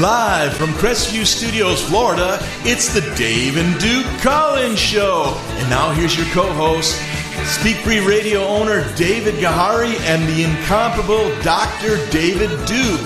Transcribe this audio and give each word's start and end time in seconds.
Live 0.00 0.56
from 0.56 0.70
Crestview 0.70 1.24
Studios, 1.24 1.80
Florida, 1.80 2.38
it's 2.64 2.92
the 2.92 3.00
Dave 3.14 3.56
and 3.56 3.80
Duke 3.80 4.06
Call 4.20 4.56
In 4.56 4.74
Show. 4.74 5.40
And 5.50 5.70
now 5.70 5.92
here's 5.92 6.16
your 6.16 6.26
co 6.26 6.52
host, 6.52 7.00
Speak 7.46 7.76
Free 7.76 8.04
Radio 8.04 8.42
owner 8.42 8.92
David 8.96 9.34
Gahary 9.34 9.94
and 10.00 10.28
the 10.28 10.42
incomparable 10.42 11.30
Dr. 11.42 12.04
David 12.10 12.50
Duke. 12.66 13.00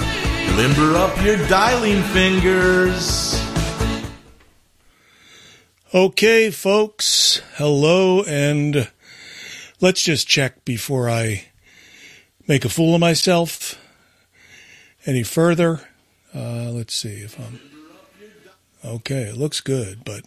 Limber 0.57 0.97
up 0.97 1.23
your 1.23 1.37
dialing 1.49 2.03
fingers. 2.05 3.39
Okay, 5.93 6.51
folks, 6.51 7.43
hello, 7.57 8.23
and 8.23 8.91
let's 9.81 10.03
just 10.03 10.27
check 10.27 10.65
before 10.65 11.11
I 11.11 11.45
make 12.47 12.65
a 12.65 12.71
fool 12.71 12.95
of 12.95 13.01
myself 13.01 13.79
any 15.05 15.23
further. 15.23 15.88
Uh, 16.35 16.71
let's 16.71 16.95
see 16.95 17.21
if 17.21 17.39
I'm 17.39 17.61
okay. 18.85 19.23
It 19.23 19.37
looks 19.37 19.61
good, 19.61 20.05
but 20.05 20.25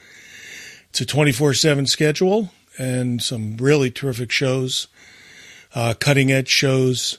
It's 0.90 1.00
a 1.00 1.04
24 1.04 1.54
7 1.54 1.86
schedule 1.86 2.52
and 2.78 3.20
some 3.20 3.56
really 3.56 3.90
terrific 3.90 4.30
shows, 4.30 4.86
uh, 5.74 5.94
cutting 5.98 6.30
edge 6.30 6.46
shows. 6.46 7.18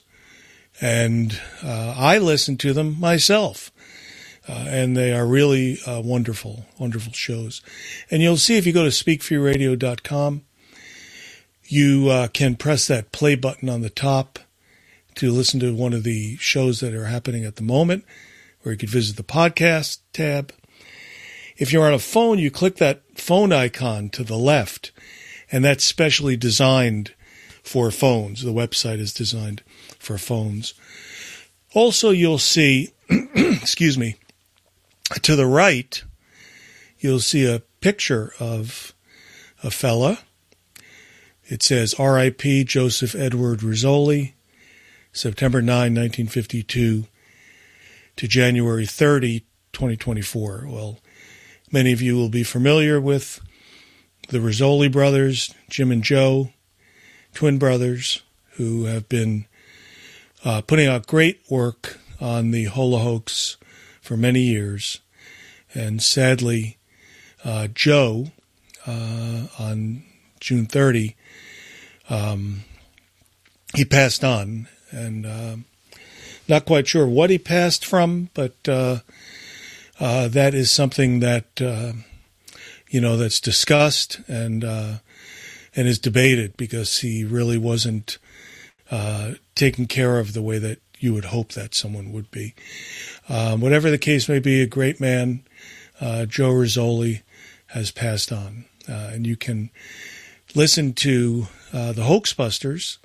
And 0.79 1.37
uh, 1.61 1.95
I 1.97 2.17
listen 2.17 2.55
to 2.59 2.71
them 2.71 2.97
myself. 2.97 3.73
Uh, 4.47 4.67
and 4.69 4.95
they 4.95 5.13
are 5.13 5.27
really 5.27 5.79
uh, 5.85 5.99
wonderful, 6.01 6.65
wonderful 6.77 7.11
shows. 7.11 7.61
And 8.09 8.21
you'll 8.21 8.37
see 8.37 8.57
if 8.57 8.65
you 8.65 8.71
go 8.71 8.85
to 8.85 8.89
speakfreeradio.com, 8.89 10.43
you 11.69 12.09
uh, 12.09 12.27
can 12.27 12.55
press 12.55 12.87
that 12.87 13.11
play 13.11 13.35
button 13.35 13.69
on 13.69 13.81
the 13.81 13.91
top 13.91 14.39
to 15.15 15.31
listen 15.31 15.59
to 15.59 15.73
one 15.73 15.93
of 15.93 16.03
the 16.03 16.35
shows 16.37 16.79
that 16.79 16.95
are 16.95 17.05
happening 17.05 17.45
at 17.45 17.57
the 17.57 17.63
moment, 17.63 18.03
or 18.65 18.71
you 18.71 18.77
could 18.77 18.89
visit 18.89 19.17
the 19.17 19.23
podcast 19.23 19.99
tab. 20.11 20.51
If 21.57 21.71
you're 21.71 21.85
on 21.85 21.93
a 21.93 21.99
phone, 21.99 22.39
you 22.39 22.49
click 22.49 22.77
that 22.77 23.03
phone 23.15 23.53
icon 23.53 24.09
to 24.09 24.23
the 24.23 24.37
left, 24.37 24.91
and 25.51 25.63
that's 25.63 25.83
specially 25.83 26.35
designed 26.35 27.13
for 27.61 27.91
phones. 27.91 28.43
The 28.43 28.53
website 28.53 28.99
is 28.99 29.13
designed 29.13 29.61
for 29.99 30.17
phones. 30.17 30.73
Also, 31.75 32.09
you'll 32.09 32.39
see, 32.39 32.89
excuse 33.09 33.97
me, 33.97 34.15
to 35.21 35.35
the 35.35 35.45
right, 35.45 36.01
you'll 36.99 37.19
see 37.19 37.45
a 37.45 37.61
picture 37.81 38.33
of 38.39 38.95
a 39.63 39.69
fella. 39.69 40.19
It 41.49 41.63
says 41.63 41.95
R.I.P. 41.95 42.63
Joseph 42.65 43.15
Edward 43.15 43.61
Rizzoli, 43.61 44.33
September 45.11 45.63
9, 45.63 45.73
1952 45.95 47.05
to 48.17 48.27
January 48.27 48.85
30, 48.85 49.39
2024. 49.73 50.67
Well, 50.67 50.99
many 51.71 51.91
of 51.91 52.03
you 52.03 52.15
will 52.15 52.29
be 52.29 52.43
familiar 52.43 53.01
with 53.01 53.41
the 54.27 54.37
Rizzoli 54.37 54.91
brothers, 54.91 55.51
Jim 55.71 55.91
and 55.91 56.03
Joe, 56.03 56.51
twin 57.33 57.57
brothers, 57.57 58.21
who 58.57 58.85
have 58.85 59.09
been 59.09 59.47
uh, 60.45 60.61
putting 60.61 60.85
out 60.85 61.07
great 61.07 61.41
work 61.49 61.97
on 62.21 62.51
the 62.51 62.67
Holohoax 62.67 63.55
for 64.01 64.15
many 64.15 64.41
years. 64.41 64.99
And 65.73 65.99
sadly, 65.99 66.77
uh, 67.43 67.69
Joe, 67.73 68.27
uh, 68.85 69.47
on 69.57 70.03
June 70.39 70.67
30, 70.67 71.15
um, 72.09 72.63
he 73.75 73.85
passed 73.85 74.23
on. 74.23 74.67
And 74.91 75.25
uh, 75.25 75.57
not 76.47 76.65
quite 76.65 76.87
sure 76.87 77.07
what 77.07 77.29
he 77.29 77.37
passed 77.37 77.85
from, 77.85 78.29
but 78.33 78.55
uh, 78.67 78.99
uh, 79.99 80.27
that 80.29 80.53
is 80.53 80.71
something 80.71 81.19
that, 81.19 81.61
uh, 81.61 81.93
you 82.89 82.99
know, 82.99 83.17
that's 83.17 83.39
discussed 83.39 84.19
and, 84.27 84.63
and 84.63 84.97
is 85.75 85.99
debated 85.99 86.57
because 86.57 86.99
he 86.99 87.23
really 87.23 87.57
wasn't 87.57 88.17
taken 89.55 89.85
care 89.85 90.17
of 90.19 90.33
the 90.33 90.41
way 90.41 90.57
that 90.57 90.79
you 90.99 91.13
would 91.13 91.25
hope 91.25 91.53
that 91.53 91.73
someone 91.73 92.11
would 92.11 92.29
be. 92.31 92.53
Um, 93.29 93.61
whatever 93.61 93.89
the 93.89 93.97
case 93.97 94.27
may 94.27 94.39
be, 94.39 94.61
a 94.61 94.67
great 94.67 94.99
man, 94.99 95.43
uh, 96.01 96.25
Joe 96.25 96.51
Rizzoli, 96.51 97.21
has 97.67 97.91
passed 97.91 98.31
on. 98.31 98.65
Uh, 98.87 99.11
and 99.13 99.27
you 99.27 99.37
can 99.37 99.69
listen 100.55 100.93
to 100.93 101.47
uh, 101.73 101.91
the 101.91 102.03
Hoaxbusters, 102.03 102.97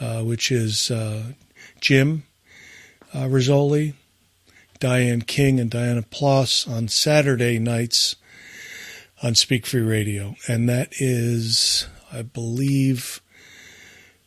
uh, 0.00 0.22
which 0.22 0.50
is 0.50 0.90
uh, 0.90 1.32
Jim 1.80 2.24
uh, 3.12 3.24
Rizzoli, 3.24 3.94
Diane 4.78 5.22
King, 5.22 5.60
and 5.60 5.70
Diana 5.70 6.02
Ploss 6.02 6.66
on 6.66 6.88
Saturday 6.88 7.58
nights 7.58 8.16
on 9.22 9.34
Speak 9.34 9.66
Free 9.66 9.82
Radio. 9.82 10.36
And 10.48 10.68
that 10.68 10.88
is, 10.98 11.86
I 12.12 12.22
believe, 12.22 13.20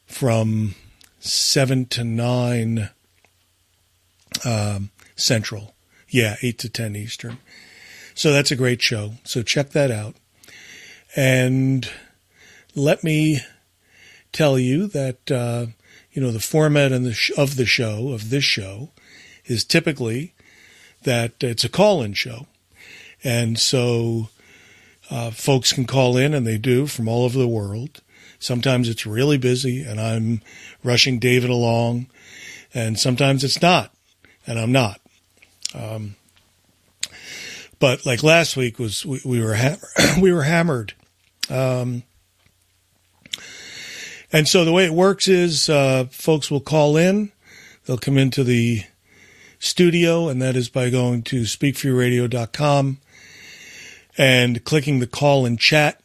from 0.05 0.75
7 1.19 1.85
to 1.87 2.03
9 2.03 2.89
um, 4.45 4.91
Central. 5.15 5.73
Yeah, 6.09 6.35
8 6.41 6.59
to 6.59 6.69
10 6.69 6.95
Eastern. 6.95 7.37
So 8.13 8.31
that's 8.31 8.51
a 8.51 8.55
great 8.55 8.81
show. 8.81 9.13
So 9.23 9.41
check 9.41 9.71
that 9.71 9.89
out. 9.89 10.15
And 11.15 11.89
let 12.75 13.03
me 13.03 13.39
tell 14.33 14.59
you 14.59 14.87
that, 14.87 15.31
uh, 15.31 15.67
you 16.11 16.21
know, 16.21 16.31
the 16.31 16.39
format 16.39 16.91
the 16.91 17.13
sh- 17.13 17.31
of 17.37 17.55
the 17.55 17.65
show, 17.65 18.09
of 18.09 18.29
this 18.29 18.43
show, 18.43 18.89
is 19.45 19.63
typically 19.63 20.33
that 21.03 21.33
it's 21.41 21.63
a 21.63 21.69
call 21.69 22.01
in 22.01 22.13
show. 22.13 22.47
And 23.23 23.57
so 23.57 24.29
uh, 25.09 25.31
folks 25.31 25.71
can 25.71 25.85
call 25.85 26.17
in, 26.17 26.33
and 26.33 26.45
they 26.45 26.57
do 26.57 26.87
from 26.87 27.07
all 27.07 27.23
over 27.23 27.37
the 27.37 27.47
world. 27.47 28.01
Sometimes 28.39 28.89
it's 28.89 29.05
really 29.05 29.37
busy, 29.37 29.83
and 29.83 30.01
I'm 30.01 30.41
rushing 30.83 31.19
David 31.19 31.49
along, 31.49 32.07
and 32.73 32.99
sometimes 32.99 33.43
it's 33.45 33.61
not 33.61 33.93
and 34.45 34.59
I'm 34.59 34.71
not. 34.71 34.99
Um, 35.73 36.15
but 37.79 38.05
like 38.05 38.23
last 38.23 38.55
week 38.55 38.79
was 38.79 39.05
we, 39.05 39.21
we 39.25 39.41
were 39.41 39.55
ha- 39.55 39.77
we 40.21 40.31
were 40.31 40.43
hammered, 40.43 40.93
um, 41.49 42.03
and 44.33 44.47
so 44.47 44.65
the 44.65 44.73
way 44.73 44.85
it 44.85 44.93
works 44.93 45.27
is 45.29 45.69
uh, 45.69 46.05
folks 46.11 46.51
will 46.51 46.59
call 46.59 46.97
in, 46.97 47.31
they'll 47.85 47.97
come 47.97 48.17
into 48.17 48.43
the 48.43 48.83
studio, 49.59 50.27
and 50.27 50.41
that 50.41 50.55
is 50.55 50.67
by 50.67 50.89
going 50.89 51.21
to 51.23 51.43
speakfreeradio.com 51.43 52.97
and 54.17 54.63
clicking 54.65 54.99
the 54.99 55.07
call 55.07 55.45
and 55.45 55.59
chat 55.59 56.01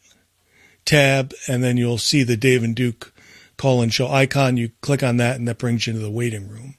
tab, 0.85 1.33
and 1.47 1.63
then 1.63 1.77
you'll 1.77 1.97
see 1.97 2.23
the 2.23 2.37
Dave 2.37 2.63
and 2.63 2.75
Duke 2.75 3.13
call 3.57 3.81
and 3.81 3.93
show 3.93 4.07
icon. 4.07 4.57
You 4.57 4.71
click 4.81 5.03
on 5.03 5.17
that, 5.17 5.35
and 5.35 5.47
that 5.47 5.57
brings 5.57 5.85
you 5.85 5.93
into 5.93 6.05
the 6.05 6.11
waiting 6.11 6.47
room. 6.47 6.75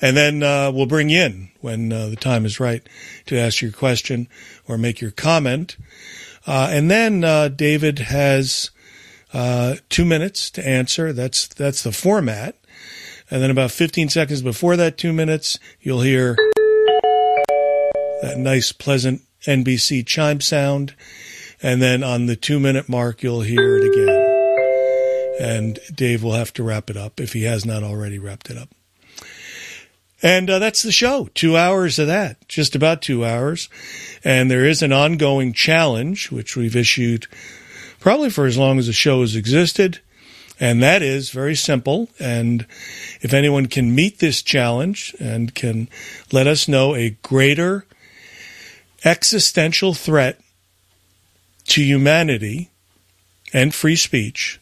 And 0.00 0.16
then 0.16 0.42
uh, 0.42 0.70
we'll 0.70 0.86
bring 0.86 1.08
you 1.08 1.20
in 1.22 1.50
when 1.60 1.92
uh, 1.92 2.08
the 2.08 2.16
time 2.16 2.44
is 2.44 2.60
right 2.60 2.86
to 3.26 3.38
ask 3.38 3.62
your 3.62 3.72
question 3.72 4.28
or 4.68 4.76
make 4.76 5.00
your 5.00 5.10
comment. 5.10 5.76
Uh, 6.46 6.68
and 6.70 6.90
then 6.90 7.24
uh, 7.24 7.48
David 7.48 8.00
has 8.00 8.70
uh, 9.32 9.76
two 9.88 10.04
minutes 10.04 10.50
to 10.50 10.66
answer. 10.66 11.12
That's 11.12 11.48
that's 11.48 11.82
the 11.82 11.92
format. 11.92 12.56
And 13.30 13.42
then 13.42 13.50
about 13.50 13.70
15 13.70 14.10
seconds 14.10 14.42
before 14.42 14.76
that 14.76 14.98
two 14.98 15.12
minutes, 15.12 15.58
you'll 15.80 16.02
hear 16.02 16.36
that 18.22 18.34
nice, 18.36 18.70
pleasant 18.70 19.22
NBC 19.46 20.06
chime 20.06 20.40
sound. 20.40 20.94
And 21.62 21.80
then 21.80 22.04
on 22.04 22.26
the 22.26 22.36
two 22.36 22.60
minute 22.60 22.88
mark, 22.88 23.22
you'll 23.22 23.40
hear 23.40 23.78
it 23.78 23.84
again. 23.84 24.30
And 25.40 25.78
Dave 25.94 26.22
will 26.22 26.32
have 26.34 26.52
to 26.54 26.62
wrap 26.62 26.90
it 26.90 26.96
up 26.96 27.18
if 27.20 27.32
he 27.32 27.44
has 27.44 27.64
not 27.64 27.82
already 27.82 28.18
wrapped 28.18 28.50
it 28.50 28.58
up. 28.58 28.68
And 30.24 30.48
uh, 30.48 30.58
that's 30.58 30.82
the 30.82 30.90
show. 30.90 31.28
Two 31.34 31.54
hours 31.54 31.98
of 31.98 32.06
that, 32.06 32.48
just 32.48 32.74
about 32.74 33.02
two 33.02 33.26
hours. 33.26 33.68
And 34.24 34.50
there 34.50 34.64
is 34.64 34.80
an 34.80 34.90
ongoing 34.90 35.52
challenge, 35.52 36.30
which 36.30 36.56
we've 36.56 36.74
issued 36.74 37.26
probably 38.00 38.30
for 38.30 38.46
as 38.46 38.56
long 38.56 38.78
as 38.78 38.86
the 38.86 38.94
show 38.94 39.20
has 39.20 39.36
existed. 39.36 40.00
And 40.58 40.82
that 40.82 41.02
is 41.02 41.28
very 41.28 41.54
simple. 41.54 42.08
And 42.18 42.66
if 43.20 43.34
anyone 43.34 43.66
can 43.66 43.94
meet 43.94 44.18
this 44.18 44.40
challenge 44.40 45.14
and 45.20 45.54
can 45.54 45.90
let 46.32 46.46
us 46.46 46.68
know 46.68 46.94
a 46.94 47.10
greater 47.22 47.84
existential 49.04 49.92
threat 49.92 50.40
to 51.66 51.82
humanity 51.82 52.70
and 53.52 53.74
free 53.74 53.96
speech 53.96 54.58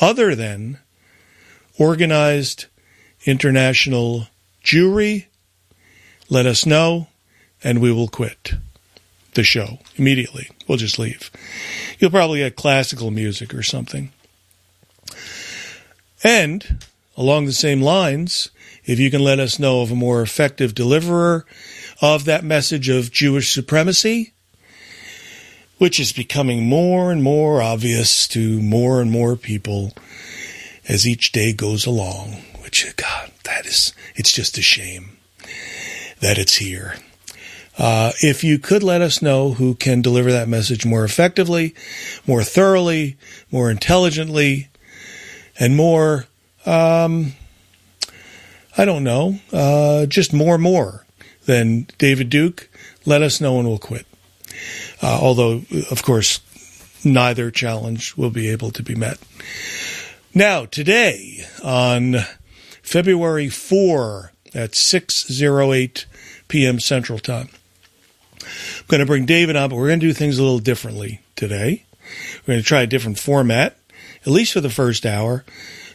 other 0.00 0.36
than 0.36 0.78
organized 1.76 2.66
international 3.26 4.28
Jewry, 4.64 5.26
let 6.28 6.46
us 6.46 6.64
know, 6.64 7.08
and 7.62 7.80
we 7.80 7.92
will 7.92 8.08
quit 8.08 8.54
the 9.34 9.44
show 9.44 9.78
immediately. 9.96 10.48
We'll 10.66 10.78
just 10.78 10.98
leave. 10.98 11.30
You'll 11.98 12.10
probably 12.10 12.38
get 12.38 12.56
classical 12.56 13.10
music 13.10 13.52
or 13.52 13.62
something. 13.62 14.10
And 16.22 16.82
along 17.16 17.44
the 17.44 17.52
same 17.52 17.82
lines, 17.82 18.50
if 18.84 18.98
you 18.98 19.10
can 19.10 19.22
let 19.22 19.38
us 19.38 19.58
know 19.58 19.82
of 19.82 19.90
a 19.90 19.96
more 19.96 20.22
effective 20.22 20.74
deliverer 20.74 21.44
of 22.00 22.24
that 22.24 22.44
message 22.44 22.88
of 22.88 23.12
Jewish 23.12 23.52
supremacy, 23.52 24.32
which 25.78 26.00
is 26.00 26.12
becoming 26.12 26.66
more 26.66 27.12
and 27.12 27.22
more 27.22 27.60
obvious 27.60 28.26
to 28.28 28.60
more 28.62 29.00
and 29.00 29.10
more 29.10 29.36
people 29.36 29.92
as 30.88 31.06
each 31.06 31.32
day 31.32 31.52
goes 31.52 31.84
along, 31.86 32.36
which, 32.64 32.96
God, 32.96 33.30
that 33.44 33.66
is, 33.66 33.92
it's 34.16 34.32
just 34.32 34.56
a 34.56 34.62
shame 34.62 35.18
that 36.20 36.38
it's 36.38 36.56
here. 36.56 36.96
Uh, 37.76 38.12
if 38.22 38.42
you 38.42 38.58
could 38.58 38.82
let 38.82 39.02
us 39.02 39.20
know 39.20 39.52
who 39.52 39.74
can 39.74 40.00
deliver 40.00 40.32
that 40.32 40.48
message 40.48 40.86
more 40.86 41.04
effectively, 41.04 41.74
more 42.26 42.42
thoroughly, 42.42 43.18
more 43.50 43.70
intelligently, 43.70 44.68
and 45.60 45.76
more, 45.76 46.24
um, 46.64 47.34
I 48.78 48.84
don't 48.84 49.04
know, 49.04 49.38
uh, 49.52 50.06
just 50.06 50.32
more 50.32 50.56
more 50.56 51.04
than 51.44 51.86
David 51.98 52.30
Duke, 52.30 52.70
let 53.04 53.22
us 53.22 53.40
know 53.40 53.58
and 53.58 53.68
we'll 53.68 53.78
quit. 53.78 54.06
Uh, 55.02 55.18
although, 55.20 55.62
of 55.90 56.02
course, 56.02 56.40
neither 57.04 57.50
challenge 57.50 58.16
will 58.16 58.30
be 58.30 58.48
able 58.48 58.70
to 58.70 58.82
be 58.82 58.94
met. 58.94 59.18
Now, 60.32 60.64
today 60.64 61.44
on 61.62 62.16
February 62.94 63.48
4 63.48 64.30
at 64.54 64.70
6.08 64.70 66.04
p.m. 66.46 66.78
Central 66.78 67.18
Time. 67.18 67.48
I'm 68.40 68.84
going 68.86 69.00
to 69.00 69.04
bring 69.04 69.26
David 69.26 69.56
on, 69.56 69.70
but 69.70 69.74
we're 69.74 69.88
going 69.88 69.98
to 69.98 70.06
do 70.06 70.12
things 70.12 70.38
a 70.38 70.44
little 70.44 70.60
differently 70.60 71.20
today. 71.34 71.86
We're 72.46 72.52
going 72.52 72.60
to 72.60 72.64
try 72.64 72.82
a 72.82 72.86
different 72.86 73.18
format, 73.18 73.76
at 74.20 74.28
least 74.28 74.52
for 74.52 74.60
the 74.60 74.70
first 74.70 75.04
hour, 75.04 75.44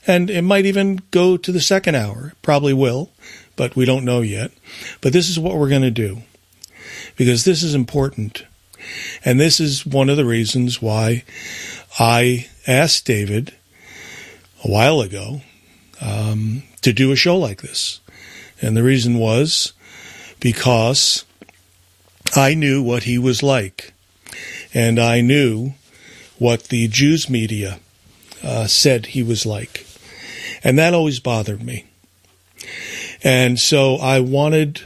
and 0.07 0.29
it 0.29 0.41
might 0.41 0.65
even 0.65 0.99
go 1.09 1.37
to 1.37 1.53
the 1.53 1.61
second 1.61 1.95
hour. 1.95 2.33
Probably 2.41 2.73
will, 2.73 3.11
but 3.55 3.77
we 3.77 3.85
don't 3.85 4.03
know 4.03 4.19
yet. 4.19 4.51
But 4.99 5.13
this 5.13 5.29
is 5.29 5.39
what 5.39 5.55
we're 5.55 5.69
going 5.69 5.83
to 5.83 5.91
do 5.91 6.23
because 7.15 7.45
this 7.45 7.63
is 7.63 7.75
important. 7.75 8.43
And 9.23 9.39
this 9.39 9.61
is 9.61 9.85
one 9.85 10.09
of 10.09 10.17
the 10.17 10.25
reasons 10.25 10.81
why 10.81 11.23
I 11.97 12.49
asked 12.67 13.05
David 13.05 13.53
a 14.65 14.67
while 14.67 14.99
ago 14.99 15.39
um, 16.01 16.63
to 16.81 16.93
do 16.93 17.11
a 17.11 17.15
show 17.15 17.37
like 17.37 17.61
this. 17.61 17.99
And 18.61 18.75
the 18.75 18.83
reason 18.83 19.17
was 19.17 19.73
because 20.39 21.25
I 22.35 22.53
knew 22.53 22.81
what 22.83 23.03
he 23.03 23.17
was 23.17 23.41
like. 23.43 23.93
And 24.73 24.99
I 24.99 25.21
knew 25.21 25.73
what 26.37 26.65
the 26.65 26.87
Jews 26.87 27.29
media 27.29 27.79
uh, 28.43 28.67
said 28.67 29.07
he 29.07 29.23
was 29.23 29.45
like. 29.45 29.85
And 30.63 30.77
that 30.77 30.93
always 30.93 31.19
bothered 31.19 31.63
me. 31.63 31.85
And 33.23 33.59
so 33.59 33.95
I 33.95 34.19
wanted 34.19 34.83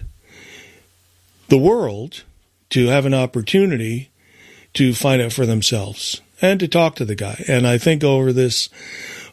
the 1.49 1.57
world 1.57 2.23
to 2.71 2.87
have 2.87 3.05
an 3.05 3.13
opportunity 3.13 4.09
to 4.73 4.93
find 4.93 5.21
out 5.21 5.33
for 5.33 5.45
themselves 5.45 6.21
and 6.41 6.59
to 6.59 6.67
talk 6.67 6.95
to 6.95 7.05
the 7.05 7.15
guy. 7.15 7.43
And 7.47 7.67
I 7.67 7.77
think 7.77 8.03
over 8.03 8.33
this, 8.33 8.69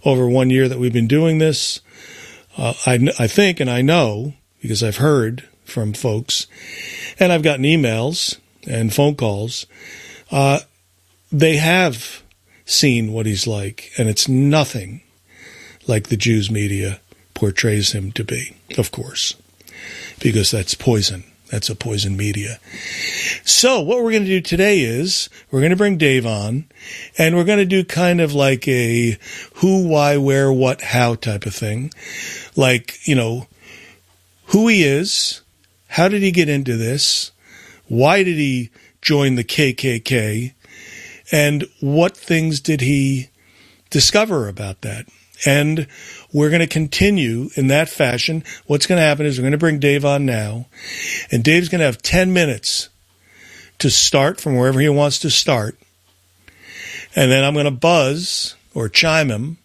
over 0.05 0.29
one 0.29 0.51
year 0.51 0.69
that 0.69 0.79
we've 0.79 0.93
been 0.93 1.09
doing 1.09 1.39
this, 1.39 1.81
uh, 2.61 2.75
I, 2.85 3.09
I 3.19 3.27
think 3.27 3.59
and 3.59 3.71
I 3.71 3.81
know 3.81 4.35
because 4.61 4.83
I've 4.83 4.99
heard 4.99 5.49
from 5.65 5.95
folks 5.95 6.47
and 7.19 7.33
I've 7.33 7.43
gotten 7.43 7.65
emails 7.65 8.39
and 8.67 8.93
phone 8.93 9.15
calls. 9.15 9.67
Uh, 10.31 10.61
they 11.33 11.57
have 11.57 12.23
seen 12.67 13.13
what 13.13 13.25
he's 13.25 13.47
like, 13.47 13.91
and 13.97 14.09
it's 14.09 14.29
nothing 14.29 15.01
like 15.87 16.09
the 16.09 16.17
Jews 16.17 16.51
media 16.51 17.01
portrays 17.33 17.93
him 17.93 18.13
to 18.13 18.25
be, 18.25 18.57
of 18.77 18.91
course, 18.91 19.35
because 20.21 20.51
that's 20.51 20.75
poison. 20.75 21.25
That's 21.51 21.69
a 21.69 21.75
poison 21.75 22.17
media. 22.17 22.61
So 23.45 23.81
what 23.81 24.03
we're 24.03 24.13
going 24.13 24.25
to 24.25 24.31
do 24.31 24.41
today 24.41 24.81
is 24.81 25.29
we're 25.51 25.61
going 25.61 25.71
to 25.71 25.77
bring 25.77 25.99
Dave 25.99 26.25
on 26.25 26.67
and 27.19 27.37
we're 27.37 27.45
going 27.45 27.59
to 27.59 27.65
do 27.65 27.85
kind 27.85 28.21
of 28.21 28.33
like 28.33 28.69
a 28.69 29.19
who, 29.55 29.87
why, 29.87 30.17
where, 30.17 30.53
what, 30.53 30.81
how 30.81 31.17
type 31.17 31.47
of 31.47 31.55
thing. 31.55 31.93
Like, 32.55 32.99
you 33.07 33.15
know, 33.15 33.49
who 34.47 34.69
he 34.69 34.85
is, 34.85 35.43
how 35.89 36.09
did 36.09 36.23
he 36.23 36.31
get 36.31 36.49
into 36.49 36.77
this, 36.77 37.33
why 37.89 38.23
did 38.23 38.37
he 38.37 38.71
join 39.03 39.35
the 39.35 39.45
KKK, 39.45 40.53
and 41.33 41.65
what 41.81 42.17
things 42.17 42.61
did 42.61 42.81
he 42.81 43.31
discover 43.91 44.49
about 44.49 44.83
that. 44.83 45.07
And 45.45 45.87
we're 46.33 46.51
going 46.51 46.61
to 46.61 46.67
continue 46.67 47.51
in 47.57 47.69
that 47.69 47.89
fashion. 47.89 48.45
What's 48.67 48.87
going 48.87 48.99
to 48.99 49.07
happen 49.07 49.27
is 49.27 49.39
we're 49.39 49.43
going 49.43 49.53
to 49.53 49.59
bring 49.59 49.79
Dave 49.79 50.05
on 50.05 50.25
now, 50.25 50.67
and 51.31 51.43
Dave's 51.43 51.69
going 51.69 51.81
to 51.81 51.87
have 51.87 52.03
10 52.03 52.33
minutes 52.33 52.89
to 53.79 53.91
start 53.91 54.41
from 54.41 54.57
wherever 54.57 54.79
he 54.81 54.89
wants 54.89 55.19
to 55.21 55.31
start. 55.31 55.79
And 57.17 57.31
then 57.31 57.45
I'm 57.45 57.55
going 57.55 57.65
to 57.65 57.71
buzz 57.71 58.55
or 58.75 58.89
chime 58.89 59.31
him. 59.31 59.59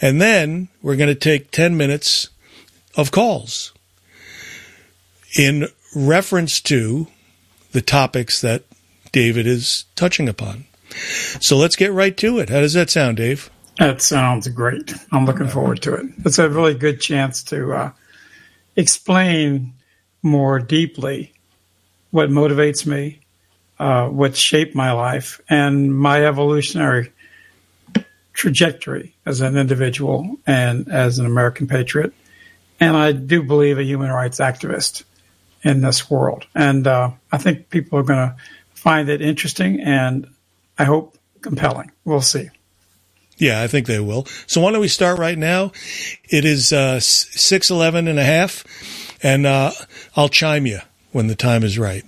And 0.00 0.20
then 0.20 0.68
we're 0.82 0.96
going 0.96 1.08
to 1.08 1.14
take 1.14 1.50
10 1.50 1.76
minutes 1.76 2.28
of 2.96 3.10
calls 3.12 3.72
in 5.38 5.68
reference 5.94 6.60
to 6.62 7.06
the 7.70 7.80
topics 7.80 8.40
that 8.40 8.64
David 9.12 9.46
is 9.46 9.84
touching 9.94 10.28
upon. 10.28 10.64
So 11.40 11.56
let's 11.56 11.76
get 11.76 11.92
right 11.92 12.16
to 12.18 12.38
it. 12.38 12.50
How 12.50 12.60
does 12.60 12.74
that 12.74 12.90
sound, 12.90 13.16
Dave? 13.16 13.50
That 13.78 14.02
sounds 14.02 14.48
great. 14.48 14.94
I'm 15.12 15.24
looking 15.24 15.48
forward 15.48 15.82
to 15.82 15.94
it. 15.94 16.06
It's 16.24 16.38
a 16.38 16.48
really 16.48 16.74
good 16.74 17.00
chance 17.00 17.42
to 17.44 17.72
uh, 17.72 17.92
explain 18.76 19.72
more 20.22 20.58
deeply 20.58 21.32
what 22.10 22.28
motivates 22.28 22.86
me, 22.86 23.20
uh, 23.78 24.08
what 24.08 24.36
shaped 24.36 24.74
my 24.74 24.92
life, 24.92 25.40
and 25.48 25.96
my 25.96 26.24
evolutionary 26.24 27.12
trajectory 28.34 29.14
as 29.26 29.40
an 29.40 29.56
individual 29.56 30.36
and 30.46 30.88
as 30.88 31.18
an 31.18 31.26
American 31.26 31.66
patriot. 31.66 32.12
And 32.80 32.96
I 32.96 33.12
do 33.12 33.42
believe 33.42 33.78
a 33.78 33.84
human 33.84 34.10
rights 34.10 34.38
activist 34.38 35.04
in 35.62 35.80
this 35.80 36.10
world. 36.10 36.46
And 36.54 36.86
uh, 36.86 37.12
I 37.30 37.38
think 37.38 37.70
people 37.70 37.98
are 37.98 38.02
going 38.02 38.18
to 38.28 38.36
find 38.74 39.08
it 39.08 39.22
interesting 39.22 39.80
and 39.80 40.28
I 40.78 40.84
hope 40.84 41.16
compelling. 41.40 41.90
We'll 42.04 42.20
see. 42.20 42.50
Yeah, 43.38 43.62
I 43.62 43.66
think 43.66 43.86
they 43.86 43.98
will. 43.98 44.26
So 44.46 44.60
why 44.60 44.72
don't 44.72 44.80
we 44.80 44.88
start 44.88 45.18
right 45.18 45.38
now? 45.38 45.72
It 46.28 46.44
is 46.44 46.72
uh, 46.72 46.96
6.11 46.96 48.08
and 48.08 48.18
a 48.18 48.24
half, 48.24 48.64
and 49.22 49.46
uh, 49.46 49.72
I'll 50.16 50.28
chime 50.28 50.66
you 50.66 50.80
when 51.12 51.26
the 51.26 51.34
time 51.34 51.64
is 51.64 51.78
right. 51.78 52.04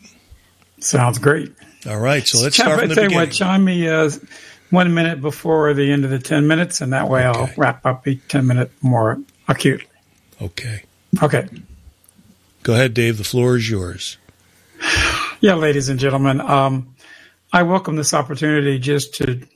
Sounds 0.81 1.19
great. 1.19 1.53
All 1.89 1.99
right, 1.99 2.27
so 2.27 2.43
let's 2.43 2.57
start 2.57 2.81
from 2.81 2.89
the 2.89 2.95
beginning. 2.95 3.17
What, 3.17 3.33
chime 3.33 3.65
me 3.65 3.89
uh, 3.89 4.11
one 4.71 4.95
minute 4.95 5.21
before 5.21 5.73
the 5.75 5.91
end 5.91 6.05
of 6.05 6.11
the 6.11 6.19
10 6.19 6.47
minutes, 6.47 6.81
and 6.81 6.93
that 6.93 7.09
way 7.09 7.27
okay. 7.27 7.39
I'll 7.39 7.51
wrap 7.57 7.85
up 7.85 8.07
each 8.07 8.27
10 8.29 8.47
minute 8.47 8.71
more 8.83 9.19
acutely. 9.49 9.87
Okay. 10.41 10.83
Okay. 11.23 11.49
Go 12.63 12.75
ahead, 12.75 12.95
Dave. 12.95 13.19
The 13.19 13.25
floor 13.25 13.57
is 13.57 13.69
yours. 13.69 14.19
Yeah, 15.41 15.55
ladies 15.57 15.91
and 15.91 16.01
gentlemen, 16.01 16.41
um, 16.41 16.95
I 17.53 17.65
welcome 17.65 17.97
this 17.97 18.15
opportunity 18.15 18.79
just 18.79 19.17
to 19.17 19.47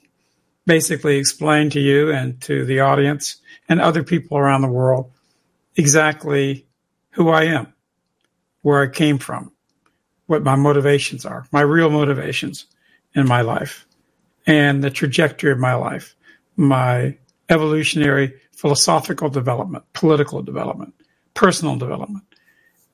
basically 0.68 1.16
explain 1.16 1.70
to 1.70 1.80
you 1.80 2.12
and 2.12 2.40
to 2.42 2.64
the 2.66 2.80
audience 2.80 3.36
and 3.70 3.80
other 3.80 4.04
people 4.04 4.36
around 4.36 4.60
the 4.60 4.68
world 4.68 5.10
exactly 5.76 6.66
who 7.12 7.30
I 7.30 7.44
am, 7.44 7.72
where 8.60 8.82
I 8.82 8.88
came 8.88 9.16
from, 9.16 9.50
what 10.26 10.44
my 10.44 10.56
motivations 10.56 11.24
are, 11.24 11.46
my 11.52 11.62
real 11.62 11.88
motivations 11.88 12.66
in 13.14 13.26
my 13.26 13.40
life, 13.40 13.86
and 14.46 14.84
the 14.84 14.90
trajectory 14.90 15.50
of 15.50 15.58
my 15.58 15.74
life, 15.74 16.14
my 16.56 17.16
evolutionary 17.48 18.34
philosophical 18.52 19.30
development, 19.30 19.84
political 19.94 20.42
development, 20.42 20.94
personal 21.32 21.76
development. 21.76 22.24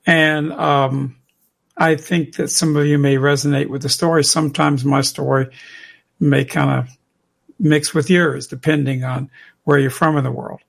And 0.05 0.53
um, 0.53 1.17
I 1.75 1.95
think 1.95 2.35
that 2.35 2.47
some 2.49 2.77
of 2.77 2.85
you 2.85 2.97
may 2.97 3.15
resonate 3.15 3.67
with 3.67 3.81
the 3.81 3.89
story. 3.89 4.23
Sometimes 4.23 4.85
my 4.85 5.01
story 5.01 5.49
may 6.21 6.45
kind 6.45 6.79
of 6.79 6.97
mix 7.59 7.93
with 7.93 8.09
yours, 8.09 8.47
depending 8.47 9.03
on 9.03 9.29
where 9.63 9.79
you're 9.79 9.89
from 9.89 10.17
in 10.17 10.23
the 10.23 10.31
world. 10.31 10.61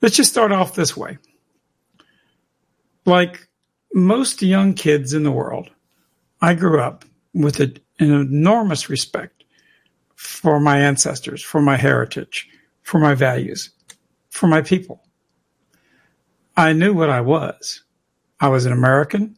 Let's 0.00 0.16
just 0.16 0.30
start 0.30 0.52
off 0.52 0.74
this 0.74 0.96
way. 0.96 1.18
Like 3.04 3.48
most 3.94 4.42
young 4.42 4.74
kids 4.74 5.12
in 5.12 5.22
the 5.22 5.30
world, 5.30 5.70
I 6.40 6.54
grew 6.54 6.80
up 6.80 7.04
with 7.34 7.60
a, 7.60 7.74
an 7.98 8.12
enormous 8.12 8.88
respect 8.88 9.44
for 10.16 10.60
my 10.60 10.78
ancestors, 10.78 11.42
for 11.42 11.60
my 11.60 11.76
heritage, 11.76 12.48
for 12.82 12.98
my 12.98 13.14
values, 13.14 13.70
for 14.30 14.46
my 14.46 14.62
people. 14.62 15.02
I 16.56 16.72
knew 16.72 16.92
what 16.92 17.10
I 17.10 17.20
was. 17.20 17.82
I 18.40 18.48
was 18.48 18.66
an 18.66 18.72
American. 18.72 19.36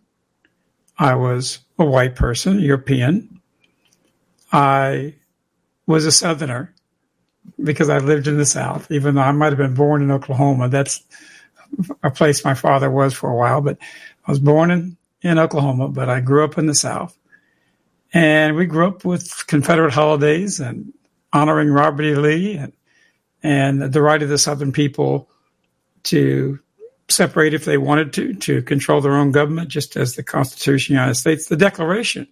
I 0.99 1.15
was 1.15 1.59
a 1.79 1.85
white 1.85 2.17
person, 2.17 2.59
European. 2.61 3.41
I 4.53 5.17
was 5.87 6.07
a 6.07 6.13
Southerner 6.13 6.75
because 7.63 7.89
I 7.89 7.99
lived 7.99 8.27
in 8.27 8.39
the 8.39 8.47
South, 8.47 8.91
even 8.91 9.15
though 9.15 9.23
I 9.23 9.33
might 9.33 9.53
have 9.53 9.59
been 9.59 9.75
born 9.75 10.03
in 10.03 10.11
Oklahoma. 10.11 10.69
That's 10.69 11.03
a 12.03 12.11
place 12.11 12.45
my 12.45 12.55
father 12.55 12.91
was 12.91 13.15
for 13.15 13.31
a 13.31 13.37
while, 13.37 13.61
but 13.61 13.79
I 14.27 14.31
was 14.31 14.41
born 14.41 14.71
in, 14.71 14.97
in 15.23 15.39
Oklahoma, 15.39 15.89
but 15.89 16.09
I 16.09 16.21
grew 16.21 16.45
up 16.45 16.59
in 16.59 16.67
the 16.67 16.75
South. 16.75 17.17
And 18.13 18.55
we 18.57 18.67
grew 18.67 18.87
up 18.87 19.05
with 19.05 19.47
Confederate 19.47 19.93
holidays 19.93 20.61
and 20.61 20.93
honoring 21.33 21.71
Robert 21.71 22.05
E. 22.05 22.15
Lee 22.15 22.57
and, 22.57 22.73
and 23.43 23.93
the 23.93 24.03
right 24.03 24.23
of 24.23 24.29
the 24.29 24.39
Southern 24.39 24.73
people 24.73 25.29
to 26.05 26.61
separate 27.09 27.55
if 27.55 27.65
they 27.65 27.77
wanted 27.77 28.13
to, 28.15 28.35
to 28.35 28.63
control 28.63 29.01
their 29.01 29.17
own 29.17 29.33
government, 29.33 29.69
just 29.69 29.97
as 29.97 30.15
the 30.15 30.23
Constitution 30.23 30.95
of 30.95 30.99
the 30.99 31.03
United 31.03 31.17
States, 31.17 31.47
the 31.47 31.57
Declaration 31.57 32.29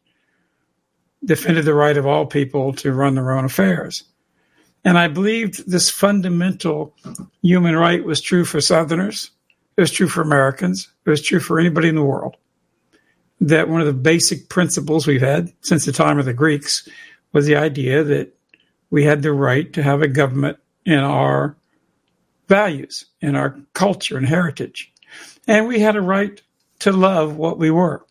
defended 1.25 1.65
the 1.65 1.75
right 1.75 1.97
of 1.97 2.07
all 2.07 2.27
people 2.27 2.73
to 2.75 2.93
run 2.93 3.15
their 3.15 3.33
own 3.33 3.45
affairs. 3.45 4.05
And 4.85 4.99
I 4.99 5.09
believed 5.09 5.71
this 5.71 5.91
fundamental 5.91 6.95
human 7.43 7.77
right 7.77 8.05
was 8.05 8.21
true 8.21 8.45
for 8.45 8.61
Southerners. 8.61 9.31
It 9.77 9.81
was 9.81 9.93
true 9.93 10.09
for 10.09 10.21
Americans. 10.21 10.89
It 11.07 11.11
was 11.11 11.23
true 11.23 11.41
for 11.41 11.61
anybody 11.61 11.89
in 11.89 11.95
the 11.95 12.03
world. 12.03 12.37
That 13.41 13.69
one 13.69 13.81
of 13.81 13.87
the 13.87 13.93
basic 13.93 14.49
principles 14.49 15.07
we've 15.07 15.21
had 15.21 15.53
since 15.61 15.85
the 15.85 15.93
time 15.93 16.19
of 16.19 16.25
the 16.25 16.35
Greeks 16.35 16.89
was 17.33 17.47
the 17.47 17.57
idea 17.57 18.03
that 18.05 18.35
we 18.91 19.05
had 19.05 19.23
the 19.23 19.33
right 19.33 19.73
to 19.73 19.83
have 19.83 20.03
a 20.03 20.09
government 20.09 20.59
in 20.85 20.99
our 20.99 21.57
values, 22.49 23.07
in 23.21 23.37
our 23.37 23.59
culture 23.73 24.17
and 24.17 24.27
heritage. 24.27 24.93
And 25.47 25.67
we 25.67 25.81
had 25.81 25.97
a 25.97 26.03
right 26.03 26.41
to 26.81 26.93
love 26.93 27.37
what 27.37 27.59
we 27.59 27.71
were, 27.71 28.05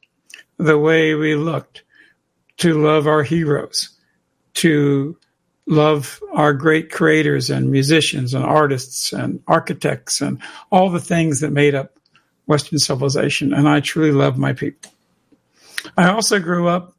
the 0.57 0.79
way 0.79 1.13
we 1.13 1.35
looked, 1.35 1.83
to 2.61 2.79
love 2.79 3.07
our 3.07 3.23
heroes, 3.23 3.89
to 4.53 5.17
love 5.65 6.21
our 6.31 6.53
great 6.53 6.91
creators 6.91 7.49
and 7.49 7.71
musicians 7.71 8.35
and 8.35 8.45
artists 8.45 9.13
and 9.13 9.41
architects 9.47 10.21
and 10.21 10.39
all 10.71 10.91
the 10.91 10.99
things 10.99 11.39
that 11.39 11.51
made 11.51 11.73
up 11.73 11.97
Western 12.45 12.77
civilization. 12.77 13.51
And 13.51 13.67
I 13.67 13.79
truly 13.79 14.11
love 14.11 14.37
my 14.37 14.53
people. 14.53 14.91
I 15.97 16.09
also 16.09 16.39
grew 16.39 16.67
up 16.67 16.93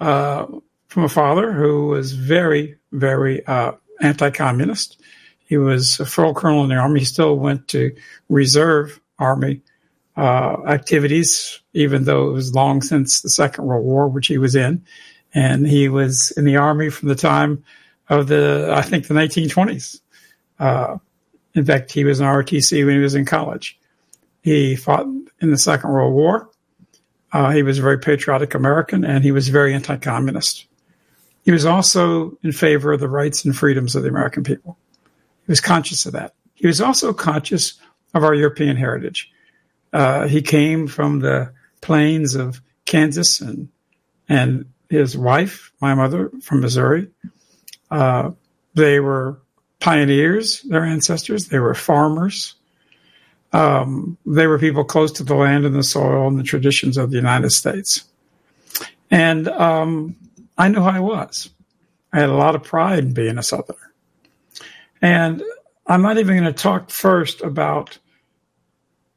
uh, 0.00 0.46
from 0.88 1.04
a 1.04 1.08
father 1.08 1.52
who 1.52 1.86
was 1.86 2.12
very, 2.12 2.74
very 2.90 3.46
uh, 3.46 3.72
anti 4.00 4.30
communist. 4.30 5.00
He 5.46 5.56
was 5.56 6.00
a 6.00 6.06
full 6.06 6.34
colonel 6.34 6.64
in 6.64 6.70
the 6.70 6.74
army. 6.74 7.00
He 7.00 7.06
still 7.06 7.36
went 7.36 7.68
to 7.68 7.94
reserve 8.28 9.00
army 9.20 9.62
uh, 10.16 10.56
activities, 10.66 11.60
even 11.74 12.04
though 12.04 12.30
it 12.30 12.32
was 12.32 12.54
long 12.54 12.82
since 12.82 13.20
the 13.20 13.30
Second 13.30 13.64
World 13.66 13.84
War, 13.84 14.08
which 14.08 14.26
he 14.26 14.38
was 14.38 14.56
in. 14.56 14.84
And 15.34 15.66
he 15.66 15.88
was 15.88 16.30
in 16.36 16.44
the 16.44 16.56
army 16.56 16.88
from 16.88 17.08
the 17.08 17.14
time 17.14 17.62
of 18.08 18.28
the, 18.28 18.72
I 18.74 18.82
think, 18.82 19.06
the 19.06 19.14
1920s. 19.14 20.00
Uh, 20.58 20.98
in 21.54 21.64
fact, 21.64 21.92
he 21.92 22.04
was 22.04 22.20
in 22.20 22.26
ROTC 22.26 22.84
when 22.84 22.94
he 22.94 23.02
was 23.02 23.14
in 23.14 23.24
college. 23.24 23.78
He 24.42 24.76
fought 24.76 25.06
in 25.40 25.50
the 25.50 25.58
Second 25.58 25.90
World 25.90 26.14
War. 26.14 26.50
Uh, 27.32 27.50
he 27.50 27.62
was 27.62 27.78
a 27.78 27.82
very 27.82 27.98
patriotic 27.98 28.54
American 28.54 29.04
and 29.04 29.24
he 29.24 29.32
was 29.32 29.48
very 29.48 29.74
anti 29.74 29.96
communist. 29.96 30.66
He 31.44 31.52
was 31.52 31.66
also 31.66 32.38
in 32.42 32.52
favor 32.52 32.92
of 32.92 33.00
the 33.00 33.08
rights 33.08 33.44
and 33.44 33.56
freedoms 33.56 33.94
of 33.94 34.02
the 34.02 34.08
American 34.08 34.42
people. 34.42 34.78
He 35.46 35.52
was 35.52 35.60
conscious 35.60 36.06
of 36.06 36.12
that. 36.12 36.34
He 36.54 36.66
was 36.66 36.80
also 36.80 37.12
conscious 37.12 37.74
of 38.14 38.24
our 38.24 38.34
European 38.34 38.76
heritage. 38.76 39.30
Uh, 39.96 40.28
he 40.28 40.42
came 40.42 40.86
from 40.86 41.20
the 41.20 41.50
plains 41.80 42.34
of 42.34 42.60
Kansas 42.84 43.40
and 43.40 43.70
and 44.28 44.66
his 44.90 45.16
wife, 45.16 45.72
my 45.80 45.94
mother, 45.94 46.30
from 46.42 46.60
Missouri. 46.60 47.08
Uh, 47.90 48.32
they 48.74 49.00
were 49.00 49.40
pioneers, 49.80 50.60
their 50.62 50.84
ancestors. 50.84 51.48
They 51.48 51.60
were 51.60 51.72
farmers. 51.74 52.56
Um, 53.54 54.18
they 54.26 54.46
were 54.46 54.58
people 54.58 54.84
close 54.84 55.12
to 55.12 55.24
the 55.24 55.34
land 55.34 55.64
and 55.64 55.74
the 55.74 55.82
soil 55.82 56.28
and 56.28 56.38
the 56.38 56.42
traditions 56.42 56.98
of 56.98 57.10
the 57.10 57.16
United 57.16 57.50
States. 57.50 58.04
And 59.10 59.48
um, 59.48 60.14
I 60.58 60.68
knew 60.68 60.80
who 60.80 60.88
I 60.88 61.00
was. 61.00 61.48
I 62.12 62.20
had 62.20 62.28
a 62.28 62.34
lot 62.34 62.54
of 62.54 62.62
pride 62.62 62.98
in 62.98 63.14
being 63.14 63.38
a 63.38 63.42
Southerner. 63.42 63.94
And 65.00 65.42
I'm 65.86 66.02
not 66.02 66.18
even 66.18 66.36
going 66.36 66.52
to 66.52 66.62
talk 66.62 66.90
first 66.90 67.40
about 67.40 67.98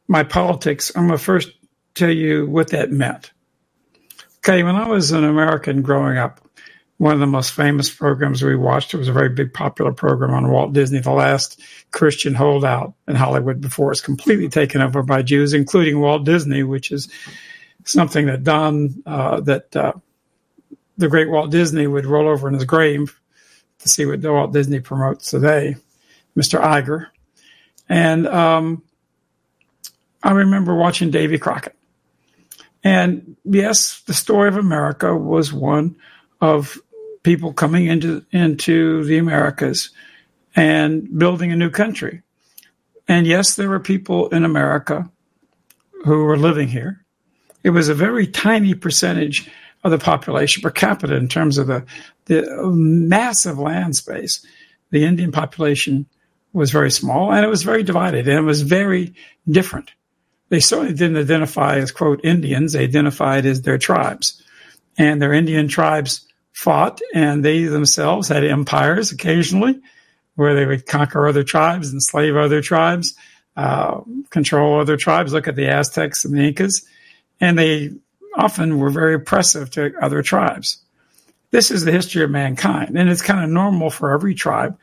my 0.10 0.24
politics. 0.24 0.92
I'm 0.96 1.08
going 1.08 1.18
to 1.18 1.24
first 1.24 1.52
tell 1.94 2.10
you 2.10 2.48
what 2.48 2.72
that 2.72 2.92
meant. 2.92 3.32
Okay, 4.40 4.64
when 4.64 4.76
I 4.76 4.88
was 4.88 5.12
an 5.12 5.24
American 5.24 5.82
growing 5.82 6.18
up, 6.18 6.42
one 6.98 7.14
of 7.14 7.20
the 7.20 7.28
most 7.28 7.54
famous 7.54 7.90
programs 7.90 8.44
we 8.44 8.58
watched. 8.58 8.94
It 8.94 8.98
was 8.98 9.08
a 9.08 9.14
very 9.14 9.30
big 9.30 9.54
popular 9.54 9.94
program 9.94 10.32
on 10.32 10.52
Walt 10.52 10.74
Disney, 10.74 11.00
the 11.00 11.12
last 11.12 11.62
Christian 11.92 12.34
holdout 12.34 12.94
in 13.08 13.16
Hollywood 13.16 13.62
before 13.62 13.92
it's 13.92 14.02
completely 14.02 14.50
taken 14.50 14.82
over 14.82 15.02
by 15.02 15.22
Jews, 15.22 15.54
including 15.54 16.02
Walt 16.02 16.26
Disney, 16.26 16.64
which 16.64 16.92
is 16.92 17.10
something 17.86 18.26
that 18.26 18.44
Don, 18.44 19.02
uh, 19.06 19.40
that 19.42 19.74
uh, 19.76 19.94
the 20.98 21.08
great 21.08 21.30
Walt 21.30 21.52
Disney 21.52 21.88
would 21.88 22.06
roll 22.06 22.28
over 22.28 22.50
in 22.50 22.56
his 22.56 22.66
grave 22.66 23.18
to 23.80 23.88
see 23.88 24.06
what 24.06 24.22
Walt 24.22 24.52
Disney 24.52 24.82
promotes 24.82 25.30
today, 25.30 25.78
Mr. 26.36 26.62
Iger. 26.62 27.08
And 27.88 28.28
um, 28.28 28.84
I 30.24 30.32
remember 30.32 30.76
watching 30.76 31.12
Davy 31.12 31.38
Crockett. 31.38 31.76
And 32.84 33.36
yes, 33.44 34.02
the 34.02 34.14
story 34.14 34.48
of 34.48 34.58
America 34.58 35.16
was 35.16 35.52
one 35.54 35.96
of 36.42 36.78
people 37.24 37.54
coming 37.54 37.88
into 37.88 38.26
into 38.32 39.04
the 39.04 39.18
Americas 39.18 39.90
and 40.56 41.18
building 41.18 41.52
a 41.52 41.56
new 41.56 41.70
country. 41.70 42.22
And 43.08 43.28
yes, 43.28 43.56
there 43.56 43.70
were 43.70 43.80
people 43.80 44.30
in 44.30 44.46
America 44.46 45.10
who 46.06 46.24
were 46.24 46.38
living 46.38 46.68
here. 46.68 47.04
It 47.64 47.72
was 47.72 47.90
a 47.90 47.94
very 47.94 48.26
tiny 48.28 48.74
percentage 48.74 49.50
of 49.84 49.92
the 49.92 49.98
population 49.98 50.62
per 50.62 50.72
capita 50.72 51.16
in 51.16 51.28
terms 51.28 51.58
of 51.58 51.68
the 51.68 51.86
the 52.26 52.44
massive 52.74 53.60
land 53.60 53.96
space. 53.96 54.46
The 54.92 55.06
Indian 55.06 55.32
population 55.32 56.06
was 56.54 56.72
very 56.72 56.92
small 56.92 57.32
and 57.32 57.46
it 57.46 57.50
was 57.50 57.64
very 57.64 57.84
divided 57.84 58.28
and 58.28 58.38
it 58.38 58.44
was 58.44 58.62
very 58.62 59.14
different. 59.50 59.92
They 60.50 60.60
certainly 60.60 60.94
didn't 60.94 61.18
identify 61.18 61.78
as 61.78 61.92
quote 61.92 62.24
Indians, 62.24 62.74
they 62.74 62.84
identified 62.84 63.46
as 63.46 63.62
their 63.62 63.78
tribes. 63.78 64.42
And 64.98 65.22
their 65.22 65.34
Indian 65.34 65.68
tribes 65.68 66.28
fought, 66.52 67.02
and 67.14 67.46
they 67.46 67.64
themselves 67.64 68.28
had 68.28 68.44
empires 68.44 69.12
occasionally 69.12 69.80
where 70.36 70.56
they 70.56 70.66
would 70.66 70.86
conquer 70.86 71.28
other 71.28 71.44
tribes, 71.44 71.94
enslave 71.94 72.36
other 72.36 72.62
tribes, 72.62 73.14
uh, 73.58 74.02
control 74.30 74.80
other 74.80 74.98
tribes. 74.98 75.34
Look 75.34 75.48
at 75.48 75.56
the 75.56 75.68
Aztecs 75.68 76.26
and 76.26 76.34
the 76.34 76.42
Incas, 76.42 76.86
and 77.42 77.58
they 77.58 77.92
often 78.36 78.80
were 78.80 78.90
very 78.90 79.16
oppressive 79.16 79.70
to 79.72 79.94
other 80.02 80.22
tribes. 80.22 80.78
This 81.52 81.72
is 81.72 81.84
the 81.84 81.92
history 81.92 82.24
of 82.24 82.30
mankind, 82.30 82.98
and 82.98 83.10
it's 83.10 83.22
kind 83.22 83.44
of 83.44 83.50
normal 83.50 83.90
for 83.90 84.12
every 84.12 84.34
tribe 84.36 84.78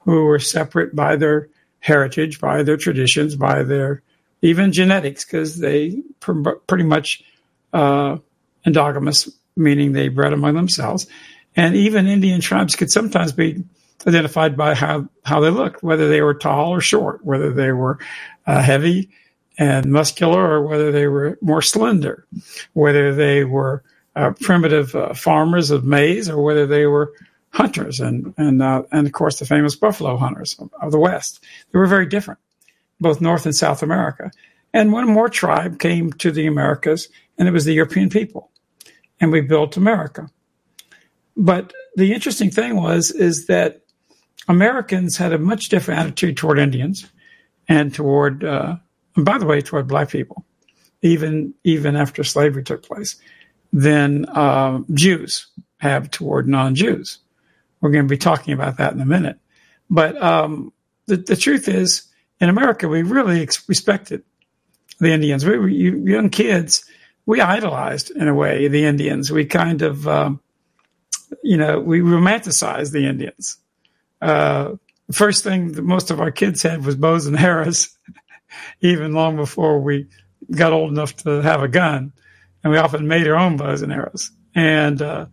who 0.00 0.24
were 0.24 0.38
separate 0.38 0.94
by 0.94 1.16
their 1.16 1.48
heritage, 1.80 2.40
by 2.40 2.62
their 2.62 2.76
traditions, 2.76 3.36
by 3.36 3.62
their 3.62 4.02
even 4.42 4.72
genetics, 4.72 5.24
because 5.24 5.58
they 5.58 6.02
pr- 6.20 6.50
pretty 6.66 6.84
much 6.84 7.22
uh, 7.72 8.18
endogamous 8.66 9.32
meaning 9.56 9.92
they 9.92 10.08
bred 10.08 10.32
among 10.32 10.54
themselves. 10.54 11.06
And 11.56 11.76
even 11.76 12.06
Indian 12.06 12.40
tribes 12.40 12.76
could 12.76 12.90
sometimes 12.90 13.32
be 13.32 13.62
identified 14.06 14.56
by 14.56 14.74
how, 14.74 15.08
how 15.24 15.40
they 15.40 15.50
looked, 15.50 15.82
whether 15.82 16.08
they 16.08 16.22
were 16.22 16.34
tall 16.34 16.70
or 16.70 16.80
short, 16.80 17.24
whether 17.24 17.52
they 17.52 17.72
were 17.72 17.98
uh, 18.46 18.62
heavy 18.62 19.10
and 19.58 19.86
muscular 19.86 20.40
or 20.40 20.66
whether 20.66 20.90
they 20.90 21.06
were 21.06 21.38
more 21.42 21.62
slender, 21.62 22.26
whether 22.72 23.14
they 23.14 23.44
were 23.44 23.84
uh, 24.16 24.32
primitive 24.40 24.94
uh, 24.94 25.14
farmers 25.14 25.70
of 25.70 25.84
maize 25.84 26.28
or 26.28 26.42
whether 26.42 26.66
they 26.66 26.86
were 26.86 27.12
hunters 27.50 28.00
and 28.00 28.32
and 28.38 28.62
uh, 28.62 28.82
and 28.92 29.06
of 29.06 29.12
course 29.12 29.38
the 29.38 29.44
famous 29.44 29.76
buffalo 29.76 30.16
hunters 30.16 30.56
of, 30.58 30.70
of, 30.80 30.90
the 30.90 30.98
West. 30.98 31.44
They 31.70 31.78
were 31.78 31.86
very 31.86 32.06
different, 32.06 32.40
both 33.02 33.20
North 33.20 33.44
and 33.44 33.54
South 33.54 33.82
America. 33.82 34.30
And 34.72 34.92
one 34.92 35.06
more 35.06 35.28
tribe 35.28 35.78
came 35.78 36.12
to 36.14 36.30
the 36.30 36.46
Americas, 36.46 37.08
and 37.36 37.46
it 37.46 37.52
was 37.52 37.64
the 37.64 37.74
European 37.74 38.08
people, 38.08 38.50
and 39.20 39.30
we 39.30 39.42
built 39.42 39.76
America. 39.76 40.30
But 41.36 41.72
the 41.96 42.14
interesting 42.14 42.50
thing 42.50 42.76
was 42.76 43.10
is 43.10 43.46
that 43.46 43.82
Americans 44.48 45.16
had 45.16 45.32
a 45.32 45.38
much 45.38 45.68
different 45.68 46.00
attitude 46.00 46.36
toward 46.36 46.58
Indians 46.58 47.06
and 47.68 47.94
toward, 47.94 48.44
uh, 48.44 48.76
and 49.16 49.24
by 49.24 49.38
the 49.38 49.46
way, 49.46 49.60
toward 49.60 49.88
black 49.88 50.08
people, 50.08 50.44
even 51.02 51.54
even 51.64 51.96
after 51.96 52.24
slavery 52.24 52.64
took 52.64 52.82
place, 52.82 53.16
than 53.72 54.24
uh, 54.26 54.80
Jews 54.94 55.46
have 55.78 56.10
toward 56.10 56.48
non-Jews. 56.48 57.18
We're 57.80 57.90
going 57.90 58.06
to 58.06 58.10
be 58.10 58.18
talking 58.18 58.54
about 58.54 58.78
that 58.78 58.92
in 58.92 59.00
a 59.00 59.06
minute. 59.06 59.38
But 59.90 60.20
um, 60.22 60.72
the, 61.06 61.16
the 61.16 61.36
truth 61.36 61.68
is, 61.68 62.08
in 62.42 62.48
America, 62.48 62.88
we 62.88 63.02
really 63.02 63.40
ex- 63.40 63.66
respected 63.68 64.24
the 64.98 65.12
Indians. 65.12 65.46
We 65.46 65.56
were 65.56 65.68
young 65.68 66.28
kids. 66.28 66.84
We 67.24 67.40
idolized, 67.40 68.10
in 68.10 68.26
a 68.26 68.34
way, 68.34 68.66
the 68.66 68.84
Indians. 68.84 69.30
We 69.30 69.44
kind 69.44 69.80
of, 69.80 70.08
um, 70.08 70.40
you 71.44 71.56
know, 71.56 71.78
we 71.78 72.00
romanticized 72.00 72.90
the 72.90 73.06
Indians. 73.06 73.58
Uh, 74.20 74.72
the 75.06 75.12
first 75.12 75.44
thing 75.44 75.72
that 75.72 75.82
most 75.82 76.10
of 76.10 76.20
our 76.20 76.32
kids 76.32 76.64
had 76.64 76.84
was 76.84 76.96
bows 76.96 77.26
and 77.26 77.38
arrows, 77.38 77.96
even 78.80 79.12
long 79.12 79.36
before 79.36 79.80
we 79.80 80.08
got 80.50 80.72
old 80.72 80.90
enough 80.90 81.14
to 81.18 81.42
have 81.42 81.62
a 81.62 81.68
gun. 81.68 82.12
And 82.64 82.72
we 82.72 82.78
often 82.78 83.06
made 83.06 83.28
our 83.28 83.36
own 83.36 83.56
bows 83.56 83.82
and 83.82 83.92
arrows. 83.92 84.32
And 84.52 85.00
uh, 85.00 85.26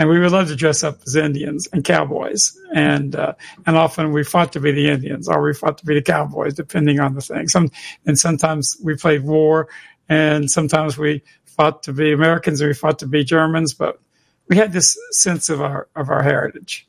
and 0.00 0.08
we 0.08 0.18
would 0.18 0.32
love 0.32 0.48
to 0.48 0.56
dress 0.56 0.82
up 0.82 0.98
as 1.06 1.14
Indians 1.14 1.68
and 1.74 1.84
cowboys, 1.84 2.58
and 2.74 3.14
uh, 3.14 3.34
and 3.66 3.76
often 3.76 4.12
we 4.12 4.24
fought 4.24 4.50
to 4.54 4.60
be 4.60 4.72
the 4.72 4.88
Indians 4.88 5.28
or 5.28 5.42
we 5.42 5.52
fought 5.52 5.76
to 5.76 5.84
be 5.84 5.94
the 5.94 6.02
cowboys, 6.02 6.54
depending 6.54 6.98
on 6.98 7.14
the 7.14 7.20
thing. 7.20 7.48
Some 7.48 7.70
and 8.06 8.18
sometimes 8.18 8.78
we 8.82 8.96
played 8.96 9.24
war, 9.24 9.68
and 10.08 10.50
sometimes 10.50 10.96
we 10.96 11.22
fought 11.44 11.82
to 11.82 11.92
be 11.92 12.12
Americans 12.12 12.62
and 12.62 12.68
we 12.68 12.74
fought 12.74 12.98
to 13.00 13.06
be 13.06 13.22
Germans, 13.22 13.74
but 13.74 14.00
we 14.48 14.56
had 14.56 14.72
this 14.72 14.96
sense 15.10 15.50
of 15.50 15.60
our 15.60 15.86
of 15.94 16.08
our 16.08 16.22
heritage. 16.22 16.88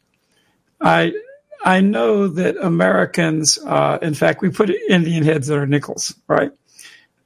I 0.79 1.11
I 1.65 1.81
know 1.81 2.29
that 2.29 2.55
Americans, 2.63 3.59
uh, 3.65 3.99
in 4.01 4.13
fact, 4.13 4.41
we 4.41 4.51
put 4.51 4.69
Indian 4.69 5.25
heads 5.25 5.47
that 5.47 5.57
are 5.57 5.67
nickels, 5.67 6.15
right? 6.29 6.53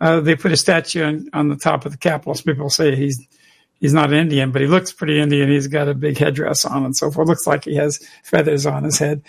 Uh, 0.02 0.20
they 0.20 0.36
put 0.36 0.52
a 0.52 0.58
statue 0.58 1.04
on, 1.04 1.30
on 1.32 1.50
the 1.50 1.56
top 1.56 1.86
of 1.86 1.92
the 1.92 1.98
Capitol. 2.00 2.34
So 2.34 2.44
people 2.44 2.72
say 2.72 2.96
he's 2.96 3.24
he's 3.86 3.94
not 3.94 4.12
Indian, 4.12 4.50
but 4.50 4.64
he 4.64 4.68
looks 4.68 4.92
pretty 4.92 5.20
Indian. 5.20 5.48
He's 5.48 5.68
got 5.68 5.88
a 5.88 5.94
big 5.94 6.18
headdress 6.18 6.66
on 6.66 6.86
and 6.86 6.98
so 6.98 7.12
forth. 7.12 7.28
Looks 7.28 7.46
like 7.46 7.66
he 7.66 7.76
has 7.76 8.04
feathers 8.24 8.66
on 8.66 8.84
his 8.84 8.98
head. 8.98 9.22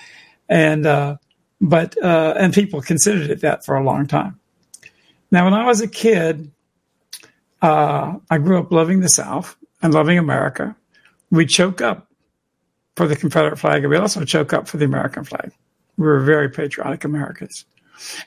And, 0.49 0.87
uh, 0.87 1.19
but, 1.61 1.95
uh, 2.03 2.33
and 2.39 2.55
people 2.55 2.81
considered 2.81 3.29
it 3.29 3.43
that 3.43 3.67
for 3.67 3.77
a 3.77 3.85
long 3.85 4.07
time. 4.07 4.41
Now, 5.31 5.45
when 5.45 5.53
I 5.53 5.67
was 5.67 5.83
a 5.83 5.87
kid, 5.87 6.51
uh, 7.61 8.15
I 8.31 8.39
grew 8.39 8.59
up 8.59 8.73
loving 8.73 9.01
the 9.01 9.11
South 9.11 9.59
and 9.83 9.93
loving 9.93 10.17
America. 10.17 10.75
We 11.31 11.45
choke 11.45 11.83
up 11.83 12.11
for 12.97 13.07
the 13.07 13.17
Confederate 13.17 13.59
flag 13.59 13.83
and 13.83 13.91
we 13.91 13.99
also 13.99 14.25
choke 14.25 14.55
up 14.55 14.69
for 14.69 14.79
the 14.79 14.87
American 14.87 15.25
flag. 15.25 15.53
We 15.99 16.07
were 16.07 16.21
very 16.21 16.49
patriotic 16.49 17.05
Americans. 17.05 17.67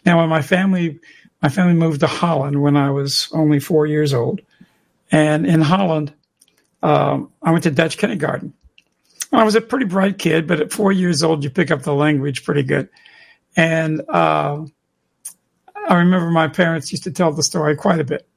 Now, 0.05 0.19
when 0.19 0.29
my 0.29 0.43
family, 0.43 0.99
my 1.41 1.49
family 1.49 1.73
moved 1.73 2.01
to 2.01 2.07
Holland 2.07 2.61
when 2.61 2.77
I 2.77 2.91
was 2.91 3.29
only 3.33 3.59
four 3.59 3.87
years 3.87 4.13
old, 4.13 4.41
and 5.11 5.47
in 5.47 5.61
Holland, 5.61 6.13
um, 6.81 7.31
I 7.41 7.51
went 7.51 7.63
to 7.63 7.71
Dutch 7.71 7.97
kindergarten. 7.97 8.53
I 9.31 9.43
was 9.43 9.55
a 9.55 9.61
pretty 9.61 9.85
bright 9.85 10.17
kid, 10.17 10.47
but 10.47 10.59
at 10.59 10.71
four 10.71 10.91
years 10.91 11.21
old, 11.21 11.43
you 11.43 11.49
pick 11.49 11.69
up 11.71 11.83
the 11.83 11.93
language 11.93 12.43
pretty 12.43 12.63
good. 12.63 12.89
And 13.55 14.01
uh, 14.09 14.65
I 15.87 15.95
remember 15.95 16.31
my 16.31 16.47
parents 16.47 16.91
used 16.91 17.03
to 17.03 17.11
tell 17.11 17.31
the 17.31 17.43
story 17.43 17.75
quite 17.75 17.99
a 17.99 18.03
bit. 18.03 18.27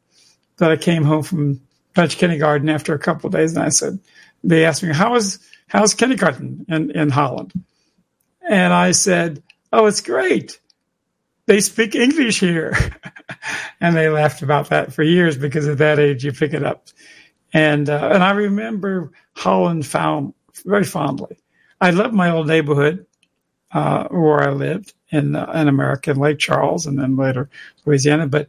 That 0.58 0.70
I 0.70 0.76
came 0.76 1.02
home 1.02 1.22
from 1.22 1.60
Dutch 1.94 2.18
kindergarten 2.18 2.68
after 2.68 2.94
a 2.94 2.98
couple 2.98 3.26
of 3.26 3.32
days, 3.32 3.56
and 3.56 3.64
I 3.64 3.70
said, 3.70 3.98
they 4.44 4.64
asked 4.64 4.82
me, 4.82 4.92
"How 4.92 5.14
is 5.14 5.38
how's 5.68 5.94
kindergarten 5.94 6.66
in 6.68 6.90
in 6.90 7.10
Holland?" 7.10 7.52
And 8.48 8.72
I 8.72 8.92
said, 8.92 9.42
"Oh, 9.72 9.86
it's 9.86 10.00
great. 10.00 10.58
They 11.46 11.60
speak 11.60 11.94
English 11.94 12.40
here." 12.40 12.76
and 13.80 13.96
they 13.96 14.08
laughed 14.08 14.42
about 14.42 14.70
that 14.70 14.92
for 14.92 15.02
years 15.02 15.36
because 15.36 15.68
at 15.68 15.78
that 15.78 15.98
age 15.98 16.24
you 16.24 16.32
pick 16.32 16.52
it 16.54 16.64
up. 16.64 16.88
And 17.52 17.88
uh, 17.88 18.10
and 18.12 18.22
I 18.22 18.32
remember 18.32 19.12
Holland 19.34 19.86
found 19.86 20.34
very 20.64 20.84
fondly. 20.84 21.36
I 21.80 21.90
loved 21.90 22.14
my 22.14 22.30
old 22.30 22.46
neighborhood 22.46 23.06
uh, 23.72 24.08
where 24.08 24.40
I 24.40 24.50
lived 24.52 24.94
in 25.10 25.36
uh, 25.36 25.50
in 25.54 25.68
America, 25.68 26.10
in 26.10 26.18
Lake 26.18 26.38
Charles, 26.38 26.86
and 26.86 26.98
then 26.98 27.16
later 27.16 27.50
Louisiana. 27.84 28.26
But 28.26 28.48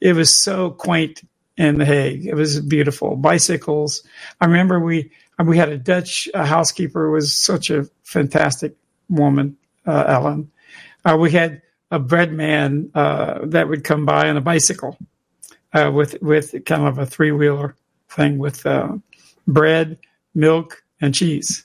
it 0.00 0.14
was 0.14 0.34
so 0.34 0.70
quaint 0.70 1.22
in 1.56 1.78
The 1.78 1.84
Hague. 1.84 2.26
It 2.26 2.34
was 2.34 2.60
beautiful. 2.60 3.16
Bicycles. 3.16 4.02
I 4.40 4.46
remember 4.46 4.80
we 4.80 5.10
we 5.44 5.56
had 5.56 5.68
a 5.68 5.78
Dutch 5.78 6.28
uh, 6.34 6.44
housekeeper 6.44 7.06
who 7.06 7.12
was 7.12 7.34
such 7.34 7.70
a 7.70 7.88
fantastic 8.02 8.76
woman, 9.08 9.56
uh, 9.86 10.04
Ellen. 10.06 10.50
Uh, 11.04 11.16
we 11.18 11.30
had 11.30 11.62
a 11.90 11.98
bread 11.98 12.32
man 12.32 12.90
uh, 12.94 13.40
that 13.44 13.68
would 13.68 13.84
come 13.84 14.06
by 14.06 14.28
on 14.28 14.36
a 14.36 14.40
bicycle 14.40 14.96
uh, 15.72 15.90
with 15.92 16.20
with 16.22 16.64
kind 16.64 16.86
of 16.86 16.98
a 16.98 17.06
three 17.06 17.32
wheeler 17.32 17.76
thing 18.10 18.38
with 18.38 18.66
uh, 18.66 18.96
bread, 19.46 19.98
milk, 20.34 20.82
and 21.00 21.14
cheese. 21.14 21.64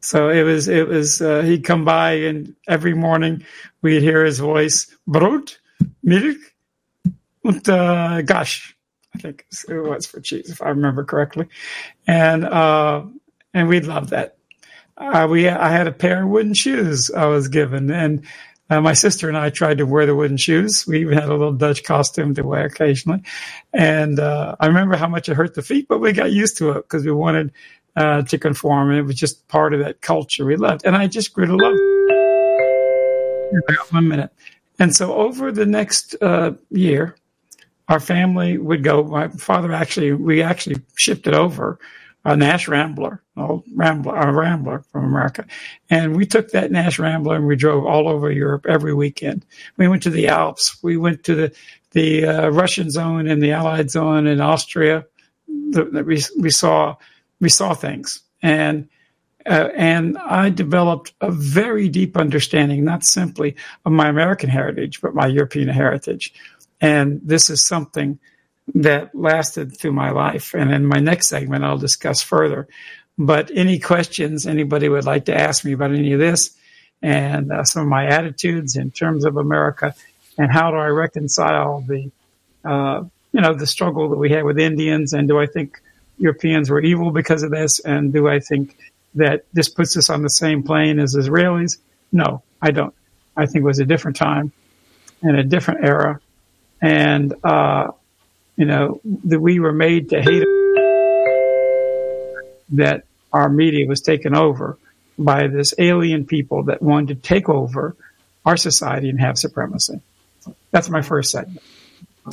So 0.00 0.28
it 0.28 0.42
was 0.42 0.68
it 0.68 0.88
was 0.88 1.20
uh, 1.20 1.42
he'd 1.42 1.64
come 1.64 1.84
by 1.84 2.12
and 2.12 2.54
every 2.68 2.94
morning 2.94 3.44
we'd 3.82 4.02
hear 4.02 4.24
his 4.24 4.38
voice 4.38 4.94
Brot, 5.06 5.58
milk, 6.02 6.38
und 7.44 7.68
uh, 7.68 8.22
gosh, 8.22 8.76
I 9.14 9.18
think 9.18 9.46
it 9.68 9.74
was 9.74 10.06
for 10.06 10.20
cheese 10.20 10.50
if 10.50 10.62
I 10.62 10.68
remember 10.68 11.04
correctly, 11.04 11.48
and 12.06 12.44
uh, 12.44 13.02
and 13.52 13.68
we 13.68 13.80
loved 13.80 14.10
that. 14.10 14.36
Uh, 14.96 15.26
we 15.30 15.48
I 15.48 15.68
had 15.70 15.86
a 15.86 15.92
pair 15.92 16.22
of 16.22 16.28
wooden 16.28 16.54
shoes 16.54 17.10
I 17.10 17.26
was 17.26 17.48
given, 17.48 17.90
and 17.90 18.24
uh, 18.70 18.80
my 18.80 18.92
sister 18.92 19.28
and 19.28 19.36
I 19.36 19.50
tried 19.50 19.78
to 19.78 19.86
wear 19.86 20.06
the 20.06 20.14
wooden 20.14 20.36
shoes. 20.36 20.86
We 20.86 21.00
even 21.00 21.14
had 21.14 21.28
a 21.28 21.32
little 21.32 21.52
Dutch 21.52 21.84
costume 21.84 22.34
to 22.34 22.42
wear 22.42 22.66
occasionally. 22.66 23.22
And 23.72 24.18
uh, 24.18 24.56
I 24.60 24.66
remember 24.66 24.96
how 24.96 25.08
much 25.08 25.28
it 25.28 25.34
hurt 25.34 25.54
the 25.54 25.62
feet, 25.62 25.88
but 25.88 26.00
we 26.00 26.12
got 26.12 26.32
used 26.32 26.58
to 26.58 26.72
it 26.72 26.82
because 26.82 27.04
we 27.04 27.12
wanted 27.12 27.52
uh, 27.96 28.22
to 28.22 28.38
conform. 28.38 28.90
And 28.90 28.98
it 28.98 29.02
was 29.02 29.16
just 29.16 29.48
part 29.48 29.72
of 29.72 29.80
that 29.80 30.02
culture 30.02 30.44
we 30.44 30.56
loved. 30.56 30.84
And 30.84 30.96
I 30.96 31.06
just 31.06 31.32
grew 31.32 31.46
to 31.46 31.56
love 31.56 31.72
it. 31.74 31.98
One 33.90 34.08
minute. 34.08 34.30
And 34.78 34.94
so 34.94 35.14
over 35.14 35.50
the 35.50 35.66
next 35.66 36.14
uh, 36.20 36.52
year, 36.70 37.16
our 37.88 38.00
family 38.00 38.58
would 38.58 38.84
go. 38.84 39.02
My 39.02 39.28
father 39.28 39.72
actually, 39.72 40.12
we 40.12 40.42
actually 40.42 40.76
shipped 40.96 41.26
it 41.26 41.34
over 41.34 41.78
a 42.28 42.36
Nash 42.36 42.68
Rambler, 42.68 43.22
old 43.38 43.64
Rambler, 43.74 44.14
a 44.14 44.30
Rambler 44.30 44.84
from 44.92 45.06
America. 45.06 45.46
And 45.88 46.14
we 46.14 46.26
took 46.26 46.50
that 46.50 46.70
Nash 46.70 46.98
Rambler 46.98 47.36
and 47.36 47.46
we 47.46 47.56
drove 47.56 47.86
all 47.86 48.06
over 48.06 48.30
Europe 48.30 48.66
every 48.68 48.92
weekend. 48.92 49.46
We 49.78 49.88
went 49.88 50.02
to 50.02 50.10
the 50.10 50.28
Alps. 50.28 50.76
We 50.82 50.98
went 50.98 51.24
to 51.24 51.34
the, 51.34 51.56
the 51.92 52.26
uh, 52.26 52.48
Russian 52.50 52.90
zone 52.90 53.28
and 53.28 53.42
the 53.42 53.52
Allied 53.52 53.90
zone 53.90 54.26
in 54.26 54.42
Austria. 54.42 55.06
We, 55.48 56.22
we 56.38 56.50
saw, 56.50 56.96
we 57.40 57.48
saw 57.48 57.72
things. 57.72 58.20
And, 58.42 58.90
uh, 59.46 59.70
and 59.74 60.18
I 60.18 60.50
developed 60.50 61.14
a 61.22 61.30
very 61.30 61.88
deep 61.88 62.14
understanding, 62.18 62.84
not 62.84 63.04
simply 63.04 63.56
of 63.86 63.92
my 63.92 64.08
American 64.08 64.50
heritage, 64.50 65.00
but 65.00 65.14
my 65.14 65.26
European 65.26 65.68
heritage. 65.68 66.34
And 66.78 67.22
this 67.24 67.48
is 67.48 67.64
something 67.64 68.18
that 68.74 69.14
lasted 69.14 69.76
through 69.76 69.92
my 69.92 70.10
life. 70.10 70.54
And 70.54 70.72
in 70.72 70.86
my 70.86 70.98
next 70.98 71.28
segment, 71.28 71.64
I'll 71.64 71.78
discuss 71.78 72.22
further. 72.22 72.68
But 73.18 73.50
any 73.54 73.78
questions 73.78 74.46
anybody 74.46 74.88
would 74.88 75.04
like 75.04 75.24
to 75.26 75.36
ask 75.36 75.64
me 75.64 75.72
about 75.72 75.90
any 75.90 76.12
of 76.12 76.20
this 76.20 76.56
and 77.02 77.50
uh, 77.50 77.64
some 77.64 77.82
of 77.82 77.88
my 77.88 78.06
attitudes 78.06 78.76
in 78.76 78.90
terms 78.90 79.24
of 79.24 79.36
America 79.36 79.94
and 80.36 80.52
how 80.52 80.70
do 80.70 80.76
I 80.76 80.86
reconcile 80.86 81.84
the, 81.86 82.10
uh, 82.64 83.04
you 83.32 83.40
know, 83.40 83.54
the 83.54 83.66
struggle 83.66 84.08
that 84.10 84.18
we 84.18 84.30
had 84.30 84.44
with 84.44 84.58
Indians 84.58 85.12
and 85.12 85.26
do 85.26 85.38
I 85.38 85.46
think 85.46 85.80
Europeans 86.18 86.70
were 86.70 86.80
evil 86.80 87.10
because 87.10 87.42
of 87.42 87.50
this? 87.50 87.80
And 87.80 88.12
do 88.12 88.28
I 88.28 88.38
think 88.38 88.76
that 89.14 89.44
this 89.52 89.68
puts 89.68 89.96
us 89.96 90.10
on 90.10 90.22
the 90.22 90.30
same 90.30 90.62
plane 90.62 91.00
as 91.00 91.16
Israelis? 91.16 91.78
No, 92.12 92.42
I 92.62 92.70
don't. 92.70 92.94
I 93.36 93.46
think 93.46 93.62
it 93.62 93.66
was 93.66 93.80
a 93.80 93.84
different 93.84 94.16
time 94.16 94.52
and 95.22 95.36
a 95.36 95.42
different 95.42 95.84
era. 95.84 96.20
And, 96.80 97.34
uh, 97.42 97.88
you 98.58 98.64
know, 98.64 99.00
that 99.24 99.40
we 99.40 99.60
were 99.60 99.72
made 99.72 100.10
to 100.10 100.20
hate 100.20 100.42
that 102.70 103.04
our 103.32 103.48
media 103.48 103.86
was 103.86 104.00
taken 104.00 104.34
over 104.34 104.76
by 105.16 105.46
this 105.46 105.72
alien 105.78 106.26
people 106.26 106.64
that 106.64 106.82
wanted 106.82 107.22
to 107.22 107.28
take 107.28 107.48
over 107.48 107.96
our 108.44 108.56
society 108.56 109.08
and 109.08 109.20
have 109.20 109.38
supremacy. 109.38 110.00
That's 110.72 110.90
my 110.90 111.02
first 111.02 111.30
segment. 111.30 111.62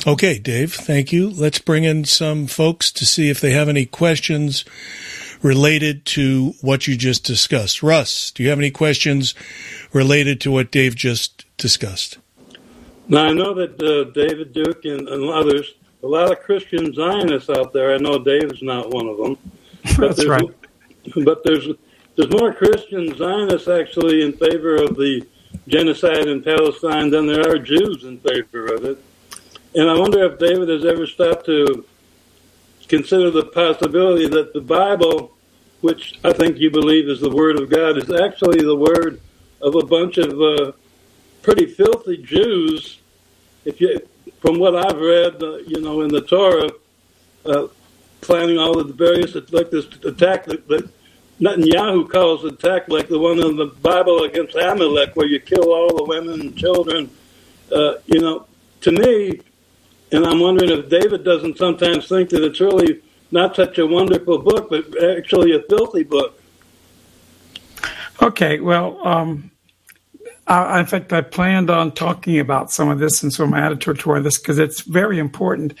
Okay, 0.04 0.38
Dave, 0.38 0.74
thank 0.74 1.12
you. 1.12 1.30
Let's 1.30 1.60
bring 1.60 1.84
in 1.84 2.04
some 2.04 2.48
folks 2.48 2.90
to 2.92 3.06
see 3.06 3.30
if 3.30 3.40
they 3.40 3.52
have 3.52 3.68
any 3.68 3.86
questions 3.86 4.64
related 5.42 6.04
to 6.06 6.54
what 6.60 6.88
you 6.88 6.96
just 6.96 7.24
discussed. 7.24 7.84
Russ, 7.84 8.32
do 8.32 8.42
you 8.42 8.50
have 8.50 8.58
any 8.58 8.72
questions 8.72 9.34
related 9.92 10.40
to 10.40 10.50
what 10.50 10.72
Dave 10.72 10.96
just 10.96 11.44
discussed? 11.56 12.18
Now, 13.08 13.26
I 13.26 13.32
know 13.32 13.54
that 13.54 13.80
uh, 13.80 14.10
David 14.10 14.52
Duke 14.52 14.84
and, 14.84 15.08
and, 15.08 15.30
others, 15.30 15.74
a 16.02 16.06
lot 16.06 16.30
of 16.30 16.40
Christian 16.40 16.92
Zionists 16.92 17.50
out 17.50 17.72
there. 17.72 17.94
I 17.94 17.98
know 17.98 18.18
David's 18.18 18.62
not 18.62 18.90
one 18.90 19.08
of 19.08 19.16
them. 19.16 19.38
But 19.96 20.16
That's 20.16 20.26
right. 20.26 20.50
But 21.24 21.44
there's 21.44 21.68
there's 22.16 22.30
more 22.30 22.52
Christian 22.52 23.16
Zionists 23.16 23.68
actually 23.68 24.22
in 24.22 24.32
favor 24.32 24.76
of 24.76 24.96
the 24.96 25.24
genocide 25.68 26.26
in 26.26 26.42
Palestine 26.42 27.10
than 27.10 27.26
there 27.26 27.48
are 27.48 27.58
Jews 27.58 28.04
in 28.04 28.18
favor 28.18 28.66
of 28.66 28.84
it. 28.84 28.98
And 29.74 29.88
I 29.88 29.94
wonder 29.98 30.24
if 30.24 30.38
David 30.38 30.68
has 30.68 30.84
ever 30.84 31.06
stopped 31.06 31.46
to 31.46 31.84
consider 32.88 33.30
the 33.30 33.44
possibility 33.44 34.28
that 34.28 34.54
the 34.54 34.60
Bible, 34.60 35.32
which 35.82 36.18
I 36.24 36.32
think 36.32 36.58
you 36.58 36.70
believe 36.70 37.08
is 37.08 37.20
the 37.20 37.30
Word 37.30 37.60
of 37.60 37.68
God, 37.68 37.98
is 37.98 38.10
actually 38.10 38.64
the 38.64 38.76
Word 38.76 39.20
of 39.60 39.74
a 39.74 39.84
bunch 39.84 40.18
of 40.18 40.40
uh, 40.40 40.72
pretty 41.42 41.66
filthy 41.66 42.16
Jews. 42.16 43.00
If 43.64 43.80
you, 43.80 44.00
from 44.46 44.60
what 44.60 44.76
I've 44.76 45.00
read, 45.00 45.42
uh, 45.42 45.56
you 45.56 45.80
know, 45.80 46.02
in 46.02 46.08
the 46.08 46.20
Torah, 46.20 46.70
uh, 47.46 47.66
planning 48.20 48.58
all 48.58 48.78
of 48.78 48.86
the 48.86 48.94
various 48.94 49.34
like 49.50 49.70
this 49.70 49.86
attack 50.04 50.44
that, 50.44 50.68
that 50.68 50.88
Netanyahu 51.40 52.08
calls 52.08 52.44
an 52.44 52.54
attack 52.54 52.88
like 52.88 53.08
the 53.08 53.18
one 53.18 53.40
in 53.40 53.56
the 53.56 53.66
Bible 53.66 54.22
against 54.22 54.54
Amalek, 54.54 55.16
where 55.16 55.26
you 55.26 55.40
kill 55.40 55.72
all 55.72 55.96
the 55.96 56.04
women 56.04 56.40
and 56.40 56.56
children. 56.56 57.10
Uh, 57.72 57.94
you 58.06 58.20
know, 58.20 58.46
to 58.82 58.92
me, 58.92 59.40
and 60.12 60.24
I'm 60.24 60.38
wondering 60.38 60.70
if 60.70 60.88
David 60.88 61.24
doesn't 61.24 61.58
sometimes 61.58 62.08
think 62.08 62.30
that 62.30 62.44
it's 62.44 62.60
really 62.60 63.02
not 63.32 63.56
such 63.56 63.78
a 63.78 63.86
wonderful 63.86 64.38
book, 64.38 64.70
but 64.70 65.02
actually 65.02 65.56
a 65.56 65.60
filthy 65.62 66.04
book. 66.04 66.40
Okay, 68.22 68.60
well, 68.60 69.04
um, 69.04 69.50
I, 70.46 70.80
in 70.80 70.86
fact, 70.86 71.12
I 71.12 71.22
planned 71.22 71.70
on 71.70 71.92
talking 71.92 72.38
about 72.38 72.70
some 72.70 72.88
of 72.88 72.98
this 72.98 73.22
and 73.22 73.32
some 73.32 73.52
attitude 73.52 73.98
toward 73.98 74.24
this 74.24 74.38
because 74.38 74.58
it's 74.58 74.80
very 74.82 75.18
important, 75.18 75.74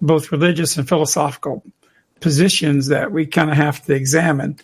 both 0.00 0.30
religious 0.30 0.76
and 0.76 0.86
philosophical 0.86 1.64
positions 2.20 2.88
that 2.88 3.12
we 3.12 3.26
kind 3.26 3.50
of 3.50 3.56
have 3.56 3.84
to 3.86 3.94
examine, 3.94 4.58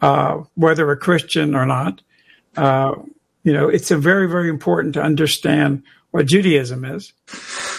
uh, 0.00 0.42
whether 0.54 0.86
we're 0.86 0.96
Christian 0.96 1.54
or 1.54 1.66
not. 1.66 2.02
Uh, 2.56 2.96
you 3.44 3.52
know, 3.52 3.68
it's 3.68 3.90
a 3.90 3.96
very, 3.96 4.28
very 4.28 4.48
important 4.48 4.94
to 4.94 5.02
understand 5.02 5.84
what 6.10 6.26
Judaism 6.26 6.84
is, 6.84 7.12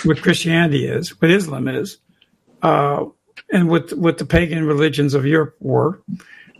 what 0.06 0.22
Christianity 0.22 0.88
is, 0.88 1.22
what 1.22 1.30
Islam 1.30 1.68
is, 1.68 1.98
uh, 2.62 3.06
and 3.52 3.70
what 3.70 3.92
what 3.94 4.18
the 4.18 4.26
pagan 4.26 4.66
religions 4.66 5.14
of 5.14 5.26
Europe 5.26 5.56
were, 5.60 6.02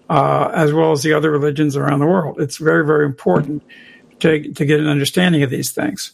uh, 0.10 0.52
as 0.54 0.74
well 0.74 0.92
as 0.92 1.04
the 1.04 1.14
other 1.14 1.32
religions 1.32 1.78
around 1.78 2.00
the 2.00 2.06
world. 2.06 2.42
It's 2.42 2.58
very, 2.58 2.86
very 2.86 3.06
important 3.06 3.64
to 4.22 4.54
to 4.54 4.66
get 4.66 4.80
an 4.80 4.88
understanding 4.88 5.44
of 5.44 5.50
these 5.50 5.72
things. 5.72 6.12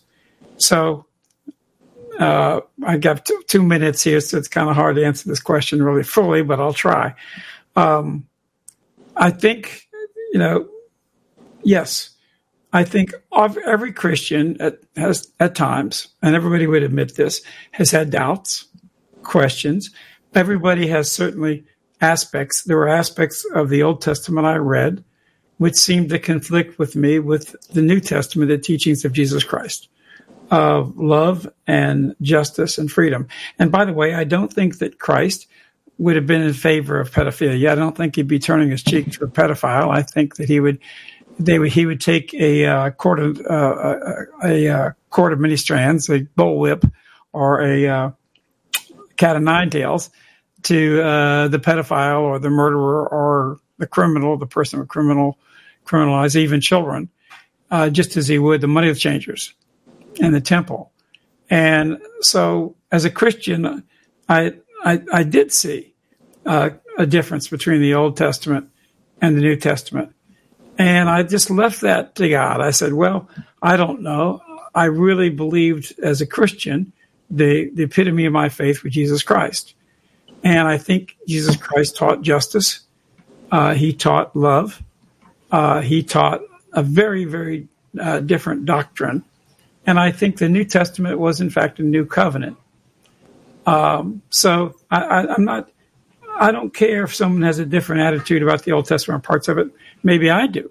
So. 0.58 1.06
Uh, 2.20 2.62
I 2.84 2.98
got 2.98 3.28
two, 3.28 3.44
two, 3.46 3.62
minutes 3.62 4.04
here, 4.04 4.20
so 4.22 4.40
it's 4.40 4.48
kind 4.48 4.72
of 4.72 4.76
hard 4.76 4.96
to 4.96 5.06
answer 5.06 5.30
this 5.30 5.40
question 5.40 5.84
really 5.84 6.02
fully, 6.02 6.42
but 6.42 6.60
I'll 6.60 6.74
try. 6.74 7.14
Um, 7.76 8.26
I 9.16 9.30
think, 9.30 9.88
you 10.34 10.40
know, 10.40 10.68
yes, 11.62 12.10
I 12.74 12.84
think 12.84 13.14
of 13.32 13.58
every 13.58 13.94
Christian 13.94 14.60
at, 14.62 14.80
has 14.96 15.32
at 15.40 15.56
times, 15.56 16.08
and 16.22 16.36
everybody 16.36 16.68
would 16.68 16.84
admit 16.84 17.16
this, 17.16 17.42
has 17.72 17.92
had 17.92 18.10
doubts, 18.10 18.66
questions. 19.24 19.92
Everybody 20.34 20.88
has 20.88 21.12
certainly 21.12 21.66
aspects. 22.02 22.64
There 22.64 22.78
were 22.78 22.90
aspects 22.90 23.46
of 23.54 23.70
the 23.70 23.84
Old 23.84 24.02
Testament 24.02 24.46
I 24.46 24.56
read 24.56 25.04
which 25.58 25.76
seemed 25.76 26.10
to 26.10 26.20
conflict 26.20 26.78
with 26.78 26.96
me 26.96 27.20
with 27.20 27.56
the 27.70 27.82
New 27.82 28.00
Testament, 28.00 28.50
the 28.50 28.58
teachings 28.58 29.06
of 29.06 29.14
Jesus 29.14 29.44
Christ 29.44 29.90
of 30.50 30.98
love 30.98 31.48
and 31.66 32.16
justice 32.22 32.78
and 32.78 32.92
freedom. 32.92 33.28
And 33.60 33.72
by 33.72 33.86
the 33.86 33.94
way, 33.94 34.14
I 34.14 34.24
don't 34.24 34.52
think 34.52 34.80
that 34.80 35.00
Christ 35.00 35.48
would 35.98 36.16
have 36.16 36.28
been 36.28 36.42
in 36.42 36.54
favor 36.54 37.00
of 37.00 37.12
pedophilia. 37.12 37.72
I 37.72 37.76
don't 37.76 37.98
think 37.98 38.16
he'd 38.16 38.28
be 38.28 38.40
turning 38.40 38.70
his 38.70 38.84
cheek 38.84 39.12
to 39.14 39.26
a 39.26 39.28
pedophile. 39.28 39.90
I 39.90 40.04
think 40.04 40.36
that 40.36 40.48
he 40.48 40.60
would 40.60 40.80
they 41.40 41.60
would, 41.60 41.72
he 41.72 41.86
would 41.86 42.02
take 42.02 42.34
a 42.34 42.66
uh, 42.66 42.90
cord 42.92 43.20
of 43.20 43.40
uh, 43.48 44.26
a, 44.44 44.66
a, 44.66 44.68
uh, 44.68 44.92
cord 45.12 45.34
of 45.34 45.40
many 45.40 45.56
strands, 45.56 46.10
a 46.10 46.22
bullwhip, 46.22 46.90
or 47.32 47.62
a 47.62 47.88
uh, 47.88 48.12
cat 49.18 49.36
of 49.36 49.44
nine 49.44 49.70
tails 49.70 50.10
to 50.64 51.00
uh, 51.00 51.48
the 51.48 51.60
pedophile 51.60 52.22
or 52.22 52.40
the 52.40 52.50
murderer 52.50 53.08
or 53.08 53.60
the 53.78 53.86
criminal, 53.86 54.38
the 54.38 54.48
person 54.48 54.80
with 54.80 54.88
criminal 54.88 55.38
criminalize 55.88 56.36
even 56.36 56.62
children, 56.62 57.10
just 57.92 58.18
as 58.18 58.28
he 58.28 58.40
would 58.40 58.62
the 58.62 58.68
money 58.68 58.94
changers 59.00 59.54
and 60.22 60.34
the 60.34 60.42
temple. 60.42 60.92
And 61.50 62.00
so, 62.22 62.76
as 62.92 63.06
a 63.06 63.10
Christian, 63.10 63.84
I 64.28 64.54
I, 64.84 65.02
I 65.12 65.24
did 65.24 65.52
see 65.52 65.94
a 66.46 67.06
difference 67.08 67.48
between 67.48 67.82
the 67.82 67.94
Old 67.94 68.18
Testament 68.18 68.70
and 69.22 69.38
the 69.38 69.42
New 69.42 69.56
Testament. 69.56 70.14
And 70.78 71.10
I 71.10 71.24
just 71.24 71.50
left 71.50 71.82
that 71.82 72.16
to 72.16 72.30
God. 72.30 72.62
I 72.62 72.72
said, 72.72 72.94
well, 72.94 73.28
I 73.62 73.78
don't 73.78 74.02
know. 74.02 74.42
I 74.76 74.86
really 74.86 75.30
believed 75.30 76.00
as 76.00 76.22
a 76.22 76.28
Christian, 76.28 76.94
the, 77.30 77.70
the 77.74 77.84
epitome 77.84 78.26
of 78.26 78.34
my 78.34 78.50
faith 78.50 78.84
was 78.84 78.94
Jesus 78.94 79.24
Christ. 79.24 79.74
And 80.44 80.68
I 80.68 80.78
think 80.78 81.18
Jesus 81.28 81.56
Christ 81.56 81.98
taught 81.98 82.22
justice. 82.22 82.82
Uh, 83.52 83.74
he 83.74 83.92
taught 83.94 84.36
love. 84.36 84.84
Uh, 85.52 85.82
he 85.82 86.04
taught 86.04 86.42
a 86.74 86.84
very, 86.84 87.26
very 87.26 87.68
uh, 88.00 88.20
different 88.20 88.66
doctrine. 88.66 89.24
And 89.86 90.00
I 90.00 90.12
think 90.12 90.38
the 90.38 90.50
New 90.50 90.66
Testament 90.66 91.18
was, 91.20 91.40
in 91.40 91.50
fact, 91.50 91.80
a 91.80 91.84
new 91.84 92.06
covenant. 92.06 92.58
Um, 93.66 94.22
so 94.30 94.76
I, 94.92 95.26
am 95.34 95.46
not, 95.46 95.70
I 96.40 96.52
don't 96.52 96.74
care 96.74 97.04
if 97.04 97.16
someone 97.16 97.42
has 97.42 97.60
a 97.60 97.66
different 97.66 98.02
attitude 98.02 98.44
about 98.44 98.64
the 98.64 98.72
Old 98.72 98.86
Testament 98.86 99.24
parts 99.24 99.48
of 99.48 99.58
it. 99.58 99.68
Maybe 100.04 100.30
I 100.30 100.48
do. 100.48 100.70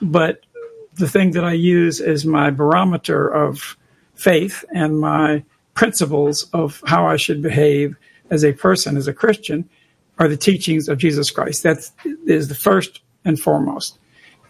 But 0.00 0.40
the 0.94 1.08
thing 1.08 1.32
that 1.32 1.44
I 1.44 1.52
use 1.52 2.00
as 2.00 2.24
my 2.24 2.50
barometer 2.50 3.28
of 3.28 3.76
faith 4.14 4.64
and 4.72 5.00
my 5.00 5.44
principles 5.74 6.48
of 6.52 6.82
how 6.86 7.06
I 7.06 7.16
should 7.16 7.42
behave 7.42 7.96
as 8.30 8.44
a 8.44 8.52
person, 8.52 8.96
as 8.96 9.08
a 9.08 9.12
Christian, 9.12 9.68
are 10.18 10.28
the 10.28 10.36
teachings 10.36 10.88
of 10.88 10.98
Jesus 10.98 11.30
Christ. 11.30 11.64
That 11.64 11.78
is 12.26 12.48
the 12.48 12.54
first 12.54 13.00
and 13.24 13.38
foremost. 13.38 13.98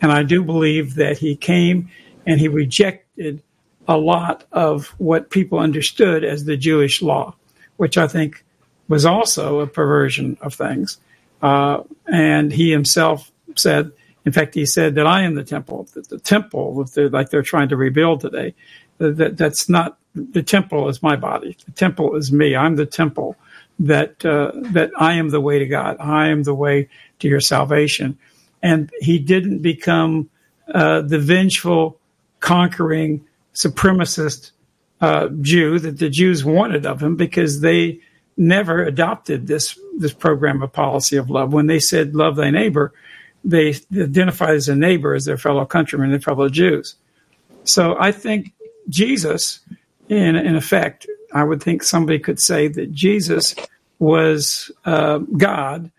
And 0.04 0.12
I 0.12 0.22
do 0.22 0.44
believe 0.44 0.96
that 0.96 1.16
he 1.16 1.34
came 1.34 1.88
and 2.26 2.38
he 2.38 2.46
rejected 2.46 3.42
a 3.88 3.96
lot 3.96 4.44
of 4.52 4.88
what 4.98 5.30
people 5.30 5.58
understood 5.58 6.24
as 6.24 6.44
the 6.44 6.58
Jewish 6.58 7.00
law, 7.00 7.34
which 7.78 7.96
I 7.96 8.06
think 8.06 8.44
was 8.86 9.06
also 9.06 9.60
a 9.60 9.66
perversion 9.66 10.36
of 10.42 10.52
things. 10.52 10.98
Uh, 11.40 11.84
and 12.06 12.52
he 12.52 12.70
himself 12.70 13.32
said, 13.56 13.92
in 14.26 14.32
fact, 14.32 14.54
he 14.54 14.66
said 14.66 14.94
that 14.96 15.06
I 15.06 15.22
am 15.22 15.36
the 15.36 15.42
temple, 15.42 15.88
that 15.94 16.10
the 16.10 16.18
temple, 16.18 16.86
like 16.94 17.30
they're 17.30 17.40
trying 17.40 17.70
to 17.70 17.76
rebuild 17.78 18.20
today, 18.20 18.54
that, 18.98 19.38
that's 19.38 19.70
not, 19.70 19.96
the 20.14 20.42
temple 20.42 20.90
is 20.90 21.02
my 21.02 21.16
body. 21.16 21.56
The 21.64 21.72
temple 21.72 22.14
is 22.16 22.30
me. 22.30 22.54
I'm 22.54 22.76
the 22.76 22.84
temple 22.84 23.36
that, 23.78 24.22
uh, 24.22 24.52
that 24.72 24.90
I 24.98 25.14
am 25.14 25.30
the 25.30 25.40
way 25.40 25.60
to 25.60 25.66
God. 25.66 25.96
I 25.98 26.28
am 26.28 26.42
the 26.42 26.54
way 26.54 26.90
to 27.20 27.28
your 27.28 27.40
salvation. 27.40 28.18
And 28.64 28.90
he 29.00 29.18
didn't 29.18 29.60
become, 29.60 30.28
uh, 30.74 31.02
the 31.02 31.20
vengeful, 31.20 32.00
conquering, 32.40 33.24
supremacist, 33.54 34.50
uh, 35.00 35.28
Jew 35.40 35.78
that 35.78 35.98
the 35.98 36.08
Jews 36.08 36.44
wanted 36.44 36.86
of 36.86 37.02
him 37.02 37.14
because 37.14 37.60
they 37.60 38.00
never 38.36 38.82
adopted 38.82 39.46
this, 39.46 39.78
this 39.98 40.14
program 40.14 40.62
of 40.62 40.72
policy 40.72 41.16
of 41.16 41.30
love. 41.30 41.52
When 41.52 41.66
they 41.66 41.78
said 41.78 42.16
love 42.16 42.36
thy 42.36 42.50
neighbor, 42.50 42.92
they 43.44 43.74
identify 43.92 44.52
as 44.52 44.68
a 44.68 44.74
neighbor 44.74 45.14
as 45.14 45.26
their 45.26 45.36
fellow 45.36 45.66
countrymen 45.66 46.12
and 46.12 46.24
fellow 46.24 46.48
Jews. 46.48 46.96
So 47.64 47.96
I 48.00 48.12
think 48.12 48.52
Jesus, 48.88 49.60
in 50.08 50.36
in 50.36 50.56
effect, 50.56 51.06
I 51.32 51.44
would 51.44 51.62
think 51.62 51.82
somebody 51.82 52.18
could 52.18 52.40
say 52.40 52.68
that 52.68 52.92
Jesus 52.92 53.54
was 53.98 54.70
uh, 54.84 55.18
God 55.36 55.90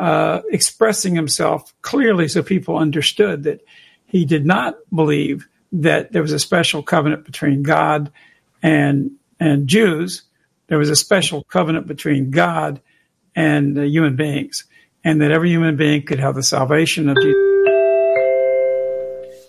uh, 0.00 0.40
expressing 0.50 1.14
himself 1.14 1.74
clearly, 1.82 2.26
so 2.26 2.42
people 2.42 2.78
understood 2.78 3.42
that 3.44 3.60
he 4.06 4.24
did 4.24 4.46
not 4.46 4.78
believe 4.94 5.46
that 5.72 6.10
there 6.12 6.22
was 6.22 6.32
a 6.32 6.38
special 6.38 6.82
covenant 6.82 7.24
between 7.24 7.62
God 7.62 8.10
and 8.62 9.12
and 9.38 9.68
Jews. 9.68 10.22
There 10.68 10.78
was 10.78 10.88
a 10.88 10.96
special 10.96 11.44
covenant 11.44 11.86
between 11.86 12.30
God 12.30 12.80
and 13.36 13.78
uh, 13.78 13.82
human 13.82 14.16
beings 14.16 14.64
and 15.04 15.20
that 15.20 15.30
every 15.30 15.50
human 15.50 15.76
being 15.76 16.02
could 16.02 16.18
have 16.18 16.34
the 16.34 16.42
salvation 16.42 17.08
of 17.08 17.16
Jesus. 17.20 17.36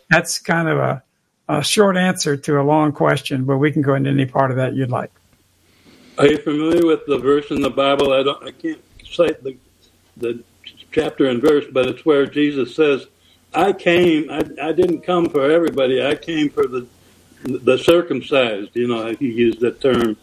that's 0.10 0.40
kind 0.40 0.68
of 0.68 0.78
a, 0.78 1.04
a 1.48 1.64
short 1.64 1.96
answer 1.96 2.36
to 2.36 2.60
a 2.60 2.64
long 2.64 2.92
question, 2.92 3.46
but 3.46 3.58
we 3.58 3.72
can 3.72 3.82
go 3.82 3.96
into 3.96 4.10
any 4.10 4.26
part 4.26 4.52
of 4.52 4.58
that 4.58 4.74
you'd 4.74 4.90
like. 4.90 5.12
Are 6.18 6.28
you 6.28 6.38
familiar 6.38 6.86
with 6.86 7.06
the 7.06 7.18
verse 7.18 7.50
in 7.52 7.62
the 7.62 7.70
Bible? 7.70 8.12
I 8.14 8.22
don't. 8.24 8.44
I 8.44 8.52
can't 8.52 8.82
cite 9.06 9.42
the 9.44 9.58
the 10.18 10.44
chapter 10.92 11.26
and 11.26 11.42
verse, 11.42 11.66
but 11.72 11.88
it's 11.88 12.06
where 12.06 12.26
Jesus 12.26 12.76
says, 12.76 13.08
"I 13.54 13.74
came. 13.74 14.30
I, 14.30 14.44
I 14.62 14.72
didn't 14.72 15.02
come 15.02 15.30
for 15.30 15.50
everybody. 15.50 16.04
I 16.04 16.16
came 16.16 16.50
for 16.50 16.68
the 16.68 16.88
the 17.44 17.78
circumcised." 17.78 18.72
You 18.74 18.88
know, 18.88 19.14
he 19.14 19.32
used 19.32 19.62
that 19.62 19.82
term, 19.82 20.18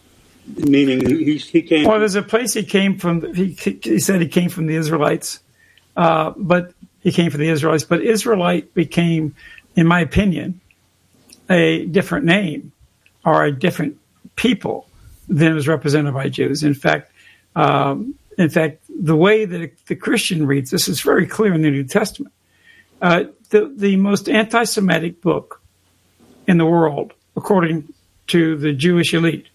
meaning 0.46 1.07
he 1.07 1.37
he 1.38 1.62
came. 1.62 1.87
Well, 1.87 1.98
there's 1.98 2.14
a 2.14 2.22
place 2.22 2.55
he 2.55 2.64
came 2.64 2.98
from. 2.98 3.35
He 3.35 3.57
he 3.83 3.98
said 3.98 4.20
he 4.20 4.29
came 4.29 4.51
from 4.51 4.66
the 4.66 4.77
Israelites, 4.77 5.40
uh, 5.96 6.33
but 6.37 6.72
he 7.01 7.12
came 7.12 7.31
from 7.31 7.40
the 7.40 7.48
Israelites. 7.48 7.85
But 7.85 8.03
Israelite 8.03 8.74
became, 8.74 9.35
in 9.77 9.87
my 9.87 10.01
opinion, 10.01 10.61
a 11.48 11.87
different 11.87 12.27
name 12.27 12.72
or 13.24 13.44
a 13.44 13.53
different 13.53 13.98
people 14.37 14.88
than 15.29 15.55
was 15.55 15.68
represented 15.68 16.14
by 16.14 16.29
Jews. 16.29 16.62
In 16.62 16.74
fact, 16.74 17.12
um, 17.55 18.14
in 18.37 18.48
fact, 18.48 18.83
the 18.99 19.17
way 19.17 19.45
that 19.45 19.87
the 19.87 19.97
Christian 19.97 20.47
reads 20.47 20.71
this 20.71 20.89
is 20.89 21.01
very 21.01 21.27
clear 21.27 21.55
in 21.55 21.63
the 21.63 21.71
New 21.71 21.85
Testament. 21.85 22.35
Uh, 23.01 23.25
the 23.51 23.73
the 23.77 23.97
most 23.97 24.29
anti-Semitic 24.29 25.23
book 25.23 25.63
in 26.47 26.59
the 26.59 26.67
world, 26.67 27.13
according 27.37 27.95
to 28.27 28.57
the 28.57 28.73
Jewish 28.73 29.15
elite, 29.15 29.47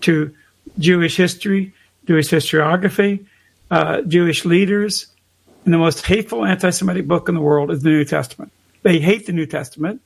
to 0.00 0.34
Jewish 0.78 1.16
history, 1.16 1.72
Jewish 2.06 2.28
historiography, 2.28 3.24
uh, 3.70 4.02
Jewish 4.02 4.44
leaders, 4.44 5.06
and 5.64 5.72
the 5.72 5.78
most 5.78 6.04
hateful 6.04 6.44
anti-Semitic 6.44 7.06
book 7.06 7.28
in 7.28 7.34
the 7.34 7.40
world 7.40 7.70
is 7.70 7.82
the 7.82 7.90
New 7.90 8.04
Testament. 8.04 8.50
They 8.82 8.98
hate 8.98 9.26
the 9.26 9.32
New 9.32 9.46
Testament. 9.46 10.02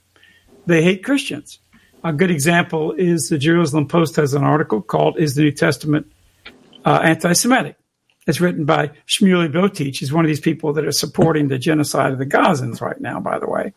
They 0.66 0.82
hate 0.82 1.02
Christians. 1.02 1.58
A 2.04 2.12
good 2.12 2.30
example 2.30 2.92
is 2.92 3.28
the 3.28 3.38
Jerusalem 3.38 3.88
Post 3.88 4.16
has 4.16 4.34
an 4.34 4.44
article 4.44 4.82
called 4.82 5.18
"Is 5.18 5.34
the 5.34 5.42
New 5.42 5.52
Testament 5.52 6.12
uh, 6.84 7.00
Anti-Semitic?" 7.02 7.76
It's 8.26 8.40
written 8.40 8.64
by 8.64 8.88
Shmuley 9.06 9.52
Boteach. 9.52 9.98
He's 9.98 10.12
one 10.12 10.24
of 10.24 10.28
these 10.28 10.40
people 10.40 10.72
that 10.74 10.84
are 10.84 10.92
supporting 10.92 11.48
the 11.48 11.58
genocide 11.58 12.12
of 12.12 12.18
the 12.18 12.26
Gazans 12.26 12.80
right 12.80 13.00
now, 13.00 13.18
by 13.18 13.38
the 13.38 13.48
way. 13.48 13.72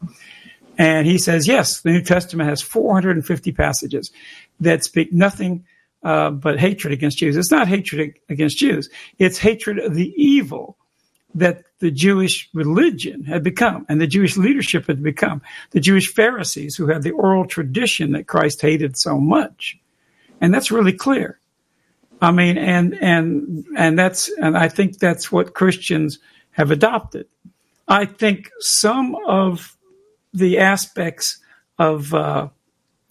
And 0.77 1.07
he 1.07 1.17
says, 1.17 1.47
yes, 1.47 1.81
the 1.81 1.91
New 1.91 2.01
Testament 2.01 2.49
has 2.49 2.61
450 2.61 3.51
passages 3.53 4.11
that 4.59 4.83
speak 4.83 5.11
nothing 5.13 5.65
uh, 6.03 6.29
but 6.29 6.59
hatred 6.59 6.93
against 6.93 7.17
Jews. 7.17 7.35
It's 7.35 7.51
not 7.51 7.67
hatred 7.67 8.19
against 8.29 8.57
Jews. 8.57 8.89
It's 9.17 9.37
hatred 9.37 9.79
of 9.79 9.95
the 9.95 10.13
evil 10.15 10.77
that 11.33 11.63
the 11.79 11.91
Jewish 11.91 12.49
religion 12.53 13.23
had 13.23 13.43
become 13.43 13.85
and 13.89 13.99
the 13.99 14.07
Jewish 14.07 14.37
leadership 14.37 14.87
had 14.87 15.01
become. 15.01 15.41
The 15.71 15.79
Jewish 15.79 16.13
Pharisees 16.13 16.75
who 16.75 16.87
had 16.87 17.03
the 17.03 17.11
oral 17.11 17.45
tradition 17.45 18.11
that 18.11 18.27
Christ 18.27 18.61
hated 18.61 18.97
so 18.97 19.19
much. 19.19 19.77
And 20.39 20.53
that's 20.53 20.71
really 20.71 20.93
clear. 20.93 21.39
I 22.25 22.31
mean, 22.31 22.57
and 22.57 22.97
and 22.99 23.65
and 23.77 23.99
that's 23.99 24.31
and 24.39 24.57
I 24.57 24.67
think 24.67 24.97
that's 24.97 25.31
what 25.31 25.53
Christians 25.53 26.17
have 26.51 26.71
adopted. 26.71 27.27
I 27.87 28.05
think 28.05 28.49
some 28.59 29.15
of 29.27 29.77
the 30.33 30.57
aspects 30.57 31.37
of 31.77 32.11
uh, 32.15 32.49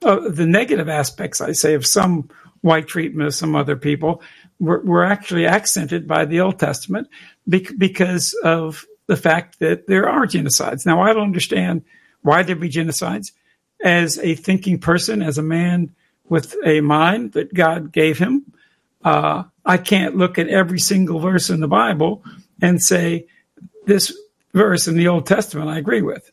uh, 0.03 0.29
the 0.29 0.46
negative 0.46 0.88
aspects, 0.88 1.40
I 1.40 1.53
say, 1.53 1.74
of 1.74 1.87
some 1.87 2.29
white 2.62 2.88
treatment 2.88 3.29
of 3.29 3.35
some 3.35 3.55
other 3.55 3.77
people 3.77 4.20
were, 4.59 4.81
were 4.81 5.05
actually 5.05 5.46
accented 5.46 6.09
by 6.09 6.24
the 6.24 6.40
Old 6.40 6.59
Testament 6.59 7.07
because 7.46 8.35
of 8.42 8.85
the 9.07 9.16
fact 9.16 9.61
that 9.61 9.87
there 9.87 10.09
are 10.09 10.27
genocides. 10.27 10.87
Now, 10.87 11.03
I 11.03 11.12
don't 11.12 11.22
understand 11.22 11.85
why 12.22 12.42
there 12.42 12.57
be 12.57 12.68
genocides. 12.68 13.31
As 13.85 14.18
a 14.18 14.35
thinking 14.35 14.81
person, 14.81 15.22
as 15.22 15.38
a 15.38 15.42
man 15.42 15.94
with 16.29 16.57
a 16.64 16.81
mind 16.81 17.33
that 17.33 17.55
God 17.55 17.92
gave 17.92 18.18
him, 18.18 18.54
uh, 19.05 19.45
I 19.64 19.77
can't 19.77 20.17
look 20.17 20.38
at 20.38 20.49
every 20.49 20.81
single 20.81 21.21
verse 21.21 21.51
in 21.51 21.61
the 21.61 21.69
Bible 21.69 22.25
and 22.61 22.83
say 22.83 23.27
this 23.87 24.17
verse 24.53 24.88
in 24.88 24.97
the 24.97 25.09
Old 25.09 25.27
Testament 25.27 25.69
I 25.69 25.79
agree 25.79 26.03
with. 26.03 26.31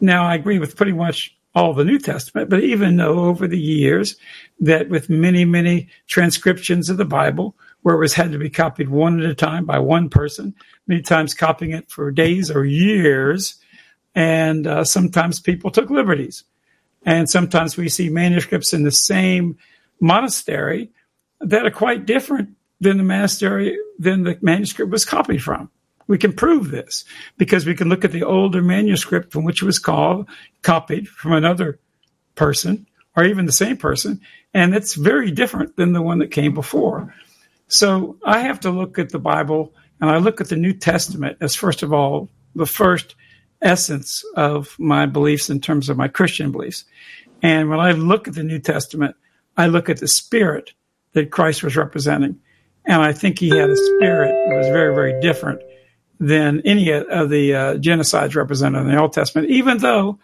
Now 0.00 0.26
I 0.26 0.34
agree 0.34 0.58
with 0.58 0.76
pretty 0.76 0.92
much 0.92 1.36
all 1.54 1.74
the 1.74 1.84
New 1.84 1.98
Testament, 1.98 2.48
but 2.48 2.62
even 2.62 2.96
though 2.96 3.24
over 3.24 3.48
the 3.48 3.58
years 3.58 4.16
that 4.60 4.88
with 4.88 5.10
many, 5.10 5.44
many 5.44 5.88
transcriptions 6.06 6.88
of 6.88 6.96
the 6.96 7.04
Bible, 7.04 7.56
where 7.82 7.96
it 7.96 7.98
was 7.98 8.14
had 8.14 8.32
to 8.32 8.38
be 8.38 8.50
copied 8.50 8.88
one 8.88 9.20
at 9.20 9.28
a 9.28 9.34
time 9.34 9.64
by 9.64 9.78
one 9.78 10.08
person, 10.08 10.54
many 10.86 11.02
times 11.02 11.34
copying 11.34 11.72
it 11.72 11.90
for 11.90 12.10
days 12.12 12.50
or 12.50 12.64
years, 12.64 13.56
and 14.14 14.66
uh, 14.66 14.84
sometimes 14.84 15.40
people 15.40 15.70
took 15.70 15.90
liberties. 15.90 16.44
And 17.04 17.28
sometimes 17.28 17.76
we 17.76 17.88
see 17.88 18.10
manuscripts 18.10 18.72
in 18.72 18.84
the 18.84 18.92
same 18.92 19.56
monastery 20.00 20.90
that 21.40 21.66
are 21.66 21.70
quite 21.70 22.06
different 22.06 22.50
than 22.80 22.96
the 22.96 23.02
monastery 23.02 23.78
than 23.98 24.22
the 24.22 24.38
manuscript 24.40 24.90
was 24.90 25.04
copied 25.04 25.42
from. 25.42 25.70
We 26.06 26.18
can 26.18 26.32
prove 26.32 26.70
this 26.70 27.04
because 27.36 27.66
we 27.66 27.74
can 27.74 27.88
look 27.88 28.04
at 28.04 28.12
the 28.12 28.24
older 28.24 28.62
manuscript 28.62 29.32
from 29.32 29.44
which 29.44 29.62
it 29.62 29.66
was 29.66 29.78
called, 29.78 30.28
copied 30.62 31.08
from 31.08 31.32
another 31.32 31.78
person 32.34 32.86
or 33.16 33.24
even 33.24 33.46
the 33.46 33.52
same 33.52 33.76
person, 33.76 34.20
and 34.54 34.74
it's 34.74 34.94
very 34.94 35.30
different 35.30 35.76
than 35.76 35.92
the 35.92 36.02
one 36.02 36.18
that 36.20 36.30
came 36.30 36.54
before. 36.54 37.14
So 37.68 38.16
I 38.24 38.40
have 38.40 38.60
to 38.60 38.70
look 38.70 38.98
at 38.98 39.10
the 39.10 39.18
Bible 39.18 39.72
and 40.00 40.10
I 40.10 40.18
look 40.18 40.40
at 40.40 40.48
the 40.48 40.56
New 40.56 40.72
Testament 40.72 41.38
as 41.40 41.54
first 41.54 41.82
of 41.82 41.92
all 41.92 42.28
the 42.54 42.66
first 42.66 43.14
essence 43.62 44.24
of 44.34 44.74
my 44.78 45.06
beliefs 45.06 45.50
in 45.50 45.60
terms 45.60 45.88
of 45.88 45.96
my 45.96 46.08
Christian 46.08 46.50
beliefs. 46.50 46.84
And 47.42 47.68
when 47.68 47.80
I 47.80 47.92
look 47.92 48.26
at 48.26 48.34
the 48.34 48.42
New 48.42 48.58
Testament, 48.58 49.16
I 49.56 49.66
look 49.66 49.88
at 49.88 49.98
the 49.98 50.08
spirit 50.08 50.72
that 51.12 51.30
Christ 51.30 51.62
was 51.62 51.76
representing. 51.76 52.38
And 52.84 53.02
I 53.02 53.12
think 53.12 53.38
he 53.38 53.50
had 53.50 53.70
a 53.70 53.76
spirit 53.76 54.30
that 54.30 54.56
was 54.56 54.66
very, 54.68 54.94
very 54.94 55.20
different 55.20 55.60
than 56.18 56.60
any 56.64 56.90
of 56.90 57.30
the 57.30 57.54
uh, 57.54 57.74
genocides 57.76 58.34
represented 58.34 58.82
in 58.82 58.88
the 58.88 59.00
Old 59.00 59.12
Testament, 59.12 59.48
even 59.48 59.78
though 59.78 60.18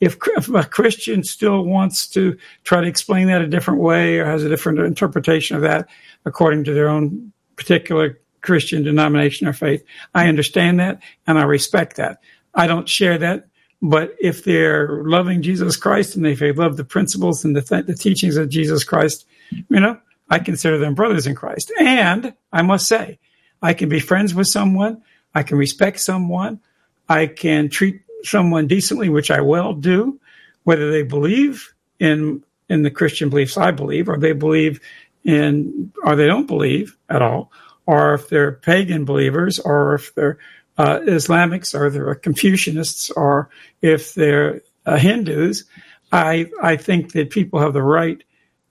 if, 0.00 0.16
if, 0.36 0.48
a 0.48 0.64
Christian 0.64 1.24
still 1.24 1.64
wants 1.64 2.06
to 2.08 2.36
try 2.64 2.80
to 2.80 2.86
explain 2.86 3.26
that 3.28 3.42
a 3.42 3.48
different 3.48 3.80
way 3.80 4.18
or 4.18 4.26
has 4.26 4.44
a 4.44 4.48
different 4.48 4.78
interpretation 4.80 5.56
of 5.56 5.62
that 5.62 5.88
according 6.24 6.64
to 6.64 6.74
their 6.74 6.88
own 6.88 7.32
particular 7.56 8.20
Christian 8.42 8.84
denomination 8.84 9.48
or 9.48 9.52
faith, 9.52 9.82
I 10.14 10.28
understand 10.28 10.78
that 10.80 11.02
and 11.26 11.38
I 11.38 11.42
respect 11.42 11.96
that. 11.96 12.20
I 12.54 12.66
don't 12.66 12.88
share 12.88 13.18
that, 13.18 13.48
but 13.82 14.14
if 14.20 14.44
they're 14.44 15.02
loving 15.04 15.42
Jesus 15.42 15.76
Christ 15.76 16.14
and 16.14 16.26
if 16.26 16.38
they 16.38 16.52
love 16.52 16.76
the 16.76 16.84
principles 16.84 17.44
and 17.44 17.56
the, 17.56 17.62
th- 17.62 17.86
the 17.86 17.94
teachings 17.94 18.36
of 18.36 18.48
Jesus 18.48 18.84
Christ, 18.84 19.26
you 19.50 19.80
know, 19.80 19.98
I 20.30 20.38
consider 20.38 20.78
them 20.78 20.94
brothers 20.94 21.26
in 21.26 21.34
Christ. 21.34 21.72
And 21.80 22.34
I 22.52 22.62
must 22.62 22.86
say, 22.86 23.18
I 23.62 23.74
can 23.74 23.88
be 23.88 24.00
friends 24.00 24.34
with 24.34 24.46
someone. 24.46 25.02
I 25.34 25.42
can 25.42 25.58
respect 25.58 26.00
someone. 26.00 26.60
I 27.08 27.26
can 27.26 27.68
treat 27.68 28.02
someone 28.22 28.66
decently, 28.66 29.08
which 29.08 29.30
I 29.30 29.40
will 29.40 29.74
do, 29.74 30.20
whether 30.64 30.90
they 30.90 31.02
believe 31.02 31.72
in 31.98 32.44
in 32.68 32.82
the 32.82 32.90
Christian 32.90 33.30
beliefs 33.30 33.56
I 33.56 33.70
believe, 33.70 34.08
or 34.08 34.18
they 34.18 34.32
believe 34.32 34.80
in, 35.24 35.90
or 36.04 36.16
they 36.16 36.26
don't 36.26 36.46
believe 36.46 36.96
at 37.08 37.22
all, 37.22 37.50
or 37.86 38.14
if 38.14 38.28
they're 38.28 38.52
pagan 38.52 39.04
believers, 39.04 39.58
or 39.58 39.94
if 39.94 40.14
they're 40.14 40.38
uh, 40.76 41.00
Islamics, 41.00 41.74
or 41.74 41.90
they're 41.90 42.14
Confucianists, 42.14 43.10
or 43.16 43.48
if 43.80 44.14
they're 44.14 44.60
uh, 44.84 44.96
Hindus. 44.96 45.64
I 46.12 46.50
I 46.62 46.76
think 46.76 47.12
that 47.12 47.30
people 47.30 47.60
have 47.60 47.72
the 47.72 47.82
right 47.82 48.22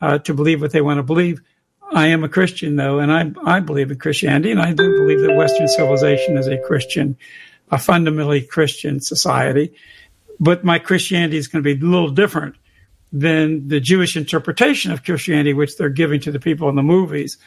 uh, 0.01 0.17
to 0.19 0.33
believe 0.33 0.61
what 0.61 0.71
they 0.71 0.81
want 0.81 0.97
to 0.97 1.03
believe. 1.03 1.41
I 1.93 2.07
am 2.07 2.23
a 2.23 2.29
Christian, 2.29 2.75
though, 2.75 2.99
and 2.99 3.11
I, 3.11 3.31
I 3.45 3.59
believe 3.59 3.91
in 3.91 3.97
Christianity, 3.97 4.51
and 4.51 4.61
I 4.61 4.73
do 4.73 4.97
believe 4.97 5.21
that 5.21 5.35
Western 5.35 5.67
civilization 5.67 6.37
is 6.37 6.47
a 6.47 6.57
Christian, 6.57 7.17
a 7.71 7.77
fundamentally 7.77 8.41
Christian 8.41 8.99
society. 8.99 9.73
But 10.39 10.63
my 10.63 10.79
Christianity 10.79 11.37
is 11.37 11.47
going 11.47 11.63
to 11.63 11.75
be 11.75 11.79
a 11.79 11.89
little 11.89 12.11
different 12.11 12.55
than 13.11 13.69
the 13.69 13.79
Jewish 13.79 14.17
interpretation 14.17 14.91
of 14.91 15.03
Christianity, 15.03 15.53
which 15.53 15.77
they're 15.77 15.89
giving 15.89 16.19
to 16.21 16.31
the 16.31 16.39
people 16.39 16.67
in 16.69 16.75
the 16.75 16.83
movies 16.83 17.37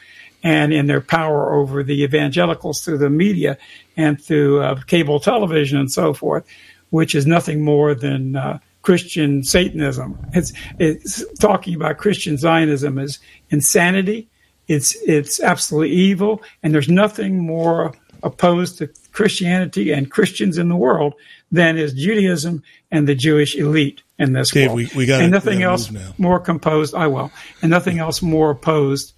and 0.43 0.73
in 0.73 0.87
their 0.87 1.03
power 1.03 1.55
over 1.55 1.83
the 1.83 2.03
evangelicals 2.03 2.83
through 2.83 2.99
the 2.99 3.11
media 3.11 3.59
and 3.97 4.23
through 4.23 4.63
uh, 4.63 4.81
cable 4.87 5.21
television 5.21 5.79
and 5.79 5.93
so 5.93 6.15
forth, 6.15 6.47
which 6.89 7.15
is 7.15 7.27
nothing 7.27 7.63
more 7.63 7.95
than 7.95 8.37
uh, 8.37 8.59
Christian 8.83 9.43
Satanism. 9.43 10.19
It's, 10.33 10.53
it's 10.79 11.25
talking 11.39 11.75
about 11.75 11.99
Christian 11.99 12.37
Zionism 12.37 12.99
as 12.99 13.19
insanity. 13.51 14.29
It's 14.69 14.97
it's 15.05 15.41
absolutely 15.41 15.91
evil, 15.91 16.43
and 16.63 16.73
there's 16.73 16.89
nothing 16.89 17.41
more 17.41 17.93
opposed 18.23 18.79
to 18.79 18.89
Christianity 19.11 19.91
and 19.91 20.11
Christians 20.11 20.59
in 20.59 20.69
the 20.69 20.77
world 20.77 21.15
than 21.51 21.77
is 21.77 21.93
Judaism 21.93 22.63
and 22.91 23.09
the 23.09 23.17
Jewish 23.17 23.57
elite 23.57 24.03
in 24.19 24.33
this 24.33 24.51
Dave, 24.51 24.69
world. 24.69 24.77
We, 24.77 24.91
we 24.95 25.07
got 25.07 25.23
and 25.23 25.33
nothing 25.33 25.63
else 25.63 25.91
more 26.19 26.39
composed. 26.39 26.95
I 26.95 27.09
will, 27.09 27.33
and 27.63 27.71
nothing 27.71 27.99
else 27.99 28.23
more 28.23 28.51
opposed 28.51 29.15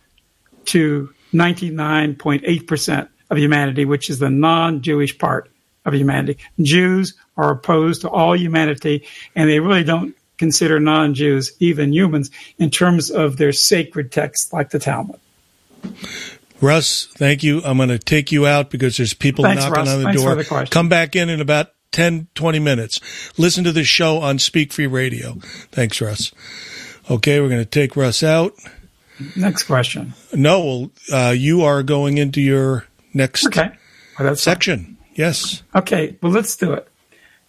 to 0.66 1.12
99.8 1.35 2.66
percent 2.66 3.11
of 3.29 3.38
humanity, 3.38 3.85
which 3.85 4.09
is 4.09 4.18
the 4.18 4.31
non-Jewish 4.31 5.18
part 5.18 5.51
of 5.85 5.94
humanity. 5.94 6.38
Jews 6.61 7.14
are 7.37 7.51
opposed 7.53 8.03
to 8.03 8.11
all 8.11 8.37
humanity, 8.37 9.07
and 9.35 9.49
they 9.49 9.61
really 9.61 9.85
don't 9.85 10.14
consider 10.38 10.81
non 10.81 11.14
Jews 11.14 11.53
even 11.61 11.92
humans 11.92 12.31
in 12.59 12.71
terms 12.71 13.11
of 13.11 13.37
their 13.37 13.53
sacred 13.53 14.11
texts 14.12 14.53
like 14.53 14.71
the 14.71 14.79
Talmud. 14.79 15.21
Russ, 16.61 17.07
thank 17.14 17.42
you. 17.42 17.61
I'm 17.64 17.77
going 17.77 17.88
to 17.88 17.99
take 17.99 18.31
you 18.31 18.47
out 18.47 18.71
because 18.71 18.97
there's 18.97 19.14
people 19.14 19.45
Thanks, 19.45 19.64
knocking 19.64 19.79
Russ. 19.79 19.88
on 19.88 19.99
the 19.99 20.05
Thanks 20.05 20.23
door. 20.23 20.35
the. 20.64 20.68
Come 20.71 20.88
back 20.88 21.16
in 21.16 21.29
in 21.29 21.40
about 21.40 21.73
10, 21.90 22.29
20 22.35 22.59
minutes. 22.61 23.01
Listen 23.37 23.64
to 23.64 23.73
the 23.73 23.85
show 23.85 24.18
on 24.18 24.38
Speak 24.38 24.73
Free 24.73 24.87
Radio. 24.87 25.35
Thanks, 25.73 26.01
Russ. 26.01 26.33
Okay, 27.11 27.40
we're 27.40 27.49
going 27.49 27.61
to 27.61 27.66
take 27.66 27.97
Russ 27.97 28.23
out. 28.23 28.55
Next 29.37 29.64
question. 29.64 30.14
No, 30.33 30.61
well, 31.11 31.29
uh, 31.29 31.31
you 31.33 31.62
are 31.62 31.83
going 31.83 32.18
into 32.18 32.40
your 32.40 32.87
next 33.12 33.47
Okay. 33.47 33.71
Well, 34.18 34.29
that's 34.29 34.45
fine. 34.45 34.55
section. 34.55 34.97
Yes. 35.14 35.62
Okay, 35.75 36.16
well, 36.23 36.33
let's 36.33 36.57
do 36.57 36.73
it. 36.73 36.88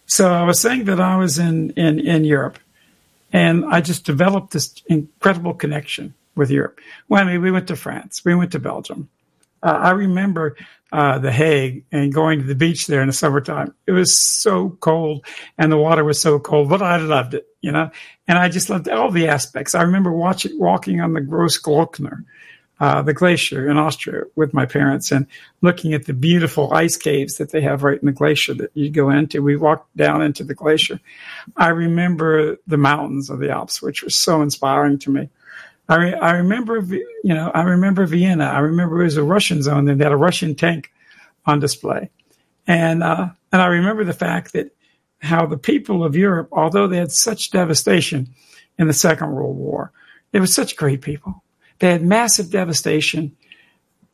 So 0.06 0.32
I 0.32 0.42
was 0.42 0.60
saying 0.60 0.84
that 0.84 1.00
I 1.00 1.16
was 1.16 1.38
in, 1.38 1.70
in, 1.70 1.98
in 1.98 2.24
Europe, 2.24 2.58
and 3.32 3.64
I 3.64 3.80
just 3.80 4.04
developed 4.04 4.52
this 4.52 4.74
incredible 4.86 5.54
connection 5.54 6.14
with 6.34 6.50
Europe. 6.50 6.80
Well, 7.08 7.22
I 7.22 7.24
mean, 7.24 7.42
we 7.42 7.50
went 7.50 7.68
to 7.68 7.76
France, 7.76 8.24
we 8.24 8.34
went 8.34 8.52
to 8.52 8.58
Belgium. 8.58 9.08
Uh, 9.62 9.78
I 9.82 9.90
remember 9.92 10.56
uh, 10.92 11.18
The 11.18 11.32
Hague 11.32 11.84
and 11.90 12.12
going 12.12 12.40
to 12.40 12.44
the 12.44 12.54
beach 12.54 12.86
there 12.86 13.00
in 13.00 13.06
the 13.06 13.14
summertime. 13.14 13.74
It 13.86 13.92
was 13.92 14.14
so 14.14 14.70
cold, 14.80 15.24
and 15.56 15.72
the 15.72 15.78
water 15.78 16.04
was 16.04 16.20
so 16.20 16.38
cold, 16.38 16.68
but 16.68 16.82
I 16.82 16.98
loved 16.98 17.34
it, 17.34 17.46
you 17.62 17.72
know. 17.72 17.90
And 18.28 18.38
I 18.38 18.48
just 18.48 18.68
loved 18.68 18.88
all 18.88 19.10
the 19.10 19.28
aspects. 19.28 19.74
I 19.74 19.82
remember 19.82 20.12
watching, 20.12 20.58
walking 20.58 21.00
on 21.00 21.14
the 21.14 21.20
Grossglockner, 21.20 22.24
uh, 22.80 23.02
the 23.02 23.14
glacier 23.14 23.68
in 23.68 23.76
Austria 23.76 24.22
with 24.34 24.52
my 24.52 24.66
parents 24.66 25.12
and 25.12 25.26
looking 25.60 25.94
at 25.94 26.06
the 26.06 26.12
beautiful 26.12 26.72
ice 26.72 26.96
caves 26.96 27.36
that 27.36 27.50
they 27.52 27.60
have 27.60 27.84
right 27.84 28.00
in 28.00 28.06
the 28.06 28.12
glacier 28.12 28.54
that 28.54 28.70
you 28.74 28.90
go 28.90 29.10
into. 29.10 29.42
We 29.42 29.56
walked 29.56 29.96
down 29.96 30.22
into 30.22 30.42
the 30.42 30.54
glacier. 30.54 30.98
I 31.56 31.68
remember 31.68 32.56
the 32.66 32.76
mountains 32.76 33.30
of 33.30 33.38
the 33.38 33.50
Alps, 33.50 33.80
which 33.80 34.02
was 34.02 34.16
so 34.16 34.42
inspiring 34.42 34.98
to 35.00 35.10
me. 35.10 35.28
I, 35.88 35.96
re- 35.96 36.14
I 36.14 36.32
remember, 36.32 36.80
you 36.80 37.34
know, 37.34 37.52
I 37.54 37.62
remember 37.62 38.06
Vienna. 38.06 38.46
I 38.46 38.58
remember 38.58 39.00
it 39.00 39.04
was 39.04 39.16
a 39.16 39.22
Russian 39.22 39.62
zone 39.62 39.88
and 39.88 40.00
they 40.00 40.04
had 40.04 40.12
a 40.12 40.16
Russian 40.16 40.54
tank 40.54 40.90
on 41.46 41.60
display. 41.60 42.10
And, 42.66 43.02
uh, 43.02 43.28
and 43.52 43.62
I 43.62 43.66
remember 43.66 44.02
the 44.02 44.14
fact 44.14 44.54
that 44.54 44.74
how 45.20 45.46
the 45.46 45.58
people 45.58 46.02
of 46.02 46.16
Europe, 46.16 46.48
although 46.50 46.88
they 46.88 46.96
had 46.96 47.12
such 47.12 47.50
devastation 47.50 48.34
in 48.78 48.88
the 48.88 48.92
Second 48.92 49.30
World 49.30 49.56
War, 49.56 49.92
they 50.32 50.40
were 50.40 50.46
such 50.46 50.76
great 50.76 51.02
people. 51.02 51.43
They 51.84 51.90
had 51.90 52.02
massive 52.02 52.50
devastation, 52.50 53.36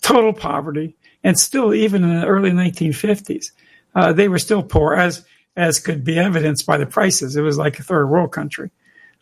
total 0.03 0.33
poverty, 0.33 0.97
and 1.23 1.39
still, 1.39 1.73
even 1.73 2.03
in 2.03 2.19
the 2.19 2.27
early 2.27 2.51
1950s, 2.51 3.53
uh, 3.95 4.13
they 4.13 4.27
were 4.27 4.41
still 4.41 4.65
poor, 4.65 4.95
as 4.95 5.25
as 5.55 5.79
could 5.79 6.03
be 6.03 6.19
evidenced 6.19 6.67
by 6.67 6.79
the 6.79 6.87
prices. 6.87 7.37
It 7.37 7.43
was 7.43 7.59
like 7.59 7.79
a 7.79 7.85
third 7.85 8.09
world 8.09 8.33
country. 8.33 8.73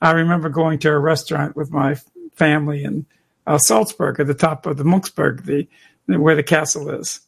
I 0.01 0.13
remember 0.13 0.49
going 0.49 0.79
to 0.79 0.89
a 0.89 0.99
restaurant 0.99 1.57
with 1.57 1.71
my 1.71 1.97
family 2.37 2.85
in 2.85 3.05
uh, 3.47 3.59
Salzburg, 3.59 4.19
at 4.19 4.27
the 4.27 4.33
top 4.33 4.65
of 4.65 4.79
the 4.79 4.85
Mönchsberg, 4.85 5.45
the 5.45 5.69
where 6.19 6.35
the 6.35 6.43
castle 6.43 6.89
is, 6.89 7.21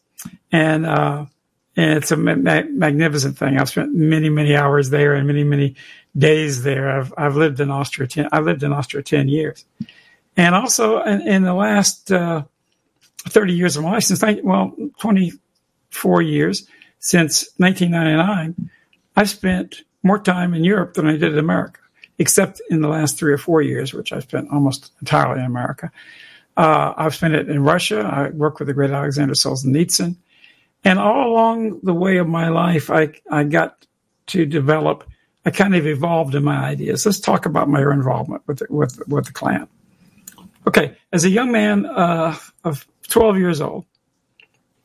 and 0.51 0.87
uh, 0.87 1.27
and 1.77 1.99
it's 1.99 2.13
a 2.13 2.17
ma- 2.17 2.35
magnificent 2.35 3.37
thing. 3.37 3.59
I've 3.59 3.69
spent 3.69 3.95
many 3.95 4.31
many 4.31 4.57
hours 4.57 4.89
there 4.89 5.13
and 5.13 5.27
many 5.27 5.45
many 5.45 5.77
days 6.17 6.63
there. 6.63 6.89
I've 6.91 7.13
I've 7.19 7.37
lived 7.37 7.61
in 7.61 7.71
Austria. 7.71 8.09
Ten, 8.09 8.27
I 8.33 8.41
lived 8.41 8.63
in 8.63 8.73
Austria 8.73 9.03
ten 9.03 9.29
years. 9.29 9.67
And 10.37 10.55
also 10.55 11.03
in, 11.03 11.27
in 11.27 11.43
the 11.43 11.55
last 11.55 12.11
uh, 12.13 12.45
30 13.29 13.53
years 13.53 13.77
of 13.77 13.85
my 13.85 13.93
life, 13.93 14.05
since, 14.05 14.23
well, 14.43 14.75
24 14.99 16.23
years 16.23 16.67
since 16.99 17.49
1999, 17.57 18.71
I've 19.17 19.29
spent 19.29 19.83
more 20.03 20.19
time 20.19 20.55
in 20.55 20.65
Europe 20.65 20.95
than 20.95 21.07
I 21.07 21.13
did 21.13 21.33
in 21.33 21.39
America, 21.39 21.81
except 22.19 22.61
in 22.71 22.81
the 22.81 22.89
last 22.89 23.19
three 23.19 23.33
or 23.33 23.39
four 23.39 23.63
years, 23.63 23.93
which 23.93 24.13
I've 24.13 24.23
spent 24.23 24.49
almost 24.51 24.93
entirely 25.01 25.41
in 25.41 25.47
America. 25.47 25.91
Uh, 26.57 26.95
I've 26.97 27.15
spent 27.15 27.35
it 27.35 27.49
in 27.49 27.63
Russia. 27.63 28.01
I 28.01 28.31
worked 28.31 28.59
with 28.59 28.69
the 28.69 28.75
great 28.75 28.91
Alexander 28.91 29.35
Solzhenitsyn. 29.35 30.17
And 30.85 30.99
all 30.99 31.31
along 31.31 31.81
the 31.83 31.95
way 31.95 32.17
of 32.17 32.29
my 32.29 32.49
life, 32.49 32.91
I, 32.91 33.13
I 33.31 33.45
got 33.45 33.87
to 34.29 34.47
develop, 34.47 35.05
I 35.45 35.51
kind 35.51 35.75
of 35.75 35.87
evolved 35.87 36.35
in 36.35 36.45
my 36.45 36.57
ideas. 36.57 37.05
Let's 37.05 37.21
talk 37.21 37.45
about 37.45 37.69
my 37.69 37.81
involvement 37.81 38.43
with 38.47 38.63
with, 38.71 39.07
with 39.09 39.27
the 39.27 39.33
Klan. 39.33 39.69
Okay, 40.67 40.97
as 41.13 41.25
a 41.25 41.31
young 41.31 41.53
man 41.53 41.87
uh, 41.87 42.37
of 42.65 42.87
12 43.09 43.39
years 43.39 43.61
old, 43.61 43.87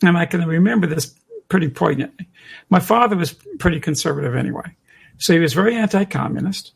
and 0.02 0.18
I 0.18 0.26
can 0.26 0.46
remember 0.48 0.88
this 0.88 1.14
pretty 1.50 1.70
poignantly, 1.70 2.28
my 2.70 2.80
father 2.80 3.16
was 3.16 3.34
pretty 3.60 3.80
conservative 3.80 4.36
anyway. 4.36 4.76
So 5.18 5.34
he 5.34 5.40
was 5.40 5.54
very 5.54 5.76
anti 5.76 6.06
communist, 6.06 6.74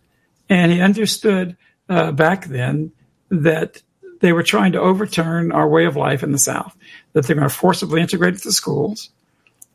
and 0.50 0.72
he 0.72 0.82
understood 0.82 1.58
uh, 1.88 2.12
back 2.12 2.46
then 2.46 2.92
that 3.30 3.82
they 4.22 4.34
were 4.34 4.44
trying 4.44 4.74
to 4.74 4.80
overturn 4.80 5.52
our 5.52 5.68
way 5.68 5.86
of 5.86 5.96
life 5.96 6.24
in 6.24 6.32
the 6.32 6.38
South, 6.40 6.76
that 7.14 7.26
they're 7.26 7.36
going 7.36 7.48
to 7.48 7.54
forcibly 7.54 8.02
integrate 8.02 8.38
to 8.38 8.52
schools. 8.52 9.10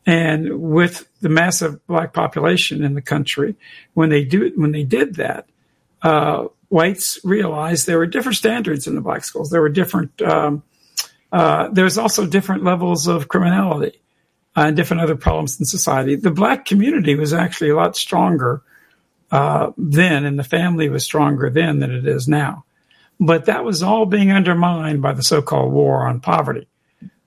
And 0.05 0.61
with 0.61 1.07
the 1.21 1.29
massive 1.29 1.85
black 1.87 2.13
population 2.13 2.83
in 2.83 2.93
the 2.93 3.01
country, 3.01 3.55
when 3.95 4.09
they 4.09 4.23
do 4.23 4.51
when 4.55 4.71
they 4.71 4.83
did 4.83 5.15
that, 5.15 5.47
uh, 6.03 6.45
whites 6.69 7.19
realized 7.23 7.87
there 7.87 7.97
were 7.97 8.07
different 8.07 8.37
standards 8.37 8.87
in 8.87 8.95
the 8.95 9.01
black 9.01 9.23
schools. 9.23 9.49
There 9.49 9.61
were 9.61 9.69
different. 9.69 10.21
Um, 10.21 10.63
uh, 11.31 11.69
there's 11.69 11.97
also 11.97 12.25
different 12.25 12.63
levels 12.63 13.07
of 13.07 13.27
criminality 13.27 14.01
and 14.55 14.75
different 14.75 15.03
other 15.03 15.15
problems 15.15 15.59
in 15.59 15.65
society. 15.65 16.15
The 16.15 16.31
black 16.31 16.65
community 16.65 17.15
was 17.15 17.33
actually 17.33 17.71
a 17.71 17.75
lot 17.75 17.97
stronger 17.97 18.61
uh, 19.31 19.71
then, 19.77 20.25
and 20.25 20.39
the 20.39 20.43
family 20.43 20.87
was 20.87 21.03
stronger 21.03 21.49
then 21.49 21.79
than 21.79 21.91
it 21.91 22.07
is 22.07 22.27
now. 22.27 22.63
But 23.19 23.45
that 23.45 23.63
was 23.63 23.83
all 23.83 24.05
being 24.05 24.31
undermined 24.31 25.01
by 25.01 25.13
the 25.13 25.23
so-called 25.23 25.73
war 25.73 26.07
on 26.07 26.19
poverty, 26.19 26.67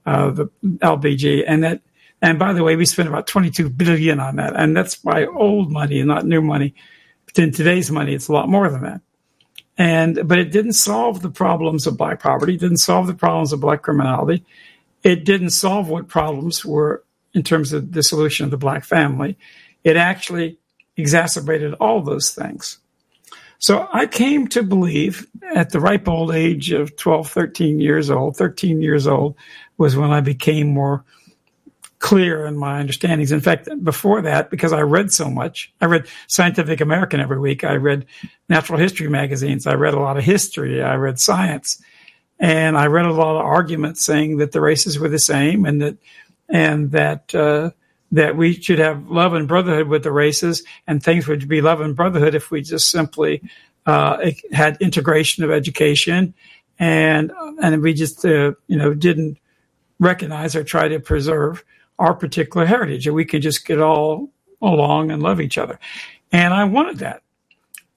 uh, 0.06 0.30
the 0.30 0.46
LBJ, 0.64 1.44
and 1.46 1.64
that. 1.64 1.82
And 2.20 2.38
by 2.38 2.52
the 2.52 2.64
way, 2.64 2.74
we 2.74 2.84
spent 2.84 3.08
about 3.08 3.28
22 3.28 3.70
billion 3.70 4.18
on 4.18 4.36
that, 4.36 4.56
and 4.56 4.76
that's 4.76 4.96
by 4.96 5.26
old 5.26 5.70
money 5.70 6.00
and 6.00 6.08
not 6.08 6.26
new 6.26 6.42
money. 6.42 6.74
But 7.26 7.38
in 7.38 7.52
today's 7.52 7.90
money, 7.90 8.14
it's 8.14 8.28
a 8.28 8.32
lot 8.32 8.48
more 8.48 8.68
than 8.68 8.82
that. 8.82 9.00
And 9.78 10.26
but 10.26 10.38
it 10.38 10.50
didn't 10.50 10.72
solve 10.72 11.22
the 11.22 11.30
problems 11.30 11.86
of 11.86 11.96
black 11.96 12.20
poverty. 12.20 12.56
Didn't 12.56 12.78
solve 12.78 13.06
the 13.06 13.14
problems 13.14 13.52
of 13.52 13.60
black 13.60 13.82
criminality. 13.82 14.44
It 15.04 15.24
didn't 15.24 15.50
solve 15.50 15.88
what 15.88 16.08
problems 16.08 16.64
were 16.64 17.04
in 17.32 17.44
terms 17.44 17.72
of 17.72 17.92
the 17.92 18.02
solution 18.02 18.44
of 18.44 18.50
the 18.50 18.56
black 18.56 18.84
family. 18.84 19.38
It 19.84 19.96
actually 19.96 20.58
exacerbated 20.96 21.74
all 21.74 22.02
those 22.02 22.30
things. 22.30 22.78
So 23.60 23.88
I 23.92 24.06
came 24.06 24.48
to 24.48 24.62
believe 24.62 25.26
at 25.54 25.70
the 25.70 25.80
ripe 25.80 26.08
old 26.08 26.32
age 26.32 26.72
of 26.72 26.96
12, 26.96 27.30
13 27.30 27.80
years 27.80 28.10
old, 28.10 28.36
13 28.36 28.82
years 28.82 29.06
old 29.06 29.36
was 29.78 29.96
when 29.96 30.10
I 30.10 30.20
became 30.20 30.74
more 30.74 31.04
clear 31.98 32.46
in 32.46 32.56
my 32.56 32.78
understandings. 32.78 33.32
In 33.32 33.40
fact, 33.40 33.68
before 33.82 34.22
that, 34.22 34.50
because 34.50 34.72
I 34.72 34.80
read 34.80 35.12
so 35.12 35.28
much, 35.28 35.72
I 35.80 35.86
read 35.86 36.06
Scientific 36.28 36.80
American 36.80 37.20
every 37.20 37.40
week. 37.40 37.64
I 37.64 37.74
read 37.74 38.06
natural 38.48 38.78
history 38.78 39.08
magazines. 39.08 39.66
I 39.66 39.74
read 39.74 39.94
a 39.94 40.00
lot 40.00 40.16
of 40.16 40.24
history. 40.24 40.82
I 40.82 40.94
read 40.94 41.18
science. 41.18 41.82
And 42.38 42.78
I 42.78 42.86
read 42.86 43.06
a 43.06 43.12
lot 43.12 43.36
of 43.36 43.44
arguments 43.44 44.04
saying 44.04 44.36
that 44.38 44.52
the 44.52 44.60
races 44.60 44.98
were 44.98 45.08
the 45.08 45.18
same 45.18 45.64
and 45.64 45.82
that, 45.82 45.96
and 46.48 46.92
that, 46.92 47.34
uh, 47.34 47.70
that 48.12 48.36
we 48.36 48.54
should 48.54 48.78
have 48.78 49.10
love 49.10 49.34
and 49.34 49.48
brotherhood 49.48 49.88
with 49.88 50.04
the 50.04 50.12
races 50.12 50.62
and 50.86 51.02
things 51.02 51.26
would 51.26 51.48
be 51.48 51.60
love 51.60 51.80
and 51.80 51.96
brotherhood 51.96 52.34
if 52.34 52.50
we 52.50 52.62
just 52.62 52.90
simply, 52.90 53.42
uh, 53.86 54.30
had 54.52 54.80
integration 54.80 55.42
of 55.42 55.50
education 55.50 56.32
and, 56.78 57.32
and 57.60 57.82
we 57.82 57.92
just, 57.92 58.24
uh, 58.24 58.52
you 58.68 58.76
know, 58.76 58.94
didn't 58.94 59.36
recognize 59.98 60.54
or 60.54 60.62
try 60.62 60.86
to 60.86 61.00
preserve 61.00 61.64
our 61.98 62.14
particular 62.14 62.66
heritage 62.66 63.06
and 63.06 63.16
we 63.16 63.24
could 63.24 63.42
just 63.42 63.66
get 63.66 63.80
all 63.80 64.30
along 64.62 65.10
and 65.10 65.22
love 65.22 65.40
each 65.40 65.58
other. 65.58 65.78
And 66.32 66.54
I 66.54 66.64
wanted 66.64 66.98
that. 66.98 67.22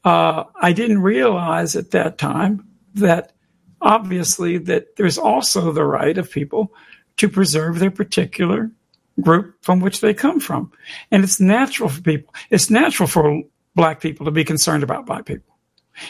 Uh, 0.04 0.46
I 0.56 0.74
didn't 0.74 1.02
realize 1.02 1.76
at 1.76 1.92
that 1.92 2.18
time 2.18 2.68
that 2.96 3.34
obviously 3.82 4.58
that 4.58 4.96
there's 4.96 5.18
also 5.18 5.72
the 5.72 5.84
right 5.84 6.18
of 6.18 6.32
people 6.32 6.74
to 7.18 7.30
preserve 7.30 7.80
their 7.80 7.92
particular 7.92 8.72
group 9.20 9.56
from 9.62 9.80
which 9.80 10.02
they 10.02 10.14
come 10.14 10.40
from. 10.40 10.72
And 11.12 11.24
it's 11.24 11.40
natural 11.40 11.90
for 11.90 12.02
people. 12.02 12.34
It's 12.50 12.70
natural 12.70 13.08
for 13.08 13.44
black 13.76 14.02
people 14.02 14.26
to 14.26 14.32
be 14.32 14.44
concerned 14.44 14.84
about 14.84 15.06
black 15.06 15.26
people. 15.26 15.56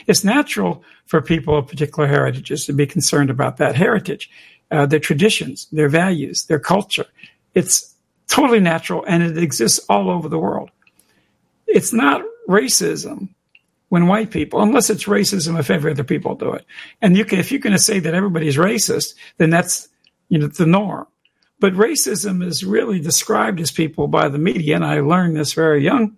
It's 0.07 0.23
natural 0.23 0.83
for 1.05 1.21
people 1.21 1.57
of 1.57 1.67
particular 1.67 2.07
heritages 2.07 2.65
to 2.65 2.73
be 2.73 2.85
concerned 2.85 3.29
about 3.29 3.57
that 3.57 3.75
heritage, 3.75 4.29
uh, 4.69 4.85
their 4.85 4.99
traditions, 4.99 5.67
their 5.71 5.89
values, 5.89 6.45
their 6.45 6.59
culture. 6.59 7.05
It's 7.53 7.93
totally 8.27 8.59
natural 8.59 9.03
and 9.07 9.23
it 9.23 9.37
exists 9.37 9.79
all 9.89 10.09
over 10.09 10.29
the 10.29 10.39
world. 10.39 10.71
It's 11.67 11.93
not 11.93 12.21
racism 12.47 13.29
when 13.89 14.07
white 14.07 14.31
people, 14.31 14.61
unless 14.61 14.89
it's 14.89 15.03
racism 15.03 15.59
if 15.59 15.69
every 15.69 15.91
other 15.91 16.03
people 16.03 16.35
do 16.35 16.53
it. 16.53 16.65
And 17.01 17.17
you 17.17 17.25
can, 17.25 17.39
if 17.39 17.51
you're 17.51 17.59
going 17.59 17.73
to 17.73 17.79
say 17.79 17.99
that 17.99 18.13
everybody's 18.13 18.55
racist, 18.55 19.15
then 19.37 19.49
that's, 19.49 19.89
you 20.29 20.39
know, 20.39 20.47
the 20.47 20.65
norm. 20.65 21.07
But 21.59 21.73
racism 21.73 22.43
is 22.43 22.63
really 22.63 22.99
described 22.99 23.59
as 23.59 23.69
people 23.69 24.07
by 24.07 24.29
the 24.29 24.37
media, 24.37 24.75
and 24.75 24.85
I 24.85 25.01
learned 25.01 25.35
this 25.35 25.53
very 25.53 25.83
young, 25.83 26.15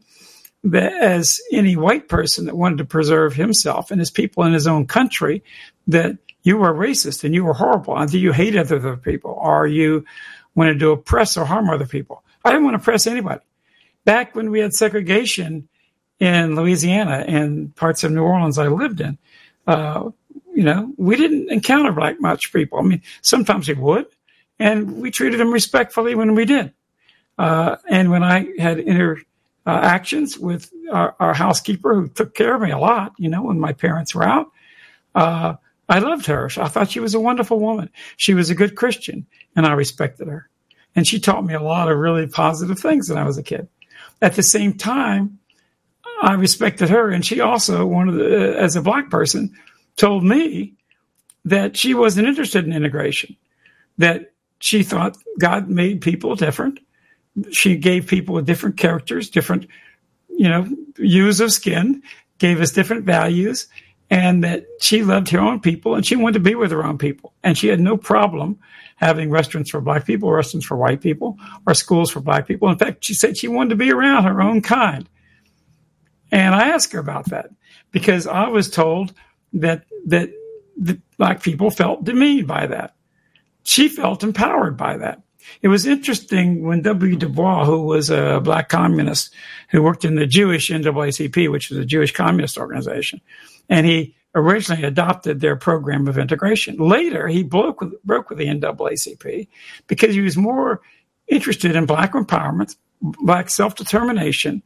that 0.64 0.94
as 0.94 1.42
any 1.52 1.76
white 1.76 2.08
person 2.08 2.46
that 2.46 2.56
wanted 2.56 2.78
to 2.78 2.86
preserve 2.86 3.34
himself 3.34 3.92
and 3.92 4.00
his 4.00 4.12
people 4.12 4.44
in 4.44 4.54
his 4.54 4.68
own 4.68 4.86
country, 4.86 5.44
that 5.88 6.18
you 6.44 6.58
were 6.58 6.74
racist 6.74 7.24
and 7.24 7.34
you 7.34 7.44
were 7.44 7.54
horrible 7.54 7.98
and 7.98 8.14
you 8.14 8.32
hated 8.32 8.72
other 8.72 8.98
people 8.98 9.38
or 9.42 9.66
you 9.66 10.06
wanted 10.56 10.80
to 10.80 10.92
oppress 10.92 11.38
or 11.38 11.46
harm 11.46 11.70
other 11.70 11.86
people. 11.86 12.24
I 12.44 12.52
didn't 12.52 12.66
want 12.66 12.76
to 12.76 12.82
oppress 12.82 13.08
anybody. 13.08 13.42
Back 14.06 14.36
when 14.36 14.52
we 14.52 14.60
had 14.60 14.74
segregation 14.74 15.68
in 16.20 16.56
Louisiana 16.56 17.24
and 17.28 17.76
parts 17.76 18.04
of 18.04 18.12
New 18.12 18.24
Orleans 18.24 18.58
I 18.58 18.68
lived 18.68 19.02
in, 19.02 19.18
uh, 19.66 20.10
you 20.54 20.64
know, 20.64 20.94
we 20.98 21.16
didn't 21.16 21.52
encounter 21.52 21.92
black 21.92 22.20
much 22.22 22.54
people. 22.54 22.80
I 22.80 22.84
mean, 22.84 23.02
sometimes 23.22 23.68
we 23.68 23.74
would, 23.76 24.06
and 24.60 25.02
we 25.02 25.10
treated 25.10 25.40
them 25.40 25.52
respectfully 25.52 26.16
when 26.16 26.36
we 26.36 26.46
did. 26.46 26.74
Uh, 27.38 27.78
and 27.90 28.12
when 28.12 28.24
I 28.24 28.48
had 28.60 28.80
interactions 28.80 30.38
uh, 30.38 30.42
with 30.42 30.72
our, 30.92 31.16
our, 31.20 31.34
housekeeper 31.34 31.96
who 31.96 32.08
took 32.08 32.36
care 32.36 32.54
of 32.54 32.62
me 32.62 32.70
a 32.70 32.78
lot, 32.78 33.14
you 33.18 33.30
know, 33.30 33.44
when 33.44 33.60
my 33.60 33.74
parents 33.74 34.14
were 34.14 34.24
out, 34.24 34.52
uh, 35.16 35.56
I 35.94 36.00
loved 36.00 36.26
her. 36.26 36.50
I 36.58 36.70
thought 36.70 36.90
she 36.90 37.00
was 37.00 37.14
a 37.14 37.20
wonderful 37.20 37.60
woman. 37.60 37.88
She 38.18 38.34
was 38.34 38.50
a 38.50 38.56
good 38.56 38.74
Christian, 38.74 39.28
and 39.56 39.68
I 39.68 39.74
respected 39.74 40.28
her. 40.28 40.50
And 40.96 41.06
she 41.06 41.20
taught 41.20 41.46
me 41.46 41.54
a 41.54 41.62
lot 41.62 41.92
of 41.92 42.00
really 42.00 42.26
positive 42.26 42.80
things 42.80 43.10
when 43.10 43.20
I 43.20 43.26
was 43.26 43.38
a 43.38 43.44
kid. 43.44 43.68
At 44.20 44.34
the 44.34 44.42
same 44.42 44.74
time, 44.74 45.38
I 46.24 46.34
respected 46.34 46.90
her, 46.90 47.12
and 47.12 47.24
she 47.24 47.42
also, 47.42 47.86
one 47.86 48.10
of 48.10 48.16
the, 48.16 48.26
uh, 48.26 48.56
as 48.56 48.76
a 48.76 48.82
black 48.82 49.12
person, 49.12 49.56
told 49.96 50.24
me 50.24 50.74
that 51.46 51.78
she 51.78 51.94
wasn't 51.94 52.28
interested 52.28 52.66
in 52.66 52.74
integration, 52.74 53.36
that 54.00 54.34
she 54.62 54.82
thought 54.82 55.16
God 55.40 55.70
made 55.70 56.02
people 56.02 56.34
different. 56.36 56.80
She 57.52 57.78
gave 57.78 58.08
people 58.08 58.42
different 58.42 58.78
characters, 58.78 59.30
different, 59.30 59.68
you 60.28 60.50
know, 60.50 60.68
hues 60.98 61.40
of 61.40 61.52
skin, 61.52 62.02
gave 62.40 62.62
us 62.62 62.72
different 62.72 63.06
values, 63.06 63.68
and 64.14 64.44
that 64.44 64.68
she 64.80 65.02
loved 65.02 65.28
her 65.30 65.40
own 65.40 65.60
people 65.60 65.96
and 65.96 66.06
she 66.06 66.16
wanted 66.16 66.34
to 66.34 66.40
be 66.40 66.54
with 66.54 66.70
her 66.70 66.86
own 66.86 67.00
people. 67.00 67.34
And 67.44 67.58
she 67.58 67.68
had 67.68 67.80
no 67.80 67.98
problem 67.98 68.60
having 68.98 69.32
restaurants 69.32 69.72
for 69.72 69.82
black 69.82 70.06
people, 70.06 70.32
restaurants 70.32 70.68
for 70.68 70.78
white 70.78 71.02
people, 71.02 71.36
or 71.66 71.74
schools 71.74 72.12
for 72.12 72.20
black 72.20 72.46
people. 72.48 72.70
In 72.70 72.78
fact, 72.78 73.04
she 73.04 73.16
said 73.16 73.36
she 73.36 73.48
wanted 73.48 73.72
to 73.72 73.76
be 73.76 73.92
around 73.92 74.26
her 74.26 74.40
own 74.40 74.62
kind. 74.62 75.10
And 76.32 76.54
I 76.54 76.68
asked 76.70 76.94
her 76.94 77.00
about 77.00 77.26
that 77.32 77.50
because 77.90 78.28
I 78.28 78.50
was 78.50 78.70
told 78.70 79.16
that 79.54 79.86
that 80.06 80.30
the 80.78 81.02
black 81.18 81.42
people 81.42 81.72
felt 81.72 82.04
demeaned 82.04 82.48
by 82.48 82.68
that. 82.68 82.94
She 83.64 83.90
felt 83.90 84.24
empowered 84.24 84.78
by 84.78 84.96
that. 84.98 85.24
It 85.64 85.70
was 85.70 85.88
interesting 85.88 86.62
when 86.62 86.84
W. 86.84 87.16
Du 87.16 87.30
Bois, 87.30 87.66
who 87.66 87.82
was 87.82 88.12
a 88.12 88.40
black 88.44 88.70
communist 88.70 89.34
who 89.70 89.82
worked 89.82 90.06
in 90.06 90.16
the 90.16 90.28
Jewish 90.28 90.70
NAACP, 90.70 91.52
which 91.52 91.72
was 91.72 91.80
a 91.80 91.86
Jewish 91.86 92.14
communist 92.14 92.60
organization, 92.60 93.20
and 93.70 93.86
he 93.86 94.16
originally 94.36 94.84
adopted 94.84 95.40
their 95.40 95.56
program 95.56 96.08
of 96.08 96.18
integration. 96.18 96.78
Later, 96.78 97.28
he 97.28 97.44
broke 97.44 97.82
with, 97.82 98.02
broke 98.04 98.30
with 98.30 98.40
the 98.40 98.48
NAACP 98.48 99.48
because 99.88 100.16
he 100.16 100.22
was 100.22 100.38
more 100.38 100.82
interested 101.28 101.76
in 101.76 101.86
black 101.86 102.14
empowerment, 102.14 102.76
black 103.02 103.50
self 103.50 103.76
determination, 103.76 104.64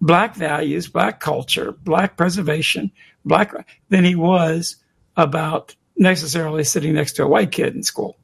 black 0.00 0.34
values, 0.34 0.88
black 0.88 1.20
culture, 1.20 1.72
black 1.72 2.16
preservation, 2.16 2.90
black 3.24 3.52
than 3.88 4.04
he 4.04 4.14
was 4.14 4.76
about 5.16 5.74
necessarily 5.96 6.62
sitting 6.64 6.94
next 6.94 7.12
to 7.14 7.24
a 7.24 7.28
white 7.28 7.52
kid 7.52 7.74
in 7.74 7.82
school. 7.82 8.16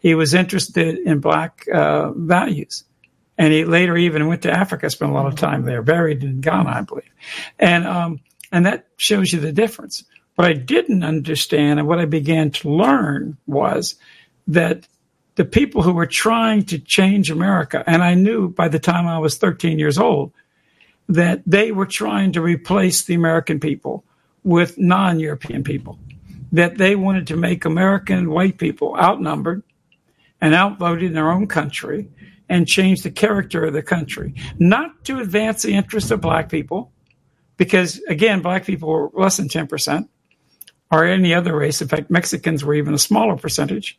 He 0.00 0.14
was 0.14 0.34
interested 0.34 0.98
in 0.98 1.20
black 1.20 1.66
uh, 1.72 2.10
values. 2.12 2.84
And 3.38 3.54
he 3.54 3.64
later 3.64 3.96
even 3.96 4.26
went 4.26 4.42
to 4.42 4.50
Africa, 4.50 4.90
spent 4.90 5.12
a 5.12 5.14
lot 5.14 5.26
of 5.26 5.36
time 5.36 5.64
there, 5.64 5.82
buried 5.82 6.22
in 6.22 6.40
Ghana, 6.40 6.68
I 6.68 6.80
believe. 6.82 7.10
And, 7.58 7.86
um, 7.86 8.20
and 8.52 8.66
that 8.66 8.86
shows 8.96 9.32
you 9.32 9.40
the 9.40 9.52
difference. 9.52 10.04
What 10.34 10.48
I 10.48 10.52
didn't 10.52 11.04
understand 11.04 11.78
and 11.78 11.88
what 11.88 11.98
I 11.98 12.06
began 12.06 12.50
to 12.52 12.70
learn 12.70 13.36
was 13.46 13.96
that 14.46 14.86
the 15.36 15.44
people 15.44 15.82
who 15.82 15.92
were 15.92 16.06
trying 16.06 16.64
to 16.64 16.78
change 16.78 17.30
America, 17.30 17.84
and 17.86 18.02
I 18.02 18.14
knew 18.14 18.48
by 18.48 18.68
the 18.68 18.78
time 18.78 19.06
I 19.06 19.18
was 19.18 19.38
13 19.38 19.78
years 19.78 19.98
old 19.98 20.32
that 21.08 21.42
they 21.46 21.72
were 21.72 21.86
trying 21.86 22.32
to 22.32 22.40
replace 22.40 23.02
the 23.02 23.14
American 23.14 23.60
people 23.60 24.04
with 24.44 24.78
non 24.78 25.20
European 25.20 25.64
people, 25.64 25.98
that 26.52 26.78
they 26.78 26.96
wanted 26.96 27.26
to 27.28 27.36
make 27.36 27.64
American 27.64 28.30
white 28.30 28.58
people 28.58 28.96
outnumbered 28.96 29.62
and 30.40 30.54
outvoted 30.54 31.04
in 31.04 31.12
their 31.12 31.30
own 31.30 31.46
country 31.46 32.08
and 32.48 32.66
change 32.66 33.02
the 33.02 33.10
character 33.10 33.64
of 33.64 33.72
the 33.72 33.82
country, 33.82 34.34
not 34.58 35.04
to 35.04 35.20
advance 35.20 35.62
the 35.62 35.74
interests 35.74 36.10
of 36.10 36.20
black 36.20 36.48
people, 36.48 36.92
because 37.60 38.00
again, 38.08 38.40
black 38.40 38.64
people 38.64 38.88
were 38.88 39.10
less 39.12 39.36
than 39.36 39.46
10%, 39.46 40.08
or 40.90 41.04
any 41.04 41.34
other 41.34 41.54
race. 41.54 41.82
In 41.82 41.88
fact, 41.88 42.10
Mexicans 42.10 42.64
were 42.64 42.72
even 42.72 42.94
a 42.94 42.98
smaller 42.98 43.36
percentage, 43.36 43.98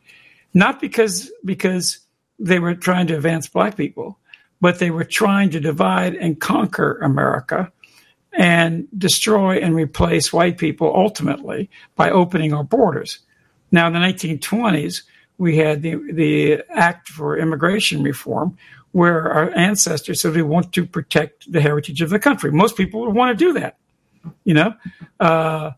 not 0.52 0.80
because, 0.80 1.30
because 1.44 2.00
they 2.40 2.58
were 2.58 2.74
trying 2.74 3.06
to 3.06 3.14
advance 3.14 3.46
black 3.46 3.76
people, 3.76 4.18
but 4.60 4.80
they 4.80 4.90
were 4.90 5.04
trying 5.04 5.50
to 5.50 5.60
divide 5.60 6.16
and 6.16 6.40
conquer 6.40 6.98
America 7.02 7.70
and 8.32 8.88
destroy 8.98 9.58
and 9.58 9.76
replace 9.76 10.32
white 10.32 10.58
people 10.58 10.92
ultimately 10.92 11.70
by 11.94 12.10
opening 12.10 12.52
our 12.52 12.64
borders. 12.64 13.20
Now, 13.70 13.86
in 13.86 13.92
the 13.92 14.00
1920s, 14.00 15.02
we 15.38 15.58
had 15.58 15.82
the, 15.82 16.00
the 16.12 16.64
Act 16.68 17.10
for 17.10 17.38
Immigration 17.38 18.02
Reform, 18.02 18.58
where 18.92 19.30
our 19.30 19.50
ancestors 19.56 20.20
said 20.20 20.34
we 20.34 20.42
want 20.42 20.72
to 20.72 20.86
protect 20.86 21.50
the 21.50 21.60
heritage 21.60 22.02
of 22.02 22.10
the 22.10 22.18
country. 22.18 22.52
Most 22.52 22.76
people 22.76 23.00
would 23.00 23.14
want 23.14 23.36
to 23.36 23.44
do 23.44 23.52
that. 23.54 23.76
You 24.44 24.54
know, 24.54 24.74
uh, 25.18 25.72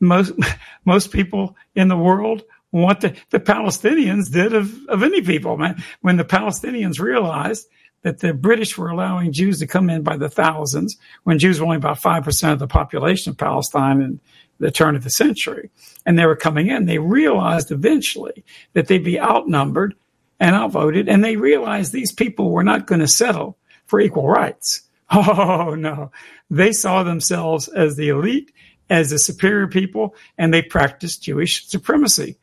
most 0.00 0.32
most 0.84 1.10
people 1.12 1.56
in 1.74 1.88
the 1.88 1.96
world 1.96 2.42
want 2.70 3.02
the, 3.02 3.14
the 3.30 3.40
Palestinians 3.40 4.32
did 4.32 4.54
of, 4.54 4.74
of 4.88 5.02
any 5.02 5.20
people, 5.20 5.56
man. 5.56 5.82
When 6.00 6.16
the 6.16 6.24
Palestinians 6.24 6.98
realized 6.98 7.68
that 8.02 8.18
the 8.18 8.34
British 8.34 8.76
were 8.76 8.88
allowing 8.88 9.32
Jews 9.32 9.58
to 9.60 9.66
come 9.66 9.88
in 9.88 10.02
by 10.02 10.16
the 10.16 10.28
thousands 10.28 10.96
when 11.24 11.38
Jews 11.38 11.60
were 11.60 11.66
only 11.66 11.76
about 11.76 12.00
5% 12.00 12.52
of 12.52 12.58
the 12.58 12.66
population 12.66 13.30
of 13.30 13.38
Palestine 13.38 14.02
in 14.02 14.20
the 14.58 14.70
turn 14.70 14.96
of 14.96 15.04
the 15.04 15.10
century. 15.10 15.70
And 16.04 16.18
they 16.18 16.26
were 16.26 16.36
coming 16.36 16.68
in. 16.68 16.86
They 16.86 16.98
realized 16.98 17.70
eventually 17.70 18.44
that 18.72 18.88
they'd 18.88 19.04
be 19.04 19.20
outnumbered 19.20 19.94
and 20.42 20.54
outvoted. 20.54 21.08
And 21.08 21.24
they 21.24 21.36
realized 21.36 21.92
these 21.92 22.12
people 22.12 22.50
were 22.50 22.64
not 22.64 22.86
going 22.86 23.00
to 23.00 23.08
settle 23.08 23.56
for 23.86 24.00
equal 24.00 24.28
rights. 24.28 24.82
Oh, 25.14 25.74
no. 25.74 26.10
They 26.48 26.72
saw 26.72 27.02
themselves 27.02 27.68
as 27.68 27.96
the 27.96 28.08
elite, 28.08 28.50
as 28.88 29.10
the 29.10 29.18
superior 29.18 29.66
people, 29.66 30.14
and 30.38 30.54
they 30.54 30.62
practiced 30.62 31.22
Jewish 31.22 31.66
supremacy. 31.66 32.38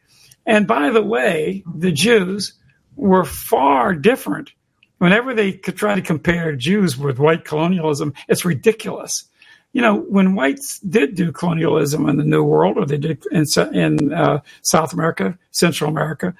And 0.45 0.67
by 0.67 0.91
the 0.91 1.01
way, 1.01 1.63
the 1.75 1.91
Jews 1.91 2.53
were 2.95 3.25
far 3.25 3.95
different 3.95 4.51
whenever 4.99 5.33
they 5.33 5.53
could 5.53 5.75
try 5.75 5.95
to 5.95 6.01
compare 6.01 6.55
Jews 6.55 6.97
with 6.97 7.17
white 7.17 7.43
colonialism, 7.43 8.13
it's 8.27 8.45
ridiculous. 8.45 9.25
You 9.73 9.81
know, 9.81 10.01
when 10.01 10.35
whites 10.35 10.79
did 10.79 11.15
do 11.15 11.31
colonialism 11.31 12.07
in 12.07 12.17
the 12.17 12.23
New 12.23 12.43
World, 12.43 12.77
or 12.77 12.85
they 12.85 12.97
did 12.97 13.23
in, 13.31 13.45
in 13.73 14.13
uh, 14.13 14.41
South 14.61 14.93
America, 14.93 15.37
Central 15.51 15.89
America, 15.89 16.35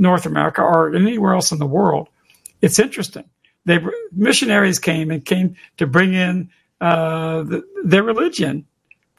North 0.00 0.26
America, 0.26 0.62
or 0.62 0.94
anywhere 0.94 1.34
else 1.34 1.52
in 1.52 1.58
the 1.58 1.66
world, 1.66 2.08
it's 2.62 2.78
interesting. 2.78 3.24
They 3.66 3.78
missionaries 4.12 4.78
came 4.78 5.10
and 5.10 5.24
came 5.24 5.54
to 5.76 5.86
bring 5.86 6.14
in 6.14 6.50
uh, 6.80 7.42
the, 7.42 7.62
their 7.84 8.02
religion 8.02 8.66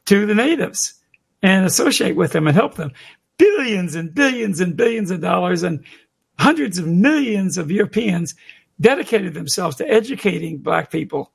to 0.06 0.26
the 0.26 0.34
natives 0.36 0.96
and 1.44 1.66
associate 1.66 2.16
with 2.16 2.32
them 2.32 2.48
and 2.48 2.56
help 2.56 2.76
them. 2.76 2.92
Billions 3.38 3.96
and 3.96 4.14
billions 4.14 4.60
and 4.60 4.76
billions 4.76 5.12
of 5.12 5.22
dollars 5.22 5.64
and 5.64 5.84
hundreds 6.40 6.80
of 6.80 6.88
millions 6.88 7.58
of 7.58 7.70
Europeans 7.70 8.34
dedicated 8.80 9.36
themselves 9.36 9.76
to 9.76 9.88
educating 9.88 10.58
black 10.58 10.90
people, 10.92 11.32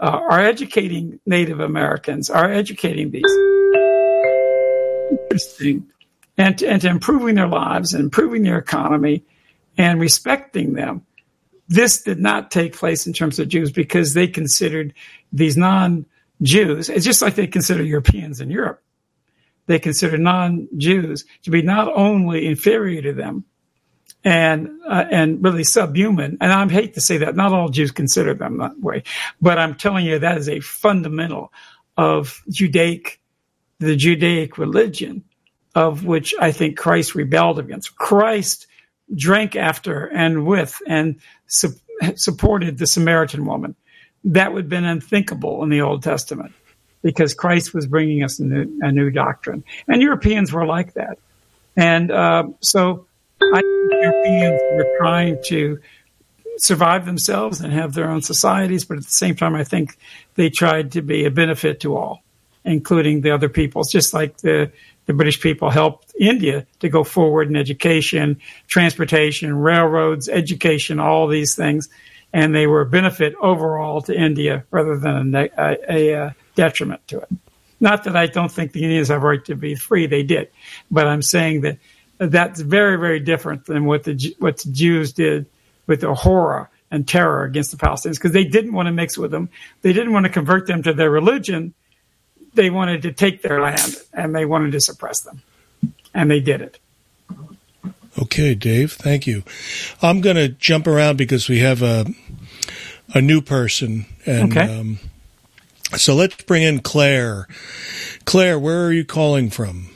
uh, 0.00 0.20
are 0.30 0.40
educating 0.40 1.18
Native 1.24 1.60
Americans, 1.60 2.28
are 2.28 2.52
educating 2.52 3.10
these. 3.10 3.24
Interesting. 5.10 5.86
And 6.38 6.56
to, 6.58 6.66
and 6.66 6.80
to 6.82 6.88
improving 6.88 7.34
their 7.34 7.46
lives 7.46 7.92
and 7.92 8.04
improving 8.04 8.42
their 8.42 8.58
economy 8.58 9.24
and 9.76 10.00
respecting 10.00 10.72
them. 10.72 11.04
This 11.68 12.02
did 12.02 12.18
not 12.18 12.50
take 12.50 12.76
place 12.76 13.06
in 13.06 13.12
terms 13.12 13.38
of 13.38 13.48
Jews 13.48 13.70
because 13.70 14.14
they 14.14 14.26
considered 14.26 14.94
these 15.32 15.56
non 15.56 16.06
Jews, 16.42 16.88
it's 16.88 17.04
just 17.04 17.22
like 17.22 17.36
they 17.36 17.46
consider 17.46 17.82
Europeans 17.82 18.40
in 18.40 18.50
Europe. 18.50 18.82
They 19.66 19.78
consider 19.78 20.18
non 20.18 20.68
Jews 20.76 21.24
to 21.44 21.50
be 21.50 21.62
not 21.62 21.88
only 21.94 22.46
inferior 22.46 23.00
to 23.02 23.12
them, 23.12 23.44
and 24.24 24.68
uh, 24.86 25.04
and 25.10 25.42
really 25.42 25.64
subhuman. 25.64 26.38
And 26.40 26.52
I 26.52 26.68
hate 26.68 26.94
to 26.94 27.00
say 27.00 27.18
that 27.18 27.36
not 27.36 27.52
all 27.52 27.68
Jews 27.68 27.92
consider 27.92 28.34
them 28.34 28.58
that 28.58 28.78
way, 28.80 29.04
but 29.40 29.58
I'm 29.58 29.76
telling 29.76 30.04
you 30.04 30.18
that 30.18 30.38
is 30.38 30.48
a 30.48 30.60
fundamental 30.60 31.52
of 31.96 32.42
Judaic, 32.48 33.20
the 33.78 33.94
Judaic 33.94 34.58
religion, 34.58 35.24
of 35.74 36.04
which 36.04 36.34
I 36.38 36.52
think 36.52 36.76
Christ 36.76 37.14
rebelled 37.14 37.58
against. 37.58 37.96
Christ 37.96 38.66
drank 39.14 39.56
after 39.56 40.06
and 40.06 40.46
with 40.46 40.80
and 40.86 41.20
su- 41.46 41.74
supported 42.16 42.78
the 42.78 42.86
Samaritan 42.86 43.44
woman. 43.44 43.74
that 44.24 44.52
would 44.52 44.64
have 44.64 44.70
been 44.70 44.84
unthinkable 44.84 45.62
in 45.62 45.68
the 45.70 45.80
Old 45.80 46.02
Testament 46.02 46.52
because 47.02 47.34
Christ 47.34 47.74
was 47.74 47.86
bringing 47.86 48.22
us 48.22 48.38
a 48.38 48.44
new, 48.44 48.78
a 48.80 48.92
new 48.92 49.10
doctrine. 49.10 49.64
And 49.88 50.00
Europeans 50.00 50.52
were 50.52 50.64
like 50.64 50.94
that. 50.94 51.18
And 51.76 52.10
uh, 52.10 52.44
so 52.60 53.06
I 53.42 53.60
think 53.60 53.92
Europeans 53.92 54.60
were 54.74 54.96
trying 54.98 55.38
to 55.46 55.80
survive 56.58 57.06
themselves 57.06 57.60
and 57.60 57.72
have 57.72 57.94
their 57.94 58.08
own 58.08 58.22
societies, 58.22 58.84
but 58.84 58.98
at 58.98 59.04
the 59.04 59.10
same 59.10 59.34
time, 59.34 59.54
I 59.54 59.64
think 59.64 59.96
they 60.36 60.50
tried 60.50 60.92
to 60.92 61.02
be 61.02 61.24
a 61.24 61.30
benefit 61.30 61.80
to 61.80 61.96
all, 61.96 62.22
including 62.64 63.22
the 63.22 63.32
other 63.32 63.48
peoples, 63.48 63.90
just 63.90 64.14
like 64.14 64.36
the, 64.38 64.70
the 65.06 65.12
British 65.12 65.40
people 65.40 65.70
helped 65.70 66.12
India 66.18 66.66
to 66.80 66.88
go 66.88 67.04
forward 67.04 67.48
in 67.48 67.56
education, 67.56 68.40
transportation, 68.68 69.56
railroads, 69.56 70.28
education, 70.28 71.00
all 71.00 71.26
these 71.26 71.54
things. 71.54 71.88
And 72.32 72.54
they 72.54 72.66
were 72.66 72.82
a 72.82 72.86
benefit 72.86 73.34
overall 73.40 74.00
to 74.02 74.14
India 74.14 74.64
rather 74.70 74.96
than 74.96 75.34
a, 75.34 75.48
a, 75.58 76.12
a 76.12 76.34
detriment 76.54 77.06
to 77.08 77.20
it. 77.20 77.28
Not 77.80 78.04
that 78.04 78.16
I 78.16 78.26
don't 78.26 78.50
think 78.50 78.72
the 78.72 78.84
Indians 78.84 79.08
have 79.08 79.22
a 79.22 79.26
right 79.26 79.44
to 79.46 79.56
be 79.56 79.74
free, 79.74 80.06
they 80.06 80.22
did. 80.22 80.50
But 80.90 81.08
I'm 81.08 81.20
saying 81.20 81.62
that 81.62 81.78
that's 82.18 82.60
very, 82.60 82.96
very 82.96 83.18
different 83.18 83.66
than 83.66 83.84
what 83.84 84.04
the, 84.04 84.36
what 84.38 84.58
the 84.58 84.70
Jews 84.70 85.12
did 85.12 85.46
with 85.86 86.00
the 86.00 86.14
horror 86.14 86.70
and 86.92 87.08
terror 87.08 87.42
against 87.42 87.72
the 87.72 87.76
Palestinians 87.76 88.14
because 88.14 88.32
they 88.32 88.44
didn't 88.44 88.72
want 88.72 88.86
to 88.86 88.92
mix 88.92 89.18
with 89.18 89.30
them. 89.30 89.48
They 89.80 89.92
didn't 89.92 90.12
want 90.12 90.26
to 90.26 90.30
convert 90.30 90.66
them 90.66 90.82
to 90.84 90.92
their 90.92 91.10
religion. 91.10 91.74
They 92.54 92.70
wanted 92.70 93.02
to 93.02 93.12
take 93.12 93.42
their 93.42 93.60
land 93.60 93.96
and 94.12 94.34
they 94.34 94.44
wanted 94.44 94.72
to 94.72 94.80
suppress 94.80 95.20
them. 95.20 95.42
And 96.14 96.30
they 96.30 96.40
did 96.40 96.60
it. 96.60 96.78
Okay, 98.20 98.54
Dave, 98.54 98.92
thank 98.92 99.26
you. 99.26 99.42
I'm 100.02 100.20
going 100.20 100.36
to 100.36 100.48
jump 100.48 100.86
around 100.86 101.16
because 101.16 101.48
we 101.48 101.60
have 101.60 101.82
a 101.82 102.06
a 103.14 103.20
new 103.20 103.42
person 103.42 104.06
and 104.24 104.56
okay. 104.56 104.78
um, 104.78 104.98
so 105.96 106.14
let's 106.14 106.42
bring 106.44 106.62
in 106.62 106.80
Claire. 106.80 107.46
Claire, 108.24 108.58
where 108.58 108.86
are 108.86 108.92
you 108.92 109.04
calling 109.04 109.50
from? 109.50 109.88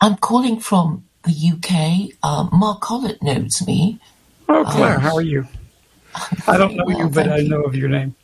I'm 0.00 0.16
calling 0.16 0.58
from 0.58 1.04
the 1.24 1.52
UK. 1.52 2.16
Um, 2.24 2.48
Mark 2.52 2.80
Collett 2.80 3.22
knows 3.22 3.64
me. 3.66 4.00
Oh, 4.48 4.64
Claire, 4.64 4.96
um, 4.96 5.00
how 5.00 5.14
are 5.14 5.22
you? 5.22 5.46
I 6.46 6.56
don't 6.56 6.74
know 6.74 6.84
well, 6.86 6.98
you, 6.98 7.08
but 7.08 7.28
I 7.28 7.42
know 7.42 7.62
of 7.62 7.76
your 7.76 7.88
name. 7.88 8.14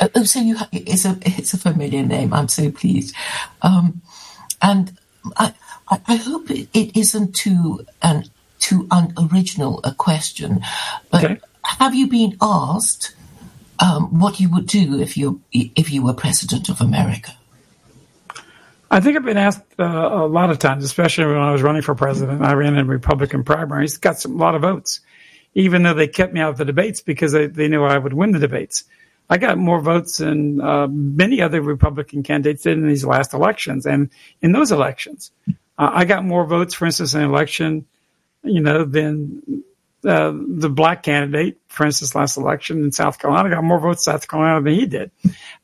Uh, 0.00 0.08
oh, 0.14 0.24
so 0.24 0.40
you 0.40 0.56
ha- 0.56 0.68
it's 0.72 1.04
a 1.04 1.18
it's 1.22 1.54
a 1.54 1.58
familiar 1.58 2.02
name. 2.02 2.32
I'm 2.32 2.48
so 2.48 2.70
pleased, 2.70 3.14
um, 3.62 4.02
and 4.60 4.96
I 5.36 5.54
I, 5.88 6.00
I 6.06 6.16
hope 6.16 6.50
it, 6.50 6.68
it 6.74 6.96
isn't 6.96 7.34
too 7.34 7.86
an 8.02 8.24
too 8.58 8.86
unoriginal 8.90 9.80
a 9.84 9.94
question, 9.94 10.60
but 11.10 11.24
okay. 11.24 11.40
have 11.62 11.94
you 11.94 12.08
been 12.08 12.36
asked 12.40 13.14
um, 13.78 14.18
what 14.18 14.40
you 14.40 14.50
would 14.50 14.66
do 14.66 15.00
if 15.00 15.16
you 15.16 15.40
if 15.52 15.92
you 15.92 16.02
were 16.04 16.14
president 16.14 16.68
of 16.68 16.80
America? 16.80 17.32
I 18.90 19.00
think 19.00 19.16
I've 19.16 19.24
been 19.24 19.36
asked 19.36 19.62
uh, 19.78 19.84
a 19.84 20.26
lot 20.26 20.50
of 20.50 20.58
times, 20.58 20.84
especially 20.84 21.26
when 21.26 21.38
I 21.38 21.52
was 21.52 21.62
running 21.62 21.82
for 21.82 21.94
president. 21.94 22.42
I 22.42 22.54
ran 22.54 22.76
in 22.76 22.86
Republican 22.86 23.42
primaries, 23.42 23.98
got 23.98 24.20
some, 24.20 24.34
a 24.34 24.36
lot 24.36 24.54
of 24.54 24.62
votes, 24.62 25.00
even 25.54 25.82
though 25.82 25.94
they 25.94 26.06
kept 26.06 26.32
me 26.32 26.40
out 26.40 26.50
of 26.50 26.56
the 26.56 26.64
debates 26.64 27.00
because 27.00 27.32
they, 27.32 27.46
they 27.46 27.66
knew 27.66 27.82
I 27.82 27.98
would 27.98 28.12
win 28.12 28.30
the 28.30 28.38
debates. 28.38 28.84
I 29.28 29.38
got 29.38 29.58
more 29.58 29.80
votes 29.80 30.18
than 30.18 30.60
uh, 30.60 30.86
many 30.88 31.40
other 31.40 31.60
Republican 31.60 32.22
candidates 32.22 32.62
did 32.62 32.78
in 32.78 32.86
these 32.86 33.04
last 33.04 33.34
elections. 33.34 33.86
And 33.86 34.10
in 34.40 34.52
those 34.52 34.72
elections, 34.72 35.32
uh, 35.48 35.90
I 35.92 36.04
got 36.04 36.24
more 36.24 36.46
votes, 36.46 36.74
for 36.74 36.86
instance, 36.86 37.14
in 37.14 37.22
an 37.22 37.30
election, 37.30 37.86
you 38.42 38.60
know, 38.60 38.84
than 38.84 39.64
uh, 40.04 40.32
the 40.32 40.70
black 40.70 41.02
candidate, 41.02 41.58
for 41.66 41.84
instance, 41.84 42.14
last 42.14 42.36
election 42.36 42.84
in 42.84 42.92
South 42.92 43.18
Carolina, 43.18 43.50
got 43.50 43.64
more 43.64 43.80
votes 43.80 44.06
in 44.06 44.12
South 44.12 44.28
Carolina 44.28 44.62
than 44.62 44.74
he 44.74 44.86
did, 44.86 45.10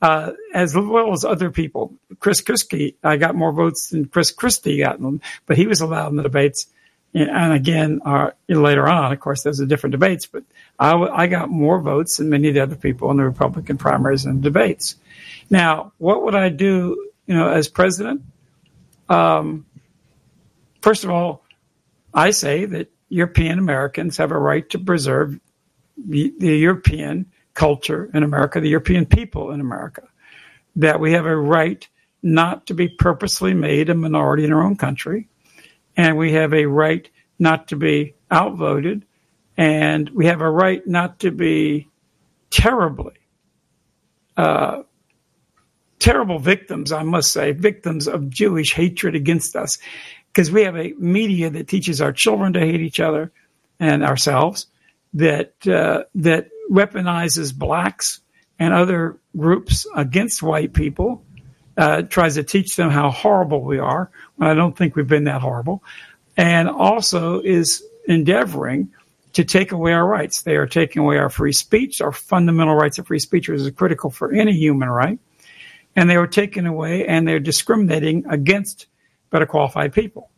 uh, 0.01 0.33
as 0.53 0.75
well 0.75 1.13
as 1.13 1.25
other 1.25 1.51
people. 1.51 1.95
Chris 2.19 2.41
Christie, 2.41 2.97
I 3.05 3.17
got 3.17 3.37
more 3.37 3.53
votes 3.53 3.91
than 3.91 4.07
Chris 4.07 4.33
Christie 4.33 4.83
got 4.83 5.01
them, 5.01 5.21
but 5.47 5.57
he 5.57 5.67
was 5.67 5.81
allowed 5.81 6.09
in 6.09 6.17
the 6.17 6.25
debates. 6.25 6.67
And 7.15 7.53
again, 7.53 8.01
uh, 8.07 8.31
later 8.49 8.89
on, 8.89 9.13
of 9.13 9.21
course, 9.21 9.43
there's 9.43 9.61
a 9.61 9.67
different 9.67 9.93
debates, 9.93 10.25
but 10.27 10.45
I, 10.79 10.95
I 10.95 11.27
got 11.27 11.51
more 11.51 11.79
votes 11.81 12.17
than 12.17 12.31
many 12.31 12.49
of 12.49 12.55
the 12.55 12.63
other 12.63 12.77
people 12.77 13.11
in 13.11 13.19
the 13.19 13.25
Republican 13.25 13.77
primaries 13.77 14.25
and 14.25 14.43
debates. 14.43 14.97
Now, 15.51 15.93
what 15.99 16.23
would 16.23 16.35
I 16.35 16.49
do, 16.49 17.11
you 17.27 17.35
know, 17.35 17.49
as 17.49 17.69
president? 17.69 18.23
Um, 19.11 19.67
first 20.81 21.05
of 21.05 21.11
all, 21.11 21.45
I 22.15 22.31
say 22.31 22.65
that 22.65 22.91
European 23.11 23.59
Americans 23.59 24.17
have 24.17 24.31
a 24.31 24.39
right 24.39 24.69
to 24.71 24.79
preserve 24.79 25.39
the, 25.99 26.33
the 26.39 26.57
European 26.57 27.27
culture 27.53 28.11
in 28.15 28.23
America, 28.23 28.59
the 28.59 28.71
European 28.71 29.05
people 29.05 29.51
in 29.51 29.61
America, 29.61 30.09
that 30.77 30.99
we 30.99 31.13
have 31.13 31.27
a 31.27 31.37
right 31.37 31.87
not 32.23 32.67
to 32.67 32.75
be 32.75 32.89
purposely 32.89 33.53
made 33.53 33.91
a 33.91 33.95
minority 33.95 34.45
in 34.45 34.53
our 34.53 34.63
own 34.63 34.77
country, 34.77 35.29
and 35.97 36.17
we 36.17 36.33
have 36.33 36.53
a 36.53 36.67
right 36.67 37.09
not 37.39 37.69
to 37.69 37.77
be 37.77 38.15
outvoted, 38.31 39.05
and 39.57 40.09
we 40.11 40.27
have 40.27 40.41
a 40.41 40.51
right 40.51 40.87
not 40.87 41.19
to 41.21 41.31
be 41.31 41.89
terribly, 42.51 43.15
uh, 44.37 44.83
terrible 45.99 46.39
victims, 46.39 46.93
I 46.93 47.03
must 47.03 47.33
say, 47.33 47.53
victims 47.53 48.09
of 48.09 48.31
Jewish 48.31 48.75
hatred 48.75 49.15
against 49.15 49.57
us. 49.57 49.79
Because 50.29 50.51
we 50.51 50.63
have 50.63 50.77
a 50.77 50.95
media 50.99 51.51
that 51.51 51.69
teaches 51.69 52.01
our 52.01 52.13
children 52.13 52.55
to 52.55 52.61
hate 52.61 52.81
each 52.81 53.01
other 53.01 53.33
and 53.79 54.03
ourselves, 54.03 54.67
that 55.15 55.55
uh, 55.67 56.05
that 56.15 56.49
weaponizes 56.71 57.55
blacks 57.55 58.21
and 58.59 58.73
other 58.73 59.19
groups 59.37 59.87
against 59.95 60.43
white 60.43 60.73
people, 60.73 61.23
uh, 61.77 62.03
tries 62.03 62.35
to 62.35 62.43
teach 62.43 62.77
them 62.77 62.91
how 62.91 63.11
horrible 63.11 63.63
we 63.63 63.79
are. 63.79 64.11
When 64.37 64.49
I 64.49 64.55
don't 64.55 64.77
think 64.77 64.97
we've 64.97 65.07
been 65.07 65.25
that 65.25 65.41
horrible, 65.41 65.83
and 66.37 66.69
also 66.69 67.41
is 67.41 67.85
endeavoring 68.07 68.91
to 69.33 69.45
take 69.45 69.73
away 69.73 69.93
our 69.93 70.07
rights. 70.07 70.43
They 70.43 70.57
are 70.57 70.67
taking 70.67 71.01
away 71.03 71.17
our 71.17 71.31
free 71.31 71.53
speech, 71.53 72.01
our 72.01 72.13
fundamental 72.13 72.75
rights 72.75 72.99
of 72.99 73.07
free 73.07 73.19
speech, 73.19 73.49
which 73.49 73.61
is 73.61 73.71
critical 73.71 74.11
for 74.11 74.33
any 74.33 74.53
human 74.53 74.89
right. 74.89 75.19
And 75.97 76.09
they 76.09 76.17
are 76.17 76.27
taken 76.27 76.67
away 76.67 77.07
and 77.07 77.27
they're 77.27 77.41
discriminating 77.41 78.25
against 78.29 78.87
better 79.31 79.47
qualified 79.47 79.93
people. 79.93 80.31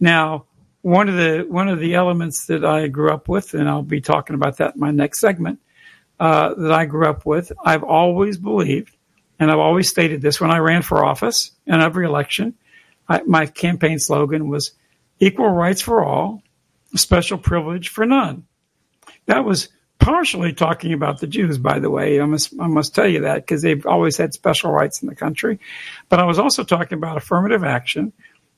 Now, 0.00 0.46
one 0.82 1.08
of 1.08 1.16
the 1.16 1.44
one 1.48 1.68
of 1.68 1.80
the 1.80 1.94
elements 1.94 2.46
that 2.46 2.64
I 2.64 2.86
grew 2.86 3.10
up 3.10 3.28
with, 3.28 3.54
and 3.54 3.68
I'll 3.68 3.82
be 3.82 4.00
talking 4.00 4.34
about 4.34 4.58
that 4.58 4.74
in 4.74 4.80
my 4.80 4.90
next 4.92 5.20
segment, 5.20 5.58
uh, 6.20 6.54
that 6.54 6.72
I 6.72 6.84
grew 6.84 7.06
up 7.06 7.26
with, 7.26 7.50
I've 7.64 7.82
always 7.82 8.38
believed, 8.38 8.95
and 9.38 9.50
I've 9.50 9.58
always 9.58 9.88
stated 9.88 10.22
this 10.22 10.40
when 10.40 10.50
I 10.50 10.58
ran 10.58 10.82
for 10.82 11.04
office 11.04 11.52
in 11.66 11.80
every 11.80 12.06
election. 12.06 12.54
I, 13.08 13.22
my 13.22 13.46
campaign 13.46 13.98
slogan 13.98 14.48
was 14.48 14.72
"Equal 15.20 15.50
rights 15.50 15.80
for 15.80 16.04
all, 16.04 16.42
special 16.94 17.38
privilege 17.38 17.88
for 17.88 18.06
none." 18.06 18.46
That 19.26 19.44
was 19.44 19.68
partially 19.98 20.52
talking 20.52 20.92
about 20.92 21.20
the 21.20 21.26
Jews, 21.26 21.58
by 21.58 21.78
the 21.78 21.90
way. 21.90 22.20
I 22.20 22.26
must, 22.26 22.52
I 22.60 22.66
must 22.66 22.94
tell 22.94 23.08
you 23.08 23.20
that 23.22 23.36
because 23.36 23.62
they've 23.62 23.86
always 23.86 24.16
had 24.16 24.34
special 24.34 24.70
rights 24.70 25.02
in 25.02 25.08
the 25.08 25.14
country. 25.14 25.58
But 26.08 26.20
I 26.20 26.24
was 26.24 26.38
also 26.38 26.64
talking 26.64 26.98
about 26.98 27.16
affirmative 27.16 27.64
action, 27.64 28.12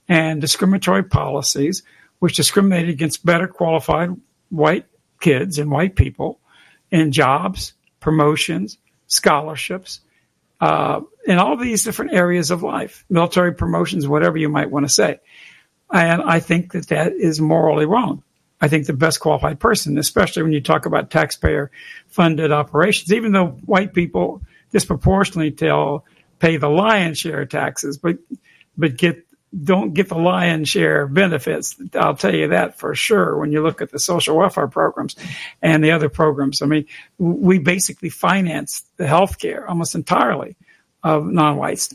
and 0.08 0.40
discriminatory 0.40 1.04
policies 1.04 1.82
which 2.18 2.36
discriminated 2.36 2.90
against 2.90 3.24
better 3.24 3.46
qualified 3.46 4.10
white 4.48 4.86
kids 5.20 5.58
and 5.58 5.70
white 5.70 5.94
people 5.94 6.40
in 6.90 7.12
jobs, 7.12 7.74
promotions, 8.00 8.78
scholarships, 9.06 10.00
uh, 10.60 11.00
in 11.26 11.38
all 11.38 11.56
these 11.56 11.84
different 11.84 12.12
areas 12.12 12.50
of 12.50 12.62
life, 12.62 13.04
military 13.08 13.54
promotions, 13.54 14.08
whatever 14.08 14.38
you 14.38 14.48
might 14.48 14.70
want 14.70 14.86
to 14.86 14.92
say. 14.92 15.20
And 15.90 16.22
I 16.22 16.40
think 16.40 16.72
that 16.72 16.88
that 16.88 17.12
is 17.12 17.40
morally 17.40 17.86
wrong. 17.86 18.22
I 18.60 18.68
think 18.68 18.86
the 18.86 18.92
best 18.92 19.20
qualified 19.20 19.60
person, 19.60 19.98
especially 19.98 20.42
when 20.42 20.52
you 20.52 20.60
talk 20.60 20.84
about 20.84 21.10
taxpayer 21.10 21.70
funded 22.08 22.50
operations, 22.50 23.12
even 23.12 23.32
though 23.32 23.48
white 23.64 23.94
people 23.94 24.42
disproportionately 24.72 25.52
tell, 25.52 26.04
pay 26.40 26.56
the 26.56 26.68
lion's 26.68 27.18
share 27.18 27.42
of 27.42 27.48
taxes, 27.48 27.98
but, 27.98 28.18
but 28.76 28.96
get 28.96 29.24
don't 29.64 29.94
get 29.94 30.08
the 30.08 30.18
lion's 30.18 30.68
share 30.68 31.02
of 31.02 31.14
benefits. 31.14 31.76
I'll 31.94 32.14
tell 32.14 32.34
you 32.34 32.48
that 32.48 32.78
for 32.78 32.94
sure 32.94 33.38
when 33.38 33.50
you 33.50 33.62
look 33.62 33.80
at 33.80 33.90
the 33.90 33.98
social 33.98 34.36
welfare 34.36 34.68
programs 34.68 35.16
and 35.62 35.82
the 35.82 35.92
other 35.92 36.08
programs. 36.08 36.60
I 36.60 36.66
mean, 36.66 36.86
we 37.18 37.58
basically 37.58 38.10
finance 38.10 38.84
the 38.98 39.06
health 39.06 39.38
care 39.38 39.66
almost 39.66 39.94
entirely 39.94 40.56
of 41.02 41.26
non-whites. 41.26 41.94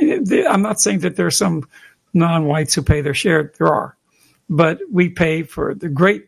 I'm 0.00 0.62
not 0.62 0.80
saying 0.80 1.00
that 1.00 1.16
there 1.16 1.26
are 1.26 1.30
some 1.30 1.68
non-whites 2.14 2.74
who 2.74 2.82
pay 2.82 3.00
their 3.00 3.14
share. 3.14 3.52
There 3.58 3.68
are, 3.68 3.96
but 4.48 4.78
we 4.90 5.08
pay 5.08 5.42
for 5.42 5.74
the 5.74 5.88
great 5.88 6.26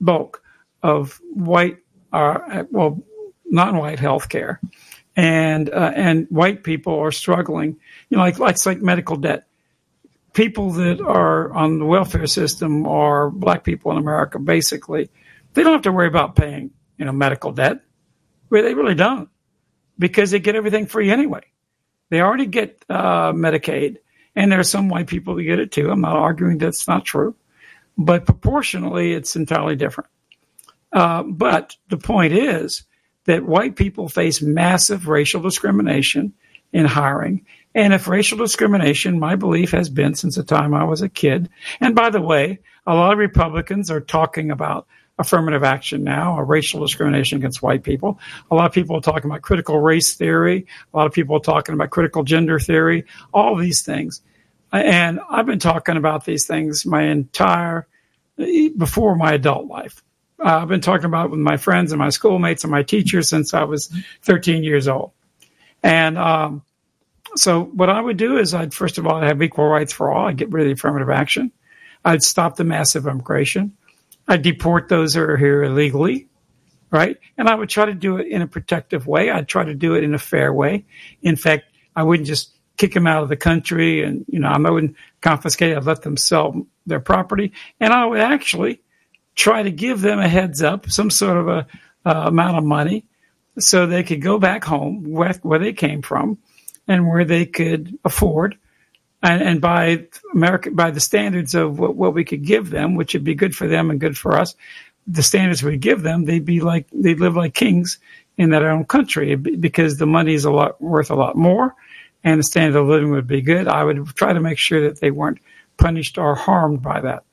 bulk 0.00 0.42
of 0.82 1.20
white, 1.32 1.78
uh, 2.12 2.64
well, 2.70 3.02
non-white 3.46 4.00
health 4.00 4.28
care. 4.28 4.60
And, 5.14 5.70
uh, 5.70 5.92
and 5.94 6.26
white 6.28 6.62
people 6.62 6.98
are 6.98 7.12
struggling, 7.12 7.78
you 8.10 8.16
know, 8.16 8.22
like, 8.22 8.38
like, 8.38 8.66
like 8.66 8.82
medical 8.82 9.16
debt 9.16 9.46
people 10.36 10.70
that 10.70 11.00
are 11.00 11.50
on 11.52 11.78
the 11.78 11.86
welfare 11.86 12.26
system 12.26 12.86
are 12.86 13.30
black 13.30 13.64
people 13.64 13.90
in 13.90 13.96
America, 13.98 14.38
basically, 14.38 15.08
they 15.54 15.62
don't 15.62 15.72
have 15.72 15.82
to 15.82 15.90
worry 15.90 16.06
about 16.06 16.36
paying, 16.36 16.70
you 16.98 17.06
know, 17.06 17.12
medical 17.12 17.52
debt. 17.52 17.80
Well, 18.50 18.62
they 18.62 18.74
really 18.74 18.94
don't. 18.94 19.30
because 19.98 20.30
they 20.30 20.38
get 20.38 20.56
everything 20.56 20.86
free 20.86 21.10
anyway. 21.10 21.40
They 22.10 22.20
already 22.20 22.46
get 22.46 22.84
uh, 22.88 23.32
Medicaid, 23.32 23.96
and 24.34 24.52
there 24.52 24.60
are 24.60 24.64
some 24.64 24.88
white 24.88 25.06
people 25.08 25.34
who 25.34 25.42
get 25.42 25.58
it 25.58 25.72
too. 25.72 25.90
I'm 25.90 26.00
not 26.00 26.16
arguing 26.16 26.58
that's 26.58 26.86
not 26.86 27.04
true, 27.04 27.34
but 27.98 28.26
proportionally, 28.26 29.12
it's 29.12 29.36
entirely 29.36 29.76
different. 29.76 30.10
Uh, 30.92 31.22
but 31.24 31.76
the 31.88 31.96
point 31.96 32.32
is 32.32 32.84
that 33.24 33.44
white 33.44 33.76
people 33.76 34.08
face 34.08 34.40
massive 34.40 35.08
racial 35.08 35.42
discrimination 35.42 36.32
in 36.72 36.86
hiring. 36.86 37.44
And 37.76 37.92
if 37.92 38.08
racial 38.08 38.38
discrimination, 38.38 39.20
my 39.20 39.36
belief 39.36 39.70
has 39.72 39.90
been 39.90 40.14
since 40.14 40.36
the 40.36 40.42
time 40.42 40.72
I 40.72 40.84
was 40.84 41.02
a 41.02 41.10
kid, 41.10 41.50
and 41.78 41.94
by 41.94 42.08
the 42.08 42.22
way, 42.22 42.60
a 42.86 42.94
lot 42.94 43.12
of 43.12 43.18
Republicans 43.18 43.90
are 43.90 44.00
talking 44.00 44.50
about 44.50 44.86
affirmative 45.18 45.62
action 45.62 46.02
now, 46.02 46.38
or 46.38 46.44
racial 46.46 46.80
discrimination 46.80 47.36
against 47.36 47.62
white 47.62 47.82
people. 47.82 48.18
A 48.50 48.54
lot 48.54 48.64
of 48.64 48.72
people 48.72 48.96
are 48.96 49.02
talking 49.02 49.30
about 49.30 49.42
critical 49.42 49.78
race 49.78 50.14
theory. 50.14 50.66
A 50.92 50.96
lot 50.96 51.06
of 51.06 51.12
people 51.12 51.36
are 51.36 51.40
talking 51.40 51.74
about 51.74 51.90
critical 51.90 52.24
gender 52.24 52.58
theory, 52.58 53.04
all 53.34 53.56
these 53.56 53.82
things. 53.82 54.22
And 54.72 55.20
I've 55.28 55.46
been 55.46 55.58
talking 55.58 55.98
about 55.98 56.24
these 56.24 56.46
things 56.46 56.86
my 56.86 57.02
entire, 57.02 57.86
before 58.36 59.16
my 59.16 59.34
adult 59.34 59.66
life. 59.66 60.02
Uh, 60.38 60.60
I've 60.62 60.68
been 60.68 60.80
talking 60.80 61.06
about 61.06 61.26
it 61.26 61.30
with 61.30 61.40
my 61.40 61.58
friends 61.58 61.92
and 61.92 61.98
my 61.98 62.08
schoolmates 62.10 62.64
and 62.64 62.70
my 62.70 62.82
teachers 62.82 63.28
since 63.28 63.52
I 63.52 63.64
was 63.64 63.94
13 64.22 64.64
years 64.64 64.88
old. 64.88 65.12
And 65.82 66.16
um, 66.18 66.62
so 67.38 67.64
what 67.64 67.90
I 67.90 68.00
would 68.00 68.16
do 68.16 68.38
is 68.38 68.54
I'd 68.54 68.74
first 68.74 68.98
of 68.98 69.06
all 69.06 69.20
have 69.20 69.42
equal 69.42 69.66
rights 69.66 69.92
for 69.92 70.12
all. 70.12 70.26
I'd 70.26 70.36
get 70.36 70.50
rid 70.50 70.62
of 70.62 70.66
the 70.66 70.72
affirmative 70.72 71.10
action. 71.10 71.52
I'd 72.04 72.22
stop 72.22 72.56
the 72.56 72.64
massive 72.64 73.06
immigration. 73.06 73.76
I'd 74.28 74.42
deport 74.42 74.88
those 74.88 75.14
who 75.14 75.22
are 75.22 75.36
here 75.36 75.62
illegally, 75.62 76.28
right? 76.90 77.16
And 77.36 77.48
I 77.48 77.54
would 77.54 77.68
try 77.68 77.84
to 77.84 77.94
do 77.94 78.16
it 78.16 78.28
in 78.28 78.42
a 78.42 78.46
protective 78.46 79.06
way. 79.06 79.30
I'd 79.30 79.48
try 79.48 79.64
to 79.64 79.74
do 79.74 79.94
it 79.94 80.04
in 80.04 80.14
a 80.14 80.18
fair 80.18 80.52
way. 80.52 80.84
In 81.22 81.36
fact, 81.36 81.64
I 81.94 82.02
wouldn't 82.02 82.26
just 82.26 82.52
kick 82.76 82.94
them 82.94 83.06
out 83.06 83.22
of 83.22 83.28
the 83.28 83.36
country 83.36 84.02
and, 84.02 84.24
you 84.28 84.38
know, 84.38 84.48
I 84.48 84.58
wouldn't 84.58 84.96
confiscate. 85.20 85.76
I'd 85.76 85.84
let 85.84 86.02
them 86.02 86.16
sell 86.16 86.66
their 86.86 87.00
property. 87.00 87.52
And 87.80 87.92
I 87.92 88.04
would 88.04 88.20
actually 88.20 88.82
try 89.34 89.62
to 89.62 89.70
give 89.70 90.00
them 90.00 90.18
a 90.18 90.28
heads 90.28 90.62
up, 90.62 90.90
some 90.90 91.10
sort 91.10 91.36
of 91.36 91.48
a 91.48 91.66
uh, 92.04 92.28
amount 92.28 92.56
of 92.56 92.64
money 92.64 93.04
so 93.58 93.86
they 93.86 94.02
could 94.02 94.22
go 94.22 94.38
back 94.38 94.64
home 94.64 95.10
where, 95.10 95.32
where 95.42 95.58
they 95.58 95.72
came 95.72 96.02
from 96.02 96.38
and 96.88 97.08
where 97.08 97.24
they 97.24 97.46
could 97.46 97.98
afford 98.04 98.56
and, 99.22 99.42
and 99.42 99.60
by 99.60 100.06
America, 100.32 100.70
by 100.70 100.90
the 100.90 101.00
standards 101.00 101.54
of 101.54 101.78
what, 101.78 101.96
what 101.96 102.14
we 102.14 102.24
could 102.24 102.44
give 102.44 102.70
them, 102.70 102.94
which 102.94 103.14
would 103.14 103.24
be 103.24 103.34
good 103.34 103.56
for 103.56 103.66
them 103.66 103.90
and 103.90 104.00
good 104.00 104.16
for 104.16 104.38
us, 104.38 104.54
the 105.06 105.22
standards 105.22 105.62
we 105.62 105.76
give 105.76 106.02
them, 106.02 106.24
they'd 106.24 106.44
be 106.44 106.60
like, 106.60 106.86
they'd 106.92 107.20
live 107.20 107.36
like 107.36 107.54
kings 107.54 107.98
in 108.36 108.50
their 108.50 108.70
own 108.70 108.84
country 108.84 109.34
because 109.34 109.96
the 109.96 110.06
money 110.06 110.34
is 110.34 110.44
a 110.44 110.50
lot 110.50 110.80
worth 110.80 111.10
a 111.10 111.14
lot 111.14 111.36
more 111.36 111.74
and 112.22 112.38
the 112.38 112.44
standard 112.44 112.78
of 112.78 112.86
living 112.86 113.10
would 113.10 113.26
be 113.26 113.40
good. 113.40 113.68
I 113.68 113.84
would 113.84 114.06
try 114.14 114.32
to 114.32 114.40
make 114.40 114.58
sure 114.58 114.82
that 114.82 115.00
they 115.00 115.10
weren't 115.10 115.38
punished 115.76 116.18
or 116.18 116.34
harmed 116.34 116.82
by 116.82 117.00
that. 117.00 117.24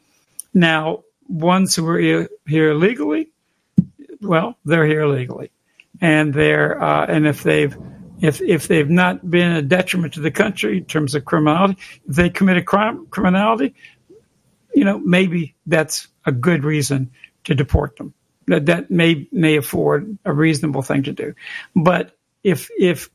Now, 0.54 1.04
ones 1.28 1.76
who 1.76 1.88
are 1.90 2.00
here 2.00 2.72
illegally, 2.72 3.30
well, 4.22 4.58
they're 4.66 4.86
here 4.86 5.02
illegally 5.02 5.52
and 6.00 6.34
they're, 6.34 6.82
uh, 6.82 7.06
and 7.08 7.28
if 7.28 7.44
they've, 7.44 7.76
if 8.24 8.42
if 8.42 8.70
they've 8.70 8.90
not 8.90 9.30
been 9.30 9.52
a 9.52 9.62
detriment 9.62 10.14
to 10.14 10.22
the 10.22 10.32
country 10.32 10.78
in 10.78 10.86
terms 10.86 11.14
of 11.14 11.26
criminality, 11.26 11.78
if 12.08 12.16
they 12.16 12.30
commit 12.30 12.56
a 12.56 12.64
crime 12.64 13.06
criminality, 13.08 13.76
you 14.74 14.86
know, 14.86 14.98
maybe 14.98 15.56
that's 15.66 16.08
a 16.26 16.32
good 16.32 16.64
reason 16.64 17.12
to 17.44 17.54
deport 17.54 17.98
them. 17.98 18.14
That 18.48 18.68
that 18.68 18.90
may 18.90 19.28
may 19.34 19.58
afford 19.58 20.18
a 20.24 20.32
reasonable 20.32 20.84
thing 20.84 21.04
to 21.04 21.12
do. 21.12 21.36
But 21.76 22.18
if 22.44 22.70
if 22.80 23.10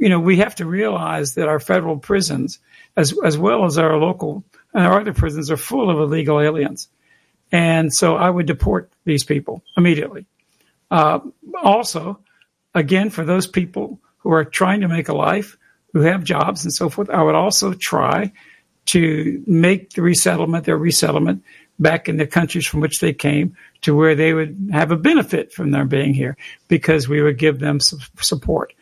you 0.00 0.08
know, 0.08 0.20
we 0.20 0.36
have 0.36 0.54
to 0.56 0.64
realize 0.64 1.34
that 1.34 1.48
our 1.48 1.58
federal 1.58 1.98
prisons, 1.98 2.60
as 2.96 3.12
as 3.24 3.36
well 3.36 3.64
as 3.64 3.78
our 3.78 3.96
local 3.96 4.44
and 4.72 4.86
our 4.86 5.00
other 5.00 5.12
prisons, 5.12 5.50
are 5.50 5.56
full 5.56 5.90
of 5.90 5.98
illegal 5.98 6.40
aliens, 6.40 6.88
and 7.50 7.92
so 7.92 8.14
I 8.14 8.30
would 8.30 8.46
deport 8.46 8.92
these 9.04 9.24
people 9.24 9.64
immediately. 9.76 10.24
Uh, 10.88 11.18
also, 11.60 12.20
again, 12.76 13.10
for 13.10 13.24
those 13.24 13.48
people 13.48 13.98
who 14.22 14.32
are 14.32 14.44
trying 14.44 14.80
to 14.80 14.88
make 14.88 15.08
a 15.08 15.14
life, 15.14 15.56
who 15.92 16.00
have 16.00 16.24
jobs 16.24 16.64
and 16.64 16.72
so 16.72 16.88
forth. 16.88 17.10
I 17.10 17.22
would 17.22 17.34
also 17.34 17.74
try 17.74 18.32
to 18.86 19.42
make 19.46 19.90
the 19.90 20.02
resettlement, 20.02 20.64
their 20.64 20.76
resettlement 20.76 21.42
back 21.78 22.08
in 22.08 22.16
the 22.16 22.26
countries 22.26 22.66
from 22.66 22.80
which 22.80 23.00
they 23.00 23.12
came 23.12 23.56
to 23.82 23.96
where 23.96 24.14
they 24.14 24.32
would 24.32 24.70
have 24.72 24.90
a 24.90 24.96
benefit 24.96 25.52
from 25.52 25.70
their 25.70 25.84
being 25.84 26.14
here 26.14 26.36
because 26.68 27.08
we 27.08 27.22
would 27.22 27.38
give 27.38 27.58
them 27.58 27.80
support. 27.80 28.72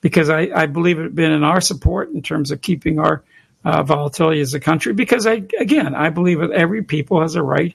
Because 0.00 0.30
I, 0.30 0.50
I 0.54 0.66
believe 0.66 0.98
it 0.98 1.04
had 1.04 1.14
been 1.14 1.32
in 1.32 1.44
our 1.44 1.60
support 1.60 2.10
in 2.10 2.22
terms 2.22 2.50
of 2.50 2.62
keeping 2.62 2.98
our 2.98 3.22
uh, 3.64 3.82
volatility 3.82 4.40
as 4.40 4.54
a 4.54 4.60
country. 4.60 4.92
Because 4.92 5.26
I, 5.26 5.42
again, 5.58 5.94
I 5.94 6.08
believe 6.08 6.40
that 6.40 6.52
every 6.52 6.82
people 6.82 7.20
has 7.20 7.34
a 7.34 7.42
right 7.42 7.74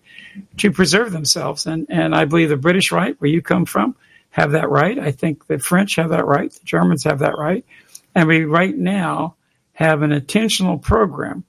to 0.58 0.72
preserve 0.72 1.12
themselves. 1.12 1.66
And, 1.66 1.86
and 1.90 2.16
I 2.16 2.26
believe 2.26 2.50
the 2.50 2.58
British 2.58 2.92
right, 2.92 3.20
where 3.20 3.30
you 3.30 3.42
come 3.42 3.66
from, 3.66 3.96
have 4.36 4.52
that 4.52 4.70
right. 4.70 5.00
I 5.00 5.12
think 5.12 5.48
the 5.48 5.58
French 5.58 5.96
have 5.96 6.10
that 6.10 6.26
right. 6.26 6.52
The 6.52 6.66
Germans 6.66 7.06
have 7.06 7.20
that 7.20 7.38
right. 7.38 7.66
And 8.14 8.28
we 8.28 8.44
right 8.44 8.76
now 8.76 9.36
have 9.72 10.02
an 10.02 10.12
intentional 10.12 10.78
program 10.78 11.46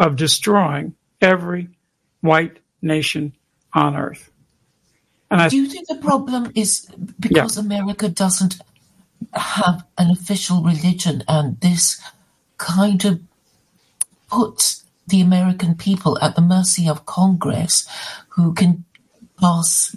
of 0.00 0.16
destroying 0.16 0.96
every 1.20 1.68
white 2.22 2.56
nation 2.82 3.32
on 3.72 3.94
earth. 3.94 4.32
And 5.30 5.40
I, 5.40 5.48
Do 5.48 5.58
you 5.58 5.68
think 5.68 5.86
the 5.86 5.94
problem 5.98 6.50
is 6.56 6.88
because 7.20 7.56
yeah. 7.56 7.62
America 7.62 8.08
doesn't 8.08 8.60
have 9.34 9.84
an 9.96 10.10
official 10.10 10.64
religion 10.64 11.22
and 11.28 11.60
this 11.60 12.02
kind 12.58 13.04
of 13.04 13.20
puts 14.28 14.82
the 15.06 15.20
American 15.20 15.76
people 15.76 16.18
at 16.20 16.34
the 16.34 16.42
mercy 16.42 16.88
of 16.88 17.06
Congress 17.06 17.88
who 18.30 18.52
can 18.54 18.84
pass 19.38 19.94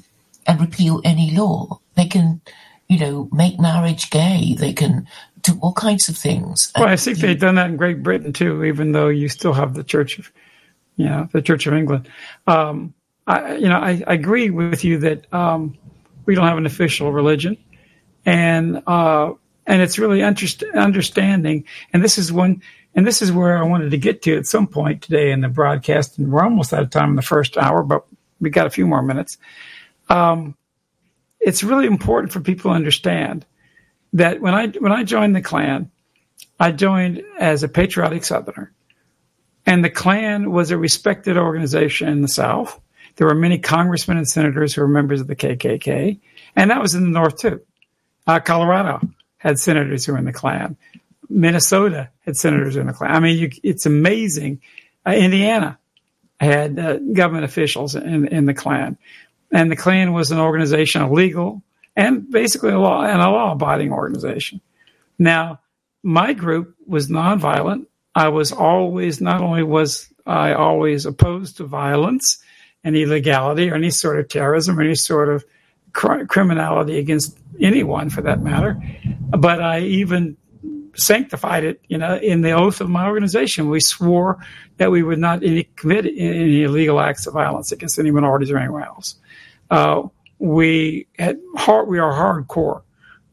and 0.50 0.60
repeal 0.60 1.00
any 1.06 1.30
law. 1.32 1.80
They 1.96 2.08
can, 2.08 2.42
you 2.88 2.98
know, 2.98 3.30
make 3.32 3.60
marriage 3.60 4.10
gay. 4.10 4.56
They 4.58 4.74
can 4.74 5.08
do 5.44 5.60
all 5.62 5.74
kinds 5.74 6.10
of 6.10 6.18
things. 6.18 6.72
Well, 6.76 6.88
I 6.88 6.96
think 6.96 7.20
they've 7.20 7.40
done 7.40 7.56
that 7.56 7.70
in 7.70 7.78
Great 7.78 8.02
Britain 8.02 8.34
too, 8.34 8.64
even 8.64 8.92
though 8.92 9.10
you 9.10 9.30
still 9.30 9.54
have 9.54 9.76
the 9.76 9.84
Church 9.84 10.18
of, 10.18 10.32
you 10.96 11.06
know, 11.06 11.30
the 11.32 11.44
Church 11.44 11.68
of 11.68 11.76
England. 11.76 12.10
Um, 12.48 12.96
I, 13.28 13.58
you 13.58 13.70
know, 13.70 13.78
I, 13.78 14.04
I, 14.08 14.14
agree 14.14 14.50
with 14.50 14.84
you 14.84 14.98
that 14.98 15.32
um, 15.32 15.78
we 16.26 16.34
don't 16.34 16.48
have 16.48 16.58
an 16.58 16.66
official 16.66 17.12
religion, 17.12 17.56
and 18.26 18.82
uh, 18.88 19.34
and 19.68 19.84
it's 19.84 20.00
really 20.00 20.22
interest, 20.22 20.64
understanding. 20.74 21.64
And 21.94 22.04
this 22.04 22.18
is 22.18 22.34
one, 22.34 22.64
and 22.96 23.06
this 23.06 23.22
is 23.22 23.32
where 23.32 23.60
I 23.60 23.62
wanted 23.62 23.92
to 23.92 24.00
get 24.00 24.24
to 24.24 24.36
at 24.36 24.48
some 24.48 24.66
point 24.66 25.04
today 25.04 25.32
in 25.32 25.42
the 25.42 25.48
broadcast. 25.48 26.18
And 26.18 26.32
we're 26.32 26.44
almost 26.44 26.74
out 26.74 26.82
of 26.82 26.90
time 26.90 27.12
in 27.12 27.16
the 27.16 27.22
first 27.22 27.56
hour, 27.56 27.84
but 27.84 28.04
we 28.42 28.50
got 28.50 28.66
a 28.66 28.72
few 28.72 28.88
more 28.88 29.04
minutes 29.04 29.38
um, 30.10 30.56
it's 31.40 31.64
really 31.64 31.86
important 31.86 32.34
for 32.34 32.40
people 32.42 32.72
to 32.72 32.76
understand 32.76 33.46
that 34.14 34.42
when 34.42 34.54
I 34.54 34.68
when 34.68 34.92
I 34.92 35.04
joined 35.04 35.36
the 35.36 35.42
Klan, 35.42 35.92
I 36.60 36.72
joined 36.72 37.24
as 37.40 37.64
a 37.64 37.68
patriotic 37.68 38.24
Southerner, 38.24 38.72
and 39.66 39.84
the 39.84 39.90
Klan 39.90 40.52
was 40.52 40.72
a 40.72 40.78
respected 40.78 41.38
organization 41.38 42.10
in 42.10 42.22
the 42.22 42.28
South. 42.28 42.80
There 43.16 43.28
were 43.28 43.36
many 43.36 43.60
congressmen 43.60 44.18
and 44.18 44.28
senators 44.28 44.74
who 44.74 44.82
were 44.82 44.88
members 44.88 45.22
of 45.22 45.28
the 45.28 45.36
KKK, 45.36 46.20
and 46.56 46.72
that 46.72 46.82
was 46.82 46.96
in 46.96 47.04
the 47.04 47.10
North 47.10 47.38
too. 47.38 47.62
Uh, 48.26 48.40
Colorado 48.40 49.02
had 49.38 49.60
senators 49.60 50.06
who 50.06 50.14
were 50.14 50.20
in 50.20 50.26
the 50.26 50.34
Klan. 50.34 50.78
Minnesota 51.30 52.10
had 52.26 52.36
senators 52.36 52.76
in 52.76 52.88
the 52.88 52.94
Klan. 52.94 53.12
I 53.12 53.20
mean, 53.20 53.38
you, 53.38 53.50
it's 53.64 53.86
amazing. 53.86 54.62
Uh, 55.06 55.12
Indiana 55.12 55.78
had 56.40 56.80
uh, 56.80 56.98
government 56.98 57.46
officials 57.46 57.96
in, 57.96 58.28
in 58.28 58.46
the 58.46 58.54
Klan. 58.54 58.98
And 59.52 59.72
the 59.72 59.76
Klan 59.76 60.14
was 60.14 60.32
an 60.32 60.40
organization, 60.40 61.02
a 61.02 61.12
legal 61.12 61.64
and 61.96 62.30
basically 62.32 62.72
a 62.72 62.80
law 62.80 63.04
and 63.04 63.22
a 63.22 63.30
law 63.30 63.52
abiding 63.52 63.92
organization. 63.92 64.62
Now, 65.18 65.60
my 66.02 66.34
group 66.34 66.76
was 66.88 67.10
nonviolent. 67.10 67.88
I 68.16 68.30
was 68.30 68.54
always, 68.54 69.20
not 69.20 69.42
only 69.42 69.64
was 69.64 70.08
I 70.26 70.54
always 70.54 71.06
opposed 71.06 71.58
to 71.58 71.66
violence 71.66 72.42
and 72.84 72.96
illegality 72.96 73.70
or 73.70 73.76
any 73.76 73.90
sort 73.90 74.20
of 74.20 74.30
terrorism 74.30 74.80
or 74.80 74.84
any 74.84 74.96
sort 74.96 75.28
of 75.28 75.44
cr- 75.92 76.24
criminality 76.24 76.98
against 76.98 77.38
anyone 77.60 78.10
for 78.10 78.22
that 78.22 78.42
matter, 78.42 78.82
but 79.38 79.62
I 79.62 79.82
even 79.82 80.38
sanctified 80.96 81.66
it, 81.66 81.82
you 81.88 81.98
know, 81.98 82.16
in 82.16 82.42
the 82.42 82.52
oath 82.52 82.80
of 82.80 82.90
my 82.90 83.08
organization. 83.08 83.70
We 83.70 83.82
swore 83.82 84.38
that 84.78 84.92
we 84.92 85.04
would 85.04 85.20
not 85.20 85.44
any, 85.44 85.66
commit 85.76 86.06
any 86.06 86.64
illegal 86.64 87.00
acts 87.00 87.28
of 87.28 87.34
violence 87.34 87.72
against 87.72 88.00
any 88.00 88.12
minorities 88.12 88.52
or 88.52 88.58
anyone 88.58 88.84
else 88.84 89.16
uh, 89.70 90.04
we 90.40 91.08
had 91.18 91.40
hard, 91.56 91.88
we 91.88 92.00
are 92.00 92.12
hardcore 92.12 92.82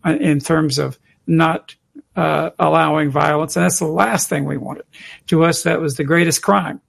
in 0.04 0.40
terms 0.40 0.78
of 0.78 0.98
not 1.26 1.74
uh, 2.14 2.50
allowing 2.58 3.10
violence, 3.10 3.56
and 3.56 3.64
that's 3.64 3.78
the 3.78 3.86
last 3.86 4.28
thing 4.28 4.44
we 4.44 4.56
wanted. 4.56 4.84
To 5.28 5.44
us, 5.44 5.62
that 5.64 5.80
was 5.80 5.96
the 5.96 6.04
greatest 6.04 6.42
crime 6.42 6.80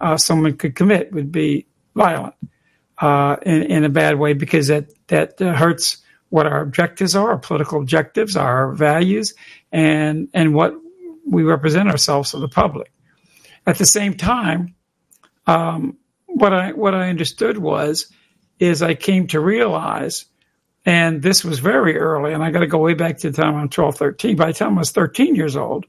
uh, 0.00 0.16
someone 0.16 0.56
could 0.56 0.74
commit 0.74 1.12
would 1.12 1.32
be 1.32 1.66
violent 1.94 2.34
uh, 2.98 3.36
in, 3.42 3.62
in, 3.64 3.84
a 3.84 3.88
bad 3.88 4.18
way 4.18 4.32
because 4.32 4.68
that 4.68 4.86
that 5.08 5.40
uh, 5.40 5.54
hurts 5.54 5.98
what 6.28 6.46
our 6.46 6.60
objectives 6.60 7.14
are, 7.14 7.30
our 7.30 7.38
political 7.38 7.80
objectives, 7.80 8.36
our 8.36 8.72
values, 8.72 9.34
and 9.72 10.28
and 10.34 10.54
what 10.54 10.74
we 11.26 11.42
represent 11.42 11.88
ourselves 11.88 12.30
to 12.30 12.38
the 12.38 12.48
public. 12.48 12.92
At 13.66 13.78
the 13.78 13.86
same 13.86 14.14
time, 14.14 14.74
um, 15.46 15.96
what 16.26 16.52
I 16.52 16.72
what 16.72 16.94
I 16.94 17.08
understood 17.08 17.58
was 17.58 18.12
is 18.58 18.82
I 18.82 18.94
came 18.94 19.26
to 19.28 19.40
realize, 19.40 20.24
and 20.84 21.22
this 21.22 21.44
was 21.44 21.58
very 21.58 21.96
early, 21.98 22.32
and 22.32 22.42
I 22.42 22.50
got 22.50 22.60
to 22.60 22.66
go 22.66 22.78
way 22.78 22.94
back 22.94 23.18
to 23.18 23.30
the 23.30 23.42
time 23.42 23.54
I'm 23.56 23.68
12, 23.68 23.96
13. 23.96 24.36
By 24.36 24.46
the 24.46 24.52
time 24.52 24.76
I 24.76 24.80
was 24.80 24.90
13 24.90 25.34
years 25.34 25.56
old, 25.56 25.86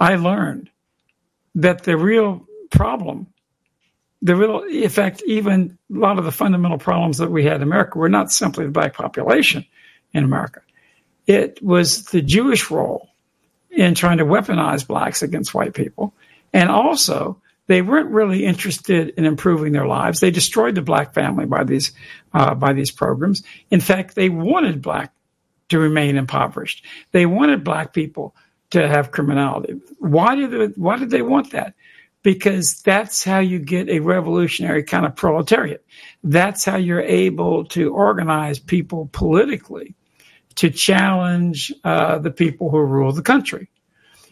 I 0.00 0.16
learned 0.16 0.70
that 1.54 1.84
the 1.84 1.96
real 1.96 2.46
problem, 2.70 3.26
the 4.22 4.36
real, 4.36 4.60
in 4.62 4.88
fact, 4.88 5.22
even 5.26 5.78
a 5.94 5.98
lot 5.98 6.18
of 6.18 6.24
the 6.24 6.32
fundamental 6.32 6.78
problems 6.78 7.18
that 7.18 7.30
we 7.30 7.44
had 7.44 7.56
in 7.56 7.62
America 7.62 7.98
were 7.98 8.08
not 8.08 8.30
simply 8.30 8.66
the 8.66 8.70
black 8.70 8.94
population 8.94 9.64
in 10.12 10.24
America. 10.24 10.60
It 11.26 11.62
was 11.62 12.04
the 12.04 12.22
Jewish 12.22 12.70
role 12.70 13.08
in 13.70 13.94
trying 13.94 14.18
to 14.18 14.24
weaponize 14.24 14.86
blacks 14.86 15.22
against 15.22 15.54
white 15.54 15.74
people. 15.74 16.14
And 16.52 16.70
also, 16.70 17.40
they 17.68 17.82
weren't 17.82 18.10
really 18.10 18.44
interested 18.44 19.10
in 19.10 19.24
improving 19.24 19.72
their 19.72 19.86
lives. 19.86 20.20
They 20.20 20.30
destroyed 20.30 20.74
the 20.74 20.82
black 20.82 21.14
family 21.14 21.46
by 21.46 21.64
these 21.64 21.92
uh, 22.34 22.54
by 22.54 22.72
these 22.72 22.90
programs. 22.90 23.42
In 23.70 23.80
fact, 23.80 24.14
they 24.14 24.28
wanted 24.28 24.82
black 24.82 25.12
to 25.68 25.78
remain 25.78 26.16
impoverished. 26.16 26.84
They 27.12 27.26
wanted 27.26 27.62
black 27.62 27.92
people 27.92 28.34
to 28.70 28.88
have 28.88 29.10
criminality. 29.10 29.80
Why 29.98 30.34
did 30.34 30.50
they, 30.50 30.66
why 30.80 30.98
did 30.98 31.10
they 31.10 31.22
want 31.22 31.52
that? 31.52 31.74
Because 32.22 32.80
that's 32.82 33.22
how 33.22 33.38
you 33.38 33.58
get 33.58 33.88
a 33.88 34.00
revolutionary 34.00 34.82
kind 34.82 35.06
of 35.06 35.14
proletariat. 35.14 35.84
That's 36.24 36.64
how 36.64 36.76
you're 36.76 37.00
able 37.00 37.66
to 37.66 37.92
organize 37.92 38.58
people 38.58 39.08
politically 39.12 39.94
to 40.56 40.70
challenge 40.70 41.72
uh, 41.84 42.18
the 42.18 42.30
people 42.30 42.70
who 42.70 42.78
rule 42.78 43.12
the 43.12 43.22
country. 43.22 43.68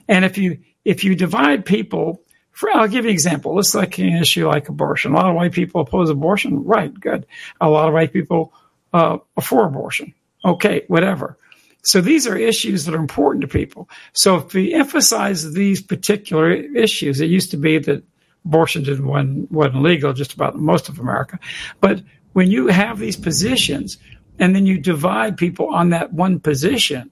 And 0.09 0.25
if 0.25 0.39
you 0.39 0.59
if 0.85 1.05
you 1.05 1.15
divide 1.15 1.65
people, 1.65 2.23
for, 2.57 2.75
I'll 2.75 2.89
give 2.89 3.05
you 3.05 3.11
an 3.11 3.15
example. 3.15 3.55
Let's 3.55 3.75
like 3.75 3.99
an 3.99 4.17
issue 4.17 4.49
like 4.49 4.71
abortion. 4.71 5.13
A 5.13 5.17
lot 5.17 5.29
of 5.29 5.35
white 5.35 5.53
people 5.53 5.83
oppose 5.83 6.09
abortion. 6.09 6.65
Right, 6.65 6.93
good. 6.99 7.27
A 7.61 7.69
lot 7.69 7.87
of 7.87 7.93
white 7.93 8.15
people 8.15 8.55
uh, 8.95 9.19
are 9.37 9.43
for 9.43 9.67
abortion. 9.67 10.15
Okay, 10.43 10.85
whatever. 10.89 11.37
So 11.83 12.01
these 12.01 12.27
are 12.27 12.35
issues 12.35 12.87
that 12.87 12.95
are 12.95 12.99
important 12.99 13.43
to 13.43 13.49
people. 13.49 13.91
So 14.15 14.37
if 14.37 14.55
we 14.55 14.73
emphasize 14.73 15.53
these 15.53 15.83
particular 15.83 16.51
issues, 16.51 17.21
it 17.21 17.27
used 17.27 17.51
to 17.51 17.59
be 17.59 17.79
that 17.79 18.03
abortion 18.47 18.85
didn't 18.85 19.07
wasn't, 19.07 19.53
wasn't 19.53 19.83
legal 19.83 20.15
just 20.15 20.33
about 20.33 20.57
most 20.57 20.89
of 20.89 20.99
America, 20.99 21.39
but 21.83 22.03
when 22.33 22.51
you 22.51 22.69
have 22.69 22.99
these 22.99 23.17
positions 23.17 23.99
and 24.39 24.57
then 24.57 24.65
you 24.65 24.79
divide 24.79 25.37
people 25.37 25.75
on 25.75 25.91
that 25.91 26.11
one 26.11 26.41
position, 26.41 27.11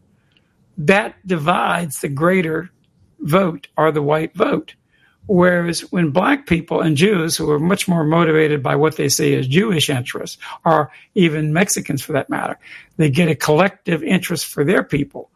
that 0.78 1.14
divides 1.26 2.00
the 2.00 2.08
greater 2.08 2.70
vote 3.20 3.68
or 3.76 3.92
the 3.92 4.02
white 4.02 4.34
vote. 4.34 4.74
Whereas 5.26 5.80
when 5.90 6.10
black 6.10 6.46
people 6.46 6.80
and 6.80 6.96
Jews, 6.96 7.36
who 7.36 7.50
are 7.50 7.58
much 7.58 7.88
more 7.88 8.04
motivated 8.04 8.62
by 8.62 8.76
what 8.76 8.96
they 8.96 9.08
see 9.08 9.34
as 9.34 9.48
Jewish 9.48 9.88
interests, 9.88 10.36
or 10.64 10.90
even 11.14 11.52
Mexicans 11.52 12.02
for 12.02 12.12
that 12.12 12.28
matter, 12.28 12.58
they 12.98 13.10
get 13.10 13.30
a 13.30 13.34
collective 13.34 14.02
interest 14.02 14.46
for 14.46 14.64
their 14.64 14.82
people. 14.82 15.30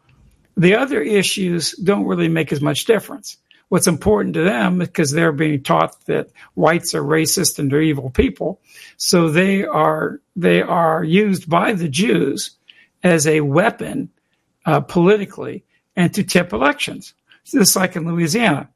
The 0.55 0.75
other 0.75 1.01
issues 1.01 1.71
don't 1.71 2.05
really 2.05 2.27
make 2.27 2.51
as 2.51 2.61
much 2.61 2.85
difference. 2.85 3.37
What's 3.69 3.87
important 3.87 4.33
to 4.33 4.43
them 4.43 4.79
because 4.79 5.11
they're 5.11 5.31
being 5.31 5.63
taught 5.63 6.05
that 6.05 6.29
whites 6.55 6.93
are 6.95 7.03
racist 7.03 7.59
and 7.59 7.71
they're 7.71 7.81
evil 7.81 8.09
people, 8.09 8.59
so 8.97 9.29
they 9.29 9.63
are 9.63 10.19
they 10.35 10.63
are 10.63 11.03
used 11.03 11.47
by 11.47 11.73
the 11.73 11.87
Jews 11.87 12.57
as 13.03 13.27
a 13.27 13.41
weapon 13.41 14.09
uh, 14.65 14.81
politically 14.81 15.63
and 15.95 16.11
to 16.15 16.23
tip 16.23 16.51
elections. 16.51 17.13
Just 17.45 17.75
like 17.75 17.95
in 17.95 18.07
Louisiana, 18.07 18.69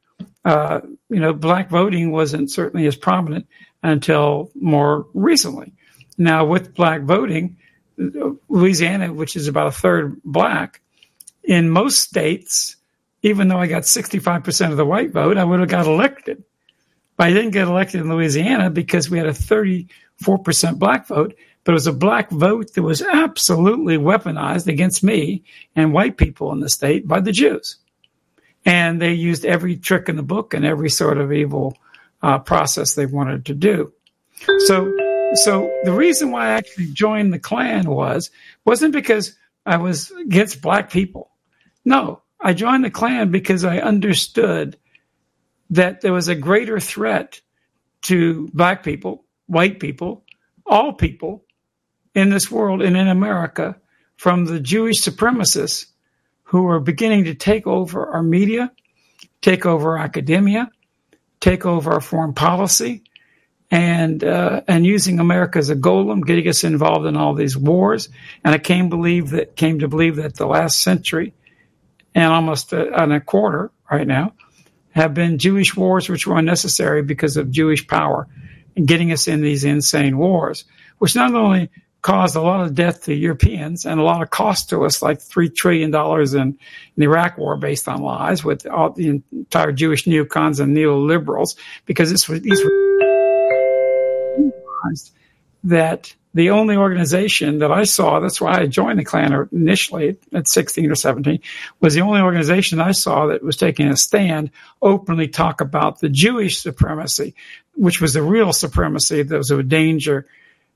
uh, 0.46 0.82
you 1.10 1.20
know, 1.20 1.34
black 1.34 1.70
voting 1.70 2.12
wasn't 2.12 2.52
certainly 2.52 2.86
as 2.86 2.96
prominent 2.96 3.48
until 3.82 4.52
more 4.56 5.08
recently. 5.14 5.74
Now, 6.18 6.46
with 6.46 6.76
black 6.76 7.02
voting, 7.02 7.58
Louisiana, 7.98 9.14
which 9.14 9.36
is 9.36 9.48
about 9.48 9.68
a 9.68 9.72
third 9.72 10.22
black, 10.24 10.82
in 11.44 11.70
most 11.70 12.00
states, 12.00 12.76
even 13.22 13.48
though 13.48 13.58
I 13.58 13.68
got 13.68 13.84
65% 13.84 14.72
of 14.72 14.78
the 14.78 14.86
white 14.86 15.12
vote, 15.12 15.38
I 15.38 15.44
would 15.44 15.60
have 15.60 15.70
got 15.70 15.86
elected. 15.86 16.44
But 17.16 17.28
I 17.28 17.34
didn't 17.34 17.52
get 17.52 17.68
elected 17.68 18.02
in 18.02 18.10
Louisiana 18.10 18.70
because 18.70 19.10
we 19.10 19.18
had 19.18 19.28
a 19.28 19.32
34% 19.32 19.88
black 20.80 21.08
vote, 21.08 21.36
but 21.64 21.72
it 21.72 21.74
was 21.74 21.88
a 21.88 21.94
black 21.94 22.30
vote 22.32 22.74
that 22.74 22.82
was 22.82 23.02
absolutely 23.02 23.98
weaponized 23.98 24.68
against 24.68 25.04
me 25.04 25.44
and 25.76 25.94
white 25.94 26.18
people 26.18 26.52
in 26.52 26.60
the 26.60 26.70
state 26.70 27.08
by 27.08 27.20
the 27.20 27.32
Jews 27.32 27.78
and 28.66 29.02
they 29.02 29.14
used 29.14 29.46
every 29.46 29.76
trick 29.76 30.10
in 30.10 30.16
the 30.16 30.24
book 30.24 30.54
and 30.54 30.66
every 30.66 30.90
sort 30.90 31.18
of 31.18 31.32
evil 31.32 31.78
uh, 32.22 32.40
process 32.40 32.96
they 32.96 33.06
wanted 33.06 33.46
to 33.46 33.54
do. 33.54 33.92
So, 34.66 34.92
so 35.36 35.72
the 35.84 35.94
reason 35.94 36.32
why 36.32 36.48
I 36.48 36.52
actually 36.52 36.88
joined 36.88 37.34
the 37.34 37.40
Klan 37.40 37.90
was 37.90 38.30
wasn't 38.66 38.94
because 38.94 39.36
I 39.66 39.78
was 39.78 40.12
against 40.12 40.62
black 40.62 40.92
people. 40.92 41.32
No, 41.86 42.22
I 42.40 42.54
joined 42.54 42.84
the 42.84 42.92
Klan 42.92 43.32
because 43.32 43.64
I 43.64 43.80
understood 43.80 44.78
that 45.70 46.02
there 46.02 46.14
was 46.14 46.28
a 46.28 46.36
greater 46.36 46.80
threat 46.80 47.42
to 48.04 48.50
black 48.54 48.84
people, 48.84 49.24
white 49.48 49.80
people, 49.80 50.24
all 50.66 50.94
people 50.94 51.46
in 52.14 52.30
this 52.30 52.52
world 52.52 52.82
and 52.82 52.96
in 52.96 53.08
America 53.08 53.78
from 54.18 54.46
the 54.46 54.60
Jewish 54.60 55.02
supremacists 55.02 55.88
who 56.54 56.68
are 56.68 56.80
beginning 56.80 57.24
to 57.24 57.34
take 57.34 57.66
over 57.66 58.06
our 58.12 58.22
media, 58.22 58.72
take 59.42 59.66
over 59.66 59.98
academia, 59.98 60.70
take 61.40 61.66
over 61.66 61.94
our 61.94 62.00
foreign 62.00 62.36
policy, 62.36 63.02
and 63.72 64.24
uh, 64.24 64.62
and 64.68 64.86
using 64.86 65.20
America 65.20 65.58
as 65.58 65.72
a 65.72 65.76
golem, 65.76 66.24
getting 66.24 66.48
us 66.48 66.64
involved 66.64 67.08
in 67.08 67.18
all 67.18 67.34
these 67.34 67.58
wars. 67.58 68.08
And 68.46 68.54
I 68.54 68.60
came 68.60 68.90
believe 68.90 69.32
that 69.32 69.56
came 69.56 69.80
to 69.80 69.88
believe 69.88 70.18
that 70.18 70.36
the 70.36 70.46
last 70.46 70.84
century 70.84 71.34
and 72.14 72.32
almost 72.32 72.72
a, 72.72 73.02
and 73.02 73.12
a 73.12 73.20
quarter 73.20 73.72
right 73.90 74.06
now 74.06 74.34
have 74.92 75.16
been 75.16 75.40
Jewish 75.40 75.76
wars, 75.76 76.08
which 76.08 76.28
were 76.28 76.38
unnecessary 76.38 77.02
because 77.02 77.36
of 77.36 77.50
Jewish 77.50 77.88
power 77.88 78.28
and 78.76 78.88
getting 78.88 79.12
us 79.12 79.28
in 79.28 79.42
these 79.42 79.64
insane 79.64 80.20
wars, 80.20 80.66
which 81.00 81.16
not 81.16 81.34
only 81.34 81.72
caused 82.04 82.36
a 82.36 82.42
lot 82.42 82.62
of 82.62 82.76
death 82.76 83.04
to 83.06 83.16
Europeans 83.16 83.86
and 83.86 84.00
a 84.00 84.04
lot 84.04 84.22
of 84.22 84.30
cost 84.30 84.70
to 84.70 84.86
us, 84.86 85.02
like 85.02 85.20
three 85.20 85.50
trillion 85.50 85.90
dollars 85.90 86.34
in, 86.36 86.58
the 86.96 87.06
Iraq 87.06 87.38
War 87.38 87.58
based 87.58 87.88
on 87.88 88.04
lies 88.04 88.44
with 88.44 88.68
all 88.68 88.92
the 88.92 89.22
entire 89.32 89.72
Jewish 89.72 90.06
neocons 90.06 90.60
and 90.60 90.78
neoliberals, 90.78 91.56
because 91.86 92.12
this 92.12 92.30
was 92.30 92.42
these 92.42 92.64
were 92.64 92.84
that 95.64 96.14
the 96.34 96.50
only 96.50 96.76
organization 96.76 97.60
that 97.60 97.72
I 97.72 97.84
saw, 97.84 98.20
that's 98.20 98.42
why 98.42 98.60
I 98.60 98.66
joined 98.66 99.00
the 99.00 99.06
Klan 99.06 99.48
initially 99.52 100.18
at 100.34 100.48
16 100.48 100.92
or 100.92 100.96
17, 100.96 101.40
was 101.80 101.94
the 101.94 102.02
only 102.02 102.22
organization 102.22 102.82
I 102.82 102.92
saw 102.92 103.28
that 103.28 103.44
was 103.44 103.56
taking 103.56 103.88
a 103.88 103.96
stand, 103.96 104.52
openly 104.82 105.28
talk 105.28 105.62
about 105.62 106.00
the 106.00 106.10
Jewish 106.10 106.60
supremacy, 106.60 107.34
which 107.76 108.02
was 108.02 108.14
the 108.14 108.24
real 108.24 108.52
supremacy. 108.52 109.24
That 109.24 109.38
was 109.38 109.52
a 109.52 109.64
danger 109.64 110.28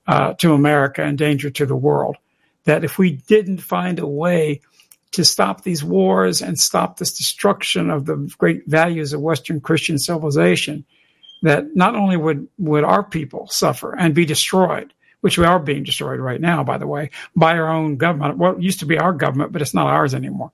uh, 0.08 0.34
to 0.34 0.54
America 0.54 1.04
and 1.04 1.18
danger 1.18 1.50
to 1.50 1.66
the 1.66 1.76
world. 1.76 2.18
That 2.66 2.84
if 2.84 2.98
we 2.98 3.12
didn't 3.12 3.60
find 3.60 4.00
a 4.00 4.08
way 4.08 4.62
to 5.12 5.24
stop 5.24 5.64
these 5.64 5.84
wars 5.84 6.42
and 6.42 6.60
stop 6.60 6.98
this 6.98 7.18
destruction 7.18 7.90
of 7.90 8.06
the 8.06 8.32
great 8.38 8.66
values 8.68 9.14
of 9.14 9.22
Western 9.22 9.62
Christian 9.62 9.98
civilization, 9.98 10.86
that 11.44 11.76
not 11.76 11.96
only 11.96 12.18
would, 12.18 12.48
would 12.58 12.84
our 12.84 13.04
people 13.04 13.48
suffer 13.48 13.96
and 13.96 14.14
be 14.14 14.26
destroyed, 14.26 14.94
which 15.22 15.38
we 15.38 15.46
are 15.46 15.60
being 15.60 15.84
destroyed 15.84 16.20
right 16.20 16.42
now, 16.42 16.64
by 16.64 16.78
the 16.78 16.88
way, 16.88 17.10
by 17.36 17.58
our 17.58 17.70
own 17.70 17.98
government. 17.98 18.42
It 18.42 18.62
used 18.62 18.80
to 18.80 18.86
be 18.86 18.98
our 18.98 19.14
government, 19.14 19.52
but 19.52 19.62
it's 19.62 19.74
not 19.74 19.88
ours 19.88 20.14
anymore. 20.14 20.52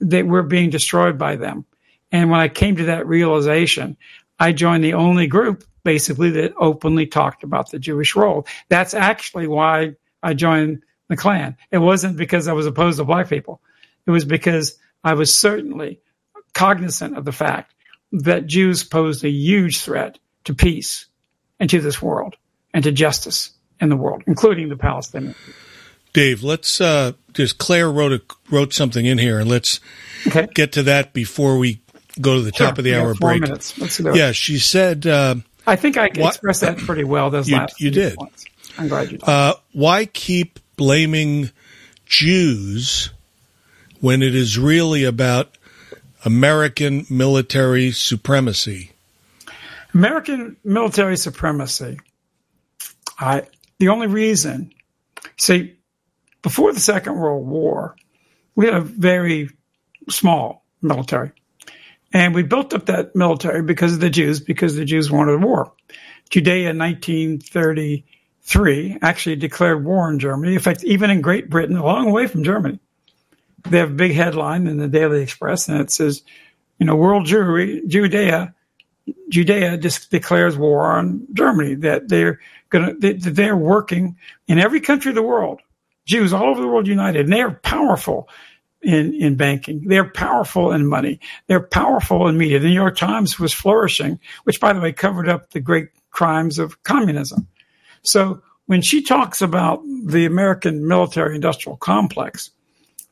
That 0.00 0.26
we're 0.26 0.42
being 0.42 0.70
destroyed 0.70 1.18
by 1.18 1.36
them. 1.36 1.64
And 2.12 2.30
when 2.30 2.40
I 2.40 2.48
came 2.48 2.76
to 2.76 2.84
that 2.86 3.06
realization, 3.06 3.96
I 4.38 4.52
joined 4.52 4.82
the 4.82 4.94
only 4.94 5.26
group 5.26 5.64
basically 5.90 6.30
that 6.30 6.54
openly 6.56 7.04
talked 7.04 7.42
about 7.42 7.68
the 7.72 7.78
Jewish 7.80 8.14
role. 8.14 8.46
That's 8.68 8.94
actually 8.94 9.48
why 9.48 9.96
I 10.22 10.34
joined 10.34 10.84
the 11.08 11.16
Klan. 11.16 11.56
It 11.72 11.78
wasn't 11.78 12.16
because 12.16 12.46
I 12.46 12.52
was 12.52 12.64
opposed 12.64 12.98
to 12.98 13.04
black 13.04 13.28
people. 13.28 13.60
It 14.06 14.12
was 14.12 14.24
because 14.24 14.78
I 15.02 15.14
was 15.14 15.34
certainly 15.34 15.98
cognizant 16.54 17.18
of 17.18 17.24
the 17.24 17.32
fact 17.32 17.74
that 18.12 18.46
Jews 18.46 18.84
posed 18.84 19.24
a 19.24 19.28
huge 19.28 19.80
threat 19.80 20.20
to 20.44 20.54
peace 20.54 21.06
and 21.58 21.68
to 21.70 21.80
this 21.80 22.00
world 22.00 22.36
and 22.72 22.84
to 22.84 22.92
justice 22.92 23.50
in 23.80 23.88
the 23.88 23.96
world, 23.96 24.22
including 24.28 24.68
the 24.68 24.76
Palestinians. 24.76 25.34
Dave, 26.12 26.44
let's 26.44 26.80
uh, 26.80 27.14
just 27.32 27.58
Claire 27.58 27.90
wrote 27.90 28.12
a, 28.12 28.22
wrote 28.48 28.72
something 28.72 29.04
in 29.04 29.18
here, 29.18 29.40
and 29.40 29.50
let's 29.50 29.80
okay. 30.24 30.46
get 30.54 30.70
to 30.74 30.84
that 30.84 31.12
before 31.12 31.58
we 31.58 31.80
go 32.20 32.36
to 32.36 32.42
the 32.42 32.52
sure. 32.52 32.68
top 32.68 32.78
of 32.78 32.84
the 32.84 32.94
hour 32.94 33.12
break. 33.14 33.40
Minutes. 33.40 33.76
Let's 33.76 33.96
do 33.96 34.08
it. 34.08 34.16
Yeah, 34.16 34.30
she 34.30 34.60
said. 34.60 35.04
Uh, 35.04 35.36
I 35.66 35.76
think 35.76 35.96
I 35.96 36.06
expressed 36.06 36.62
that 36.62 36.78
pretty 36.78 37.04
well. 37.04 37.30
Those 37.30 37.48
you, 37.48 37.56
last 37.56 37.80
you 37.80 37.90
did. 37.90 38.16
Points. 38.16 38.44
I'm 38.78 38.88
glad 38.88 39.12
you 39.12 39.18
did. 39.18 39.28
Uh, 39.28 39.54
why 39.72 40.06
keep 40.06 40.58
blaming 40.76 41.50
Jews 42.06 43.10
when 44.00 44.22
it 44.22 44.34
is 44.34 44.58
really 44.58 45.04
about 45.04 45.56
American 46.24 47.06
military 47.10 47.90
supremacy? 47.92 48.92
American 49.94 50.56
military 50.64 51.16
supremacy. 51.16 51.98
I 53.18 53.46
the 53.78 53.88
only 53.88 54.06
reason, 54.06 54.72
see, 55.38 55.76
before 56.42 56.72
the 56.72 56.80
Second 56.80 57.16
World 57.16 57.46
War, 57.46 57.96
we 58.54 58.66
had 58.66 58.74
a 58.74 58.80
very 58.80 59.50
small 60.08 60.64
military. 60.82 61.32
And 62.12 62.34
we 62.34 62.42
built 62.42 62.74
up 62.74 62.86
that 62.86 63.14
military 63.14 63.62
because 63.62 63.94
of 63.94 64.00
the 64.00 64.10
Jews, 64.10 64.40
because 64.40 64.74
the 64.74 64.84
Jews 64.84 65.10
wanted 65.10 65.42
war. 65.42 65.72
Judea 66.30 66.70
in 66.70 66.78
1933 66.78 68.98
actually 69.02 69.36
declared 69.36 69.84
war 69.84 70.08
on 70.08 70.18
Germany. 70.18 70.54
In 70.54 70.60
fact, 70.60 70.84
even 70.84 71.10
in 71.10 71.20
Great 71.20 71.50
Britain, 71.50 71.76
a 71.76 71.84
long 71.84 72.10
way 72.10 72.26
from 72.26 72.44
Germany, 72.44 72.80
they 73.68 73.78
have 73.78 73.90
a 73.90 73.94
big 73.94 74.12
headline 74.12 74.66
in 74.66 74.78
the 74.78 74.88
Daily 74.88 75.22
Express 75.22 75.68
and 75.68 75.80
it 75.80 75.90
says, 75.90 76.22
you 76.78 76.86
know, 76.86 76.96
world 76.96 77.26
Jewry, 77.26 77.86
Judea, 77.86 78.54
Judea 79.28 79.76
just 79.76 80.10
declares 80.10 80.56
war 80.56 80.92
on 80.92 81.26
Germany, 81.32 81.74
that 81.76 82.08
they're 82.08 82.40
going 82.70 83.00
to, 83.00 83.14
they're 83.18 83.56
working 83.56 84.16
in 84.48 84.58
every 84.58 84.80
country 84.80 85.10
of 85.10 85.14
the 85.14 85.22
world, 85.22 85.60
Jews 86.06 86.32
all 86.32 86.46
over 86.46 86.60
the 86.60 86.66
world 86.66 86.86
united, 86.86 87.26
and 87.26 87.32
they 87.32 87.42
are 87.42 87.52
powerful 87.52 88.28
in, 88.82 89.14
in 89.14 89.36
banking. 89.36 89.82
They're 89.86 90.10
powerful 90.10 90.72
in 90.72 90.86
money. 90.86 91.20
They're 91.46 91.60
powerful 91.60 92.28
in 92.28 92.38
media. 92.38 92.58
The 92.58 92.68
New 92.68 92.74
York 92.74 92.96
Times 92.96 93.38
was 93.38 93.52
flourishing, 93.52 94.18
which 94.44 94.60
by 94.60 94.72
the 94.72 94.80
way 94.80 94.92
covered 94.92 95.28
up 95.28 95.50
the 95.50 95.60
great 95.60 95.88
crimes 96.10 96.58
of 96.58 96.82
communism. 96.82 97.46
So 98.02 98.42
when 98.66 98.82
she 98.82 99.02
talks 99.02 99.42
about 99.42 99.82
the 100.04 100.24
American 100.24 100.86
military 100.86 101.34
industrial 101.34 101.76
complex, 101.76 102.50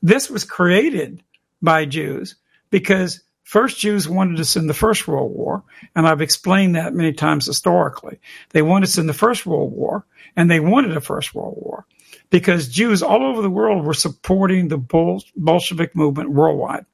this 0.03 0.31
was 0.31 0.45
created 0.45 1.23
by 1.61 1.85
Jews 1.85 2.37
because 2.71 3.21
first 3.43 3.79
Jews 3.79 4.09
wanted 4.09 4.41
us 4.41 4.57
in 4.57 4.69
the 4.69 4.75
First 4.75 5.09
World 5.09 5.33
War, 5.33 5.65
and 5.95 6.07
I've 6.07 6.21
explained 6.21 6.77
that 6.77 6.95
many 6.95 7.13
times 7.13 7.47
historically. 7.47 8.21
They 8.51 8.63
wanted 8.63 8.85
us 8.89 8.99
in 8.99 9.07
the 9.07 9.13
First 9.13 9.47
World 9.47 9.73
War, 9.73 10.05
and 10.37 10.51
they 10.51 10.61
wanted 10.61 10.97
a 10.97 11.01
First 11.01 11.35
World 11.35 11.57
War 11.61 11.85
because 12.31 12.69
Jews 12.69 13.03
all 13.03 13.25
over 13.25 13.43
the 13.43 13.51
world 13.51 13.85
were 13.85 13.95
supporting 13.95 14.69
the 14.69 14.79
Bolshevik 15.37 15.95
movement 15.97 16.31
worldwide. 16.31 16.85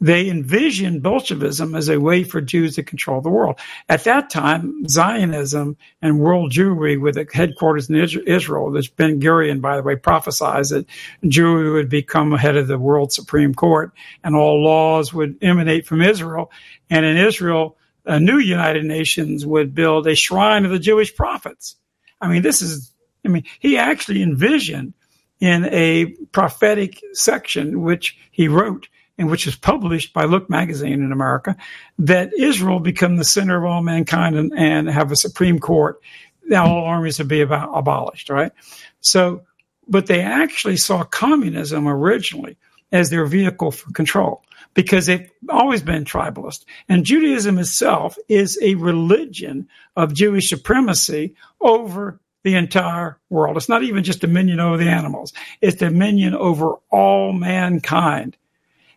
They 0.00 0.28
envisioned 0.28 1.02
Bolshevism 1.02 1.74
as 1.74 1.88
a 1.88 2.00
way 2.00 2.24
for 2.24 2.40
Jews 2.40 2.74
to 2.74 2.82
control 2.82 3.20
the 3.20 3.30
world. 3.30 3.58
At 3.88 4.04
that 4.04 4.28
time, 4.28 4.86
Zionism 4.88 5.76
and 6.02 6.18
world 6.18 6.52
Jewry 6.52 7.00
with 7.00 7.16
headquarters 7.32 7.88
in 7.88 7.96
Israel, 7.96 8.70
which 8.70 8.94
Ben 8.96 9.20
Gurion, 9.20 9.60
by 9.60 9.76
the 9.76 9.82
way, 9.82 9.96
prophesied 9.96 10.66
that 10.66 10.86
Jewry 11.24 11.72
would 11.72 11.88
become 11.88 12.32
head 12.32 12.56
of 12.56 12.66
the 12.66 12.78
world 12.78 13.12
Supreme 13.12 13.54
Court 13.54 13.92
and 14.22 14.34
all 14.34 14.62
laws 14.62 15.14
would 15.14 15.38
emanate 15.42 15.86
from 15.86 16.02
Israel. 16.02 16.50
And 16.90 17.06
in 17.06 17.16
Israel, 17.16 17.78
a 18.04 18.20
new 18.20 18.38
United 18.38 18.84
Nations 18.84 19.46
would 19.46 19.74
build 19.74 20.06
a 20.06 20.14
shrine 20.14 20.64
of 20.64 20.70
the 20.70 20.78
Jewish 20.78 21.14
prophets. 21.14 21.76
I 22.20 22.28
mean, 22.28 22.42
this 22.42 22.60
is 22.62 22.92
I 23.24 23.28
mean, 23.28 23.44
he 23.58 23.78
actually 23.78 24.22
envisioned 24.22 24.94
in 25.40 25.64
a 25.66 26.06
prophetic 26.32 27.02
section, 27.12 27.82
which 27.82 28.16
he 28.30 28.48
wrote 28.48 28.88
and 29.18 29.30
which 29.30 29.46
is 29.46 29.54
published 29.54 30.12
by 30.12 30.24
Look 30.24 30.50
magazine 30.50 31.02
in 31.02 31.12
America, 31.12 31.56
that 31.98 32.32
Israel 32.36 32.80
become 32.80 33.16
the 33.16 33.24
center 33.24 33.56
of 33.56 33.64
all 33.64 33.82
mankind 33.82 34.36
and, 34.36 34.52
and 34.56 34.88
have 34.88 35.12
a 35.12 35.16
Supreme 35.16 35.60
Court. 35.60 36.00
Now 36.46 36.66
all 36.66 36.84
armies 36.84 37.18
would 37.18 37.28
be 37.28 37.40
about, 37.40 37.70
abolished, 37.72 38.28
right? 38.28 38.52
So, 39.00 39.42
but 39.86 40.06
they 40.06 40.20
actually 40.20 40.78
saw 40.78 41.04
communism 41.04 41.86
originally 41.86 42.56
as 42.90 43.10
their 43.10 43.26
vehicle 43.26 43.70
for 43.70 43.90
control 43.92 44.42
because 44.74 45.06
they've 45.06 45.30
always 45.48 45.82
been 45.82 46.04
tribalist. 46.04 46.64
And 46.88 47.04
Judaism 47.04 47.58
itself 47.58 48.16
is 48.28 48.58
a 48.60 48.74
religion 48.74 49.68
of 49.96 50.14
Jewish 50.14 50.48
supremacy 50.48 51.34
over 51.60 52.20
the 52.44 52.54
entire 52.54 53.18
world. 53.30 53.56
It's 53.56 53.68
not 53.68 53.82
even 53.82 54.04
just 54.04 54.20
dominion 54.20 54.60
over 54.60 54.76
the 54.76 54.90
animals. 54.90 55.32
It's 55.60 55.76
dominion 55.76 56.34
over 56.34 56.74
all 56.90 57.32
mankind. 57.32 58.36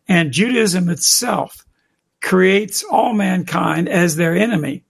And 0.08 0.32
Judaism 0.32 0.90
itself 0.90 1.66
creates 2.22 2.84
all 2.84 3.14
mankind 3.14 3.90
as 3.90 4.16
their 4.16 4.36
enemy. 4.36 4.84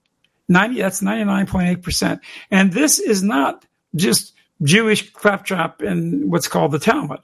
90, 0.48 0.80
that's 0.80 1.00
99.8%. 1.00 2.20
And 2.50 2.72
this 2.72 2.98
is 2.98 3.22
not 3.22 3.64
just 3.94 4.34
Jewish 4.62 5.12
claptrap 5.12 5.82
in 5.82 6.28
what's 6.28 6.48
called 6.48 6.72
the 6.72 6.78
Talmud. 6.78 7.20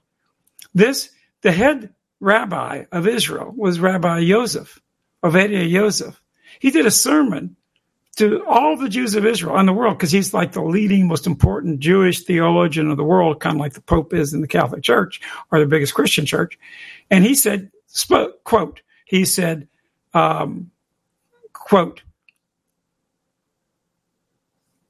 This, 0.73 1.11
the 1.43 1.53
head 1.53 1.93
rabbi 2.21 2.85
of 2.93 3.09
Israel 3.09 3.53
was 3.57 3.81
Rabbi 3.81 4.21
Yosef, 4.21 4.81
Ovadia 5.25 5.69
Yosef. 5.69 6.21
He 6.61 6.71
did 6.71 6.87
a 6.87 6.91
sermon 6.91 7.57
to 8.15 8.45
all 8.47 8.77
the 8.77 8.89
Jews 8.89 9.15
of 9.15 9.27
Israel 9.27 9.57
and 9.57 9.69
the 9.69 9.73
world, 9.73 9.97
because 9.97 10.13
he's 10.13 10.35
like 10.35 10.53
the 10.53 10.63
leading, 10.63 11.09
most 11.09 11.27
important 11.27 11.81
Jewish 11.81 12.23
theologian 12.23 12.91
of 12.91 12.97
the 12.97 13.05
world, 13.05 13.41
kind 13.41 13.57
of 13.57 13.61
like 13.61 13.73
the 13.73 13.81
Pope 13.81 14.15
is 14.15 14.33
in 14.33 14.41
the 14.41 14.49
Catholic 14.49 14.83
Church 14.83 15.21
or 15.51 15.59
the 15.59 15.67
biggest 15.67 15.95
Christian 15.95 16.27
church. 16.27 16.59
And 17.11 17.25
he 17.25 17.35
said, 17.35 17.71
spoke, 17.87 18.45
quote, 18.45 18.83
he 19.05 19.25
said, 19.25 19.69
um, 20.13 20.71
quote, 21.53 22.03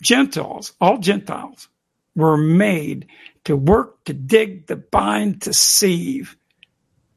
Gentiles, 0.02 0.72
all 0.80 0.98
Gentiles 0.98 1.68
were 2.14 2.36
made 2.36 3.06
to 3.44 3.56
work, 3.56 4.04
to 4.04 4.12
dig, 4.12 4.66
to 4.66 4.76
bind, 4.76 5.42
to 5.42 5.54
sieve, 5.54 6.36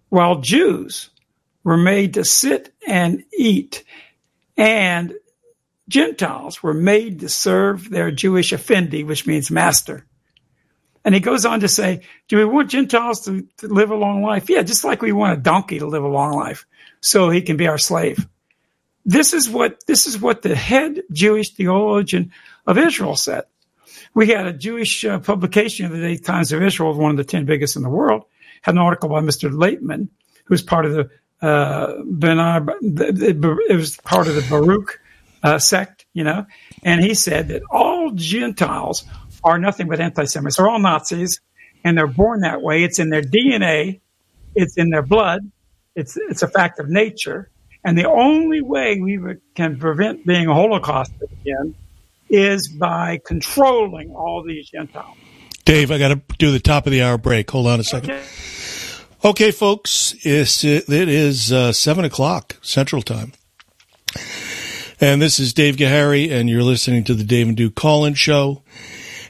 while 0.09 0.39
Jews 0.39 1.09
were 1.63 1.77
made 1.77 2.13
to 2.13 2.23
sit 2.23 2.73
and 2.87 3.23
eat 3.37 3.83
and 4.55 5.13
Gentiles 5.87 6.61
were 6.61 6.73
made 6.73 7.21
to 7.21 7.29
serve 7.29 7.89
their 7.89 8.11
Jewish 8.11 8.51
effendi, 8.51 9.03
which 9.03 9.25
means 9.25 9.49
master. 9.49 10.05
And 11.05 11.15
he 11.15 11.21
goes 11.21 11.45
on 11.45 11.61
to 11.61 11.69
say, 11.69 12.01
do 12.27 12.37
we 12.37 12.43
want 12.43 12.69
Gentiles 12.69 13.23
to, 13.25 13.47
to, 13.59 13.67
live 13.67 13.91
a 13.91 13.95
long 13.95 14.21
life? 14.21 14.49
Yeah, 14.49 14.63
just 14.63 14.83
like 14.83 15.01
we 15.01 15.13
want 15.13 15.39
a 15.39 15.41
donkey 15.41 15.79
to 15.79 15.87
live 15.87 16.03
a 16.03 16.07
long 16.07 16.33
life 16.33 16.65
so 16.99 17.29
he 17.29 17.41
can 17.41 17.55
be 17.55 17.67
our 17.67 17.77
slave. 17.77 18.27
This 19.05 19.31
is 19.31 19.49
what, 19.49 19.85
this 19.87 20.05
is 20.05 20.19
what 20.19 20.41
the 20.41 20.53
head 20.53 21.01
Jewish 21.13 21.51
theologian 21.51 22.33
of 22.65 22.77
Israel 22.77 23.15
said. 23.15 23.45
We 24.13 24.27
had 24.27 24.47
a 24.47 24.53
Jewish 24.53 25.05
uh, 25.05 25.19
publication 25.19 25.85
of 25.85 25.93
the 25.93 25.99
Day 25.99 26.17
Times 26.17 26.51
of 26.51 26.61
Israel, 26.61 26.93
one 26.93 27.11
of 27.11 27.17
the 27.17 27.23
10 27.23 27.45
biggest 27.45 27.77
in 27.77 27.83
the 27.83 27.89
world, 27.89 28.25
had 28.61 28.75
an 28.75 28.79
article 28.79 29.07
by 29.07 29.21
Mr. 29.21 29.49
Laitman, 29.49 30.09
who's 30.43 30.61
part 30.61 30.85
of 30.85 30.91
the, 30.91 31.09
uh, 31.41 31.93
Benar, 32.03 32.65
it 32.81 33.75
was 33.75 33.95
part 33.97 34.27
of 34.27 34.35
the 34.35 34.45
Baruch 34.49 34.99
uh, 35.47 35.59
sect, 35.59 36.05
you 36.13 36.23
know, 36.23 36.45
and 36.83 37.01
he 37.01 37.13
said 37.13 37.49
that 37.49 37.61
all 37.71 38.11
Gentiles 38.11 39.05
are 39.43 39.57
nothing 39.57 39.87
but 39.87 39.99
anti-Semites. 39.99 40.57
They're 40.57 40.69
all 40.69 40.79
Nazis, 40.79 41.39
and 41.83 41.97
they're 41.97 42.07
born 42.07 42.41
that 42.41 42.61
way. 42.61 42.83
It's 42.83 42.99
in 42.99 43.09
their 43.09 43.21
DNA. 43.21 44.01
It's 44.55 44.77
in 44.77 44.89
their 44.89 45.03
blood. 45.03 45.49
It's 45.95 46.17
it's 46.17 46.43
a 46.43 46.47
fact 46.47 46.79
of 46.79 46.89
nature. 46.89 47.49
And 47.83 47.97
the 47.97 48.09
only 48.09 48.61
way 48.61 48.99
we 48.99 49.19
can 49.55 49.77
prevent 49.79 50.25
being 50.25 50.47
a 50.47 50.53
Holocaust 50.53 51.13
again 51.21 51.75
is 52.29 52.67
by 52.67 53.19
controlling 53.25 54.13
all 54.13 54.43
these 54.43 54.69
Gentiles. 54.69 55.15
Dave, 55.63 55.91
I 55.91 55.97
got 55.97 56.09
to 56.09 56.21
do 56.37 56.51
the 56.51 56.59
top 56.59 56.85
of 56.85 56.91
the 56.91 57.01
hour 57.01 57.17
break. 57.17 57.49
Hold 57.51 57.67
on 57.67 57.79
a 57.79 57.83
second. 57.83 58.11
Okay, 58.11 58.23
okay 59.23 59.51
folks, 59.51 60.15
it's, 60.23 60.63
it 60.63 60.89
is 60.89 61.51
uh, 61.51 61.71
7 61.71 62.03
o'clock 62.03 62.57
Central 62.61 63.01
Time. 63.01 63.33
And 64.99 65.21
this 65.21 65.39
is 65.39 65.53
Dave 65.53 65.75
Gahary, 65.75 66.31
and 66.31 66.49
you're 66.49 66.63
listening 66.63 67.03
to 67.03 67.13
the 67.13 67.23
Dave 67.23 67.47
and 67.47 67.55
Duke 67.55 67.75
Call-In 67.75 68.15
Show. 68.15 68.63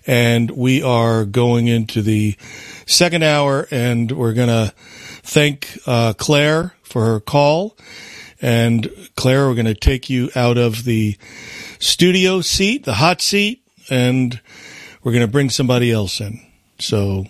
And 0.06 0.50
we 0.50 0.82
are 0.82 1.26
going 1.26 1.68
into 1.68 2.02
the 2.02 2.38
second 2.86 3.22
hour, 3.22 3.68
and 3.70 4.10
we're 4.10 4.32
going 4.32 4.48
to 4.48 4.74
thank 5.24 5.78
uh, 5.86 6.14
Claire 6.14 6.74
for 6.84 7.04
her 7.08 7.20
call. 7.20 7.76
And 8.42 8.90
Claire, 9.18 9.50
we're 9.50 9.56
going 9.56 9.66
to 9.66 9.76
take 9.76 10.10
you 10.10 10.30
out 10.38 10.58
of 10.58 10.86
the 10.86 11.18
studio 11.80 12.40
seat, 12.40 12.86
the 12.86 12.94
hot 12.94 13.22
seat, 13.22 13.62
and 13.90 14.40
we're 15.04 15.12
going 15.12 15.26
to 15.26 15.32
bring 15.32 15.50
somebody 15.50 15.92
else 15.92 16.22
in. 16.22 16.40
So 16.80 17.26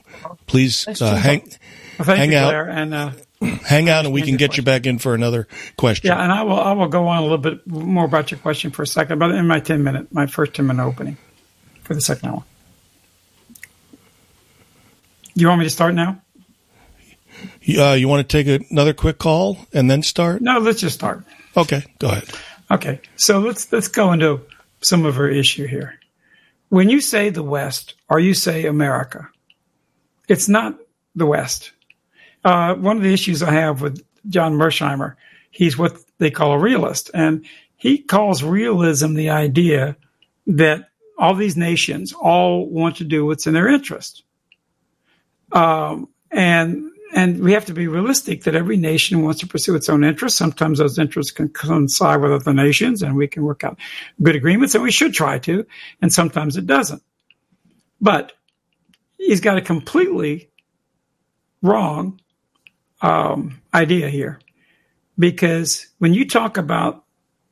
please 0.45 0.87
uh, 1.01 1.15
hang, 1.15 1.51
well, 1.97 2.15
hang 2.15 2.33
you, 2.33 2.37
out. 2.37 2.49
Claire, 2.49 2.69
and 2.69 2.93
uh, 2.93 3.11
hang 3.41 3.89
out 3.89 4.05
and 4.05 4.13
we 4.13 4.21
can 4.21 4.37
get 4.37 4.57
you 4.57 4.63
back 4.63 4.85
in 4.85 4.99
for 4.99 5.13
another 5.13 5.47
question. 5.77 6.07
Yeah, 6.07 6.21
and 6.21 6.31
I 6.31 6.43
will 6.43 6.59
I 6.59 6.71
will 6.73 6.87
go 6.87 7.07
on 7.07 7.17
a 7.17 7.21
little 7.21 7.37
bit 7.37 7.65
more 7.67 8.05
about 8.05 8.31
your 8.31 8.39
question 8.39 8.71
for 8.71 8.83
a 8.83 8.87
second, 8.87 9.19
but 9.19 9.31
in 9.31 9.47
my 9.47 9.59
ten 9.59 9.83
minute 9.83 10.13
my 10.13 10.27
first 10.27 10.53
ten 10.53 10.67
minute 10.67 10.83
opening 10.83 11.17
for 11.83 11.93
the 11.93 12.01
second 12.01 12.29
hour. 12.29 12.43
You 15.35 15.47
want 15.47 15.59
me 15.59 15.65
to 15.65 15.71
start 15.71 15.93
now? 15.93 16.21
Uh, 17.77 17.93
you 17.93 18.07
want 18.07 18.27
to 18.27 18.43
take 18.43 18.71
another 18.71 18.93
quick 18.93 19.19
call 19.19 19.57
and 19.71 19.89
then 19.91 20.01
start? 20.01 20.41
No, 20.41 20.57
let's 20.57 20.81
just 20.81 20.95
start. 20.95 21.23
Okay, 21.55 21.83
go 21.99 22.09
ahead. 22.09 22.29
Okay, 22.71 23.01
so 23.17 23.39
let's 23.39 23.71
let's 23.71 23.87
go 23.87 24.11
into 24.13 24.41
some 24.81 25.05
of 25.05 25.17
our 25.17 25.29
issue 25.29 25.67
here. 25.67 25.99
When 26.69 26.89
you 26.89 27.01
say 27.01 27.29
the 27.29 27.43
West 27.43 27.93
or 28.09 28.19
you 28.19 28.33
say 28.33 28.65
America, 28.65 29.29
it's 30.27 30.49
not 30.49 30.75
the 31.15 31.25
West. 31.25 31.71
Uh, 32.47 32.75
one 32.75 32.95
of 32.95 33.03
the 33.03 33.11
issues 33.11 33.43
I 33.43 33.51
have 33.51 33.81
with 33.81 34.01
John 34.29 34.53
Mearsheimer, 34.53 35.15
he's 35.51 35.77
what 35.77 35.97
they 36.17 36.31
call 36.31 36.53
a 36.53 36.57
realist, 36.57 37.11
and 37.13 37.45
he 37.75 37.97
calls 37.97 38.41
realism 38.41 39.15
the 39.15 39.31
idea 39.31 39.97
that 40.45 40.87
all 41.17 41.35
these 41.35 41.57
nations 41.57 42.13
all 42.13 42.65
want 42.65 42.95
to 42.97 43.03
do 43.03 43.25
what's 43.25 43.47
in 43.47 43.53
their 43.53 43.67
interest. 43.67 44.23
Um, 45.51 46.07
and 46.31 46.89
and 47.13 47.43
we 47.43 47.51
have 47.51 47.65
to 47.65 47.73
be 47.73 47.89
realistic 47.89 48.45
that 48.45 48.55
every 48.55 48.77
nation 48.77 49.23
wants 49.23 49.41
to 49.41 49.47
pursue 49.47 49.75
its 49.75 49.89
own 49.89 50.05
interests. 50.05 50.39
Sometimes 50.39 50.79
those 50.79 50.97
interests 50.97 51.33
can 51.33 51.49
coincide 51.49 52.21
with 52.21 52.31
other 52.31 52.53
nations 52.53 53.01
and 53.01 53.17
we 53.17 53.27
can 53.27 53.43
work 53.43 53.65
out 53.65 53.77
good 54.23 54.37
agreements 54.37 54.73
and 54.73 54.85
we 54.85 54.91
should 54.91 55.13
try 55.13 55.37
to. 55.39 55.65
And 56.01 56.13
sometimes 56.13 56.55
it 56.55 56.65
doesn't. 56.65 57.03
But 57.99 58.31
he's 59.17 59.41
got 59.41 59.57
a 59.57 59.61
completely 59.61 60.49
wrong 61.61 62.21
um, 63.01 63.61
idea 63.73 64.09
here 64.09 64.39
because 65.17 65.87
when 65.99 66.13
you 66.13 66.27
talk 66.27 66.57
about 66.57 67.03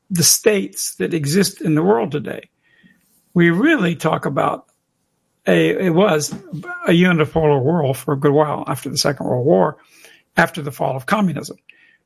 the 0.10 0.24
states 0.24 0.96
that 0.96 1.14
exist 1.14 1.62
in 1.62 1.76
the 1.76 1.84
world 1.84 2.12
today, 2.12 2.50
we 3.34 3.50
really 3.50 3.96
talk 3.96 4.26
about 4.26 4.68
a, 5.48 5.86
it 5.86 5.91
was 5.91 6.32
a 6.88 6.91
unipolar 6.91 7.62
world 7.62 7.98
for 7.98 8.14
a 8.14 8.20
good 8.20 8.32
while 8.32 8.64
after 8.68 8.89
the 8.89 8.98
Second 8.98 9.28
World 9.28 9.46
War, 9.46 9.78
after 10.38 10.62
the 10.62 10.72
fall 10.72 10.96
of 10.96 11.06
communism. 11.06 11.58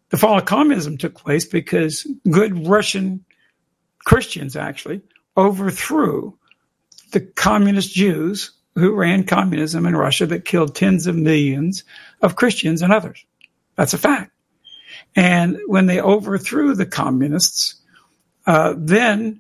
The 0.10 0.18
fall 0.18 0.38
of 0.38 0.46
communism 0.46 0.98
took 0.98 1.16
place 1.16 1.46
because 1.46 2.08
good 2.30 2.68
Russian 2.68 3.24
Christians 4.06 4.56
actually 4.56 5.02
overthrew 5.38 6.38
the 7.12 7.22
communist 7.22 7.94
Jews 7.94 8.52
who 8.76 8.94
ran 8.94 9.24
communism 9.24 9.86
in 9.86 9.96
Russia 9.96 10.26
that 10.28 10.46
killed 10.46 10.76
tens 10.76 11.08
of 11.08 11.16
millions 11.16 11.84
of 12.22 12.36
Christians 12.36 12.82
and 12.82 12.92
others. 12.94 13.26
That's 13.80 13.93
a 13.93 13.97
fact. 13.97 14.34
And 15.15 15.57
when 15.67 15.86
they 15.86 16.01
overthrew 16.01 16.75
the 16.75 16.86
communists, 16.86 17.75
uh, 18.45 18.73
then 18.77 19.39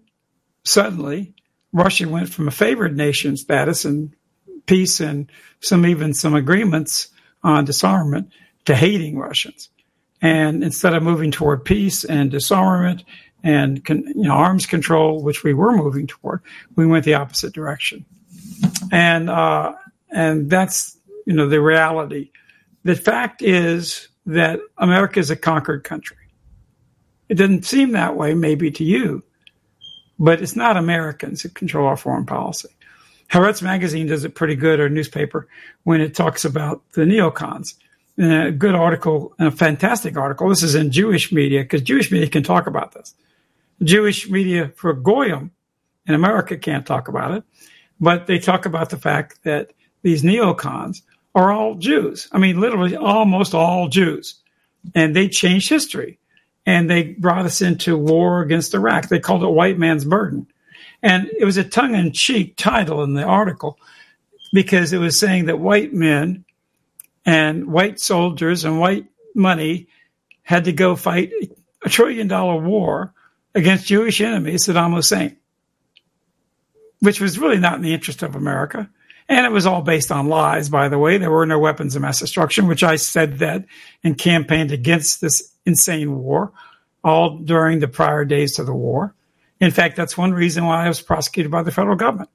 suddenly 0.63 1.33
Russia 1.73 2.07
went 2.07 2.29
from 2.29 2.47
a 2.47 2.51
favored 2.51 2.95
nation 2.95 3.35
status 3.35 3.83
and 3.83 4.15
peace 4.65 5.01
and 5.01 5.29
some 5.59 5.85
even 5.85 6.13
some 6.13 6.35
agreements 6.35 7.09
on 7.43 7.65
disarmament 7.65 8.31
to 8.63 8.77
hating 8.77 9.17
Russians. 9.17 9.67
And 10.21 10.63
instead 10.63 10.93
of 10.93 11.03
moving 11.03 11.31
toward 11.31 11.65
peace 11.65 12.05
and 12.05 12.31
disarmament 12.31 13.03
and 13.43 13.81
you 13.89 14.23
know, 14.23 14.31
arms 14.31 14.65
control, 14.65 15.21
which 15.21 15.43
we 15.43 15.53
were 15.53 15.75
moving 15.75 16.07
toward, 16.07 16.39
we 16.77 16.85
went 16.85 17.03
the 17.03 17.15
opposite 17.15 17.51
direction. 17.51 18.05
And 18.89 19.29
uh, 19.29 19.73
and 20.09 20.49
that's 20.49 20.97
you 21.25 21.33
know 21.33 21.49
the 21.49 21.59
reality. 21.59 22.31
The 22.85 22.95
fact 22.95 23.41
is 23.41 24.07
that 24.29 24.59
America 24.77 25.19
is 25.19 25.31
a 25.31 25.35
conquered 25.35 25.83
country. 25.83 26.17
It 27.29 27.35
doesn't 27.35 27.65
seem 27.65 27.93
that 27.93 28.15
way, 28.15 28.35
maybe 28.35 28.69
to 28.71 28.83
you, 28.83 29.23
but 30.19 30.39
it's 30.41 30.55
not 30.55 30.77
Americans 30.77 31.41
that 31.41 31.55
control 31.55 31.87
our 31.87 31.97
foreign 31.97 32.27
policy. 32.27 32.69
Haaretz 33.31 33.63
magazine 33.63 34.05
does 34.05 34.25
it 34.25 34.35
pretty 34.35 34.55
good, 34.55 34.79
or 34.79 34.87
newspaper, 34.87 35.47
when 35.83 35.99
it 35.99 36.13
talks 36.13 36.45
about 36.45 36.83
the 36.91 37.01
neocons. 37.01 37.73
And 38.17 38.33
a 38.33 38.51
good 38.51 38.75
article, 38.75 39.33
a 39.39 39.49
fantastic 39.49 40.15
article. 40.15 40.49
This 40.49 40.61
is 40.61 40.75
in 40.75 40.91
Jewish 40.91 41.31
media 41.31 41.61
because 41.61 41.81
Jewish 41.81 42.11
media 42.11 42.29
can 42.29 42.43
talk 42.43 42.67
about 42.67 42.91
this. 42.91 43.15
Jewish 43.81 44.29
media 44.29 44.69
for 44.75 44.93
Goyim 44.93 45.51
in 46.05 46.13
America 46.13 46.55
can't 46.55 46.85
talk 46.85 47.07
about 47.07 47.31
it, 47.31 47.43
but 47.99 48.27
they 48.27 48.37
talk 48.37 48.67
about 48.67 48.91
the 48.91 48.97
fact 48.97 49.43
that 49.43 49.71
these 50.03 50.21
neocons 50.21 51.01
are 51.39 51.51
all 51.51 51.75
Jews. 51.75 52.27
I 52.31 52.37
mean, 52.37 52.59
literally 52.59 52.95
almost 52.95 53.53
all 53.55 53.87
Jews. 53.87 54.35
And 54.93 55.15
they 55.15 55.29
changed 55.29 55.69
history 55.69 56.19
and 56.65 56.89
they 56.89 57.03
brought 57.03 57.45
us 57.45 57.61
into 57.61 57.97
war 57.97 58.41
against 58.41 58.73
Iraq. 58.73 59.07
They 59.07 59.19
called 59.19 59.43
it 59.43 59.47
white 59.47 59.77
man's 59.77 60.05
burden. 60.05 60.47
And 61.01 61.29
it 61.37 61.45
was 61.45 61.57
a 61.57 61.63
tongue 61.63 61.95
in 61.95 62.11
cheek 62.11 62.57
title 62.57 63.03
in 63.03 63.13
the 63.13 63.23
article 63.23 63.77
because 64.51 64.91
it 64.91 64.97
was 64.97 65.17
saying 65.17 65.45
that 65.45 65.59
white 65.59 65.93
men 65.93 66.43
and 67.25 67.67
white 67.67 67.99
soldiers 67.99 68.65
and 68.65 68.79
white 68.79 69.05
money 69.33 69.87
had 70.43 70.65
to 70.65 70.73
go 70.73 70.95
fight 70.95 71.31
a 71.83 71.89
trillion 71.89 72.27
dollar 72.27 72.61
war 72.61 73.13
against 73.55 73.85
Jewish 73.85 74.19
enemies, 74.19 74.65
Saddam 74.65 74.93
Hussein, 74.93 75.37
which 76.99 77.21
was 77.21 77.39
really 77.39 77.59
not 77.59 77.75
in 77.75 77.81
the 77.81 77.93
interest 77.93 78.23
of 78.23 78.35
America. 78.35 78.89
And 79.29 79.45
it 79.45 79.51
was 79.51 79.67
all 79.67 79.83
based 79.83 80.11
on 80.11 80.27
lies, 80.27 80.69
by 80.69 80.89
the 80.89 80.97
way. 80.97 81.19
There 81.19 81.29
were 81.29 81.45
no 81.45 81.59
weapons 81.59 81.95
of 81.95 82.01
mass 82.01 82.19
destruction, 82.19 82.67
which 82.67 82.83
I 82.83 82.95
said 82.95 83.37
that 83.39 83.63
and 84.03 84.17
campaigned 84.17 84.71
against 84.71 85.21
this 85.21 85.53
insane 85.65 86.17
war 86.17 86.51
all 87.03 87.37
during 87.37 87.79
the 87.79 87.87
prior 87.87 88.25
days 88.25 88.55
to 88.55 88.63
the 88.63 88.73
war. 88.73 89.13
In 89.61 89.69
fact, 89.69 89.95
that's 89.95 90.17
one 90.17 90.33
reason 90.33 90.65
why 90.65 90.83
I 90.83 90.87
was 90.87 91.01
prosecuted 91.01 91.51
by 91.51 91.61
the 91.61 91.71
federal 91.71 91.95
government. 91.95 92.29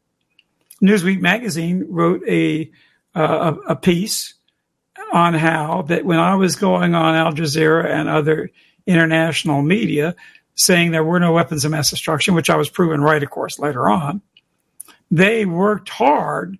Newsweek 0.80 1.20
magazine 1.20 1.84
wrote 1.88 2.22
a, 2.28 2.70
uh, 3.14 3.54
a 3.66 3.76
piece 3.76 4.34
on 5.12 5.34
how 5.34 5.82
that 5.82 6.04
when 6.04 6.18
I 6.18 6.36
was 6.36 6.54
going 6.54 6.94
on 6.94 7.14
Al 7.16 7.32
Jazeera 7.32 7.86
and 7.86 8.08
other 8.08 8.50
international 8.86 9.62
media 9.62 10.14
saying 10.54 10.92
there 10.92 11.04
were 11.04 11.18
no 11.18 11.32
weapons 11.32 11.64
of 11.64 11.72
mass 11.72 11.90
destruction, 11.90 12.34
which 12.34 12.50
I 12.50 12.56
was 12.56 12.68
proven 12.68 13.00
right, 13.00 13.22
of 13.22 13.30
course, 13.30 13.58
later 13.58 13.88
on, 13.88 14.22
they 15.10 15.44
worked 15.44 15.88
hard 15.88 16.58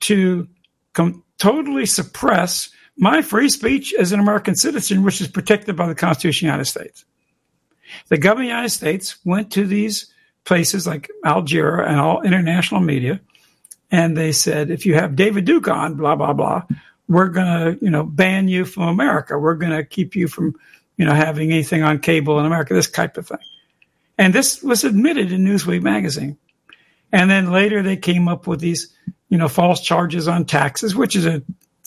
to 0.00 0.48
com- 0.92 1.22
totally 1.38 1.86
suppress 1.86 2.70
my 2.96 3.22
free 3.22 3.48
speech 3.48 3.94
as 3.94 4.12
an 4.12 4.20
American 4.20 4.54
citizen, 4.54 5.02
which 5.02 5.20
is 5.20 5.28
protected 5.28 5.76
by 5.76 5.86
the 5.86 5.94
Constitution 5.94 6.48
of 6.48 6.50
the 6.50 6.52
United 6.52 6.70
States. 6.70 7.04
The 8.08 8.18
government 8.18 8.46
of 8.46 8.48
the 8.50 8.56
United 8.56 8.70
States 8.70 9.16
went 9.24 9.52
to 9.52 9.66
these 9.66 10.12
places 10.44 10.86
like 10.86 11.10
Al 11.24 11.42
Jazeera 11.42 11.86
and 11.88 11.98
all 11.98 12.22
international 12.22 12.80
media, 12.80 13.20
and 13.90 14.16
they 14.16 14.32
said, 14.32 14.70
if 14.70 14.86
you 14.86 14.94
have 14.94 15.16
David 15.16 15.44
Duke 15.44 15.68
on, 15.68 15.94
blah, 15.94 16.14
blah, 16.14 16.32
blah, 16.32 16.62
we're 17.08 17.28
going 17.28 17.46
to, 17.46 17.84
you 17.84 17.90
know, 17.90 18.04
ban 18.04 18.46
you 18.46 18.64
from 18.64 18.84
America. 18.84 19.36
We're 19.38 19.56
going 19.56 19.72
to 19.72 19.84
keep 19.84 20.14
you 20.14 20.28
from, 20.28 20.54
you 20.96 21.04
know, 21.04 21.14
having 21.14 21.50
anything 21.50 21.82
on 21.82 21.98
cable 21.98 22.38
in 22.38 22.46
America, 22.46 22.72
this 22.72 22.88
type 22.90 23.16
of 23.16 23.26
thing. 23.26 23.38
And 24.16 24.32
this 24.32 24.62
was 24.62 24.84
admitted 24.84 25.32
in 25.32 25.44
Newsweek 25.44 25.82
magazine. 25.82 26.38
And 27.10 27.28
then 27.28 27.50
later 27.50 27.82
they 27.82 27.96
came 27.96 28.28
up 28.28 28.46
with 28.46 28.60
these, 28.60 28.94
you 29.30 29.38
know, 29.38 29.48
false 29.48 29.80
charges 29.80 30.28
on 30.28 30.44
taxes, 30.44 30.94
which 30.94 31.16
is 31.16 31.24
a 31.24 31.42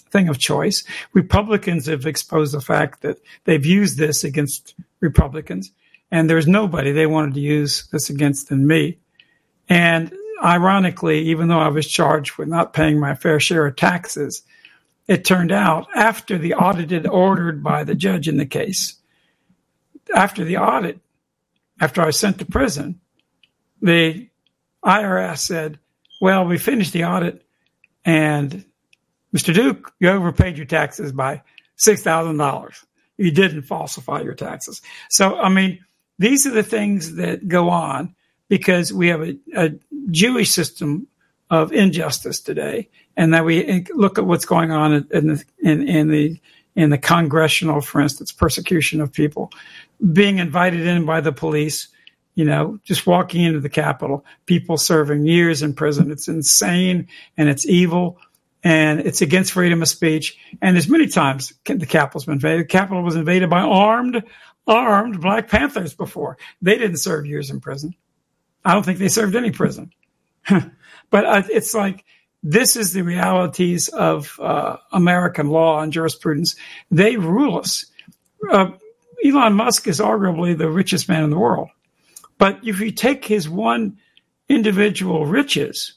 thing 0.10 0.30
of 0.30 0.40
choice. 0.40 0.84
Republicans 1.14 1.86
have 1.86 2.06
exposed 2.06 2.54
the 2.54 2.62
fact 2.62 3.02
that 3.02 3.18
they've 3.44 3.66
used 3.66 3.98
this 3.98 4.24
against 4.24 4.74
Republicans, 5.02 5.72
and 6.10 6.30
there's 6.30 6.48
nobody 6.48 6.92
they 6.92 7.06
wanted 7.06 7.36
to 7.36 7.42
use 7.42 7.88
this 7.92 8.10
against 8.10 8.50
than 8.50 8.66
me. 8.66 8.98
And 9.70 10.14
ironically, 10.44 11.20
even 11.20 11.48
though 11.48 11.60
I 11.60 11.68
was 11.68 11.88
charged 11.88 12.38
with 12.38 12.48
not 12.48 12.74
paying 12.74 13.00
my 13.00 13.14
fair 13.14 13.40
share 13.40 13.66
of 13.66 13.76
taxes, 13.76 14.44
it 15.08 15.26
turned 15.26 15.52
out 15.52 15.88
after 15.96 16.38
the 16.38 16.54
audited 16.54 17.06
ordered 17.06 17.62
by 17.62 17.84
the 17.84 17.96
judge 17.96 18.28
in 18.28 18.38
the 18.38 18.46
case, 18.46 18.96
after 20.16 20.46
the 20.46 20.58
audit, 20.58 21.00
after 21.82 22.02
I 22.02 22.06
was 22.06 22.20
sent 22.20 22.40
to 22.40 22.46
prison, 22.46 23.02
the 23.82 24.30
IRS 24.86 25.40
said, 25.40 25.80
well, 26.24 26.46
we 26.46 26.58
finished 26.58 26.94
the 26.94 27.04
audit 27.04 27.42
and 28.06 28.64
Mr. 29.36 29.54
Duke, 29.54 29.92
you 30.00 30.08
overpaid 30.08 30.56
your 30.56 30.66
taxes 30.66 31.12
by 31.12 31.42
$6,000. 31.78 32.86
You 33.18 33.30
didn't 33.30 33.64
falsify 33.64 34.22
your 34.22 34.34
taxes. 34.34 34.82
So, 35.10 35.36
I 35.36 35.50
mean, 35.50 35.84
these 36.18 36.48
are 36.48 36.52
the 36.52 36.64
things 36.64 37.16
that 37.16 37.50
go 37.50 37.70
on 37.70 38.16
because 38.48 38.94
we 38.94 39.10
have 39.10 39.22
a, 39.22 39.38
a 39.54 39.72
Jewish 40.12 40.50
system 40.50 41.08
of 41.50 41.74
injustice 41.74 42.40
today, 42.40 42.88
and 43.18 43.34
that 43.34 43.44
we 43.44 43.86
look 43.94 44.18
at 44.18 44.26
what's 44.26 44.46
going 44.46 44.72
on 44.72 45.06
in 45.12 45.28
the, 45.28 45.44
in, 45.62 45.86
in 45.90 46.08
the 46.08 46.40
in 46.76 46.90
the 46.90 46.98
congressional, 46.98 47.82
for 47.82 48.00
instance, 48.00 48.32
persecution 48.32 49.02
of 49.02 49.12
people, 49.12 49.52
being 50.14 50.40
invited 50.40 50.88
in 50.88 51.06
by 51.06 51.20
the 51.22 51.34
police, 51.34 51.90
you 52.36 52.46
know, 52.46 52.80
just 52.84 53.06
walking 53.06 53.44
into 53.44 53.60
the 53.60 53.70
Capitol, 53.70 54.26
people 54.46 54.78
serving 54.78 55.26
years 55.26 55.62
in 55.62 55.74
prison. 55.74 56.12
It's 56.12 56.28
insane 56.28 57.08
and 57.38 57.50
it's 57.50 57.66
evil 57.66 58.20
and 58.64 59.02
it's 59.02 59.22
against 59.22 59.52
freedom 59.52 59.82
of 59.82 59.88
speech. 59.88 60.38
And 60.62 60.76
there's 60.76 60.90
many 60.90 61.08
times 61.08 61.54
the 61.66 61.86
Capitol's 61.86 62.26
been 62.26 62.36
invaded. 62.36 62.62
The 62.62 62.70
Capitol 62.70 63.04
was 63.04 63.16
invaded 63.16 63.50
by 63.50 63.62
armed, 63.62 64.24
armed 64.66 65.22
Black 65.22 65.50
Panthers 65.50 65.94
before. 65.94 66.38
They 66.62 66.78
didn't 66.78 66.98
serve 66.98 67.26
years 67.26 67.52
in 67.52 67.60
prison. 67.60 67.96
I 68.66 68.74
don't 68.74 68.84
think 68.84 69.00
they 69.00 69.10
served 69.10 69.36
any 69.36 69.52
prison. 69.52 69.92
but 70.50 71.26
uh, 71.26 71.44
it's 71.50 71.74
like 71.74 72.06
this 72.42 72.76
is 72.76 72.94
the 72.94 73.04
realities 73.04 73.90
of 73.90 74.40
uh, 74.40 74.78
American 74.92 75.50
law 75.50 75.82
and 75.82 75.94
jurisprudence. 75.94 76.56
They 76.90 77.18
rule 77.18 77.60
us. 77.60 77.86
Uh, 78.50 78.72
Elon 79.26 79.54
Musk 79.54 79.88
is 79.88 80.00
arguably 80.00 80.58
the 80.58 80.70
richest 80.70 81.08
man 81.08 81.24
in 81.24 81.30
the 81.30 81.40
world. 81.40 81.70
But 82.44 82.60
if 82.62 82.82
you 82.82 82.92
take 82.92 83.24
his 83.24 83.48
one 83.48 84.00
individual 84.50 85.26
riches, 85.26 85.94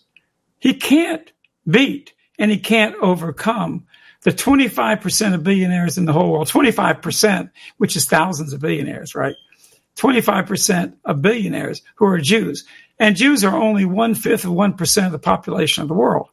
he 0.60 0.74
can't 0.74 1.32
beat 1.68 2.12
and 2.38 2.52
he 2.52 2.58
can't 2.58 2.94
overcome 3.02 3.84
the 4.22 4.30
25% 4.30 5.34
of 5.34 5.42
billionaires 5.42 5.98
in 5.98 6.04
the 6.04 6.12
whole 6.12 6.30
world, 6.30 6.46
25%, 6.46 7.50
which 7.78 7.96
is 7.96 8.04
thousands 8.04 8.52
of 8.52 8.60
billionaires, 8.60 9.16
right? 9.16 9.34
25% 9.96 10.94
of 11.04 11.20
billionaires 11.20 11.82
who 11.96 12.06
are 12.06 12.20
Jews. 12.20 12.64
And 13.00 13.16
Jews 13.16 13.42
are 13.42 13.60
only 13.60 13.84
one 13.84 14.14
fifth 14.14 14.44
of 14.44 14.52
1% 14.52 15.04
of 15.04 15.10
the 15.10 15.18
population 15.18 15.82
of 15.82 15.88
the 15.88 15.94
world. 15.94 16.28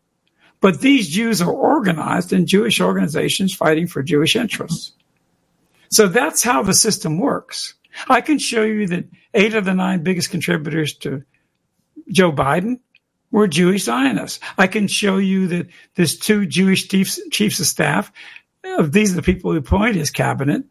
But 0.61 0.81
these 0.81 1.09
Jews 1.09 1.41
are 1.41 1.51
organized 1.51 2.31
in 2.31 2.45
Jewish 2.45 2.79
organizations 2.79 3.55
fighting 3.55 3.87
for 3.87 4.03
Jewish 4.03 4.35
interests. 4.35 4.91
So 5.89 6.07
that's 6.07 6.43
how 6.43 6.61
the 6.61 6.75
system 6.75 7.17
works. 7.17 7.73
I 8.09 8.21
can 8.21 8.37
show 8.37 8.61
you 8.63 8.85
that 8.87 9.05
eight 9.33 9.53
of 9.53 9.65
the 9.65 9.73
nine 9.73 10.03
biggest 10.03 10.29
contributors 10.29 10.93
to 10.97 11.23
Joe 12.09 12.31
Biden 12.31 12.79
were 13.31 13.47
Jewish 13.47 13.83
Zionists. 13.83 14.39
I 14.57 14.67
can 14.67 14.87
show 14.87 15.17
you 15.17 15.47
that 15.47 15.67
there's 15.95 16.17
two 16.17 16.45
Jewish 16.45 16.87
chiefs, 16.87 17.19
chiefs 17.31 17.59
of 17.59 17.65
staff. 17.65 18.11
These 18.81 19.11
are 19.11 19.15
the 19.15 19.21
people 19.21 19.51
who 19.51 19.57
appoint 19.57 19.95
his 19.95 20.11
cabinet 20.11 20.63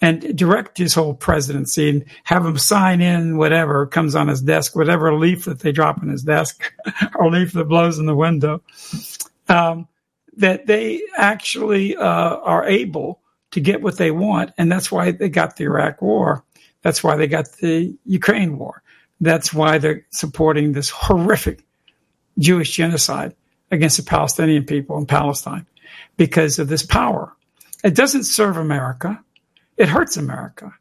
and 0.00 0.36
direct 0.36 0.78
his 0.78 0.94
whole 0.94 1.14
presidency 1.14 1.88
and 1.88 2.04
have 2.24 2.44
him 2.44 2.58
sign 2.58 3.00
in 3.00 3.36
whatever 3.36 3.86
comes 3.86 4.14
on 4.14 4.28
his 4.28 4.42
desk, 4.42 4.74
whatever 4.74 5.14
leaflet 5.14 5.60
they 5.60 5.72
drop 5.72 6.02
in 6.02 6.08
his 6.08 6.22
desk 6.22 6.72
or 7.14 7.30
leaflet 7.30 7.68
blows 7.68 7.98
in 7.98 8.06
the 8.06 8.16
window, 8.16 8.62
um, 9.48 9.86
that 10.36 10.66
they 10.66 11.02
actually 11.16 11.96
uh, 11.96 12.02
are 12.36 12.64
able 12.64 13.20
to 13.52 13.60
get 13.60 13.80
what 13.80 13.96
they 13.96 14.10
want. 14.10 14.52
And 14.58 14.70
that's 14.70 14.92
why 14.92 15.12
they 15.12 15.28
got 15.28 15.56
the 15.56 15.64
Iraq 15.64 16.02
war. 16.02 16.44
That's 16.86 17.02
why 17.02 17.16
they 17.16 17.26
got 17.26 17.50
the 17.54 17.96
Ukraine 18.04 18.58
war. 18.58 18.80
That's 19.20 19.52
why 19.52 19.78
they're 19.78 20.06
supporting 20.10 20.70
this 20.70 20.88
horrific 20.88 21.64
Jewish 22.38 22.76
genocide 22.76 23.34
against 23.72 23.96
the 23.96 24.04
Palestinian 24.04 24.64
people 24.64 24.96
in 24.96 25.06
Palestine 25.06 25.66
because 26.16 26.60
of 26.60 26.68
this 26.68 26.86
power. 26.86 27.32
It 27.82 27.96
doesn't 27.96 28.22
serve 28.22 28.56
America. 28.56 29.20
It 29.76 29.88
hurts 29.88 30.16
America. 30.16 30.72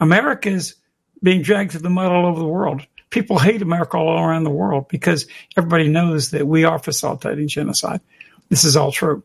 America 0.00 0.48
is 0.48 0.74
being 1.22 1.42
dragged 1.42 1.70
through 1.70 1.82
the 1.82 1.90
mud 1.90 2.10
all 2.10 2.26
over 2.26 2.40
the 2.40 2.44
world. 2.44 2.84
People 3.10 3.38
hate 3.38 3.62
America 3.62 3.96
all 3.96 4.18
around 4.18 4.42
the 4.42 4.50
world 4.50 4.88
because 4.88 5.28
everybody 5.56 5.86
knows 5.86 6.32
that 6.32 6.48
we 6.48 6.64
are 6.64 6.80
facilitating 6.80 7.46
genocide. 7.46 8.00
This 8.48 8.64
is 8.64 8.76
all 8.76 8.90
true. 8.90 9.22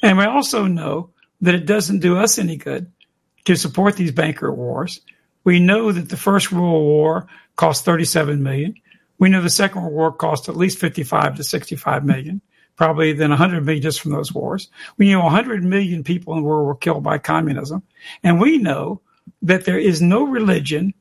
And 0.00 0.16
we 0.16 0.26
also 0.26 0.68
know 0.68 1.10
that 1.40 1.56
it 1.56 1.66
doesn't 1.66 1.98
do 1.98 2.18
us 2.18 2.38
any 2.38 2.56
good 2.56 2.86
to 3.46 3.56
support 3.56 3.96
these 3.96 4.12
banker 4.12 4.52
wars. 4.52 5.00
We 5.44 5.60
know 5.60 5.92
that 5.92 6.08
the 6.08 6.16
First 6.16 6.52
World 6.52 6.84
War 6.84 7.26
cost 7.56 7.84
37 7.84 8.42
million. 8.42 8.74
We 9.18 9.28
know 9.28 9.42
the 9.42 9.50
Second 9.50 9.82
World 9.82 9.94
War 9.94 10.12
cost 10.12 10.48
at 10.48 10.56
least 10.56 10.78
55 10.78 11.36
to 11.36 11.44
65 11.44 12.04
million 12.04 12.40
probably 12.76 13.12
then 13.12 13.30
100 13.30 13.64
million 13.64 13.82
just 13.82 14.00
from 14.00 14.12
those 14.12 14.32
wars. 14.32 14.68
We 14.96 15.10
know 15.10 15.22
100 15.22 15.62
million 15.62 16.02
people 16.02 16.34
in 16.34 16.42
the 16.42 16.48
world 16.48 16.66
were 16.66 16.74
killed 16.74 17.02
by 17.02 17.18
communism. 17.18 17.82
And 18.22 18.40
we 18.40 18.58
know 18.58 19.00
that 19.42 19.64
there 19.64 19.78
is 19.78 20.00
no 20.02 20.24
religion 20.24 20.94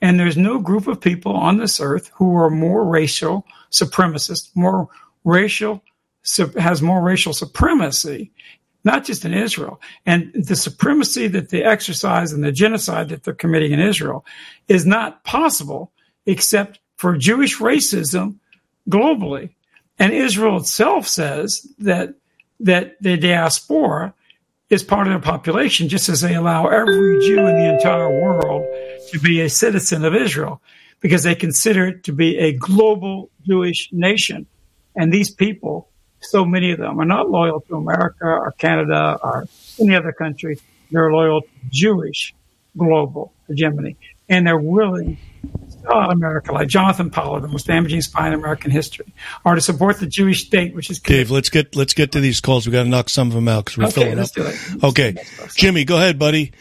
and 0.00 0.18
there's 0.18 0.36
no 0.36 0.58
group 0.58 0.86
of 0.86 1.00
people 1.00 1.32
on 1.32 1.56
this 1.56 1.80
earth 1.80 2.10
who 2.14 2.36
are 2.36 2.50
more 2.50 2.84
racial 2.84 3.46
supremacist, 3.70 4.54
more 4.54 4.88
racial, 5.24 5.82
has 6.58 6.82
more 6.82 7.02
racial 7.02 7.32
supremacy, 7.32 8.30
not 8.84 9.04
just 9.04 9.24
in 9.24 9.34
Israel. 9.34 9.80
And 10.06 10.30
the 10.34 10.56
supremacy 10.56 11.26
that 11.28 11.48
they 11.48 11.62
exercise 11.62 12.32
and 12.32 12.44
the 12.44 12.52
genocide 12.52 13.08
that 13.08 13.24
they're 13.24 13.34
committing 13.34 13.72
in 13.72 13.80
Israel 13.80 14.24
is 14.68 14.86
not 14.86 15.24
possible 15.24 15.92
except 16.26 16.78
for 16.96 17.16
Jewish 17.16 17.58
racism 17.58 18.36
globally. 18.88 19.50
And 19.98 20.12
Israel 20.12 20.58
itself 20.58 21.08
says 21.08 21.66
that 21.78 22.14
that 22.60 22.96
the 23.00 23.16
diaspora 23.16 24.14
is 24.70 24.82
part 24.82 25.06
of 25.06 25.12
the 25.12 25.20
population, 25.20 25.88
just 25.88 26.08
as 26.08 26.20
they 26.20 26.34
allow 26.34 26.66
every 26.68 27.20
Jew 27.20 27.38
in 27.38 27.58
the 27.58 27.74
entire 27.74 28.08
world 28.08 28.64
to 29.10 29.18
be 29.20 29.40
a 29.40 29.50
citizen 29.50 30.04
of 30.04 30.14
Israel, 30.14 30.62
because 31.00 31.22
they 31.22 31.34
consider 31.34 31.88
it 31.88 32.04
to 32.04 32.12
be 32.12 32.38
a 32.38 32.52
global 32.52 33.30
Jewish 33.46 33.90
nation. 33.92 34.46
And 34.96 35.12
these 35.12 35.30
people, 35.30 35.88
so 36.24 36.44
many 36.44 36.72
of 36.72 36.78
them, 36.78 37.00
are 37.00 37.04
not 37.04 37.30
loyal 37.30 37.60
to 37.62 37.76
America 37.76 38.24
or 38.24 38.52
Canada 38.52 39.18
or 39.22 39.46
any 39.80 39.94
other 39.94 40.12
country. 40.12 40.58
They're 40.90 41.12
loyal 41.12 41.42
to 41.42 41.48
Jewish 41.70 42.34
global 42.76 43.32
hegemony. 43.48 43.96
And 44.28 44.46
they're 44.46 44.58
willing 44.58 45.18
out 45.92 46.10
America, 46.10 46.52
like 46.52 46.68
Jonathan 46.68 47.10
Pollard, 47.10 47.42
the 47.42 47.48
most 47.48 47.66
damaging 47.66 48.00
spy 48.00 48.28
in 48.28 48.32
American 48.32 48.70
history, 48.70 49.12
or 49.44 49.54
to 49.54 49.60
support 49.60 50.00
the 50.00 50.06
Jewish 50.06 50.46
state, 50.46 50.74
which 50.74 50.90
is 50.90 50.98
Dave. 50.98 51.30
Let's 51.30 51.50
get 51.50 51.76
let's 51.76 51.92
get 51.92 52.12
to 52.12 52.20
these 52.20 52.40
calls. 52.40 52.66
We 52.66 52.72
got 52.72 52.84
to 52.84 52.88
knock 52.88 53.10
some 53.10 53.28
of 53.28 53.34
them 53.34 53.48
out 53.48 53.66
because 53.66 53.76
we're 53.76 53.84
okay, 53.84 54.14
filling 54.14 54.18
up. 54.18 54.30
Let's 54.34 54.84
okay, 54.84 55.16
Jimmy, 55.56 55.84
go 55.84 55.96
ahead, 55.96 56.18
buddy. 56.18 56.52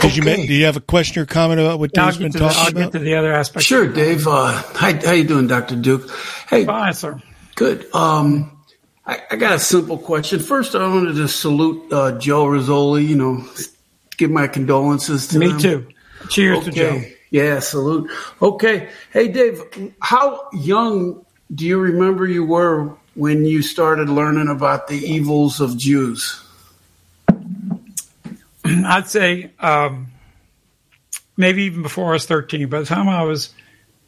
Did 0.00 0.18
okay. 0.18 0.40
you 0.40 0.46
do 0.48 0.54
you 0.54 0.64
have 0.64 0.76
a 0.76 0.80
question 0.80 1.22
or 1.22 1.26
comment 1.26 1.60
about 1.60 1.78
what 1.78 1.92
Dave's 1.92 2.16
been 2.16 2.32
talking 2.32 2.48
the, 2.48 2.60
I'll 2.60 2.68
about? 2.70 2.92
get 2.92 2.98
to 2.98 3.04
the 3.04 3.14
other 3.14 3.32
aspect. 3.32 3.64
Sure, 3.64 3.86
Dave. 3.86 4.26
Uh, 4.26 4.50
how 4.74 4.92
how 5.00 5.12
you 5.12 5.24
doing, 5.24 5.46
Doctor 5.46 5.76
Duke? 5.76 6.10
Hey, 6.48 6.64
fine, 6.64 6.92
sir. 6.94 7.22
Good. 7.54 7.92
Um, 7.94 8.58
I, 9.04 9.20
I, 9.30 9.36
got 9.36 9.52
a 9.52 9.58
simple 9.58 9.98
question. 9.98 10.40
First, 10.40 10.74
I 10.74 10.86
wanted 10.88 11.14
to 11.16 11.28
salute 11.28 11.92
uh, 11.92 12.18
Joe 12.18 12.46
Rizzoli. 12.46 13.06
You 13.06 13.16
know, 13.16 13.46
give 14.16 14.30
my 14.30 14.46
condolences 14.46 15.28
to 15.28 15.34
him. 15.34 15.40
Me 15.40 15.48
them. 15.48 15.58
too. 15.58 15.88
Cheers 16.28 16.58
okay. 16.58 16.70
to 16.70 16.72
Joe. 16.72 17.02
Yeah, 17.30 17.58
salute. 17.60 18.10
Okay. 18.40 18.88
Hey, 19.10 19.28
Dave, 19.28 19.62
how 20.00 20.48
young 20.52 21.24
do 21.54 21.66
you 21.66 21.78
remember 21.78 22.26
you 22.26 22.44
were 22.44 22.96
when 23.14 23.44
you 23.44 23.62
started 23.62 24.08
learning 24.08 24.48
about 24.48 24.86
the 24.86 24.98
evils 24.98 25.60
of 25.60 25.76
Jews? 25.76 26.42
I'd 28.64 29.08
say 29.08 29.50
um, 29.58 30.08
maybe 31.36 31.64
even 31.64 31.82
before 31.82 32.10
I 32.10 32.12
was 32.12 32.26
13. 32.26 32.68
By 32.68 32.80
the 32.80 32.86
time 32.86 33.08
I 33.08 33.22
was 33.24 33.54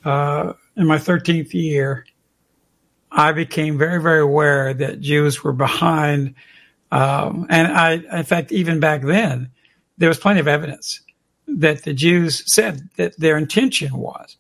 uh, 0.05 0.53
in 0.77 0.87
my 0.87 0.99
13th 0.99 1.53
year, 1.55 2.07
I 3.15 3.31
became 3.33 3.79
very, 3.79 4.03
very 4.03 4.21
aware 4.21 4.75
that 4.75 5.01
Jews 5.01 5.43
were 5.45 5.53
behind. 5.53 6.35
Um, 6.91 7.47
and 7.49 7.69
I, 7.69 7.93
in 8.19 8.25
fact, 8.25 8.51
even 8.51 8.81
back 8.81 9.03
then, 9.03 9.51
there 9.97 10.09
was 10.09 10.19
plenty 10.19 10.41
of 10.41 10.49
evidence 10.49 11.01
that 11.47 11.85
the 11.85 11.95
Jews 11.95 12.43
said 12.53 12.89
that 12.97 13.19
their 13.19 13.37
intention 13.37 13.97
was 13.97 14.37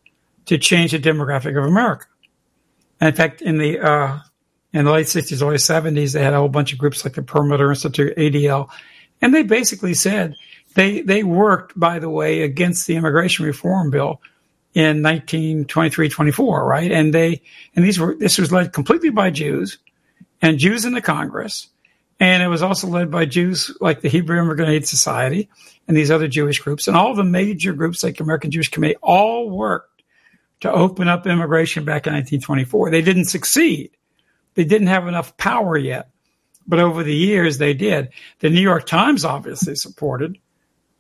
to 0.47 0.59
change 0.59 0.91
the 0.91 0.99
demographic 0.99 1.57
of 1.57 1.65
America. 1.65 2.07
And 3.01 3.09
in 3.09 3.15
fact, 3.15 3.43
in 3.43 3.59
the 3.59 3.79
uh, 3.79 4.19
in 4.73 4.85
the 4.85 4.91
late 4.91 5.07
'60s, 5.07 5.41
early 5.41 5.57
'70s, 5.57 6.13
they 6.13 6.23
had 6.23 6.35
a 6.35 6.39
whole 6.39 6.49
bunch 6.49 6.73
of 6.73 6.79
groups 6.79 7.05
like 7.05 7.15
the 7.15 7.23
Perimeter 7.23 7.71
Institute, 7.71 8.17
ADL, 8.17 8.69
and 9.23 9.33
they 9.33 9.45
basically 9.45 9.95
said 9.95 10.35
they 10.75 11.03
they 11.03 11.23
worked, 11.23 11.79
by 11.79 12.01
the 12.01 12.11
way, 12.11 12.43
against 12.43 12.87
the 12.87 12.97
immigration 12.97 13.45
reform 13.45 13.91
bill 13.91 14.21
in 14.75 15.03
1923, 15.03 16.09
24, 16.09 16.67
right? 16.67 16.91
And 16.91 17.15
they 17.15 17.43
and 17.75 17.85
these 17.85 17.99
were 17.99 18.15
this 18.15 18.39
was 18.39 18.53
led 18.53 18.73
completely 18.73 19.11
by 19.11 19.31
Jews 19.31 19.79
and 20.43 20.59
Jews 20.59 20.85
in 20.85 20.93
the 20.93 21.01
Congress, 21.01 21.69
and 22.21 22.43
it 22.43 22.49
was 22.49 22.63
also 22.63 22.89
led 22.89 23.11
by 23.11 23.25
Jews 23.25 23.75
like 23.81 24.01
the 24.01 24.09
Hebrew 24.09 24.39
Immigrant 24.39 24.71
Aid 24.71 24.87
Society 24.87 25.49
and 25.87 25.97
these 25.97 26.11
other 26.11 26.29
Jewish 26.29 26.59
groups, 26.59 26.89
and 26.89 26.97
all 26.97 27.15
the 27.15 27.25
major 27.25 27.73
groups 27.73 28.03
like 28.03 28.21
American 28.21 28.51
Jewish 28.51 28.69
Committee, 28.69 28.97
all 29.03 29.49
worked 29.51 30.03
to 30.61 30.73
open 30.73 31.09
up 31.09 31.27
immigration 31.27 31.85
back 31.85 32.07
in 32.07 32.15
1924. 32.15 32.91
They 32.91 33.03
didn't 33.03 33.27
succeed. 33.27 33.91
They 34.55 34.65
didn't 34.65 34.87
have 34.87 35.07
enough 35.07 35.37
power 35.37 35.77
yet. 35.77 36.11
But 36.67 36.81
over 36.81 37.03
the 37.03 37.15
years, 37.15 37.59
they 37.59 37.75
did. 37.75 38.11
The 38.39 38.49
New 38.49 38.63
York 38.63 38.87
Times 38.87 39.25
obviously 39.25 39.75
supported. 39.75 40.39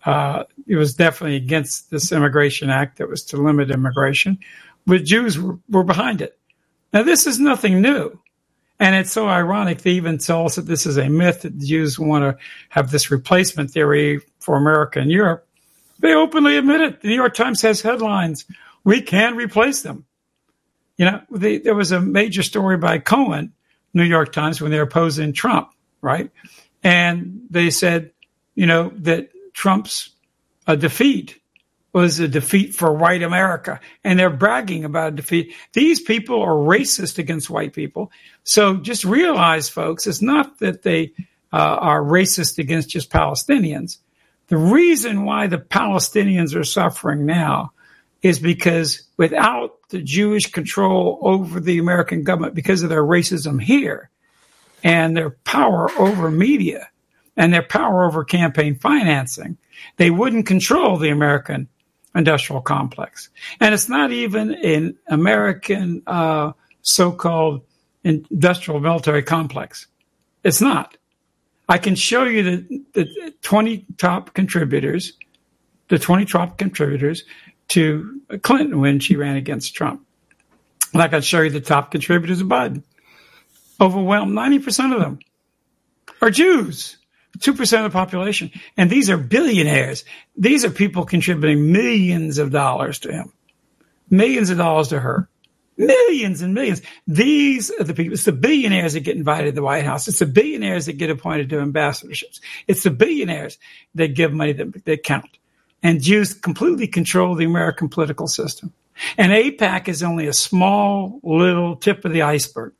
Uh, 0.05 0.45
it 0.67 0.77
was 0.77 0.95
definitely 0.95 1.37
against 1.37 1.91
this 1.91 2.13
Immigration 2.13 2.71
Act 2.71 2.99
that 2.99 3.09
was 3.09 3.25
to 3.27 3.37
limit 3.37 3.71
immigration, 3.71 4.39
but 4.87 5.05
Jews 5.05 5.39
were, 5.39 5.59
were 5.69 5.85
behind 5.85 6.21
it. 6.21 6.39
Now, 6.93 7.03
this 7.03 7.27
is 7.27 7.41
nothing 7.41 7.81
new. 7.81 8.19
And 8.81 8.95
it's 8.97 9.13
so 9.13 9.29
ironic 9.29 9.83
they 9.83 9.93
even 9.93 10.19
tell 10.19 10.47
us 10.47 10.57
that 10.57 10.67
this 10.67 10.85
is 10.85 10.97
a 10.97 11.09
myth 11.09 11.43
that 11.43 11.59
Jews 11.59 11.99
want 11.99 12.25
to 12.25 12.45
have 12.71 12.91
this 12.91 13.11
replacement 13.11 13.71
theory 13.71 14.21
for 14.41 14.57
America 14.57 14.99
and 14.99 15.11
Europe. 15.11 15.47
They 16.01 16.13
openly 16.13 16.57
admit 16.57 16.81
it. 16.81 17.01
The 17.01 17.09
New 17.09 17.15
York 17.15 17.35
Times 17.35 17.63
has 17.63 17.81
headlines. 17.81 18.45
We 18.83 19.01
can 19.01 19.37
replace 19.37 19.83
them. 19.83 20.05
You 20.97 21.07
know, 21.07 21.21
they, 21.31 21.59
there 21.59 21.75
was 21.75 21.93
a 21.93 22.01
major 22.01 22.43
story 22.43 22.77
by 22.77 22.99
Cohen, 22.99 23.53
New 23.95 24.05
York 24.05 24.33
Times, 24.33 24.61
when 24.61 24.71
they 24.71 24.79
were 24.79 24.85
opposing 24.85 25.33
Trump, 25.33 25.71
right? 26.01 26.31
And 26.83 27.43
they 27.51 27.71
said, 27.71 28.11
you 28.55 28.67
know, 28.67 28.93
that 28.97 29.31
Trump's 29.55 30.11
a 30.67 30.77
defeat 30.77 31.41
was 31.95 32.19
a 32.19 32.27
defeat 32.27 32.75
for 32.75 32.93
white 32.93 33.23
America. 33.23 33.81
And 34.03 34.19
they're 34.19 34.29
bragging 34.29 34.85
about 34.85 35.13
a 35.13 35.17
defeat. 35.17 35.55
These 35.73 36.01
people 36.01 36.43
are 36.43 36.53
racist 36.53 37.19
against 37.19 37.49
white 37.49 37.73
people. 37.73 38.11
So 38.43 38.77
just 38.77 39.05
realize, 39.05 39.69
folks, 39.69 40.07
it's 40.07 40.21
not 40.21 40.59
that 40.59 40.83
they 40.83 41.13
uh, 41.53 41.57
are 41.57 42.03
racist 42.03 42.59
against 42.59 42.91
just 42.91 43.11
Palestinians. 43.11 43.99
The 44.49 44.57
reason 44.57 45.25
why 45.25 45.47
the 45.47 45.59
Palestinians 45.59 46.57
are 46.57 46.65
suffering 46.65 47.27
now 47.27 47.71
is 48.23 48.41
because 48.41 49.03
without 49.17 49.89
the 49.91 50.03
Jewish 50.03 50.51
control 50.51 51.19
over 51.23 51.61
the 51.61 51.79
American 51.79 52.25
government, 52.25 52.55
because 52.55 52.83
of 52.83 52.89
their 52.89 53.05
racism 53.05 53.63
here, 53.63 54.11
and 54.83 55.17
their 55.17 55.31
power 55.31 55.91
over 55.99 56.31
media 56.31 56.89
and 57.36 57.52
their 57.52 57.62
power 57.62 58.05
over 58.05 58.24
campaign 58.24 58.77
financing, 58.77 59.56
they 59.97 60.11
wouldn't 60.11 60.47
control 60.47 60.97
the 60.97 61.11
American 61.11 61.69
industrial 62.15 62.62
complex. 62.62 63.28
And 63.61 63.74
it's 63.74 63.89
not 63.89 64.12
even 64.12 64.55
an 64.55 64.97
American 65.09 66.02
uh, 66.06 66.52
so 66.82 67.11
called 67.11 67.62
industrial 68.05 68.81
military 68.81 69.23
complex. 69.23 69.86
It's 70.44 70.61
not. 70.61 70.97
I 71.69 71.78
can 71.78 71.94
show 71.94 72.24
you 72.24 72.43
the, 72.43 72.85
the 72.93 73.35
20 73.43 73.86
top 73.97 74.35
contributors, 74.35 75.15
the 75.89 75.98
20 75.98 76.27
top 76.27 76.59
contributors 76.59 77.24
to 77.69 78.20
Clinton 78.43 78.81
when 78.81 79.01
she 79.01 79.16
ran 79.16 79.36
against 79.36 79.74
Trump. 79.74 80.06
And 80.93 81.02
I 81.02 81.09
can 81.09 81.23
show 81.23 81.40
you 81.40 81.51
the 81.51 81.61
top 81.61 81.90
contributors 81.90 82.40
of 82.40 82.47
Biden. 82.47 82.82
Overwhelmed 83.81 84.36
90% 84.36 84.94
of 84.94 85.01
them 85.01 85.19
are 86.20 86.31
Jews. 86.31 86.98
2% 87.39 87.78
of 87.78 87.85
the 87.85 87.90
population. 87.90 88.51
And 88.77 88.90
these 88.90 89.11
are 89.11 89.16
billionaires. 89.16 90.05
These 90.36 90.65
are 90.65 90.70
people 90.70 91.05
contributing 91.05 91.73
millions 91.73 92.39
of 92.39 92.51
dollars 92.51 92.98
to 93.01 93.12
him, 93.12 93.32
millions 94.11 94.51
of 94.51 94.59
dollars 94.59 94.89
to 94.89 95.01
her, 95.01 95.28
millions 95.77 96.43
and 96.43 96.55
millions. 96.55 96.82
These 97.06 97.70
are 97.73 97.85
the 97.85 97.94
people. 97.94 98.12
It's 98.12 98.24
the 98.24 98.32
billionaires 98.32 98.94
that 98.94 99.01
get 99.01 99.16
invited 99.16 99.47
to 99.47 99.52
the 99.52 99.62
White 99.62 99.85
House. 99.85 100.09
It's 100.09 100.20
the 100.20 100.27
billionaires 100.27 100.86
that 100.86 100.98
get 100.98 101.11
appointed 101.11 101.51
to 101.51 101.56
ambassadorships. 101.56 102.40
It's 102.69 102.82
the 102.82 102.90
billionaires 102.90 103.59
that 103.94 104.15
give 104.15 104.32
money 104.32 104.52
that, 104.52 104.85
that 104.85 105.02
count. 105.02 105.39
And 105.82 106.02
Jews 106.02 106.32
completely 106.32 106.86
control 106.86 107.35
the 107.35 107.44
American 107.44 107.89
political 107.89 108.27
system. 108.27 108.73
And 109.19 109.32
AIPAC 109.32 109.89
is 109.89 110.02
only 110.02 110.28
a 110.28 110.32
small 110.32 111.20
little 111.23 111.77
tip 111.77 112.05
of 112.05 112.12
the 112.12 112.23
iceberg 112.23 112.73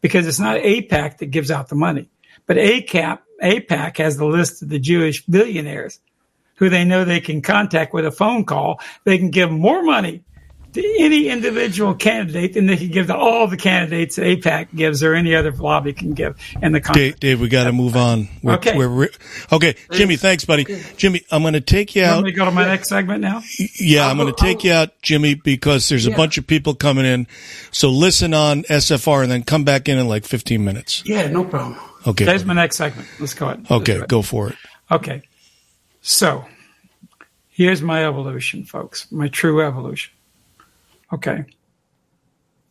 because 0.00 0.26
it's 0.26 0.38
not 0.38 0.58
AIPAC 0.58 1.18
that 1.18 1.26
gives 1.26 1.50
out 1.50 1.68
the 1.68 1.74
money, 1.74 2.08
but 2.46 2.56
ACAP 2.56 3.20
AIPAC 3.44 3.98
has 3.98 4.16
the 4.16 4.26
list 4.26 4.62
of 4.62 4.68
the 4.68 4.78
Jewish 4.78 5.24
billionaires 5.26 6.00
who 6.56 6.68
they 6.70 6.84
know 6.84 7.04
they 7.04 7.20
can 7.20 7.42
contact 7.42 7.92
with 7.92 8.06
a 8.06 8.12
phone 8.12 8.44
call. 8.44 8.80
They 9.04 9.18
can 9.18 9.30
give 9.30 9.50
more 9.50 9.82
money 9.82 10.22
to 10.74 10.96
any 10.98 11.28
individual 11.28 11.94
candidate 11.94 12.54
than 12.54 12.66
they 12.66 12.76
can 12.76 12.88
give 12.88 13.06
to 13.06 13.16
all 13.16 13.46
the 13.46 13.56
candidates 13.56 14.16
that 14.16 14.22
AIPAC 14.22 14.74
gives 14.74 15.02
or 15.02 15.14
any 15.14 15.34
other 15.34 15.52
lobby 15.52 15.92
can 15.92 16.14
give 16.14 16.36
in 16.60 16.72
the 16.72 16.80
country. 16.80 17.10
Dave, 17.10 17.20
Dave 17.20 17.40
we 17.40 17.48
got 17.48 17.64
to 17.64 17.72
move 17.72 17.96
on. 17.96 18.28
We're, 18.42 18.54
okay. 18.54 18.76
We're, 18.76 19.08
okay. 19.52 19.76
Jimmy, 19.92 20.16
thanks, 20.16 20.44
buddy. 20.44 20.64
Jimmy, 20.96 21.22
I'm 21.30 21.42
going 21.42 21.54
to 21.54 21.60
take 21.60 21.94
you 21.94 22.04
out. 22.04 22.16
Let 22.16 22.24
me 22.24 22.32
go 22.32 22.44
to 22.44 22.50
my 22.50 22.66
next 22.66 22.88
segment 22.88 23.20
now? 23.20 23.42
Yeah, 23.78 24.08
I'm 24.08 24.16
going 24.16 24.34
to 24.34 24.40
take 24.40 24.64
you 24.64 24.72
out, 24.72 25.00
Jimmy, 25.00 25.34
because 25.34 25.88
there's 25.88 26.06
a 26.06 26.10
yeah. 26.10 26.16
bunch 26.16 26.38
of 26.38 26.46
people 26.46 26.74
coming 26.74 27.04
in. 27.04 27.28
So 27.70 27.90
listen 27.90 28.34
on 28.34 28.64
SFR 28.64 29.22
and 29.22 29.30
then 29.30 29.44
come 29.44 29.62
back 29.62 29.88
in 29.88 29.98
in 29.98 30.08
like 30.08 30.24
15 30.24 30.64
minutes. 30.64 31.04
Yeah, 31.06 31.28
no 31.28 31.44
problem. 31.44 31.78
Okay. 32.06 32.24
There's 32.24 32.44
my 32.44 32.54
next 32.54 32.76
segment. 32.76 33.08
Let's 33.18 33.34
go 33.34 33.46
ahead. 33.46 33.66
Okay, 33.70 34.02
go 34.06 34.22
for 34.22 34.50
it. 34.50 34.56
Okay. 34.90 35.22
So 36.02 36.44
here's 37.48 37.80
my 37.80 38.04
evolution, 38.04 38.64
folks, 38.64 39.10
my 39.10 39.28
true 39.28 39.62
evolution. 39.62 40.12
Okay. 41.12 41.44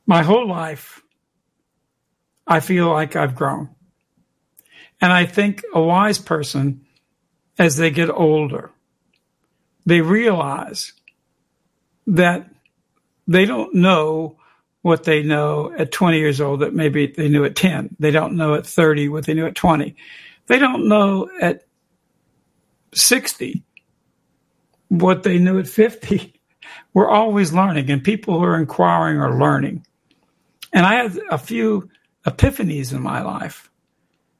My 0.05 0.21
whole 0.21 0.47
life, 0.47 1.01
I 2.45 2.59
feel 2.59 2.91
like 2.91 3.15
I've 3.15 3.35
grown. 3.35 3.69
And 5.01 5.11
I 5.11 5.25
think 5.25 5.63
a 5.73 5.81
wise 5.81 6.19
person, 6.19 6.85
as 7.57 7.77
they 7.77 7.89
get 7.89 8.09
older, 8.09 8.71
they 9.85 10.01
realize 10.01 10.93
that 12.05 12.49
they 13.27 13.45
don't 13.45 13.73
know 13.73 14.37
what 14.83 15.05
they 15.05 15.23
know 15.23 15.73
at 15.77 15.91
20 15.91 16.19
years 16.19 16.39
old 16.39 16.59
that 16.59 16.75
maybe 16.75 17.07
they 17.07 17.29
knew 17.29 17.45
at 17.45 17.55
10. 17.55 17.95
They 17.99 18.11
don't 18.11 18.35
know 18.35 18.53
at 18.53 18.67
30 18.67 19.09
what 19.09 19.25
they 19.25 19.33
knew 19.33 19.47
at 19.47 19.55
20. 19.55 19.95
They 20.47 20.59
don't 20.59 20.87
know 20.89 21.29
at 21.41 21.63
60 22.93 23.63
what 24.89 25.23
they 25.23 25.39
knew 25.39 25.57
at 25.57 25.67
50. 25.67 26.33
We're 26.93 27.09
always 27.09 27.53
learning, 27.53 27.89
and 27.89 28.03
people 28.03 28.37
who 28.37 28.45
are 28.45 28.59
inquiring 28.59 29.17
are 29.17 29.39
learning. 29.39 29.85
And 30.73 30.85
I 30.85 30.95
had 30.95 31.17
a 31.31 31.37
few 31.37 31.89
epiphanies 32.27 32.93
in 32.93 33.01
my 33.01 33.21
life. 33.21 33.69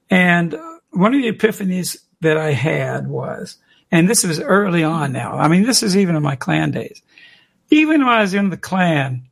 And 0.10 0.56
one 0.92 1.16
of 1.16 1.22
the 1.22 1.32
epiphanies 1.32 1.98
that 2.22 2.38
I 2.38 2.52
had 2.52 3.08
was, 3.08 3.58
and 3.92 4.10
this 4.10 4.24
was 4.24 4.40
early 4.40 4.84
on 4.84 5.14
now, 5.14 5.38
I 5.38 5.48
mean, 5.48 5.64
this 5.64 5.84
is 5.84 5.98
even 5.98 6.16
in 6.16 6.24
my 6.24 6.36
Klan 6.36 6.72
days. 6.72 7.02
Even 7.70 8.06
when 8.06 8.14
I 8.14 8.22
was 8.22 8.34
in 8.34 8.50
the 8.50 8.58
Klan, 8.58 9.24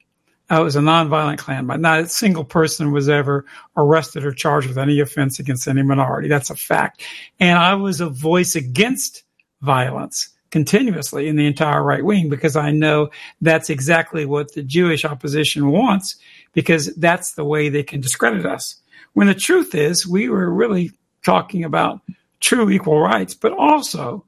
uh, 0.52 0.60
it 0.60 0.64
was 0.64 0.76
a 0.76 0.82
nonviolent 0.82 1.38
Klan, 1.38 1.66
but 1.66 1.80
not 1.80 2.00
a 2.00 2.08
single 2.08 2.44
person 2.44 2.92
was 2.92 3.08
ever 3.08 3.46
arrested 3.78 4.26
or 4.26 4.34
charged 4.34 4.68
with 4.68 4.78
any 4.78 5.00
offense 5.00 5.40
against 5.40 5.68
any 5.68 5.82
minority. 5.82 6.28
That's 6.28 6.50
a 6.50 6.56
fact. 6.56 7.04
And 7.40 7.58
I 7.58 7.76
was 7.76 8.02
a 8.02 8.10
voice 8.10 8.56
against 8.56 9.24
violence 9.62 10.30
continuously 10.50 11.28
in 11.30 11.38
the 11.38 11.46
entire 11.46 11.82
right 11.82 12.04
wing 12.04 12.30
because 12.30 12.58
I 12.58 12.72
know 12.72 13.10
that's 13.40 13.70
exactly 13.70 14.26
what 14.26 14.54
the 14.54 14.64
Jewish 14.64 15.06
opposition 15.06 15.72
wants 15.72 16.18
because 16.54 16.94
that's 16.96 17.34
the 17.34 17.46
way 17.46 17.70
they 17.70 17.84
can 17.84 18.02
discredit 18.02 18.46
us. 18.46 18.76
When 19.14 19.28
the 19.28 19.34
truth 19.34 19.74
is, 19.74 20.06
we 20.06 20.28
were 20.28 20.50
really 20.50 20.92
talking 21.24 21.64
about 21.64 22.02
true 22.42 22.70
equal 22.70 23.00
rights, 23.00 23.34
but 23.34 23.54
also 23.54 24.26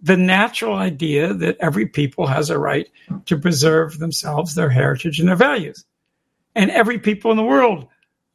the 0.00 0.16
natural 0.16 0.74
idea 0.74 1.32
that 1.32 1.56
every 1.60 1.86
people 1.86 2.26
has 2.26 2.50
a 2.50 2.58
right 2.58 2.88
to 3.26 3.38
preserve 3.38 3.98
themselves, 3.98 4.54
their 4.54 4.70
heritage, 4.70 5.18
and 5.18 5.28
their 5.28 5.36
values. 5.36 5.84
And 6.54 6.70
every 6.70 6.98
people 6.98 7.30
in 7.30 7.36
the 7.36 7.42
world, 7.42 7.86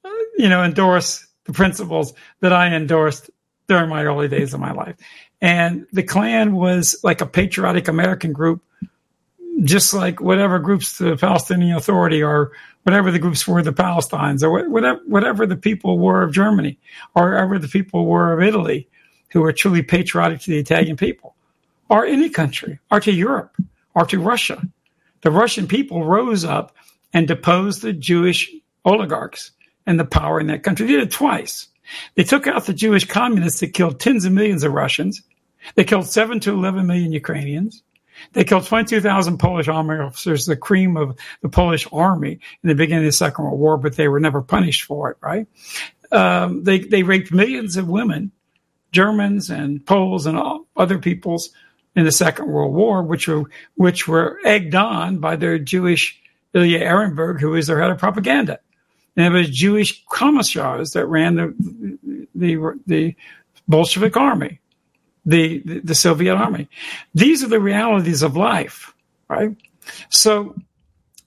uh, 0.03 0.09
you 0.37 0.49
know, 0.49 0.63
endorse 0.63 1.25
the 1.45 1.53
principles 1.53 2.13
that 2.39 2.53
I 2.53 2.73
endorsed 2.73 3.29
during 3.67 3.89
my 3.89 4.03
early 4.03 4.27
days 4.27 4.53
of 4.53 4.59
my 4.59 4.71
life. 4.71 4.95
And 5.39 5.87
the 5.91 6.03
Klan 6.03 6.55
was 6.55 6.97
like 7.03 7.21
a 7.21 7.25
patriotic 7.25 7.87
American 7.87 8.33
group, 8.33 8.63
just 9.63 9.93
like 9.93 10.19
whatever 10.21 10.59
groups 10.59 10.97
the 10.97 11.15
Palestinian 11.15 11.77
Authority 11.77 12.21
or 12.21 12.51
whatever 12.83 13.11
the 13.11 13.19
groups 13.19 13.47
were 13.47 13.61
the 13.61 13.73
Palestinians 13.73 14.43
or 14.43 14.69
whatever, 14.69 14.99
whatever 15.05 15.45
the 15.45 15.55
people 15.55 15.99
were 15.99 16.23
of 16.23 16.31
Germany 16.31 16.79
or 17.15 17.31
whatever 17.31 17.59
the 17.59 17.67
people 17.67 18.05
were 18.05 18.33
of 18.33 18.41
Italy 18.41 18.87
who 19.31 19.41
were 19.41 19.53
truly 19.53 19.81
patriotic 19.81 20.41
to 20.41 20.51
the 20.51 20.59
Italian 20.59 20.97
people 20.97 21.35
or 21.91 22.05
any 22.05 22.29
country, 22.29 22.79
or 22.89 23.01
to 23.01 23.11
Europe, 23.11 23.53
or 23.93 24.05
to 24.05 24.17
Russia. 24.17 24.63
The 25.23 25.29
Russian 25.29 25.67
people 25.67 26.05
rose 26.05 26.45
up 26.45 26.73
and 27.13 27.27
deposed 27.27 27.81
the 27.81 27.91
Jewish 27.91 28.49
oligarchs 28.85 29.51
and 29.85 29.99
the 29.99 30.05
power 30.05 30.39
in 30.39 30.47
that 30.47 30.63
country. 30.63 30.87
They 30.87 30.93
did 30.93 31.03
it 31.03 31.11
twice. 31.11 31.67
They 32.15 32.23
took 32.23 32.47
out 32.47 32.65
the 32.65 32.73
Jewish 32.73 33.03
communists 33.03 33.59
that 33.59 33.73
killed 33.73 33.99
tens 33.99 34.23
of 34.23 34.31
millions 34.31 34.63
of 34.63 34.71
Russians. 34.71 35.21
They 35.75 35.83
killed 35.83 36.07
7 36.07 36.39
to 36.39 36.53
11 36.53 36.87
million 36.87 37.11
Ukrainians. 37.11 37.83
They 38.31 38.45
killed 38.45 38.65
22,000 38.65 39.37
Polish 39.37 39.67
army 39.67 39.95
officers, 39.95 40.45
the 40.45 40.55
cream 40.55 40.95
of 40.95 41.17
the 41.41 41.49
Polish 41.49 41.89
army 41.91 42.39
in 42.63 42.69
the 42.69 42.75
beginning 42.75 43.03
of 43.03 43.09
the 43.09 43.17
Second 43.17 43.43
World 43.43 43.59
War, 43.59 43.77
but 43.77 43.97
they 43.97 44.07
were 44.07 44.21
never 44.21 44.41
punished 44.41 44.83
for 44.83 45.11
it, 45.11 45.17
right? 45.19 45.45
Um, 46.13 46.63
they, 46.63 46.79
they 46.79 47.03
raped 47.03 47.33
millions 47.33 47.75
of 47.75 47.89
women, 47.89 48.31
Germans 48.93 49.49
and 49.49 49.85
Poles 49.85 50.25
and 50.25 50.37
all 50.37 50.67
other 50.77 50.97
peoples 50.97 51.49
in 51.95 52.05
the 52.05 52.11
Second 52.11 52.47
World 52.47 52.73
War, 52.73 53.03
which 53.03 53.27
were 53.27 53.43
which 53.75 54.07
were 54.07 54.39
egged 54.45 54.75
on 54.75 55.17
by 55.17 55.35
their 55.35 55.59
Jewish 55.59 56.19
Ilya 56.53 56.79
Ehrenburg, 56.79 57.39
who 57.39 57.49
was 57.49 57.67
their 57.67 57.81
head 57.81 57.91
of 57.91 57.97
propaganda. 57.97 58.59
And 59.17 59.25
it 59.25 59.37
was 59.37 59.49
Jewish 59.49 60.03
commissars 60.09 60.91
that 60.91 61.05
ran 61.05 61.35
the 61.35 61.97
the, 62.33 62.79
the 62.87 63.15
Bolshevik 63.67 64.17
army, 64.17 64.59
the, 65.25 65.61
the, 65.65 65.79
the 65.79 65.95
Soviet 65.95 66.35
army. 66.35 66.69
These 67.13 67.43
are 67.43 67.47
the 67.47 67.59
realities 67.59 68.23
of 68.23 68.35
life, 68.35 68.93
right? 69.27 69.55
So 70.09 70.55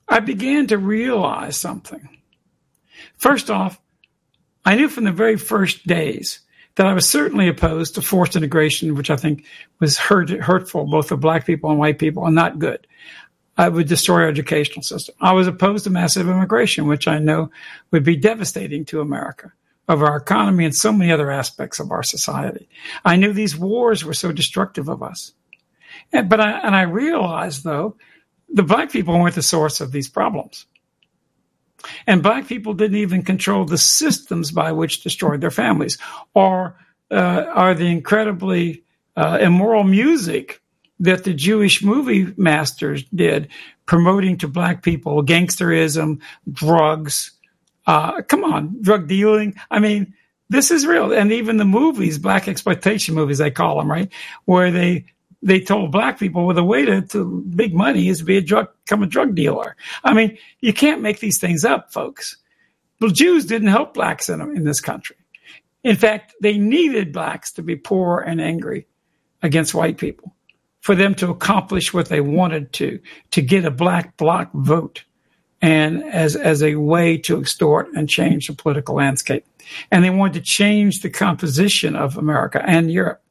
I 0.09 0.21
began 0.21 0.67
to 0.69 0.79
realize 0.79 1.57
something. 1.57 2.09
First 3.17 3.51
off, 3.51 3.81
I 4.65 4.75
knew 4.75 4.89
from 4.89 5.05
the 5.05 5.13
very 5.13 5.37
first 5.37 5.87
days 5.87 6.41
that 6.77 6.87
I 6.87 6.93
was 6.93 7.09
certainly 7.09 7.49
opposed 7.49 7.95
to 7.95 8.03
forced 8.03 8.37
integration, 8.37 8.95
which 8.95 9.11
I 9.11 9.17
think 9.17 9.45
was 9.81 9.97
hurt, 9.97 10.31
hurtful 10.31 10.87
both 10.87 11.09
for 11.09 11.17
black 11.17 11.47
people 11.47 11.71
and 11.71 11.79
white 11.79 11.99
people 11.99 12.27
and 12.27 12.35
not 12.35 12.59
good. 12.59 12.87
I 13.57 13.69
would 13.69 13.87
destroy 13.87 14.23
our 14.23 14.29
educational 14.29 14.83
system. 14.83 15.15
I 15.21 15.33
was 15.33 15.47
opposed 15.47 15.85
to 15.85 15.91
massive 15.91 16.29
immigration, 16.29 16.89
which 16.89 17.07
I 17.07 17.19
know 17.19 17.51
would 17.93 18.03
be 18.03 18.17
devastating 18.17 18.85
to 18.87 19.01
America, 19.01 19.53
of 19.87 20.03
our 20.03 20.17
economy, 20.17 20.65
and 20.65 20.75
so 20.75 20.93
many 20.93 21.13
other 21.13 21.31
aspects 21.31 21.79
of 21.79 21.93
our 21.93 22.03
society. 22.03 22.69
I 23.05 23.15
knew 23.17 23.33
these 23.33 23.57
wars 23.57 24.05
were 24.05 24.15
so 24.15 24.33
destructive 24.33 24.89
of 24.89 25.03
us. 25.03 25.33
And, 26.13 26.29
but 26.29 26.41
I, 26.41 26.51
and 26.59 26.75
I 26.75 26.83
realized, 26.83 27.63
though, 27.63 27.97
the 28.49 28.65
black 28.65 28.91
people 28.91 29.19
weren't 29.19 29.37
the 29.37 29.43
source 29.43 29.81
of 29.81 29.93
these 29.93 30.09
problems. 30.09 30.67
And 32.07 32.23
black 32.23 32.47
people 32.49 32.75
didn't 32.75 32.99
even 32.99 33.23
control 33.23 33.65
the 33.65 33.79
systems 33.79 34.51
by 34.51 34.73
which 34.73 35.03
destroyed 35.03 35.41
their 35.41 35.51
families 35.51 35.99
or 36.35 36.77
uh, 37.11 37.47
are 37.55 37.75
the 37.75 37.87
incredibly 37.87 38.83
uh, 39.17 39.39
immoral 39.41 39.85
music 39.85 40.61
that 41.01 41.25
the 41.25 41.35
Jewish 41.35 41.83
movie 41.83 42.33
masters 42.37 43.05
did, 43.15 43.49
promoting 43.87 44.39
to 44.39 44.49
black 44.49 44.83
people 44.83 45.23
gangsterism, 45.25 46.21
drugs. 46.53 47.33
Uh, 47.87 48.23
come 48.23 48.45
on, 48.45 48.77
drug 48.81 49.09
dealing. 49.09 49.55
I 49.71 49.79
mean, 49.81 50.15
This 50.51 50.71
is 50.71 50.87
real. 50.87 51.13
And 51.13 51.33
even 51.33 51.57
the 51.57 51.65
movies, 51.65 52.19
black 52.19 52.49
exploitation 52.49 53.15
movies, 53.15 53.39
they 53.39 53.51
call 53.51 53.79
them, 53.79 53.91
right? 53.91 54.11
Where 54.45 54.71
they, 54.71 55.07
they 55.45 55.61
told 55.61 55.93
black 55.93 56.19
people, 56.19 56.47
well, 56.47 56.57
the 56.57 56.65
way 56.65 56.85
to, 56.87 57.03
to 57.03 57.43
big 57.55 57.75
money 57.75 58.09
is 58.09 58.19
to 58.19 58.25
be 58.25 58.39
a 58.39 58.41
drug, 58.41 58.69
become 58.85 59.03
a 59.03 59.07
drug 59.07 59.35
dealer. 59.35 59.77
I 60.03 60.15
mean, 60.15 60.39
you 60.61 60.73
can't 60.73 61.03
make 61.03 61.21
these 61.21 61.39
things 61.39 61.65
up, 61.65 61.93
folks. 61.93 62.39
Well, 63.01 63.11
Jews 63.11 63.45
didn't 63.45 63.69
help 63.69 63.93
blacks 63.93 64.31
in, 64.31 64.41
in 64.41 64.65
this 64.65 64.81
country. 64.81 65.17
In 65.83 65.97
fact, 65.97 66.35
they 66.41 66.57
needed 66.57 67.13
blacks 67.13 67.53
to 67.53 67.63
be 67.63 67.77
poor 67.77 68.21
and 68.21 68.41
angry 68.41 68.87
against 69.43 69.75
white 69.75 69.99
people 69.99 70.35
for 70.81 70.95
them 70.95 71.15
to 71.17 71.31
accomplish 71.31 71.93
what 71.93 72.09
they 72.09 72.23
wanted 72.23 72.73
to, 72.75 72.99
to 73.33 73.43
get 73.43 73.67
a 73.67 73.71
black 73.71 74.17
bloc 74.17 74.51
vote 74.55 75.05
and 75.61 76.03
as, 76.05 76.37
as 76.37 76.63
a 76.63 76.77
way 76.77 77.19
to 77.19 77.39
extort 77.39 77.89
and 77.95 78.09
change 78.09 78.47
the 78.47 78.55
political 78.55 78.95
landscape. 78.95 79.47
And 79.91 80.03
they 80.03 80.11
wanted 80.11 80.35
to 80.35 80.41
change 80.41 81.01
the 81.01 81.11
composition 81.11 81.97
of 81.97 82.17
America 82.17 82.63
and 82.67 82.91
Europe. 82.91 83.24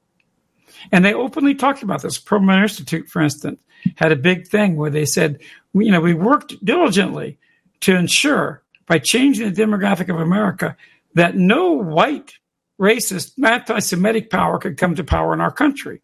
And 0.91 1.03
they 1.03 1.13
openly 1.13 1.55
talked 1.55 1.83
about 1.83 2.01
this. 2.01 2.19
Perelman 2.19 2.63
Institute, 2.63 3.07
for 3.07 3.21
instance, 3.21 3.59
had 3.95 4.11
a 4.11 4.17
big 4.17 4.47
thing 4.47 4.75
where 4.75 4.89
they 4.89 5.05
said, 5.05 5.39
you 5.73 5.91
know, 5.91 6.01
we 6.01 6.13
worked 6.13 6.63
diligently 6.63 7.37
to 7.81 7.95
ensure 7.95 8.63
by 8.85 8.99
changing 8.99 9.51
the 9.51 9.61
demographic 9.61 10.09
of 10.09 10.19
America 10.19 10.75
that 11.15 11.35
no 11.35 11.71
white 11.71 12.33
racist, 12.79 13.33
anti 13.43 13.79
Semitic 13.79 14.29
power 14.29 14.57
could 14.57 14.77
come 14.77 14.95
to 14.95 15.03
power 15.03 15.33
in 15.33 15.41
our 15.41 15.51
country. 15.51 16.01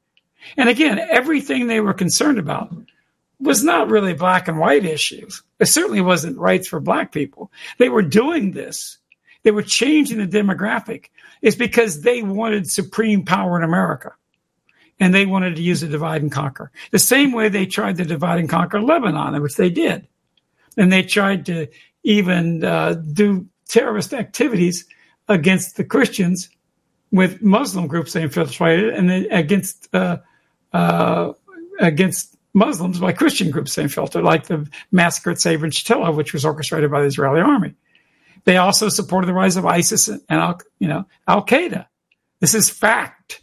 And 0.57 0.69
again, 0.69 0.99
everything 0.99 1.67
they 1.67 1.81
were 1.81 1.93
concerned 1.93 2.39
about 2.39 2.73
was 3.39 3.63
not 3.63 3.89
really 3.89 4.13
black 4.13 4.47
and 4.47 4.59
white 4.59 4.85
issues. 4.85 5.43
It 5.59 5.67
certainly 5.67 6.01
wasn't 6.01 6.37
rights 6.37 6.67
for 6.67 6.79
black 6.79 7.11
people. 7.11 7.51
They 7.77 7.89
were 7.89 8.01
doing 8.01 8.51
this. 8.51 8.97
They 9.43 9.51
were 9.51 9.63
changing 9.63 10.17
the 10.17 10.27
demographic. 10.27 11.05
It's 11.41 11.55
because 11.55 12.01
they 12.01 12.21
wanted 12.21 12.69
supreme 12.69 13.23
power 13.23 13.57
in 13.57 13.63
America. 13.63 14.13
And 14.99 15.13
they 15.13 15.25
wanted 15.25 15.55
to 15.55 15.61
use 15.61 15.81
a 15.81 15.87
divide 15.87 16.21
and 16.21 16.31
conquer. 16.31 16.71
The 16.91 16.99
same 16.99 17.31
way 17.31 17.47
they 17.47 17.65
tried 17.65 17.97
to 17.97 18.05
divide 18.05 18.39
and 18.39 18.49
conquer 18.49 18.81
Lebanon, 18.81 19.41
which 19.41 19.55
they 19.55 19.69
did. 19.69 20.07
And 20.75 20.91
they 20.91 21.03
tried 21.03 21.45
to 21.45 21.67
even 22.03 22.63
uh, 22.63 22.93
do 22.93 23.47
terrorist 23.67 24.13
activities 24.13 24.85
against 25.27 25.77
the 25.77 25.83
Christians 25.83 26.49
with 27.11 27.41
Muslim 27.41 27.87
groups 27.87 28.13
they 28.13 28.23
infiltrated, 28.23 28.93
and 28.93 29.09
against 29.31 29.93
uh, 29.93 30.17
uh, 30.73 31.33
against 31.79 32.35
Muslims 32.53 32.99
by 32.99 33.13
Christian 33.13 33.51
groups 33.51 33.75
they 33.75 33.83
infiltrated, 33.83 34.25
like 34.25 34.47
the 34.47 34.67
massacre 34.91 35.31
at 35.31 35.41
Sabra 35.41 35.65
and 35.65 35.73
Shatila, 35.73 36.15
which 36.15 36.33
was 36.33 36.45
orchestrated 36.45 36.91
by 36.91 37.01
the 37.01 37.07
Israeli 37.07 37.41
army. 37.41 37.75
They 38.45 38.57
also 38.57 38.89
supported 38.89 39.27
the 39.27 39.33
rise 39.33 39.57
of 39.57 39.65
ISIS 39.65 40.07
and 40.07 40.21
Al, 40.29 40.59
you 40.79 40.87
know 40.87 41.05
Al 41.27 41.45
Qaeda. 41.45 41.87
This 42.39 42.53
is 42.53 42.69
fact. 42.69 43.41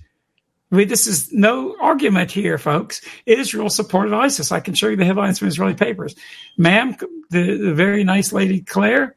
Mean, 0.71 0.89
this 0.89 1.07
is 1.07 1.33
no 1.33 1.77
argument 1.81 2.33
here, 2.33 2.59
folks. 2.59 3.01
Israel 3.25 3.71
supported 3.71 4.13
ISIS. 4.13 4.51
I 4.51 4.61
can 4.61 4.75
show 4.75 4.89
you 4.89 4.97
the 4.97 5.05
headlines 5.05 5.39
from 5.39 5.49
Israeli 5.49 5.75
papers. 5.75 6.17
Ma'am, 6.57 6.97
the, 7.31 7.57
the 7.57 7.75
very 7.75 8.03
nice 8.03 8.33
lady 8.33 8.63
Claire, 8.63 9.15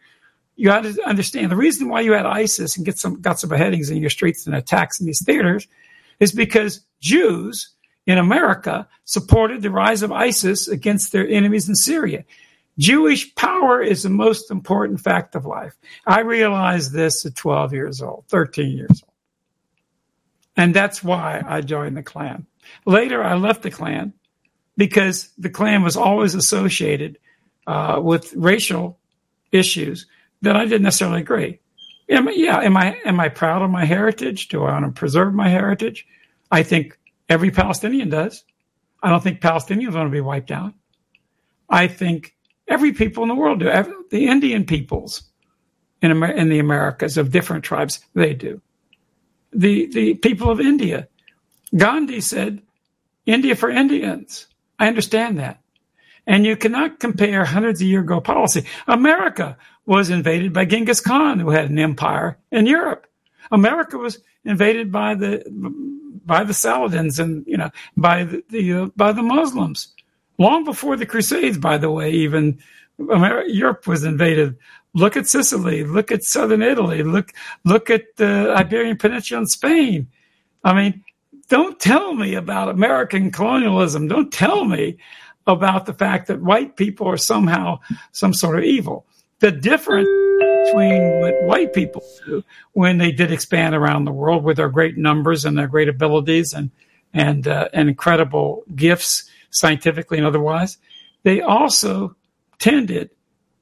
you 0.56 0.66
got 0.66 0.84
to 0.84 1.02
understand 1.08 1.52
the 1.52 1.56
reason 1.56 1.90
why 1.90 2.02
you 2.02 2.12
had 2.12 2.26
ISIS 2.26 2.78
and 2.78 2.86
get 2.86 3.00
some 3.00 3.22
got 3.22 3.40
some 3.40 3.50
beheadings 3.50 3.90
in 3.90 3.98
your 3.98 4.10
streets 4.10 4.46
and 4.46 4.56
attacks 4.56 5.00
in 5.00 5.06
these 5.06 5.24
theaters 5.24 5.68
is 6.20 6.32
because 6.32 6.82
Jews 7.02 7.74
in 8.06 8.18
America 8.18 8.88
supported 9.06 9.62
the 9.62 9.72
rise 9.72 10.04
of 10.04 10.12
ISIS 10.12 10.68
against 10.68 11.12
their 11.12 11.28
enemies 11.28 11.68
in 11.70 11.76
Syria. 11.76 12.26
Jewish 12.78 13.34
power 13.36 13.82
is 13.82 14.04
the 14.04 14.10
most 14.10 14.52
important 14.52 15.00
fact 15.02 15.36
of 15.36 15.46
life. 15.46 15.76
I 16.06 16.22
realized 16.22 16.94
this 16.94 17.26
at 17.26 17.36
12 17.36 17.74
years 17.74 18.02
old, 18.02 18.26
13 18.30 18.78
years 18.78 19.04
old. 19.04 19.14
And 20.60 20.74
that's 20.74 21.02
why 21.02 21.42
I 21.48 21.62
joined 21.62 21.96
the 21.96 22.04
Klan. 22.04 22.46
Later, 22.86 23.24
I 23.24 23.36
left 23.36 23.62
the 23.62 23.72
Klan 23.72 24.12
because 24.76 25.30
the 25.38 25.50
Klan 25.50 25.84
was 25.84 25.96
always 25.96 26.36
associated 26.36 27.18
uh, 27.66 28.02
with 28.04 28.34
racial 28.36 29.00
issues 29.54 30.06
that 30.42 30.58
I 30.58 30.66
didn't 30.66 30.82
necessarily 30.82 31.22
agree. 31.22 31.60
Am, 32.10 32.28
yeah, 32.34 32.60
am 32.60 32.76
I 32.76 32.98
am 33.06 33.22
I 33.22 33.30
proud 33.30 33.62
of 33.62 33.70
my 33.70 33.86
heritage? 33.86 34.50
Do 34.50 34.66
I 34.66 34.74
want 34.74 34.84
to 34.84 35.00
preserve 35.00 35.34
my 35.34 35.48
heritage? 35.48 36.06
I 36.52 36.64
think 36.64 37.00
every 37.30 37.52
Palestinian 37.52 38.10
does. 38.10 38.44
I 39.02 39.12
don't 39.12 39.24
think 39.24 39.40
Palestinians 39.40 39.94
want 39.94 40.08
to 40.08 40.12
be 40.12 40.20
wiped 40.20 40.52
out. 40.52 40.74
I 41.70 41.88
think 41.88 42.36
every 42.68 42.92
people 42.92 43.24
in 43.24 43.30
the 43.30 43.36
world 43.36 43.62
do. 43.62 43.70
Every, 43.70 43.94
the 44.12 44.28
Indian 44.28 44.66
peoples 44.66 45.24
in, 46.02 46.12
Amer- 46.12 46.36
in 46.36 46.50
the 46.50 46.60
Americas 46.60 47.16
of 47.16 47.32
different 47.32 47.64
tribes, 47.64 48.02
they 48.14 48.34
do. 48.34 48.62
The 49.52 49.88
the 49.88 50.14
people 50.16 50.50
of 50.50 50.60
India. 50.60 51.08
Gandhi 51.76 52.22
said, 52.22 52.62
"India 53.26 53.56
for 53.56 53.70
Indians." 53.70 54.48
I 54.78 54.88
understand 54.88 55.40
that. 55.40 55.62
And 56.26 56.46
you 56.46 56.56
cannot 56.56 57.00
compare 57.00 57.44
hundreds 57.44 57.82
of 57.82 57.88
year 57.88 58.02
ago 58.02 58.22
policy. 58.22 58.66
America 58.88 59.58
was 59.86 60.10
invaded 60.10 60.54
by 60.54 60.66
Genghis 60.66 61.02
Khan, 61.02 61.40
who 61.40 61.50
had 61.50 61.70
an 61.70 61.80
empire 61.80 62.38
in 62.52 62.68
Europe. 62.68 63.08
America 63.52 63.98
was 63.98 64.20
invaded 64.46 64.92
by 64.92 65.16
the 65.16 65.44
by 66.26 66.44
the 66.44 66.54
Saladins 66.54 67.20
and 67.20 67.44
you 67.48 67.58
know 67.58 67.72
by 67.98 68.24
the, 68.24 68.44
the 68.50 68.74
uh, 68.74 68.86
by 68.96 69.12
the 69.12 69.24
Muslims. 69.24 69.94
Long 70.38 70.64
before 70.64 70.96
the 70.96 71.06
Crusades, 71.06 71.58
by 71.58 71.78
the 71.78 71.92
way, 71.92 72.12
even 72.12 72.60
America, 73.00 73.52
Europe 73.52 73.88
was 73.88 74.04
invaded. 74.04 74.56
Look 74.94 75.16
at 75.16 75.28
Sicily. 75.28 75.84
Look 75.84 76.12
at 76.12 76.24
southern 76.24 76.62
Italy. 76.62 77.04
Look 77.04 77.34
look 77.64 77.90
at 77.90 78.16
the 78.16 78.54
Iberian 78.56 78.98
Peninsula 78.98 79.40
and 79.40 79.50
Spain. 79.50 80.08
I 80.64 80.74
mean, 80.74 81.04
don't 81.48 81.80
tell 81.80 82.14
me 82.14 82.36
about 82.36 82.70
American 82.70 83.32
colonialism. 83.32 84.08
Don't 84.08 84.32
tell 84.32 84.66
me 84.66 84.98
about 85.48 85.86
the 85.86 85.94
fact 85.94 86.28
that 86.28 86.42
white 86.42 86.76
people 86.76 87.08
are 87.08 87.18
somehow 87.18 87.80
some 88.12 88.34
sort 88.34 88.58
of 88.58 88.64
evil. 88.64 89.06
The 89.40 89.52
difference 89.52 90.08
between 90.66 91.20
what 91.22 91.44
white 91.44 91.74
people 91.74 92.04
do 92.26 92.44
when 92.74 92.98
they 92.98 93.12
did 93.12 93.32
expand 93.32 93.74
around 93.74 94.06
the 94.06 94.12
world 94.12 94.44
with 94.44 94.58
their 94.58 94.70
great 94.70 94.98
numbers 94.98 95.46
and 95.46 95.58
their 95.58 95.68
great 95.68 95.90
abilities 95.90 96.54
and 96.54 96.72
and 97.14 97.48
uh, 97.48 97.70
and 97.74 97.90
incredible 97.90 98.64
gifts 98.76 99.30
scientifically 99.50 100.18
and 100.18 100.28
otherwise, 100.28 100.78
they 101.24 101.42
also 101.42 102.16
tended 102.60 103.10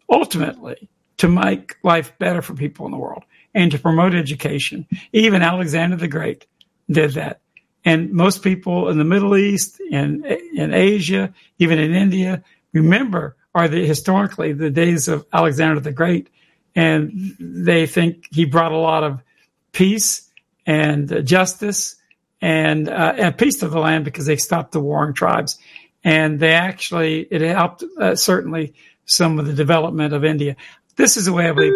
ultimately 0.10 0.90
to 1.18 1.28
make 1.28 1.76
life 1.84 2.14
better 2.20 2.42
for 2.42 2.54
people 2.54 2.86
in 2.86 2.92
the 2.92 2.98
world 2.98 3.24
and 3.54 3.72
to 3.72 3.80
promote 3.80 4.14
education. 4.14 4.86
Even 5.14 5.42
Alexander 5.42 5.96
the 5.96 6.08
Great 6.08 6.46
did 6.90 7.14
that. 7.14 7.42
And 7.84 8.12
most 8.12 8.44
people 8.44 8.90
in 8.90 8.98
the 8.98 9.04
Middle 9.04 9.38
East, 9.38 9.80
in 9.80 10.26
in 10.54 10.74
Asia, 10.74 11.34
even 11.58 11.80
in 11.80 11.94
India, 11.94 12.44
remember 12.74 13.36
are 13.56 13.68
the 13.68 13.86
historically 13.86 14.54
the 14.54 14.70
days 14.70 15.08
of 15.08 15.26
Alexander 15.32 15.80
the 15.80 15.92
Great, 15.92 16.30
and 16.76 17.36
they 17.40 17.88
think 17.88 18.28
he 18.30 18.46
brought 18.46 18.72
a 18.72 18.78
lot 18.78 19.04
of 19.04 19.24
peace 19.72 20.30
and 20.66 21.26
justice 21.26 21.96
and, 22.42 22.90
uh, 22.90 23.14
and 23.18 23.38
peace 23.38 23.60
to 23.60 23.68
the 23.68 23.80
land 23.80 24.06
because 24.06 24.26
they 24.26 24.36
stopped 24.36 24.74
the 24.74 24.80
warring 24.80 25.14
tribes, 25.14 25.58
and 26.04 26.40
they 26.40 26.54
actually 26.54 27.22
it 27.32 27.42
helped 27.42 27.84
uh, 28.00 28.16
certainly 28.16 28.74
some 29.06 29.40
of 29.40 29.46
the 29.48 29.54
development 29.54 30.14
of 30.14 30.26
India. 30.26 30.56
This 30.98 31.16
is 31.16 31.26
the 31.26 31.34
way 31.34 31.48
I 31.48 31.52
believe 31.52 31.74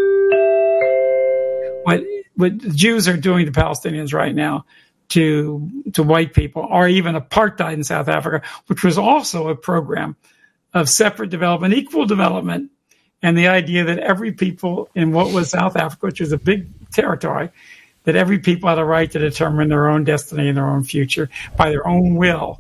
what 1.83 2.03
what 2.35 2.57
Jews 2.75 3.07
are 3.07 3.17
doing 3.17 3.45
to 3.45 3.51
Palestinians 3.51 4.13
right 4.13 4.33
now 4.33 4.65
to 5.09 5.69
to 5.93 6.03
white 6.03 6.33
people, 6.33 6.67
or 6.69 6.87
even 6.87 7.15
apartheid 7.15 7.73
in 7.73 7.83
South 7.83 8.07
Africa, 8.07 8.45
which 8.67 8.83
was 8.83 8.97
also 8.97 9.49
a 9.49 9.55
program 9.55 10.15
of 10.73 10.89
separate 10.89 11.29
development, 11.29 11.73
equal 11.73 12.05
development, 12.05 12.71
and 13.21 13.37
the 13.37 13.47
idea 13.47 13.83
that 13.83 13.99
every 13.99 14.31
people 14.31 14.89
in 14.95 15.11
what 15.11 15.33
was 15.33 15.49
South 15.49 15.75
Africa, 15.75 16.07
which 16.07 16.21
was 16.21 16.31
a 16.31 16.37
big 16.37 16.67
territory, 16.91 17.49
that 18.05 18.15
every 18.15 18.39
people 18.39 18.69
had 18.69 18.79
a 18.79 18.85
right 18.85 19.11
to 19.11 19.19
determine 19.19 19.69
their 19.69 19.89
own 19.89 20.03
destiny 20.03 20.47
and 20.47 20.57
their 20.57 20.67
own 20.67 20.83
future 20.83 21.29
by 21.57 21.69
their 21.69 21.85
own 21.87 22.15
will 22.15 22.59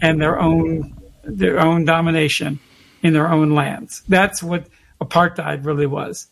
and 0.00 0.20
their 0.20 0.40
own 0.40 0.96
their 1.22 1.60
own 1.60 1.84
domination 1.84 2.58
in 3.02 3.12
their 3.12 3.28
own 3.28 3.54
lands. 3.54 4.02
That's 4.08 4.42
what 4.42 4.66
apartheid 5.00 5.64
really 5.64 5.86
was. 5.86 6.28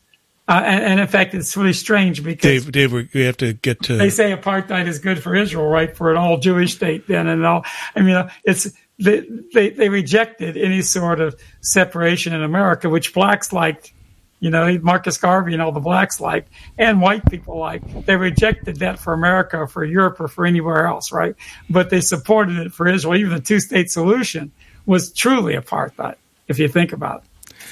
Uh, 0.49 0.63
and, 0.65 0.83
and, 0.83 1.01
in 1.01 1.07
fact, 1.07 1.35
it's 1.35 1.55
really 1.59 1.75
strange 1.75 2.25
because 2.25 2.65
Dave, 2.65 2.73
Dave, 2.73 2.93
we 3.13 3.23
have 3.25 3.37
to 3.37 3.53
get 3.53 3.83
to. 3.83 3.99
They 3.99 4.09
say 4.09 4.35
apartheid 4.35 4.87
is 4.87 4.99
good 4.99 5.23
for 5.23 5.35
Israel, 5.35 5.67
right? 5.67 5.95
For 5.95 6.11
an 6.11 6.17
all 6.17 6.39
Jewish 6.39 6.75
state, 6.75 7.07
then 7.07 7.27
and 7.27 7.45
all. 7.45 7.67
I 7.95 8.01
mean, 8.01 8.15
uh, 8.15 8.31
it's 8.45 8.67
they, 8.99 9.27
they 9.53 9.71
they 9.71 9.91
rejected 9.91 10.57
any 10.57 10.81
sort 10.81 11.21
of 11.21 11.39
separation 11.61 12.33
in 12.33 12.43
America, 12.43 12.89
which 12.89 13.13
blacks 13.13 13.53
liked. 13.53 13.93
You 14.41 14.51
know, 14.51 14.79
Marcus 14.79 15.19
Garvey 15.19 15.53
and 15.53 15.61
all 15.61 15.73
the 15.73 15.81
blacks 15.81 16.21
liked, 16.21 16.49
and 16.79 17.03
white 17.03 17.29
people 17.29 17.59
liked. 17.59 18.07
They 18.07 18.15
rejected 18.15 18.77
that 18.77 19.01
for 19.01 19.13
America, 19.13 19.67
for 19.67 19.85
Europe, 19.85 20.21
or 20.21 20.29
for 20.29 20.47
anywhere 20.47 20.87
else, 20.87 21.11
right? 21.11 21.35
But 21.69 21.91
they 21.91 22.01
supported 22.01 22.57
it 22.59 22.73
for 22.73 22.87
Israel. 22.87 23.17
Even 23.17 23.33
the 23.33 23.41
two-state 23.41 23.91
solution 23.91 24.53
was 24.87 25.13
truly 25.13 25.55
apartheid, 25.55 26.15
if 26.47 26.61
you 26.61 26.69
think 26.69 26.93
about 26.93 27.25
it. 27.25 27.29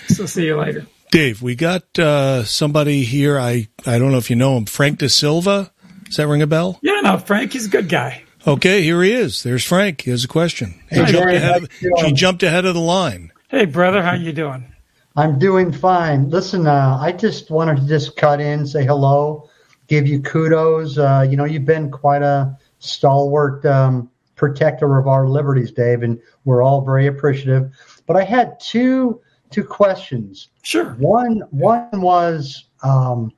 So, 0.09 0.27
see 0.27 0.47
you 0.47 0.57
later. 0.57 0.87
Dave, 1.11 1.43
we 1.43 1.55
got 1.55 1.99
uh, 1.99 2.45
somebody 2.45 3.05
here. 3.05 3.39
I, 3.39 3.69
I 3.87 3.99
don't 3.99 4.11
know 4.11 4.19
if 4.19 4.31
you 4.31 4.37
know 4.37 4.57
him, 4.57 4.67
Frank 4.67 4.99
De 4.99 5.09
Silva. 5.09 5.73
Does 6.05 6.17
that 6.17 6.27
ring 6.29 6.43
a 6.43 6.47
bell? 6.47 6.79
Yeah, 6.83 7.01
no, 7.03 7.19
Frank, 7.19 7.53
he's 7.53 7.67
a 7.67 7.71
good 7.71 7.89
guy. 7.89 8.23
Okay, 8.47 8.83
here 8.83 9.03
he 9.03 9.13
is. 9.13 9.43
There's 9.43 9.65
Frank. 9.65 10.03
He 10.03 10.11
has 10.11 10.25
a 10.25 10.29
question. 10.29 10.81
He, 10.91 10.97
Hey, 10.97 11.13
jumped, 11.13 11.33
ahead 11.33 11.63
of, 11.65 11.71
he 11.73 12.13
jumped 12.13 12.43
ahead 12.43 12.65
of 12.65 12.75
the 12.75 12.81
line. 12.81 13.33
Hey, 13.49 13.65
brother, 13.65 14.03
how 14.03 14.15
you 14.15 14.33
doing? 14.33 14.73
I'm 15.17 15.39
doing 15.39 15.73
fine. 15.73 16.31
Listen, 16.31 16.67
uh, 16.67 16.99
I 17.01 17.13
just 17.13 17.51
wanted 17.51 17.77
to 17.79 17.89
just 17.89 18.17
cut 18.17 18.41
in, 18.41 18.67
say 18.67 18.85
hello, 18.85 19.49
give 19.89 20.07
you 20.07 20.21
kudos. 20.21 20.99
Uh, 20.99 21.27
you 21.29 21.37
know, 21.37 21.45
you've 21.45 21.65
been 21.65 21.91
quite 21.91 22.23
a 22.23 22.57
stalwart 22.79 23.65
um, 23.65 24.11
protector 24.37 24.99
of 24.99 25.09
our 25.09 25.27
liberties, 25.27 25.73
Dave, 25.73 26.03
and 26.03 26.21
we're 26.45 26.63
all 26.63 26.85
very 26.85 27.07
appreciative. 27.07 27.73
But 28.07 28.17
I 28.17 28.25
had 28.25 28.61
two 28.61 29.21
two 29.51 29.65
questions. 29.65 30.49
Sure. 30.63 30.91
One 30.95 31.43
one 31.51 32.01
was 32.01 32.67
um, 32.83 33.33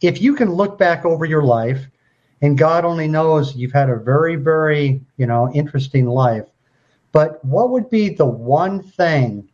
if 0.00 0.20
you 0.20 0.34
can 0.34 0.52
look 0.52 0.78
back 0.78 1.04
over 1.04 1.24
your 1.24 1.42
life, 1.42 1.86
and 2.42 2.58
God 2.58 2.84
only 2.84 3.08
knows 3.08 3.56
you've 3.56 3.72
had 3.72 3.90
a 3.90 3.96
very 3.96 4.36
very 4.36 5.00
you 5.16 5.26
know 5.26 5.52
interesting 5.52 6.06
life. 6.06 6.46
But 7.12 7.42
what 7.44 7.70
would 7.70 7.88
be 7.88 8.10
the 8.10 8.26
one 8.26 8.82
thing? 8.82 9.48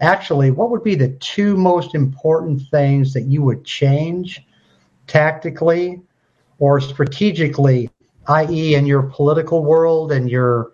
Actually, 0.00 0.50
what 0.50 0.70
would 0.70 0.82
be 0.82 0.94
the 0.94 1.10
two 1.18 1.56
most 1.56 1.94
important 1.94 2.62
things 2.70 3.12
that 3.12 3.22
you 3.22 3.42
would 3.42 3.64
change 3.64 4.44
tactically 5.06 6.00
or 6.58 6.80
strategically, 6.80 7.90
i.e., 8.28 8.74
in 8.74 8.86
your 8.86 9.02
political 9.02 9.64
world 9.64 10.12
and 10.12 10.30
your, 10.30 10.72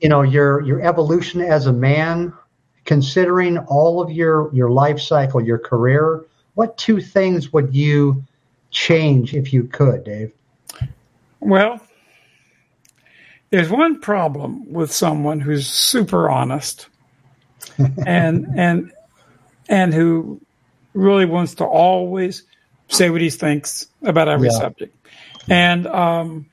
you 0.00 0.08
know, 0.08 0.22
your 0.22 0.60
your 0.62 0.82
evolution 0.82 1.40
as 1.40 1.66
a 1.66 1.72
man, 1.72 2.32
considering 2.86 3.58
all 3.58 4.00
of 4.00 4.10
your 4.10 4.52
your 4.54 4.70
life 4.70 5.00
cycle, 5.00 5.40
your 5.40 5.58
career? 5.58 6.24
What 6.54 6.78
two 6.78 7.00
things 7.00 7.52
would 7.52 7.74
you 7.74 8.24
change 8.70 9.34
if 9.34 9.52
you 9.52 9.64
could, 9.64 10.04
Dave? 10.04 10.32
Well, 11.40 11.80
there's 13.50 13.70
one 13.70 14.00
problem 14.00 14.72
with 14.72 14.90
someone 14.92 15.40
who's 15.40 15.66
super 15.66 16.30
honest 16.30 16.88
and 18.06 18.46
and 18.56 18.92
and 19.68 19.92
who 19.92 20.40
really 20.94 21.26
wants 21.26 21.56
to 21.56 21.64
always 21.64 22.42
say 22.88 23.10
what 23.10 23.20
he 23.20 23.30
thinks 23.30 23.86
about 24.02 24.28
every 24.28 24.48
Yeah. 24.48 24.58
subject. 24.58 24.96
And 25.48 25.86
um, 25.86 26.46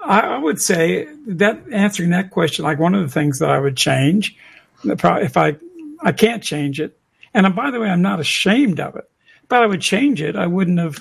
I, 0.00 0.20
I 0.20 0.38
would 0.38 0.60
say 0.60 1.06
that 1.26 1.60
answering 1.72 2.10
that 2.10 2.30
question, 2.30 2.64
like 2.64 2.78
one 2.78 2.94
of 2.94 3.02
the 3.02 3.08
things 3.08 3.38
that 3.40 3.50
I 3.50 3.58
would 3.58 3.76
change, 3.76 4.36
if 4.84 5.36
I 5.36 5.56
I 6.00 6.12
can't 6.12 6.42
change 6.42 6.80
it, 6.80 6.98
and 7.34 7.46
uh, 7.46 7.50
by 7.50 7.70
the 7.70 7.80
way, 7.80 7.88
I'm 7.88 8.02
not 8.02 8.20
ashamed 8.20 8.80
of 8.80 8.96
it, 8.96 9.10
but 9.48 9.62
I 9.62 9.66
would 9.66 9.80
change 9.80 10.20
it. 10.20 10.36
I 10.36 10.46
wouldn't 10.46 10.78
have 10.78 10.98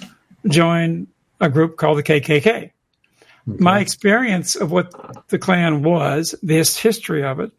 joined 0.48 1.08
a 1.40 1.50
group 1.50 1.78
called 1.78 1.98
the 1.98 2.04
KKK. 2.04 2.72
My 3.46 3.80
experience 3.80 4.56
of 4.56 4.72
what 4.72 5.28
the 5.30 5.40
Klan 5.40 5.82
was, 5.82 6.36
this 6.44 6.78
history 6.78 7.24
of 7.24 7.40
it, 7.40 7.52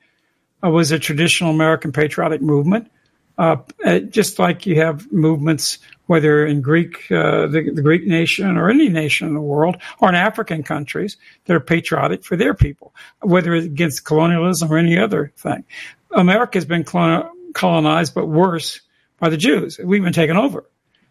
uh, 0.65 0.71
was 0.71 0.93
a 0.93 0.99
traditional 0.99 1.51
American 1.51 1.91
patriotic 1.91 2.41
movement. 2.41 2.91
Uh, 3.39 3.57
uh, 3.85 3.99
just 3.99 4.39
like 4.39 4.67
you 4.67 4.77
have 4.77 5.11
movements, 5.11 5.79
whether 6.07 6.47
in 6.47 6.61
Greek, 6.61 7.11
uh, 7.11 7.47
the, 7.47 7.71
the 7.73 7.83
Greek 7.83 8.07
nation 8.07 8.59
or 8.59 8.69
any 8.69 8.89
nation 8.89 9.27
in 9.27 9.35
the 9.35 9.41
world, 9.41 9.77
or 10.01 10.09
in 10.09 10.15
African 10.15 10.63
countries, 10.63 11.17
that 11.47 11.55
are 11.55 11.61
patriotic 11.61 12.25
for 12.25 12.37
their 12.37 12.55
people, 12.55 12.95
whether 13.21 13.55
it's 13.55 13.67
against 13.67 14.05
colonialism 14.05 14.71
or 14.71 14.77
any 14.77 14.99
other 14.99 15.33
thing. 15.37 15.65
America 16.11 16.59
has 16.59 16.67
been 16.67 16.85
colonized, 16.85 18.15
but 18.15 18.27
worse 18.27 18.81
by 19.19 19.31
the 19.31 19.37
Jews. 19.37 19.79
We've 19.83 20.03
been 20.05 20.13
taken 20.13 20.37
over. 20.37 20.65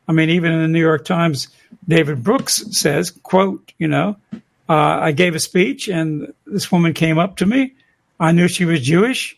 I 0.07 0.13
mean, 0.13 0.29
even 0.29 0.51
in 0.51 0.61
the 0.61 0.67
New 0.67 0.79
York 0.79 1.05
Times, 1.05 1.47
David 1.87 2.23
Brooks 2.23 2.63
says, 2.71 3.11
quote, 3.11 3.71
you 3.77 3.87
know, 3.87 4.17
uh, 4.69 4.99
I 5.01 5.11
gave 5.11 5.35
a 5.35 5.39
speech 5.39 5.87
and 5.87 6.33
this 6.45 6.71
woman 6.71 6.93
came 6.93 7.17
up 7.17 7.37
to 7.37 7.45
me. 7.45 7.73
I 8.19 8.31
knew 8.31 8.47
she 8.47 8.65
was 8.65 8.81
Jewish. 8.81 9.37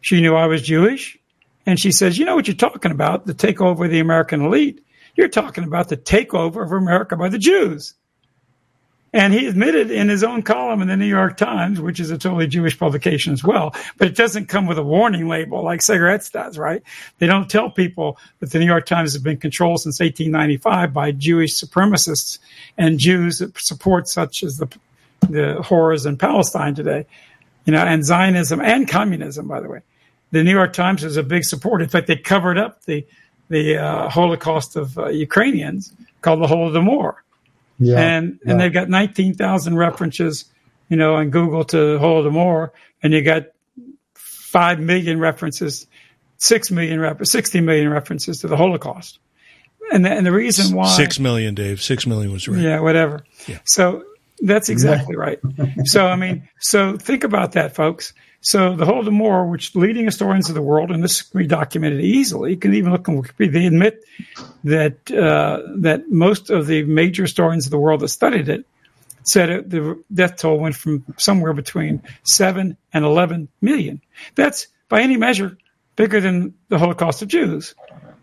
She 0.00 0.20
knew 0.20 0.34
I 0.36 0.46
was 0.46 0.62
Jewish. 0.62 1.18
And 1.66 1.78
she 1.78 1.92
says, 1.92 2.18
you 2.18 2.24
know 2.24 2.34
what 2.34 2.48
you're 2.48 2.56
talking 2.56 2.90
about? 2.90 3.26
The 3.26 3.34
takeover 3.34 3.84
of 3.84 3.90
the 3.90 4.00
American 4.00 4.42
elite. 4.42 4.84
You're 5.16 5.28
talking 5.28 5.64
about 5.64 5.88
the 5.88 5.96
takeover 5.96 6.64
of 6.64 6.72
America 6.72 7.16
by 7.16 7.28
the 7.28 7.38
Jews. 7.38 7.94
And 9.12 9.34
he 9.34 9.46
admitted 9.46 9.90
in 9.90 10.08
his 10.08 10.22
own 10.22 10.42
column 10.42 10.82
in 10.82 10.88
the 10.88 10.96
New 10.96 11.06
York 11.06 11.36
Times, 11.36 11.80
which 11.80 11.98
is 11.98 12.12
a 12.12 12.18
totally 12.18 12.46
Jewish 12.46 12.78
publication 12.78 13.32
as 13.32 13.42
well, 13.42 13.74
but 13.98 14.06
it 14.06 14.14
doesn't 14.14 14.46
come 14.46 14.66
with 14.66 14.78
a 14.78 14.84
warning 14.84 15.26
label 15.28 15.64
like 15.64 15.82
cigarettes 15.82 16.30
does, 16.30 16.56
right? 16.56 16.80
They 17.18 17.26
don't 17.26 17.50
tell 17.50 17.70
people 17.70 18.18
that 18.38 18.52
the 18.52 18.60
New 18.60 18.66
York 18.66 18.86
Times 18.86 19.12
has 19.12 19.22
been 19.22 19.36
controlled 19.36 19.80
since 19.80 19.98
1895 19.98 20.92
by 20.92 21.10
Jewish 21.10 21.60
supremacists 21.60 22.38
and 22.78 23.00
Jews 23.00 23.40
that 23.40 23.58
support 23.58 24.06
such 24.06 24.44
as 24.44 24.58
the, 24.58 24.68
the 25.28 25.60
horrors 25.60 26.06
in 26.06 26.16
Palestine 26.16 26.76
today, 26.76 27.04
you 27.64 27.72
know, 27.72 27.80
and 27.80 28.04
Zionism 28.04 28.60
and 28.60 28.88
communism, 28.88 29.48
by 29.48 29.60
the 29.60 29.68
way. 29.68 29.80
The 30.32 30.44
New 30.44 30.52
York 30.52 30.72
Times 30.72 31.02
is 31.04 31.16
a 31.16 31.22
big 31.22 31.44
supporter. 31.44 31.82
In 31.84 31.90
fact, 31.90 32.06
they 32.06 32.16
covered 32.16 32.56
up 32.58 32.84
the, 32.84 33.06
the 33.48 33.78
uh, 33.78 34.08
Holocaust 34.08 34.76
of 34.76 34.96
uh, 34.98 35.08
Ukrainians 35.08 35.92
called 36.22 36.40
the 36.42 36.46
Holodomor 36.46 37.14
Yeah, 37.78 37.98
and 38.00 38.38
yeah. 38.44 38.52
and 38.52 38.60
they've 38.60 38.72
got 38.72 38.88
nineteen 38.88 39.34
thousand 39.34 39.76
references, 39.76 40.44
you 40.88 40.96
know, 40.96 41.14
on 41.16 41.30
Google 41.30 41.64
to 41.64 41.76
Holodomor, 41.98 42.70
and 43.02 43.12
you 43.12 43.22
got 43.22 43.46
five 44.14 44.78
million 44.80 45.18
references, 45.18 45.86
six 46.38 46.70
million 46.70 47.00
rep- 47.00 47.24
sixty 47.26 47.60
million 47.60 47.88
references 47.90 48.38
to 48.40 48.48
the 48.48 48.56
Holocaust, 48.56 49.18
and 49.92 50.04
the, 50.04 50.10
and 50.10 50.24
the 50.26 50.32
reason 50.32 50.76
why 50.76 50.88
Six 50.88 51.18
million, 51.18 51.54
Dave. 51.54 51.82
Six 51.82 52.06
million 52.06 52.32
was 52.32 52.46
right. 52.48 52.60
yeah, 52.60 52.80
whatever. 52.80 53.24
Yeah. 53.46 53.58
So 53.64 54.04
that's 54.42 54.68
exactly 54.68 55.16
right. 55.16 55.38
So 55.84 56.06
I 56.06 56.16
mean, 56.16 56.48
so 56.60 56.96
think 56.96 57.24
about 57.24 57.52
that, 57.52 57.74
folks. 57.74 58.12
So 58.42 58.74
the 58.74 58.86
Holodomor, 58.86 59.50
which 59.50 59.74
leading 59.76 60.06
historians 60.06 60.48
of 60.48 60.54
the 60.54 60.62
world, 60.62 60.90
and 60.90 61.04
this 61.04 61.22
can 61.22 61.40
be 61.40 61.46
documented 61.46 62.00
easily, 62.00 62.52
you 62.52 62.56
can 62.56 62.72
even 62.74 62.92
look 62.92 63.06
on 63.08 63.20
Wikipedia. 63.20 63.52
They 63.52 63.66
admit 63.66 64.02
that 64.64 65.10
uh, 65.10 65.60
that 65.76 66.10
most 66.10 66.48
of 66.48 66.66
the 66.66 66.84
major 66.84 67.24
historians 67.24 67.66
of 67.66 67.70
the 67.70 67.78
world 67.78 68.00
that 68.00 68.08
studied 68.08 68.48
it 68.48 68.64
said 69.24 69.50
it, 69.50 69.68
the 69.68 70.02
death 70.14 70.36
toll 70.36 70.58
went 70.58 70.74
from 70.74 71.04
somewhere 71.18 71.52
between 71.52 72.02
seven 72.22 72.78
and 72.94 73.04
eleven 73.04 73.48
million. 73.60 74.00
That's 74.36 74.68
by 74.88 75.02
any 75.02 75.18
measure 75.18 75.58
bigger 75.96 76.20
than 76.20 76.54
the 76.68 76.78
Holocaust 76.78 77.20
of 77.20 77.28
Jews. 77.28 77.74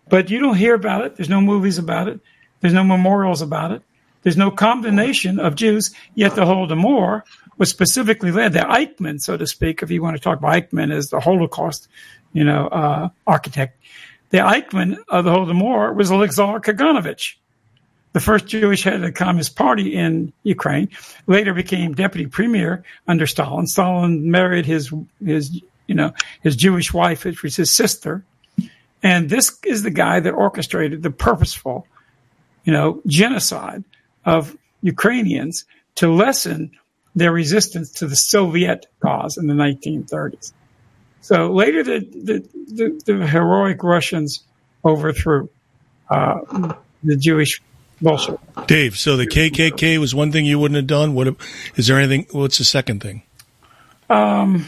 But 0.10 0.32
you 0.32 0.40
don't 0.40 0.56
hear 0.56 0.74
about 0.74 1.06
it. 1.06 1.16
There's 1.16 1.30
no 1.30 1.42
movies 1.42 1.78
about 1.78 2.08
it. 2.08 2.20
There's 2.62 2.74
no 2.74 2.84
memorials 2.84 3.44
about 3.44 3.72
it. 3.72 3.84
There's 4.24 4.38
no 4.38 4.50
condemnation 4.50 5.40
of 5.40 5.56
Jews. 5.56 5.94
Yet 6.16 6.34
the 6.34 6.42
Holodomor 6.42 7.22
was 7.58 7.70
specifically 7.70 8.32
led, 8.32 8.54
the 8.54 8.60
Eichmann, 8.60 9.20
so 9.20 9.38
to 9.38 9.48
speak, 9.48 9.82
if 9.82 9.92
you 9.92 10.02
want 10.02 10.16
to 10.16 10.22
talk 10.22 10.40
about 10.40 10.54
Eichmann 10.54 10.92
as 10.92 11.10
the 11.10 11.20
Holocaust, 11.20 11.88
you 12.34 12.44
know, 12.44 12.68
uh, 12.68 13.10
architect. 13.26 13.82
The 14.30 14.40
Eichmann 14.40 14.98
of 15.08 15.26
the 15.26 15.32
Holodomor 15.32 15.96
was 15.96 16.12
Alexander 16.12 16.60
Kaganovich, 16.60 17.36
the 18.14 18.20
first 18.20 18.48
Jewish 18.48 18.84
head 18.84 18.96
of 18.96 19.02
the 19.02 19.12
Communist 19.12 19.56
Party 19.56 19.96
in 19.96 20.34
Ukraine. 20.44 20.90
Later 21.28 21.54
became 21.54 21.94
deputy 21.94 22.28
premier 22.28 22.84
under 23.08 23.26
Stalin. 23.26 23.68
Stalin 23.68 24.30
married 24.30 24.66
his 24.66 24.94
his 25.24 25.62
you 25.88 25.96
know 25.96 26.12
his 26.42 26.56
Jewish 26.56 26.94
wife, 26.94 27.24
which 27.24 27.42
was 27.42 27.56
his 27.56 27.72
sister. 27.72 28.24
And 29.02 29.30
this 29.30 29.58
is 29.64 29.84
the 29.84 29.92
guy 29.92 30.20
that 30.20 30.32
orchestrated 30.32 31.04
the 31.04 31.12
purposeful, 31.12 31.88
you 32.66 32.74
know, 32.74 33.02
genocide 33.06 33.84
of 34.26 34.58
Ukrainians 34.82 35.66
to 35.96 36.12
lessen 36.12 36.72
their 37.18 37.32
resistance 37.32 37.92
to 37.94 38.06
the 38.06 38.16
Soviet 38.16 38.86
cause 39.00 39.38
in 39.38 39.48
the 39.48 39.56
1930s. 39.56 40.54
So 41.22 41.52
later, 41.52 41.84
the 41.84 42.00
the, 42.00 42.48
the, 42.72 43.02
the 43.06 43.28
heroic 43.28 43.84
Russians 43.84 44.44
overthrew 44.86 45.50
uh, 46.10 46.74
the 47.04 47.16
Jewish 47.16 47.62
Bolshevik. 48.02 48.40
Dave, 48.68 48.98
so 48.98 49.18
the 49.18 49.26
KKK 49.26 49.98
was 49.98 50.14
one 50.14 50.32
thing 50.32 50.46
you 50.46 50.60
wouldn't 50.60 50.76
have 50.76 50.86
done. 50.86 51.16
What 51.16 51.36
is 51.76 51.88
there 51.88 51.98
anything? 51.98 52.28
What's 52.32 52.60
the 52.60 52.64
second 52.64 53.02
thing? 53.02 53.24
Um, 54.12 54.68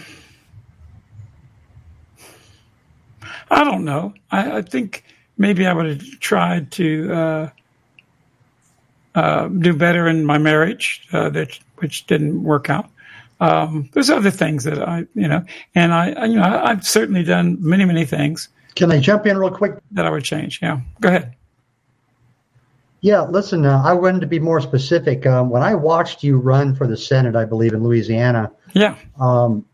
I 3.51 3.63
don't 3.63 3.85
know. 3.85 4.15
I, 4.31 4.57
I 4.57 4.61
think 4.63 5.03
maybe 5.38 5.67
I 5.67 5.73
would 5.73 5.85
have 5.85 6.19
tried 6.19 6.71
to 6.73 7.13
uh, 7.13 7.49
uh, 9.19 9.47
do 9.47 9.73
better 9.73 10.07
in 10.07 10.25
my 10.25 10.37
marriage, 10.37 11.07
uh, 11.11 11.29
that 11.29 11.57
which 11.77 12.05
didn't 12.07 12.43
work 12.43 12.69
out. 12.69 12.89
Um, 13.41 13.89
there's 13.93 14.09
other 14.09 14.31
things 14.31 14.63
that 14.65 14.79
I, 14.87 15.05
you 15.15 15.27
know, 15.27 15.43
and 15.75 15.93
I, 15.93 16.11
I- 16.11 16.25
you 16.25 16.35
know, 16.35 16.43
I, 16.43 16.71
I've 16.71 16.85
certainly 16.85 17.23
done 17.23 17.57
many, 17.59 17.85
many 17.85 18.05
things 18.05 18.49
Can 18.75 18.91
I 18.91 18.99
jump 18.99 19.25
in 19.25 19.37
real 19.37 19.51
quick? 19.51 19.73
that 19.91 20.05
I 20.05 20.09
would 20.09 20.23
change. 20.23 20.59
Yeah, 20.61 20.81
go 21.01 21.09
ahead. 21.09 21.35
Yeah, 23.01 23.21
listen, 23.21 23.65
uh, 23.65 23.81
I 23.85 23.93
wanted 23.93 24.19
to 24.21 24.27
be 24.27 24.39
more 24.39 24.59
specific. 24.59 25.25
Um, 25.25 25.49
when 25.49 25.63
I 25.63 25.73
watched 25.73 26.21
you 26.23 26.37
run 26.37 26.75
for 26.75 26.85
the 26.85 26.97
Senate, 26.97 27.35
I 27.35 27.45
believe 27.45 27.71
in 27.73 27.81
Louisiana, 27.81 28.51
Yeah, 28.73 28.95
um, 29.19 29.65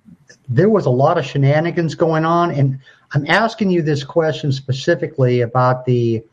there 0.47 0.69
was 0.69 0.85
a 0.85 0.91
lot 0.91 1.17
of 1.17 1.25
shenanigans 1.25 1.95
going 1.95 2.23
on, 2.23 2.51
and 2.51 2.77
I'm 3.13 3.25
asking 3.27 3.71
you 3.71 3.81
this 3.81 4.03
question 4.03 4.51
specifically 4.51 5.41
about 5.41 5.85
the 5.85 6.23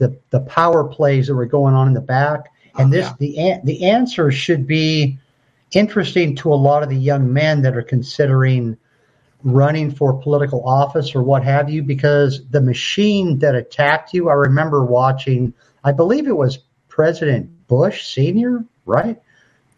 the, 0.00 0.18
the 0.30 0.40
power 0.40 0.84
plays 0.84 1.28
that 1.28 1.34
were 1.34 1.46
going 1.46 1.74
on 1.74 1.86
in 1.86 1.94
the 1.94 2.00
back. 2.00 2.50
And 2.76 2.92
this 2.92 3.10
the 3.18 3.60
the 3.64 3.84
answer 3.90 4.30
should 4.32 4.66
be 4.66 5.18
interesting 5.72 6.36
to 6.36 6.52
a 6.52 6.56
lot 6.56 6.82
of 6.82 6.88
the 6.88 6.96
young 6.96 7.32
men 7.32 7.62
that 7.62 7.76
are 7.76 7.82
considering 7.82 8.76
running 9.44 9.90
for 9.90 10.20
political 10.20 10.64
office 10.64 11.14
or 11.14 11.22
what 11.22 11.44
have 11.44 11.68
you, 11.70 11.82
because 11.82 12.48
the 12.50 12.60
machine 12.60 13.38
that 13.40 13.54
attacked 13.54 14.14
you, 14.14 14.28
I 14.28 14.34
remember 14.34 14.84
watching, 14.84 15.54
I 15.84 15.92
believe 15.92 16.26
it 16.26 16.36
was 16.36 16.58
President 16.88 17.66
Bush 17.68 18.06
Sr., 18.06 18.64
right? 18.86 19.20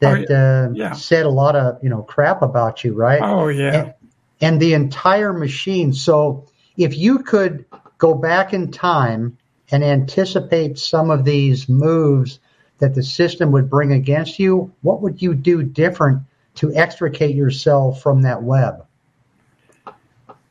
That 0.01 0.31
Oh, 0.31 0.35
uh, 0.35 0.73
yeah. 0.75 0.93
said 0.93 1.27
a 1.27 1.31
lot 1.31 1.55
of, 1.57 1.83
you 1.83 1.89
know, 1.89 2.03
crap 2.03 2.43
about 2.43 2.85
you, 2.85 2.93
right? 2.95 3.21
Oh 3.23 3.49
yeah. 3.49 3.75
and, 3.75 3.95
and 4.41 4.61
the 4.61 4.75
entire 4.75 5.33
machine. 5.33 5.93
So 5.93 6.47
if 6.77 6.97
you 6.97 7.21
could 7.21 7.65
go 7.99 8.15
back 8.15 8.53
in 8.53 8.73
time 8.73 9.39
and 9.73 9.83
anticipate 9.83 10.79
some 10.79 11.11
of 11.11 11.25
these 11.25 11.69
moves 11.69 12.39
that 12.79 12.95
the 12.95 13.03
system 13.03 13.51
would 13.53 13.71
bring 13.71 13.93
against 13.93 14.39
you, 14.39 14.71
what 14.83 15.01
would 15.01 15.23
you 15.23 15.35
do 15.35 15.63
different 15.63 16.23
to 16.57 16.75
extricate 16.75 17.35
yourself 17.35 18.03
from 18.03 18.23
that 18.23 18.43
web? 18.43 18.87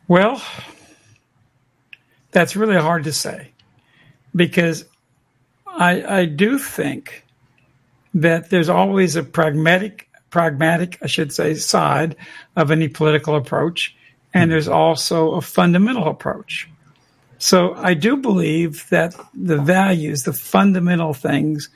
Well, 0.08 0.42
that's 2.32 2.56
really 2.56 2.78
hard 2.78 3.04
to 3.04 3.14
say 3.14 3.52
because 4.36 4.86
I, 5.68 6.22
I 6.22 6.26
do 6.26 6.58
think 6.58 7.26
that 8.16 8.50
there's 8.50 8.70
always 8.70 9.16
a 9.16 9.24
pragmatic, 9.24 10.10
pragmatic, 10.30 10.98
I 11.02 11.08
should 11.08 11.32
say, 11.32 11.54
side 11.54 12.16
of 12.56 12.72
any 12.72 12.88
political 12.88 13.36
approach, 13.36 13.96
and 14.34 14.52
there's 14.52 14.68
also 14.68 15.32
a 15.34 15.42
fundamental 15.42 16.08
approach. 16.10 16.71
So 17.42 17.74
I 17.74 17.96
do 17.96 18.18
believe 18.18 18.88
that 18.90 19.16
the 19.34 19.58
values, 19.58 20.24
the 20.24 20.34
fundamental 20.34 21.16
things 21.16 21.70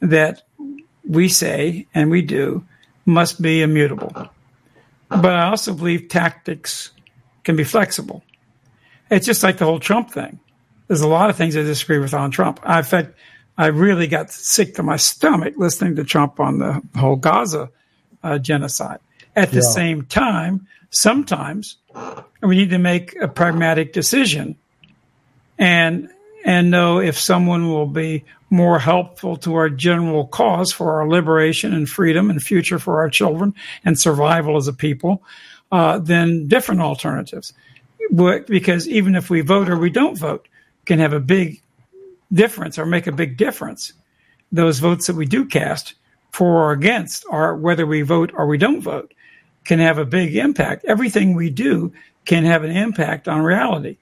that 0.00 0.42
we 1.06 1.28
say 1.28 1.86
and 1.94 2.10
we 2.10 2.22
do 2.22 2.64
must 3.04 3.42
be 3.42 3.60
immutable. 3.60 4.30
But 5.10 5.34
I 5.34 5.50
also 5.50 5.74
believe 5.74 6.08
tactics 6.08 6.90
can 7.44 7.54
be 7.54 7.64
flexible. 7.64 8.24
It's 9.10 9.26
just 9.26 9.42
like 9.42 9.58
the 9.58 9.66
whole 9.66 9.78
Trump 9.78 10.10
thing. 10.10 10.40
There's 10.88 11.02
a 11.02 11.08
lot 11.08 11.28
of 11.28 11.36
things 11.36 11.54
I 11.54 11.64
disagree 11.64 11.98
with 11.98 12.14
on 12.14 12.30
Trump. 12.30 12.58
I, 12.62 12.78
in 12.78 12.84
fact, 12.84 13.14
I 13.58 13.66
really 13.66 14.06
got 14.06 14.30
sick 14.30 14.74
to 14.76 14.82
my 14.82 14.96
stomach 14.96 15.52
listening 15.58 15.96
to 15.96 16.04
Trump 16.04 16.40
on 16.40 16.60
the 16.60 16.80
whole 16.96 17.16
Gaza 17.16 17.68
uh, 18.22 18.38
genocide. 18.38 19.00
At 19.36 19.50
the 19.50 19.56
Yeah. 19.56 19.62
same 19.62 20.06
time, 20.06 20.66
sometimes 20.88 21.76
we 22.42 22.56
need 22.56 22.70
to 22.70 22.78
make 22.78 23.14
a 23.20 23.28
pragmatic 23.28 23.92
decision 23.92 24.56
and 25.60 26.08
and 26.44 26.70
know 26.70 26.98
if 26.98 27.20
someone 27.20 27.68
will 27.68 27.86
be 27.86 28.24
more 28.48 28.80
helpful 28.80 29.36
to 29.36 29.54
our 29.54 29.68
general 29.68 30.26
cause 30.26 30.72
for 30.72 30.98
our 30.98 31.06
liberation 31.06 31.72
and 31.72 31.88
freedom 31.88 32.30
and 32.30 32.42
future 32.42 32.78
for 32.78 32.98
our 32.98 33.10
children 33.10 33.54
and 33.84 34.00
survival 34.00 34.56
as 34.56 34.66
a 34.66 34.72
people 34.72 35.22
uh, 35.70 35.98
than 35.98 36.48
different 36.48 36.80
alternatives. 36.80 37.52
Because 38.10 38.88
even 38.88 39.14
if 39.14 39.30
we 39.30 39.42
vote 39.42 39.68
or 39.68 39.76
we 39.76 39.90
don't 39.90 40.18
vote, 40.18 40.48
can 40.86 40.98
have 40.98 41.12
a 41.12 41.20
big 41.20 41.62
difference 42.32 42.78
or 42.78 42.86
make 42.86 43.06
a 43.06 43.12
big 43.12 43.36
difference. 43.36 43.92
Those 44.50 44.80
votes 44.80 45.06
that 45.06 45.16
we 45.16 45.26
do 45.26 45.44
cast 45.44 45.94
for 46.32 46.64
or 46.64 46.72
against, 46.72 47.24
or 47.28 47.54
whether 47.54 47.86
we 47.86 48.02
vote 48.02 48.32
or 48.34 48.46
we 48.46 48.58
don't 48.58 48.80
vote, 48.80 49.12
can 49.64 49.78
have 49.78 49.98
a 49.98 50.04
big 50.06 50.34
impact. 50.34 50.84
Everything 50.86 51.34
we 51.34 51.50
do 51.50 51.92
can 52.24 52.44
have 52.44 52.64
an 52.64 52.70
impact 52.70 53.28
on 53.28 53.42
reality. 53.42 53.98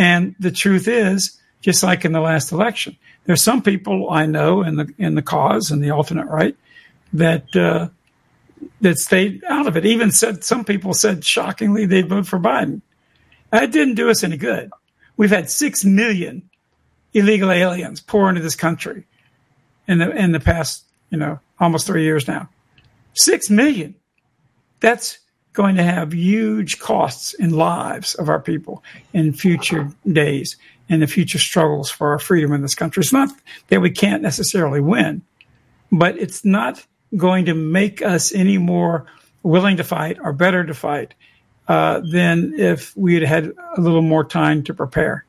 And 0.00 0.34
the 0.40 0.50
truth 0.50 0.88
is, 0.88 1.38
just 1.60 1.82
like 1.82 2.06
in 2.06 2.12
the 2.12 2.22
last 2.22 2.52
election, 2.52 2.96
there's 3.24 3.42
some 3.42 3.60
people 3.60 4.08
I 4.10 4.24
know 4.24 4.62
in 4.62 4.76
the 4.76 4.92
in 4.96 5.14
the 5.14 5.20
cause 5.20 5.70
and 5.70 5.84
the 5.84 5.90
alternate 5.90 6.26
right 6.26 6.56
that 7.12 7.54
uh, 7.54 7.90
that 8.80 8.96
stayed 8.96 9.44
out 9.44 9.66
of 9.66 9.76
it. 9.76 9.84
Even 9.84 10.10
said 10.10 10.42
some 10.42 10.64
people 10.64 10.94
said 10.94 11.22
shockingly 11.22 11.84
they'd 11.84 12.08
vote 12.08 12.26
for 12.26 12.38
Biden. 12.38 12.80
That 13.50 13.72
didn't 13.72 13.96
do 13.96 14.08
us 14.08 14.24
any 14.24 14.38
good. 14.38 14.70
We've 15.18 15.28
had 15.28 15.50
six 15.50 15.84
million 15.84 16.48
illegal 17.12 17.50
aliens 17.50 18.00
pour 18.00 18.30
into 18.30 18.40
this 18.40 18.56
country 18.56 19.04
in 19.86 19.98
the 19.98 20.10
in 20.16 20.32
the 20.32 20.40
past, 20.40 20.86
you 21.10 21.18
know, 21.18 21.40
almost 21.58 21.86
three 21.86 22.04
years 22.04 22.26
now. 22.26 22.48
Six 23.12 23.50
million. 23.50 23.94
That's 24.80 25.18
going 25.52 25.76
to 25.76 25.82
have 25.82 26.12
huge 26.12 26.78
costs 26.78 27.34
in 27.34 27.50
lives 27.50 28.14
of 28.14 28.28
our 28.28 28.40
people 28.40 28.82
in 29.12 29.32
future 29.32 29.90
days 30.10 30.56
and 30.88 31.02
the 31.02 31.06
future 31.06 31.38
struggles 31.38 31.90
for 31.90 32.10
our 32.10 32.18
freedom 32.18 32.52
in 32.52 32.62
this 32.62 32.74
country. 32.74 33.00
It's 33.00 33.12
not 33.12 33.30
that 33.68 33.80
we 33.80 33.90
can't 33.90 34.22
necessarily 34.22 34.80
win, 34.80 35.22
but 35.90 36.18
it's 36.18 36.44
not 36.44 36.84
going 37.16 37.46
to 37.46 37.54
make 37.54 38.02
us 38.02 38.32
any 38.32 38.58
more 38.58 39.06
willing 39.42 39.76
to 39.78 39.84
fight 39.84 40.18
or 40.22 40.32
better 40.32 40.64
to 40.64 40.74
fight 40.74 41.14
uh, 41.68 42.00
than 42.10 42.54
if 42.58 42.96
we 42.96 43.14
had 43.14 43.22
had 43.22 43.52
a 43.76 43.80
little 43.80 44.02
more 44.02 44.24
time 44.24 44.62
to 44.64 44.74
prepare. 44.74 45.24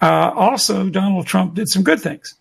Uh, 0.00 0.30
also, 0.34 0.88
Donald 0.88 1.26
Trump 1.26 1.54
did 1.54 1.68
some 1.68 1.82
good 1.82 2.00
things. 2.00 2.34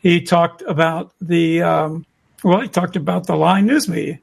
He 0.00 0.22
talked 0.22 0.62
about 0.62 1.12
the 1.20 1.62
um, 1.62 2.06
well, 2.42 2.60
he 2.60 2.68
talked 2.68 2.96
about 2.96 3.26
the 3.26 3.36
lying 3.36 3.66
news 3.66 3.88
media. 3.88 4.18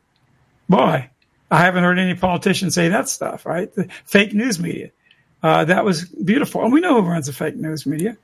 Boy, 0.68 1.10
I 1.50 1.60
haven't 1.60 1.84
heard 1.84 2.00
any 2.00 2.16
politician 2.16 2.72
say 2.72 2.90
that 2.90 3.08
stuff, 3.10 3.46
right? 3.46 3.74
The 3.74 3.88
fake 4.06 4.34
news 4.34 4.60
media. 4.60 4.92
Uh, 5.42 5.66
that 5.66 5.86
was 5.86 6.06
beautiful. 6.06 6.64
And 6.64 6.74
we 6.74 6.82
know 6.82 7.02
who 7.02 7.08
runs 7.08 7.28
the 7.28 7.34
fake 7.34 7.56
news 7.56 7.86
media. 7.86 8.18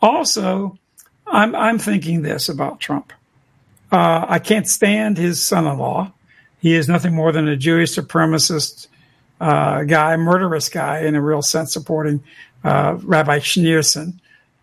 Also, 0.00 0.78
I'm, 1.26 1.54
I'm 1.54 1.78
thinking 1.78 2.22
this 2.22 2.48
about 2.48 2.80
Trump. 2.80 3.12
Uh, 3.92 4.24
I 4.28 4.38
can't 4.38 4.68
stand 4.68 5.18
his 5.18 5.42
son 5.42 5.66
in 5.66 5.78
law. 5.78 6.12
He 6.60 6.74
is 6.74 6.88
nothing 6.88 7.14
more 7.14 7.32
than 7.32 7.48
a 7.48 7.56
Jewish 7.56 7.94
supremacist 7.94 8.86
uh, 9.40 9.82
guy, 9.82 10.16
murderous 10.16 10.68
guy 10.68 11.00
in 11.00 11.14
a 11.14 11.20
real 11.20 11.42
sense, 11.42 11.72
supporting 11.72 12.22
uh, 12.62 12.98
Rabbi 13.02 13.38
Schneerson, 13.38 14.20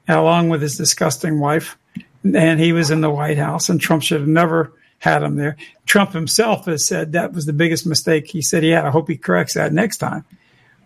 along 0.07 0.49
with 0.49 0.61
his 0.61 0.77
disgusting 0.77 1.39
wife. 1.39 1.77
And 2.23 2.59
he 2.59 2.71
was 2.73 2.91
in 2.91 3.01
the 3.01 3.09
White 3.09 3.37
House, 3.37 3.69
and 3.69 3.81
Trump 3.81 4.03
should 4.03 4.19
have 4.19 4.29
never 4.29 4.71
had 4.99 5.23
him 5.23 5.35
there. 5.35 5.57
Trump 5.85 6.11
himself 6.13 6.65
has 6.65 6.85
said 6.85 7.11
that 7.11 7.33
was 7.33 7.45
the 7.45 7.53
biggest 7.53 7.85
mistake 7.85 8.27
he 8.27 8.41
said 8.41 8.63
he 8.63 8.69
had. 8.69 8.85
I 8.85 8.89
hope 8.89 9.07
he 9.07 9.17
corrects 9.17 9.53
that 9.53 9.73
next 9.73 9.97
time. 9.97 10.25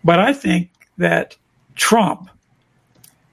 But 0.04 0.18
I 0.18 0.32
think 0.32 0.70
that 0.98 1.36
Trump 1.74 2.28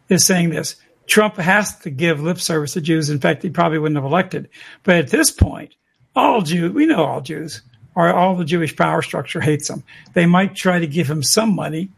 is 0.07 0.25
saying 0.25 0.49
this. 0.49 0.75
Trump 1.07 1.35
has 1.37 1.77
to 1.79 1.89
give 1.89 2.21
lip 2.21 2.39
service 2.39 2.73
to 2.73 2.81
Jews. 2.81 3.09
In 3.09 3.19
fact, 3.19 3.41
he 3.41 3.49
probably 3.49 3.79
wouldn't 3.79 3.97
have 3.97 4.05
elected. 4.05 4.49
But 4.83 4.97
at 4.97 5.09
this 5.09 5.31
point, 5.31 5.73
all 6.15 6.41
Jews, 6.41 6.71
we 6.71 6.85
know 6.85 7.03
all 7.03 7.21
Jews, 7.21 7.61
or 7.95 8.13
all 8.13 8.35
the 8.35 8.45
Jewish 8.45 8.75
power 8.75 9.01
structure 9.01 9.41
hates 9.41 9.69
him. 9.69 9.83
They 10.13 10.25
might 10.25 10.55
try 10.55 10.79
to 10.79 10.87
give 10.87 11.09
him 11.09 11.23
some 11.23 11.55
money 11.55 11.89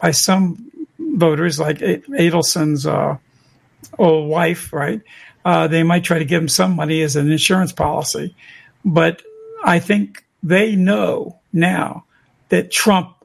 by 0.00 0.12
some 0.12 0.70
voters, 0.98 1.58
like 1.58 1.78
Adelson's 1.78 2.86
uh, 2.86 3.16
old 3.98 4.28
wife, 4.28 4.72
right? 4.72 5.00
Uh, 5.44 5.66
they 5.66 5.82
might 5.82 6.04
try 6.04 6.18
to 6.18 6.24
give 6.24 6.40
him 6.40 6.48
some 6.48 6.76
money 6.76 7.02
as 7.02 7.16
an 7.16 7.30
insurance 7.30 7.72
policy. 7.72 8.34
But 8.84 9.22
I 9.64 9.78
think 9.78 10.24
they 10.42 10.76
know 10.76 11.40
now 11.52 12.04
that 12.48 12.70
Trump 12.70 13.16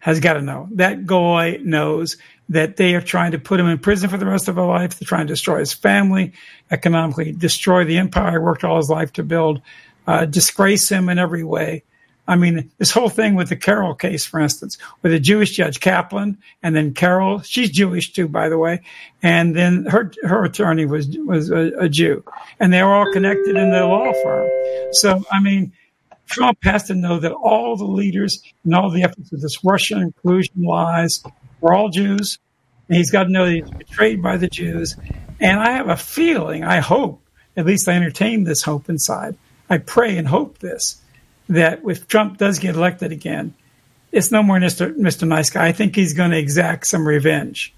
has 0.00 0.20
got 0.20 0.34
to 0.34 0.42
know. 0.42 0.68
That 0.72 1.06
guy 1.06 1.58
knows 1.62 2.16
that 2.48 2.76
they 2.76 2.94
are 2.94 3.00
trying 3.00 3.32
to 3.32 3.38
put 3.38 3.60
him 3.60 3.66
in 3.66 3.78
prison 3.78 4.10
for 4.10 4.16
the 4.16 4.26
rest 4.26 4.48
of 4.48 4.56
his 4.56 4.64
life. 4.64 4.98
They're 4.98 5.06
trying 5.06 5.26
to 5.26 5.32
destroy 5.32 5.60
his 5.60 5.72
family, 5.72 6.32
economically 6.70 7.32
destroy 7.32 7.84
the 7.84 7.98
empire 7.98 8.32
he 8.32 8.38
worked 8.38 8.64
all 8.64 8.78
his 8.78 8.90
life 8.90 9.12
to 9.14 9.22
build, 9.22 9.62
uh, 10.06 10.24
disgrace 10.24 10.88
him 10.90 11.08
in 11.08 11.18
every 11.18 11.44
way. 11.44 11.84
I 12.28 12.36
mean, 12.36 12.70
this 12.78 12.92
whole 12.92 13.08
thing 13.08 13.34
with 13.34 13.48
the 13.48 13.56
Carroll 13.56 13.94
case, 13.94 14.24
for 14.24 14.38
instance, 14.38 14.78
with 15.02 15.12
a 15.12 15.18
Jewish 15.18 15.50
judge 15.50 15.80
Kaplan, 15.80 16.38
and 16.62 16.76
then 16.76 16.94
Carroll, 16.94 17.40
she's 17.40 17.70
Jewish 17.70 18.12
too, 18.12 18.28
by 18.28 18.48
the 18.48 18.58
way, 18.58 18.82
and 19.22 19.56
then 19.56 19.86
her 19.86 20.12
her 20.22 20.44
attorney 20.44 20.86
was 20.86 21.08
was 21.26 21.50
a, 21.50 21.72
a 21.78 21.88
Jew, 21.88 22.22
and 22.60 22.72
they 22.72 22.82
were 22.82 22.94
all 22.94 23.12
connected 23.12 23.56
in 23.56 23.70
the 23.70 23.84
law 23.86 24.12
firm. 24.22 24.48
So, 24.92 25.24
I 25.32 25.40
mean, 25.40 25.72
Trump 26.26 26.58
has 26.62 26.84
to 26.84 26.94
know 26.94 27.18
that 27.18 27.32
all 27.32 27.76
the 27.76 27.84
leaders 27.84 28.42
and 28.64 28.74
all 28.74 28.90
the 28.90 29.02
efforts 29.02 29.32
of 29.32 29.40
this 29.40 29.64
Russian 29.64 30.00
inclusion 30.00 30.62
lies 30.62 31.22
were 31.60 31.74
all 31.74 31.88
Jews, 31.88 32.38
and 32.88 32.96
he's 32.96 33.10
got 33.10 33.24
to 33.24 33.30
know 33.30 33.46
that 33.46 33.52
he's 33.52 33.70
betrayed 33.70 34.22
by 34.22 34.36
the 34.36 34.48
Jews. 34.48 34.96
And 35.40 35.58
I 35.58 35.72
have 35.72 35.88
a 35.88 35.96
feeling, 35.96 36.64
I 36.64 36.78
hope, 36.78 37.22
at 37.56 37.66
least 37.66 37.88
I 37.88 37.94
entertain 37.94 38.44
this 38.44 38.62
hope 38.62 38.88
inside. 38.88 39.36
I 39.68 39.78
pray 39.78 40.16
and 40.16 40.28
hope 40.28 40.58
this 40.58 40.99
that 41.50 41.80
if 41.84 42.06
Trump 42.08 42.38
does 42.38 42.58
get 42.58 42.76
elected 42.76 43.12
again, 43.12 43.54
it's 44.12 44.30
no 44.30 44.42
more 44.42 44.58
Mr. 44.58 44.94
Mr. 44.96 45.26
Nice 45.26 45.50
Guy. 45.50 45.66
I 45.66 45.72
think 45.72 45.94
he's 45.94 46.14
going 46.14 46.30
to 46.30 46.38
exact 46.38 46.86
some 46.86 47.06
revenge 47.06 47.74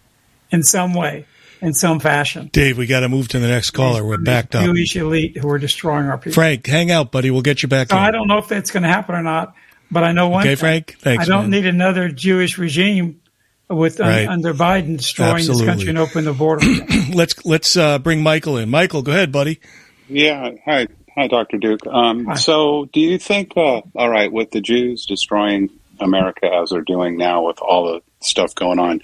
in 0.51 0.63
some 0.63 0.95
way, 0.95 1.27
in 1.61 1.73
some 1.75 1.99
fashion. 2.01 2.51
Dave, 2.53 2.79
we 2.79 2.87
got 2.87 3.01
to 3.01 3.09
move 3.09 3.29
to 3.29 3.39
the 3.39 3.49
next 3.49 3.71
caller. 3.71 4.05
We're 4.05 4.19
backed 4.19 4.55
up. 4.55 4.65
Jewish 4.65 4.97
elite 4.97 5.37
who 5.37 5.49
are 5.51 5.59
destroying 5.59 6.07
our 6.07 6.19
people. 6.19 6.33
Frank, 6.35 6.67
hang 6.67 6.91
out, 6.91 7.13
buddy. 7.13 7.31
We'll 7.31 7.43
get 7.43 7.63
you 7.63 7.69
back 7.69 7.91
So 7.91 7.97
in. 7.97 8.03
I 8.03 8.11
don't 8.11 8.29
know 8.29 8.39
if 8.39 8.49
that's 8.49 8.71
going 8.71 8.83
to 8.83 8.89
happen 8.89 9.15
or 9.15 9.23
not, 9.23 9.55
but 9.91 10.05
I 10.05 10.13
know 10.13 10.29
one. 10.29 10.41
Okay, 10.41 10.51
thing. 10.51 10.57
Frank? 10.57 10.97
Thanks, 10.99 11.25
I 11.25 11.29
don't 11.29 11.51
man. 11.51 11.63
need 11.63 11.67
another 11.67 12.09
Jewish 12.09 12.59
regime 12.59 13.21
with 13.69 14.01
un- 14.01 14.29
under 14.29 14.53
Biden 14.55 14.99
destroying 14.99 15.37
Absolutely. 15.37 15.65
this 15.67 15.75
country 15.75 15.89
and 15.91 15.99
opening 15.99 16.25
the 16.27 16.35
border. 16.35 16.67
let's 17.15 17.45
let's 17.45 17.77
uh, 17.77 17.99
bring 17.99 18.23
Michael 18.23 18.59
in. 18.59 18.69
Michael, 18.71 19.03
go 19.03 19.13
ahead, 19.13 19.33
buddy. 19.33 19.61
Yeah. 20.09 20.51
Hi, 20.67 20.87
hi, 21.15 21.29
Dr. 21.29 21.59
Duke. 21.59 21.87
Um, 21.87 22.27
Hi. 22.27 22.35
So, 22.35 22.89
do 22.93 23.01
you 23.01 23.19
think, 23.19 23.57
uh, 23.57 23.83
all 23.95 24.11
right, 24.11 24.33
with 24.33 24.51
the 24.51 24.61
Jews 24.61 25.07
destroying 25.07 25.71
America 26.01 26.47
as 26.47 26.71
they're 26.71 26.81
doing 26.81 27.17
now, 27.17 27.47
with 27.47 27.61
all 27.61 27.93
the 27.93 28.01
stuff 28.21 28.55
going 28.55 28.79
on, 28.79 29.01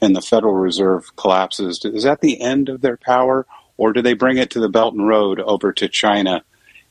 and 0.00 0.14
the 0.14 0.22
Federal 0.22 0.54
Reserve 0.54 1.14
collapses, 1.16 1.84
is 1.84 2.04
that 2.04 2.20
the 2.20 2.40
end 2.40 2.68
of 2.68 2.80
their 2.80 2.96
power, 2.96 3.46
or 3.76 3.92
do 3.92 4.02
they 4.02 4.14
bring 4.14 4.38
it 4.38 4.50
to 4.50 4.60
the 4.60 4.68
Belt 4.68 4.94
and 4.94 5.06
Road 5.06 5.40
over 5.40 5.72
to 5.72 5.88
China, 5.88 6.42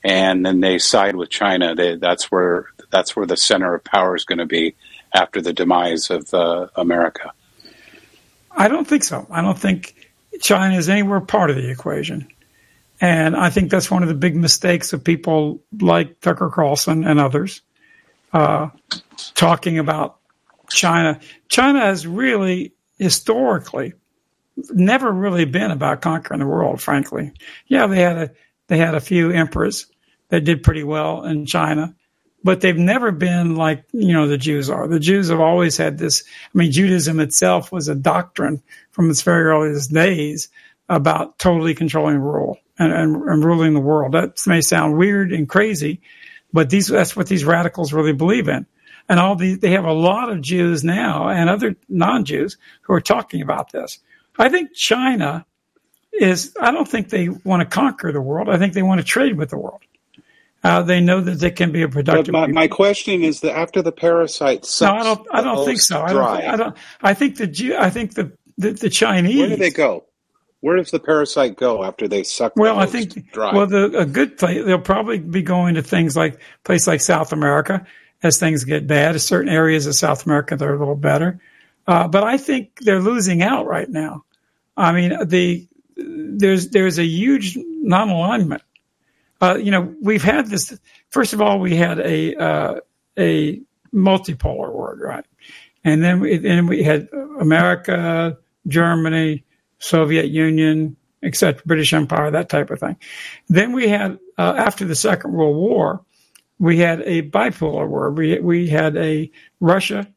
and 0.03 0.45
then 0.45 0.59
they 0.59 0.77
side 0.77 1.15
with 1.15 1.29
China? 1.29 1.75
They, 1.75 1.95
that's 1.95 2.31
where 2.31 2.67
that's 2.91 3.15
where 3.15 3.25
the 3.25 3.37
center 3.37 3.73
of 3.73 3.83
power 3.83 4.15
is 4.15 4.25
going 4.25 4.39
to 4.39 4.45
be 4.45 4.75
after 5.13 5.41
the 5.41 5.53
demise 5.53 6.09
of 6.09 6.33
uh, 6.33 6.67
America. 6.75 7.31
I 8.51 8.67
don't 8.67 8.87
think 8.87 9.03
so. 9.03 9.25
I 9.29 9.41
don't 9.41 9.57
think 9.57 9.95
China 10.41 10.75
is 10.75 10.89
anywhere 10.89 11.21
part 11.21 11.49
of 11.49 11.55
the 11.55 11.69
equation. 11.69 12.27
And 13.01 13.35
I 13.35 13.49
think 13.49 13.71
that's 13.71 13.89
one 13.89 14.03
of 14.03 14.09
the 14.09 14.15
big 14.15 14.35
mistakes 14.35 14.93
of 14.93 15.03
people 15.03 15.63
like 15.81 16.21
Tucker 16.21 16.51
Carlson 16.53 17.03
and 17.03 17.19
others 17.19 17.63
uh, 18.31 18.69
talking 19.33 19.79
about 19.79 20.19
China. 20.69 21.19
China 21.49 21.79
has 21.79 22.05
really 22.05 22.73
historically 22.99 23.93
never 24.69 25.11
really 25.11 25.45
been 25.45 25.71
about 25.71 26.01
conquering 26.01 26.39
the 26.39 26.45
world, 26.45 26.79
frankly. 26.79 27.31
Yeah, 27.65 27.87
they 27.87 28.01
had 28.01 28.17
a 28.17 28.31
they 28.67 28.77
had 28.77 28.93
a 28.93 29.01
few 29.01 29.31
emperors 29.31 29.87
that 30.29 30.45
did 30.45 30.63
pretty 30.63 30.83
well 30.83 31.25
in 31.25 31.47
China, 31.47 31.95
but 32.43 32.61
they've 32.61 32.77
never 32.77 33.11
been 33.11 33.55
like 33.55 33.83
you 33.91 34.13
know 34.13 34.27
the 34.27 34.37
Jews 34.37 34.69
are. 34.69 34.87
The 34.87 34.99
Jews 34.99 35.29
have 35.29 35.41
always 35.41 35.75
had 35.75 35.97
this. 35.97 36.23
I 36.53 36.57
mean, 36.57 36.71
Judaism 36.71 37.19
itself 37.19 37.71
was 37.71 37.87
a 37.87 37.95
doctrine 37.95 38.61
from 38.91 39.09
its 39.09 39.23
very 39.23 39.45
earliest 39.45 39.91
days 39.91 40.49
about 40.87 41.39
totally 41.39 41.73
controlling 41.73 42.19
rule 42.19 42.59
and, 42.81 42.93
and, 42.93 43.15
and 43.29 43.45
ruling 43.45 43.73
the 43.73 43.79
world. 43.79 44.13
That 44.13 44.37
may 44.47 44.61
sound 44.61 44.97
weird 44.97 45.31
and 45.31 45.47
crazy, 45.47 46.01
but 46.51 46.69
these 46.69 46.87
that's 46.87 47.15
what 47.15 47.27
these 47.27 47.45
radicals 47.45 47.93
really 47.93 48.13
believe 48.13 48.47
in. 48.47 48.65
And 49.07 49.19
all 49.19 49.35
the 49.35 49.55
they 49.55 49.71
have 49.71 49.85
a 49.85 49.93
lot 49.93 50.31
of 50.31 50.41
Jews 50.41 50.83
now 50.83 51.29
and 51.29 51.49
other 51.49 51.75
non-Jews 51.89 52.57
who 52.81 52.93
are 52.93 53.01
talking 53.01 53.41
about 53.41 53.71
this. 53.71 53.99
I 54.37 54.49
think 54.49 54.73
China 54.73 55.45
is. 56.11 56.55
I 56.59 56.71
don't 56.71 56.87
think 56.87 57.09
they 57.09 57.29
want 57.29 57.61
to 57.61 57.65
conquer 57.65 58.11
the 58.11 58.21
world. 58.21 58.49
I 58.49 58.57
think 58.57 58.73
they 58.73 58.83
want 58.83 58.99
to 58.99 59.05
trade 59.05 59.37
with 59.37 59.49
the 59.49 59.57
world. 59.57 59.81
Uh, 60.63 60.83
they 60.83 61.01
know 61.01 61.21
that 61.21 61.39
they 61.39 61.49
can 61.49 61.71
be 61.71 61.81
a 61.81 61.89
productive. 61.89 62.31
my, 62.31 62.45
my 62.45 62.67
question 62.67 63.23
is 63.23 63.41
that 63.41 63.57
after 63.57 63.81
the 63.81 63.91
parasite 63.91 64.63
no, 64.79 64.93
I 64.93 65.03
don't. 65.03 65.27
I 65.31 65.41
don't 65.41 65.65
think 65.65 65.79
so. 65.79 66.01
I 66.01 66.13
don't. 66.13 66.23
I 66.23 66.55
don't. 66.55 66.77
I 67.01 67.13
think 67.13 67.37
the 67.37 67.47
Jew. 67.47 67.75
I 67.75 67.89
think 67.89 68.13
the 68.13 68.31
the, 68.57 68.71
the 68.71 68.89
Chinese. 68.89 69.37
where 69.37 69.49
do 69.49 69.55
they 69.55 69.71
go? 69.71 70.05
Where 70.61 70.77
does 70.77 70.91
the 70.91 70.99
parasite 70.99 71.57
go 71.57 71.83
after 71.83 72.07
they 72.07 72.23
suck? 72.23 72.53
Well, 72.55 72.79
I 72.79 72.85
think 72.85 73.31
dry? 73.31 73.53
well, 73.53 73.67
the, 73.67 73.97
a 73.97 74.05
good 74.05 74.37
place 74.37 74.63
they'll 74.63 74.79
probably 74.79 75.19
be 75.19 75.41
going 75.41 75.75
to 75.75 75.81
things 75.81 76.15
like 76.15 76.39
place 76.63 76.87
like 76.87 77.01
South 77.01 77.33
America 77.33 77.85
as 78.23 78.37
things 78.37 78.63
get 78.63 78.87
bad. 78.87 79.19
Certain 79.19 79.51
areas 79.51 79.87
of 79.87 79.95
South 79.95 80.25
America 80.25 80.55
they're 80.55 80.75
a 80.75 80.79
little 80.79 80.95
better, 80.95 81.39
uh, 81.87 82.07
but 82.07 82.23
I 82.23 82.37
think 82.37 82.79
they're 82.79 82.99
losing 82.99 83.41
out 83.41 83.65
right 83.65 83.89
now. 83.89 84.23
I 84.77 84.91
mean, 84.91 85.27
the 85.27 85.67
there's 85.97 86.69
there's 86.69 86.99
a 86.99 87.05
huge 87.05 87.57
non-alignment. 87.57 88.61
Uh, 89.41 89.55
you 89.55 89.71
know, 89.71 89.93
we've 90.01 90.23
had 90.23 90.47
this. 90.47 90.77
First 91.09 91.33
of 91.33 91.41
all, 91.41 91.59
we 91.59 91.75
had 91.75 91.99
a 91.99 92.35
uh, 92.35 92.79
a 93.17 93.61
multipolar 93.93 94.71
world, 94.71 94.99
right? 94.99 95.25
And 95.83 96.03
then 96.03 96.19
we, 96.19 96.37
then 96.37 96.67
we 96.67 96.83
had 96.83 97.09
America, 97.39 98.37
Germany, 98.67 99.43
Soviet 99.81 100.29
Union, 100.29 100.95
etc., 101.23 101.61
British 101.65 101.93
Empire, 101.93 102.31
that 102.31 102.49
type 102.49 102.69
of 102.69 102.79
thing. 102.79 102.95
Then 103.49 103.73
we 103.73 103.87
had 103.87 104.17
uh, 104.37 104.53
after 104.57 104.85
the 104.85 104.95
Second 104.95 105.33
World 105.33 105.57
War, 105.57 106.01
we 106.59 106.77
had 106.77 107.01
a 107.01 107.23
bipolar 107.23 107.87
world. 107.87 108.17
We 108.17 108.39
we 108.39 108.69
had 108.69 108.95
a 108.95 109.29
Russia 109.59 110.07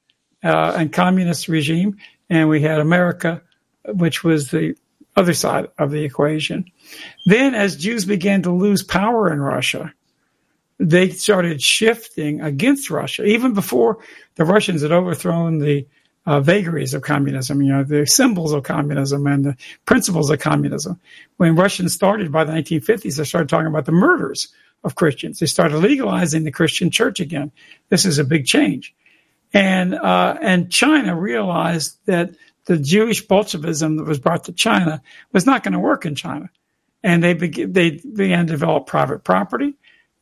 uh, 0.45 0.75
and 0.77 0.93
communist 0.93 1.49
regime, 1.49 1.97
and 2.31 2.49
we 2.49 2.61
had 2.61 2.79
America, 2.79 3.43
which 3.87 4.23
was 4.23 4.51
the 4.51 4.77
other 5.17 5.35
side 5.35 5.69
of 5.79 5.91
the 5.91 6.05
equation. 6.05 6.65
Then, 7.27 7.55
as 7.55 7.77
Jews 7.77 8.05
began 8.05 8.43
to 8.43 8.53
lose 8.53 8.83
power 8.83 9.33
in 9.33 9.41
Russia, 9.41 9.93
they 10.79 11.11
started 11.11 11.63
shifting 11.63 12.41
against 12.41 12.91
Russia, 12.91 13.25
even 13.25 13.55
before 13.55 13.99
the 14.35 14.45
Russians 14.45 14.83
had 14.83 14.93
overthrown 14.93 15.59
the 15.59 15.87
uh, 16.27 16.41
vagaries 16.41 16.95
of 16.95 17.03
communism, 17.03 17.63
you 17.63 17.73
know, 17.73 17.85
the 17.85 18.07
symbols 18.07 18.53
of 18.53 18.63
communism 18.63 19.27
and 19.27 19.45
the 19.45 19.57
principles 19.85 20.31
of 20.31 20.39
communism. 20.41 20.99
When 21.37 21.57
Russians 21.57 21.93
started 21.93 22.33
by 22.33 22.45
the 22.45 22.53
1950s, 22.53 23.17
they 23.17 23.25
started 23.25 23.49
talking 23.49 23.67
about 23.67 23.85
the 23.85 23.93
murders 23.93 24.49
of 24.85 24.95
Christians. 24.95 25.39
They 25.39 25.47
started 25.47 25.79
legalizing 25.79 26.45
the 26.45 26.51
Christian 26.51 26.91
church 26.91 27.21
again. 27.21 27.53
This 27.89 28.05
is 28.05 28.19
a 28.19 28.25
big 28.25 28.47
change. 28.47 28.95
And, 29.53 29.95
uh, 29.95 30.37
and 30.41 30.71
China 30.71 31.17
realized 31.17 31.99
that 32.07 32.35
the 32.67 32.79
Jewish 32.79 33.27
Bolshevism 33.27 33.99
that 33.99 34.07
was 34.07 34.19
brought 34.19 34.45
to 34.45 34.53
China 34.53 35.03
was 35.33 35.47
not 35.47 35.63
going 35.63 35.73
to 35.73 35.79
work 35.79 36.07
in 36.07 36.15
China. 36.15 36.51
And 37.03 37.23
they, 37.23 37.35
be- 37.35 37.65
they 37.65 37.91
began 37.91 38.47
to 38.47 38.53
develop 38.53 38.87
private 38.87 39.25
property 39.25 39.75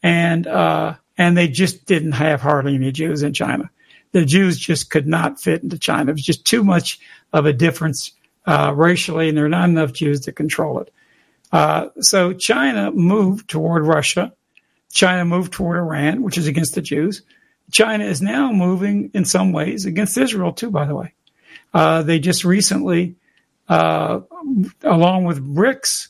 and, 0.02 0.46
uh, 0.46 0.94
and 1.16 1.36
they 1.36 1.46
just 1.46 1.86
didn't 1.86 2.12
have 2.12 2.40
hardly 2.40 2.74
any 2.74 2.90
Jews 2.90 3.22
in 3.22 3.32
China. 3.32 3.70
The 4.12 4.24
Jews 4.24 4.58
just 4.58 4.90
could 4.90 5.06
not 5.06 5.40
fit 5.40 5.62
into 5.62 5.78
China. 5.78 6.10
It 6.10 6.14
was 6.14 6.22
just 6.22 6.44
too 6.44 6.62
much 6.62 7.00
of 7.32 7.46
a 7.46 7.52
difference, 7.52 8.12
uh, 8.46 8.72
racially, 8.74 9.28
and 9.28 9.36
there 9.36 9.46
are 9.46 9.50
not 9.50 9.68
enough 9.68 9.92
Jews 9.92 10.20
to 10.20 10.32
control 10.32 10.80
it. 10.80 10.92
Uh, 11.50 11.88
so 12.00 12.32
China 12.32 12.90
moved 12.92 13.48
toward 13.48 13.86
Russia. 13.86 14.32
China 14.90 15.24
moved 15.24 15.52
toward 15.52 15.78
Iran, 15.78 16.22
which 16.22 16.38
is 16.38 16.46
against 16.46 16.74
the 16.74 16.82
Jews. 16.82 17.22
China 17.70 18.04
is 18.04 18.20
now 18.20 18.52
moving 18.52 19.10
in 19.14 19.24
some 19.24 19.52
ways 19.52 19.86
against 19.86 20.18
Israel 20.18 20.52
too, 20.52 20.70
by 20.70 20.84
the 20.84 20.94
way. 20.94 21.14
Uh, 21.72 22.02
they 22.02 22.18
just 22.18 22.44
recently, 22.44 23.16
uh, 23.68 24.20
along 24.82 25.24
with 25.24 25.54
BRICS, 25.54 26.08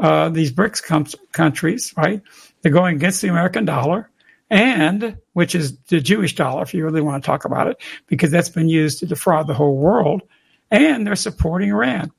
uh, 0.00 0.28
these 0.28 0.52
BRICS 0.52 0.82
com- 0.84 1.06
countries, 1.32 1.94
right? 1.96 2.22
They're 2.60 2.72
going 2.72 2.96
against 2.96 3.22
the 3.22 3.28
American 3.28 3.64
dollar 3.64 4.10
and 4.50 5.18
which 5.32 5.54
is 5.54 5.78
the 5.88 6.00
Jewish 6.00 6.34
dollar, 6.34 6.62
if 6.62 6.74
you 6.74 6.84
really 6.84 7.00
want 7.00 7.22
to 7.22 7.26
talk 7.26 7.44
about 7.44 7.68
it, 7.68 7.76
because 8.06 8.30
that's 8.30 8.48
been 8.48 8.68
used 8.68 9.00
to 9.00 9.06
defraud 9.06 9.46
the 9.46 9.54
whole 9.54 9.76
world. 9.76 10.22
And 10.70 11.06
they're 11.06 11.16
supporting 11.16 11.70
Iran. 11.70 12.12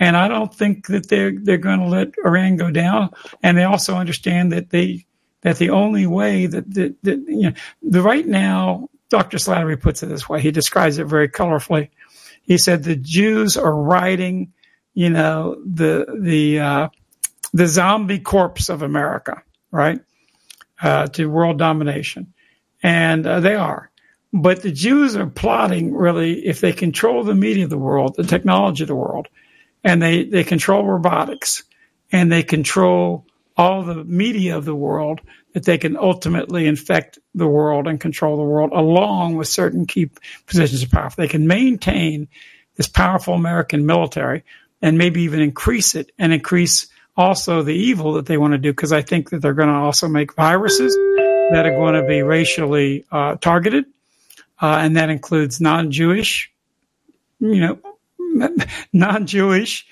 And 0.00 0.16
I 0.16 0.26
don't 0.26 0.52
think 0.52 0.88
that 0.88 1.08
they're 1.08 1.32
they're 1.32 1.56
going 1.56 1.78
to 1.78 1.86
let 1.86 2.14
Iran 2.24 2.56
go 2.56 2.70
down. 2.70 3.10
And 3.42 3.56
they 3.56 3.62
also 3.64 3.94
understand 3.94 4.52
that 4.52 4.70
they 4.70 5.06
that 5.42 5.58
the 5.58 5.70
only 5.70 6.06
way 6.06 6.46
that 6.46 6.74
that, 6.74 6.96
that 7.02 7.24
you 7.28 7.50
know 7.50 7.52
the 7.82 8.02
right 8.02 8.26
now, 8.26 8.88
Dr. 9.08 9.36
Slattery 9.36 9.80
puts 9.80 10.02
it 10.02 10.06
this 10.06 10.28
way. 10.28 10.40
He 10.40 10.50
describes 10.50 10.98
it 10.98 11.04
very 11.04 11.28
colorfully. 11.28 11.90
He 12.42 12.58
said 12.58 12.82
the 12.82 12.96
Jews 12.96 13.56
are 13.56 13.74
riding, 13.74 14.52
you 14.94 15.10
know, 15.10 15.62
the 15.64 16.06
the 16.20 16.58
uh, 16.58 16.88
the 17.52 17.66
zombie 17.68 18.18
corpse 18.18 18.68
of 18.68 18.82
America, 18.82 19.42
right, 19.70 20.00
uh, 20.82 21.06
to 21.08 21.26
world 21.26 21.58
domination, 21.58 22.32
and 22.82 23.26
uh, 23.26 23.40
they 23.40 23.54
are. 23.54 23.90
But 24.32 24.62
the 24.62 24.72
Jews 24.72 25.14
are 25.16 25.26
plotting 25.26 25.94
really 25.94 26.44
if 26.44 26.60
they 26.60 26.72
control 26.72 27.22
the 27.22 27.34
media 27.34 27.64
of 27.64 27.70
the 27.70 27.78
world, 27.78 28.16
the 28.16 28.24
technology 28.24 28.82
of 28.82 28.88
the 28.88 28.94
world, 28.94 29.28
and 29.84 30.02
they, 30.02 30.24
they 30.24 30.42
control 30.42 30.84
robotics 30.84 31.62
and 32.10 32.32
they 32.32 32.42
control 32.42 33.26
all 33.56 33.84
the 33.84 34.02
media 34.04 34.56
of 34.56 34.64
the 34.64 34.74
world, 34.74 35.20
that 35.52 35.64
they 35.64 35.78
can 35.78 35.96
ultimately 35.96 36.66
infect 36.66 37.20
the 37.34 37.46
world 37.46 37.86
and 37.86 38.00
control 38.00 38.36
the 38.36 38.42
world 38.42 38.72
along 38.72 39.36
with 39.36 39.46
certain 39.46 39.86
key 39.86 40.10
positions 40.46 40.82
of 40.82 40.90
power. 40.90 41.06
If 41.06 41.14
they 41.14 41.28
can 41.28 41.46
maintain 41.46 42.26
this 42.74 42.88
powerful 42.88 43.34
American 43.34 43.86
military 43.86 44.42
and 44.82 44.98
maybe 44.98 45.22
even 45.22 45.40
increase 45.40 45.94
it 45.94 46.10
and 46.18 46.32
increase 46.32 46.88
also 47.16 47.62
the 47.62 47.74
evil 47.74 48.14
that 48.14 48.26
they 48.26 48.36
want 48.36 48.52
to 48.52 48.58
do, 48.58 48.72
because 48.72 48.92
I 48.92 49.02
think 49.02 49.30
that 49.30 49.40
they're 49.40 49.54
going 49.54 49.68
to 49.68 49.74
also 49.74 50.08
make 50.08 50.34
viruses 50.34 50.94
that 51.52 51.64
are 51.66 51.76
going 51.76 51.94
to 51.94 52.06
be 52.06 52.22
racially 52.22 53.04
uh, 53.12 53.36
targeted 53.36 53.84
uh, 54.60 54.78
and 54.80 54.96
that 54.96 55.10
includes 55.10 55.60
non-Jewish, 55.60 56.50
you 57.40 57.60
know, 57.60 58.48
non-Jewish 58.92 59.86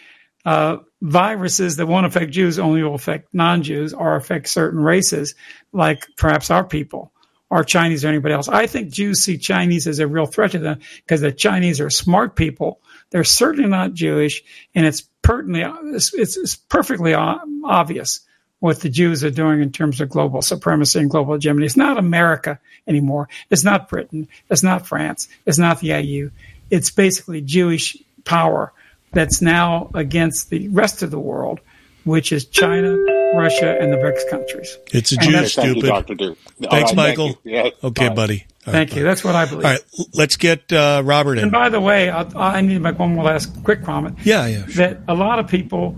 uh, 0.44 0.78
viruses 1.00 1.76
that 1.76 1.86
won't 1.86 2.06
affect 2.06 2.32
Jews, 2.32 2.58
only 2.58 2.82
will 2.82 2.94
affect 2.94 3.34
non-Jews 3.34 3.92
or 3.92 4.16
affect 4.16 4.48
certain 4.48 4.80
races, 4.80 5.34
like 5.72 6.06
perhaps 6.16 6.50
our 6.50 6.64
people 6.64 7.12
or 7.50 7.64
Chinese 7.64 8.04
or 8.04 8.08
anybody 8.08 8.34
else. 8.34 8.48
I 8.48 8.66
think 8.66 8.90
Jews 8.90 9.20
see 9.20 9.36
Chinese 9.36 9.86
as 9.86 9.98
a 9.98 10.06
real 10.06 10.26
threat 10.26 10.52
to 10.52 10.58
them 10.58 10.78
because 10.96 11.20
the 11.20 11.32
Chinese 11.32 11.80
are 11.80 11.90
smart 11.90 12.34
people. 12.34 12.80
They're 13.12 13.24
certainly 13.24 13.68
not 13.68 13.92
Jewish, 13.94 14.42
and 14.74 14.84
it's 14.84 15.02
pertinently, 15.22 15.94
it's, 15.94 16.12
it's, 16.14 16.36
it's 16.36 16.56
perfectly 16.56 17.14
obvious 17.14 18.20
what 18.58 18.80
the 18.80 18.88
Jews 18.88 19.22
are 19.22 19.30
doing 19.30 19.60
in 19.60 19.70
terms 19.70 20.00
of 20.00 20.08
global 20.08 20.40
supremacy 20.42 20.98
and 20.98 21.10
global 21.10 21.34
hegemony. 21.34 21.66
It's 21.66 21.76
not 21.76 21.98
America 21.98 22.58
anymore. 22.88 23.28
It's 23.50 23.64
not 23.64 23.88
Britain. 23.88 24.28
It's 24.50 24.62
not 24.62 24.86
France. 24.86 25.28
It's 25.46 25.58
not 25.58 25.80
the 25.80 25.88
EU. 26.00 26.30
It's 26.70 26.90
basically 26.90 27.40
Jewish 27.42 27.96
power 28.24 28.72
that's 29.12 29.42
now 29.42 29.90
against 29.94 30.48
the 30.50 30.68
rest 30.68 31.02
of 31.02 31.10
the 31.10 31.18
world, 31.18 31.60
which 32.04 32.32
is 32.32 32.46
China, 32.46 32.96
Russia, 33.36 33.76
and 33.78 33.92
the 33.92 33.96
BRICS 33.98 34.30
countries. 34.30 34.78
It's 34.92 35.12
a 35.12 35.16
And 35.16 35.22
Jew, 35.24 35.32
that's- 35.32 35.54
Thank 35.54 35.66
you, 35.66 35.72
stupid. 35.82 35.86
Dr. 35.88 36.14
Duke. 36.14 36.38
Thanks, 36.62 36.90
right, 36.92 36.96
Michael. 36.96 37.26
thank 37.26 37.38
you. 37.44 37.52
Yeah, 37.52 37.70
okay, 37.84 38.08
bye. 38.08 38.14
buddy. 38.14 38.46
Thank 38.64 38.94
you. 38.94 39.02
That's 39.02 39.24
what 39.24 39.34
I 39.34 39.44
believe. 39.46 39.64
All 39.64 39.72
right, 39.72 39.80
let's 40.14 40.36
get 40.36 40.72
uh, 40.72 41.02
Robert 41.04 41.38
in. 41.38 41.44
And 41.44 41.52
by 41.52 41.68
the 41.68 41.80
way, 41.80 42.10
I, 42.10 42.22
I 42.36 42.60
need 42.60 42.74
to 42.74 42.80
make 42.80 42.98
one 42.98 43.14
more 43.14 43.24
last 43.24 43.50
quick 43.64 43.82
comment. 43.82 44.18
Yeah, 44.22 44.46
yeah. 44.46 44.66
sure. 44.66 44.86
That 44.86 45.00
a 45.08 45.14
lot 45.14 45.40
of 45.40 45.48
people, 45.48 45.96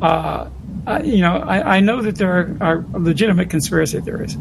uh, 0.00 0.48
uh, 0.86 1.00
you 1.04 1.18
know, 1.18 1.38
I, 1.38 1.76
I 1.76 1.80
know 1.80 2.02
that 2.02 2.16
there 2.16 2.30
are, 2.30 2.56
are 2.60 2.84
legitimate 2.92 3.50
conspiracy 3.50 4.00
theories, 4.00 4.36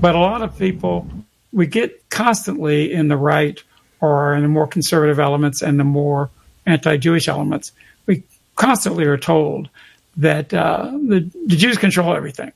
but 0.00 0.14
a 0.14 0.18
lot 0.20 0.42
of 0.42 0.56
people, 0.56 1.08
we 1.52 1.66
get 1.66 2.08
constantly 2.10 2.92
in 2.92 3.08
the 3.08 3.16
right 3.16 3.60
or 4.00 4.34
in 4.36 4.42
the 4.42 4.48
more 4.48 4.68
conservative 4.68 5.18
elements 5.18 5.62
and 5.62 5.80
the 5.80 5.84
more 5.84 6.30
anti-Jewish 6.64 7.26
elements. 7.26 7.72
We 8.06 8.22
constantly 8.54 9.04
are 9.04 9.18
told 9.18 9.68
that 10.16 10.54
uh, 10.54 10.92
the, 10.92 11.28
the 11.46 11.56
Jews 11.56 11.76
control 11.76 12.14
everything, 12.14 12.52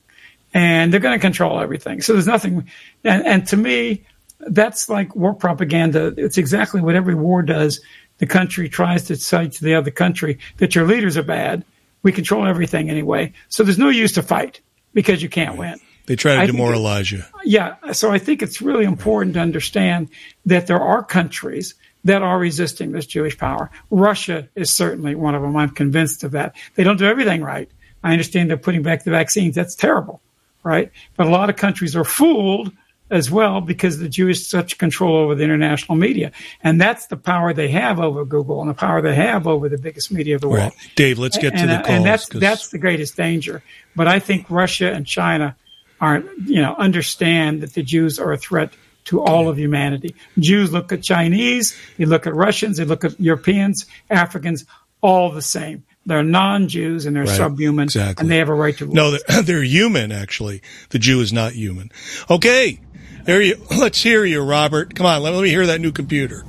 and 0.53 0.93
they're 0.93 1.01
going 1.01 1.17
to 1.17 1.21
control 1.21 1.59
everything. 1.59 2.01
So 2.01 2.13
there's 2.13 2.25
nothing. 2.25 2.69
And, 3.03 3.25
and 3.25 3.47
to 3.47 3.57
me, 3.57 4.03
that's 4.47 4.89
like 4.89 5.15
war 5.15 5.33
propaganda. 5.33 6.13
It's 6.17 6.37
exactly 6.37 6.81
what 6.81 6.95
every 6.95 7.15
war 7.15 7.41
does. 7.41 7.81
The 8.17 8.27
country 8.27 8.69
tries 8.69 9.03
to 9.05 9.15
say 9.15 9.47
to 9.47 9.63
the 9.63 9.73
other 9.73 9.91
country 9.91 10.39
that 10.57 10.75
your 10.75 10.85
leaders 10.85 11.17
are 11.17 11.23
bad. 11.23 11.65
We 12.03 12.11
control 12.11 12.47
everything 12.47 12.89
anyway. 12.89 13.33
So 13.49 13.63
there's 13.63 13.77
no 13.77 13.89
use 13.89 14.13
to 14.13 14.23
fight 14.23 14.59
because 14.93 15.21
you 15.21 15.29
can't 15.29 15.57
win. 15.57 15.79
They 16.07 16.15
try 16.15 16.35
to 16.35 16.41
I 16.41 16.45
demoralize 16.45 17.11
you. 17.11 17.23
Yeah. 17.43 17.75
So 17.91 18.11
I 18.11 18.17
think 18.17 18.41
it's 18.41 18.61
really 18.61 18.85
important 18.85 19.35
to 19.35 19.39
understand 19.39 20.09
that 20.45 20.67
there 20.67 20.79
are 20.79 21.03
countries 21.03 21.75
that 22.03 22.23
are 22.23 22.39
resisting 22.39 22.91
this 22.91 23.05
Jewish 23.05 23.37
power. 23.37 23.69
Russia 23.91 24.47
is 24.55 24.71
certainly 24.71 25.15
one 25.15 25.35
of 25.35 25.41
them. 25.41 25.55
I'm 25.55 25.69
convinced 25.69 26.23
of 26.23 26.31
that. 26.31 26.55
They 26.75 26.83
don't 26.83 26.97
do 26.97 27.05
everything 27.05 27.43
right. 27.43 27.69
I 28.03 28.11
understand 28.11 28.49
they're 28.49 28.57
putting 28.57 28.81
back 28.81 29.03
the 29.03 29.11
vaccines. 29.11 29.55
That's 29.55 29.75
terrible, 29.75 30.21
right? 30.63 30.91
But 31.15 31.27
a 31.27 31.29
lot 31.29 31.49
of 31.49 31.55
countries 31.55 31.95
are 31.95 32.03
fooled 32.03 32.71
as 33.11 33.29
well 33.29 33.61
because 33.61 33.99
the 33.99 34.09
Jews 34.09 34.47
such 34.47 34.77
control 34.77 35.17
over 35.17 35.35
the 35.35 35.43
international 35.43 35.97
media. 35.97 36.31
And 36.63 36.79
that's 36.81 37.07
the 37.07 37.17
power 37.17 37.53
they 37.53 37.67
have 37.69 37.99
over 37.99 38.25
Google 38.25 38.61
and 38.61 38.69
the 38.69 38.73
power 38.73 39.01
they 39.01 39.13
have 39.15 39.45
over 39.47 39.69
the 39.69 39.77
biggest 39.77 40.11
media 40.11 40.35
of 40.35 40.41
the 40.41 40.47
world. 40.49 40.71
Right. 40.71 40.89
Dave, 40.95 41.19
let's 41.19 41.37
get 41.37 41.51
to 41.51 41.59
and, 41.59 41.69
the 41.69 41.75
calls. 41.77 41.89
and 41.89 42.05
that's 42.05 42.25
'cause- 42.25 42.41
that's 42.41 42.69
the 42.69 42.79
greatest 42.79 43.15
danger. 43.17 43.61
But 43.95 44.07
I 44.07 44.19
think 44.19 44.49
Russia 44.49 44.91
and 44.91 45.05
China 45.05 45.55
aren't, 45.99 46.25
you 46.47 46.61
know, 46.61 46.73
understand 46.79 47.61
that 47.61 47.73
the 47.73 47.83
Jews 47.83 48.17
are 48.17 48.31
a 48.31 48.37
threat 48.37 48.71
to 49.05 49.21
all 49.21 49.49
of 49.49 49.59
humanity. 49.59 50.15
Jews 50.39 50.71
look 50.71 50.91
at 50.91 51.01
Chinese, 51.03 51.75
they 51.97 52.05
look 52.05 52.25
at 52.25 52.33
Russians, 52.33 52.77
they 52.77 52.85
look 52.85 53.03
at 53.03 53.19
Europeans, 53.19 53.85
Africans, 54.09 54.63
all 55.01 55.31
the 55.31 55.41
same. 55.41 55.83
They're 56.05 56.23
non-Jews 56.23 57.05
and 57.05 57.15
they're 57.15 57.25
Right. 57.25 57.35
subhuman, 57.37 57.83
Exactly. 57.85 58.23
and 58.23 58.31
they 58.31 58.37
have 58.37 58.49
a 58.49 58.53
right 58.55 58.75
to 58.77 58.85
rule. 58.85 58.95
No, 58.95 59.11
they're, 59.11 59.41
they're 59.43 59.63
human, 59.63 60.11
actually. 60.11 60.61
The 60.89 60.97
Jew 60.99 61.19
is 61.21 61.31
not 61.33 61.53
human. 61.53 61.91
Okay. 62.29 62.79
There 63.23 63.41
you, 63.41 63.57
let's 63.71 64.01
hear 64.01 64.25
you, 64.25 64.41
Robert. 64.41 64.95
Come 64.95 65.05
on, 65.05 65.21
let, 65.21 65.33
let 65.33 65.43
me 65.43 65.49
hear 65.49 65.65
that 65.67 65.81
new 65.81 65.91
computer. 65.91 66.43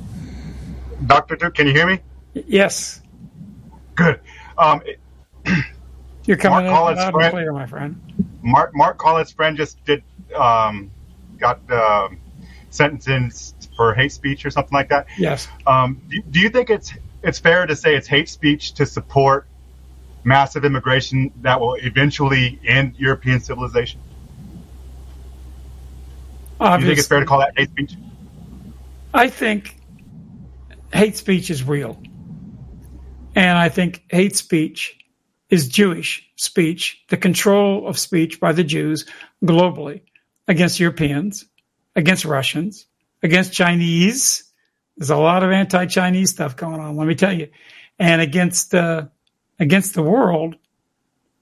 Dr. 1.04 1.36
Duke, 1.36 1.54
can 1.54 1.66
you 1.66 1.72
hear 1.72 1.86
me? 1.86 2.00
Yes, 2.34 3.02
Good. 3.94 4.20
Um, 4.56 4.80
you're 6.24 6.36
coming 6.36 6.66
in 6.66 6.72
Mark 6.72 6.76
Collins, 6.76 6.98
loud 6.98 7.06
and 7.06 7.14
friend. 7.14 7.32
clear, 7.32 7.52
my 7.52 7.66
friend. 7.66 8.00
Mark 8.42 8.74
Mark 8.74 8.98
Collins' 8.98 9.32
friend 9.32 9.56
just 9.56 9.84
did 9.84 10.02
um, 10.34 10.90
got 11.38 11.70
um 11.70 12.18
sentenced 12.70 13.70
for 13.76 13.94
hate 13.94 14.12
speech 14.12 14.46
or 14.46 14.50
something 14.50 14.74
like 14.74 14.88
that. 14.88 15.06
Yes. 15.18 15.48
Um, 15.66 16.00
do, 16.08 16.22
do 16.30 16.40
you 16.40 16.48
think 16.48 16.70
it's 16.70 16.92
it's 17.22 17.38
fair 17.38 17.66
to 17.66 17.76
say 17.76 17.94
it's 17.96 18.08
hate 18.08 18.28
speech 18.28 18.72
to 18.74 18.86
support 18.86 19.46
massive 20.24 20.64
immigration 20.64 21.32
that 21.42 21.60
will 21.60 21.74
eventually 21.74 22.60
end 22.66 22.94
European 22.96 23.40
civilization? 23.40 24.00
Do 26.62 26.80
you 26.80 26.86
think 26.86 26.98
it's 26.98 27.08
fair 27.08 27.20
to 27.20 27.26
call 27.26 27.40
that 27.40 27.56
hate 27.56 27.70
speech? 27.70 27.94
I 29.12 29.28
think 29.28 29.76
hate 30.92 31.16
speech 31.16 31.50
is 31.50 31.62
real. 31.64 32.00
And 33.34 33.58
I 33.58 33.68
think 33.68 34.04
hate 34.10 34.36
speech 34.36 34.98
is 35.48 35.68
Jewish 35.68 36.28
speech, 36.36 37.02
the 37.08 37.16
control 37.16 37.86
of 37.86 37.98
speech 37.98 38.40
by 38.40 38.52
the 38.52 38.64
Jews 38.64 39.06
globally 39.44 40.02
against 40.48 40.80
Europeans, 40.80 41.44
against 41.96 42.24
Russians, 42.24 42.86
against 43.22 43.52
Chinese. 43.52 44.44
There's 44.96 45.10
a 45.10 45.16
lot 45.16 45.42
of 45.42 45.50
anti-Chinese 45.50 46.30
stuff 46.30 46.56
going 46.56 46.80
on, 46.80 46.96
let 46.96 47.06
me 47.06 47.14
tell 47.14 47.32
you, 47.32 47.48
and 47.98 48.20
against 48.20 48.74
uh, 48.74 49.06
against 49.58 49.94
the 49.94 50.02
world 50.02 50.56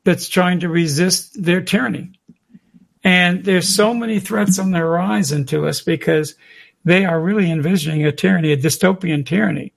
that's 0.05 0.29
trying 0.29 0.61
to 0.61 0.69
resist 0.69 1.43
their 1.43 1.61
tyranny. 1.61 2.20
And 3.03 3.45
there's 3.45 3.69
so 3.69 3.95
many 3.95 4.21
threats 4.21 4.59
on 4.59 4.71
the 4.71 4.79
horizon 4.79 5.47
to 5.47 5.67
us 5.67 5.81
because 5.81 6.35
they 6.85 7.05
are 7.05 7.21
really 7.21 7.51
envisioning 7.51 8.05
a 8.05 8.13
tyranny, 8.13 8.53
a 8.53 8.57
dystopian 8.57 9.25
tyranny. 9.25 9.73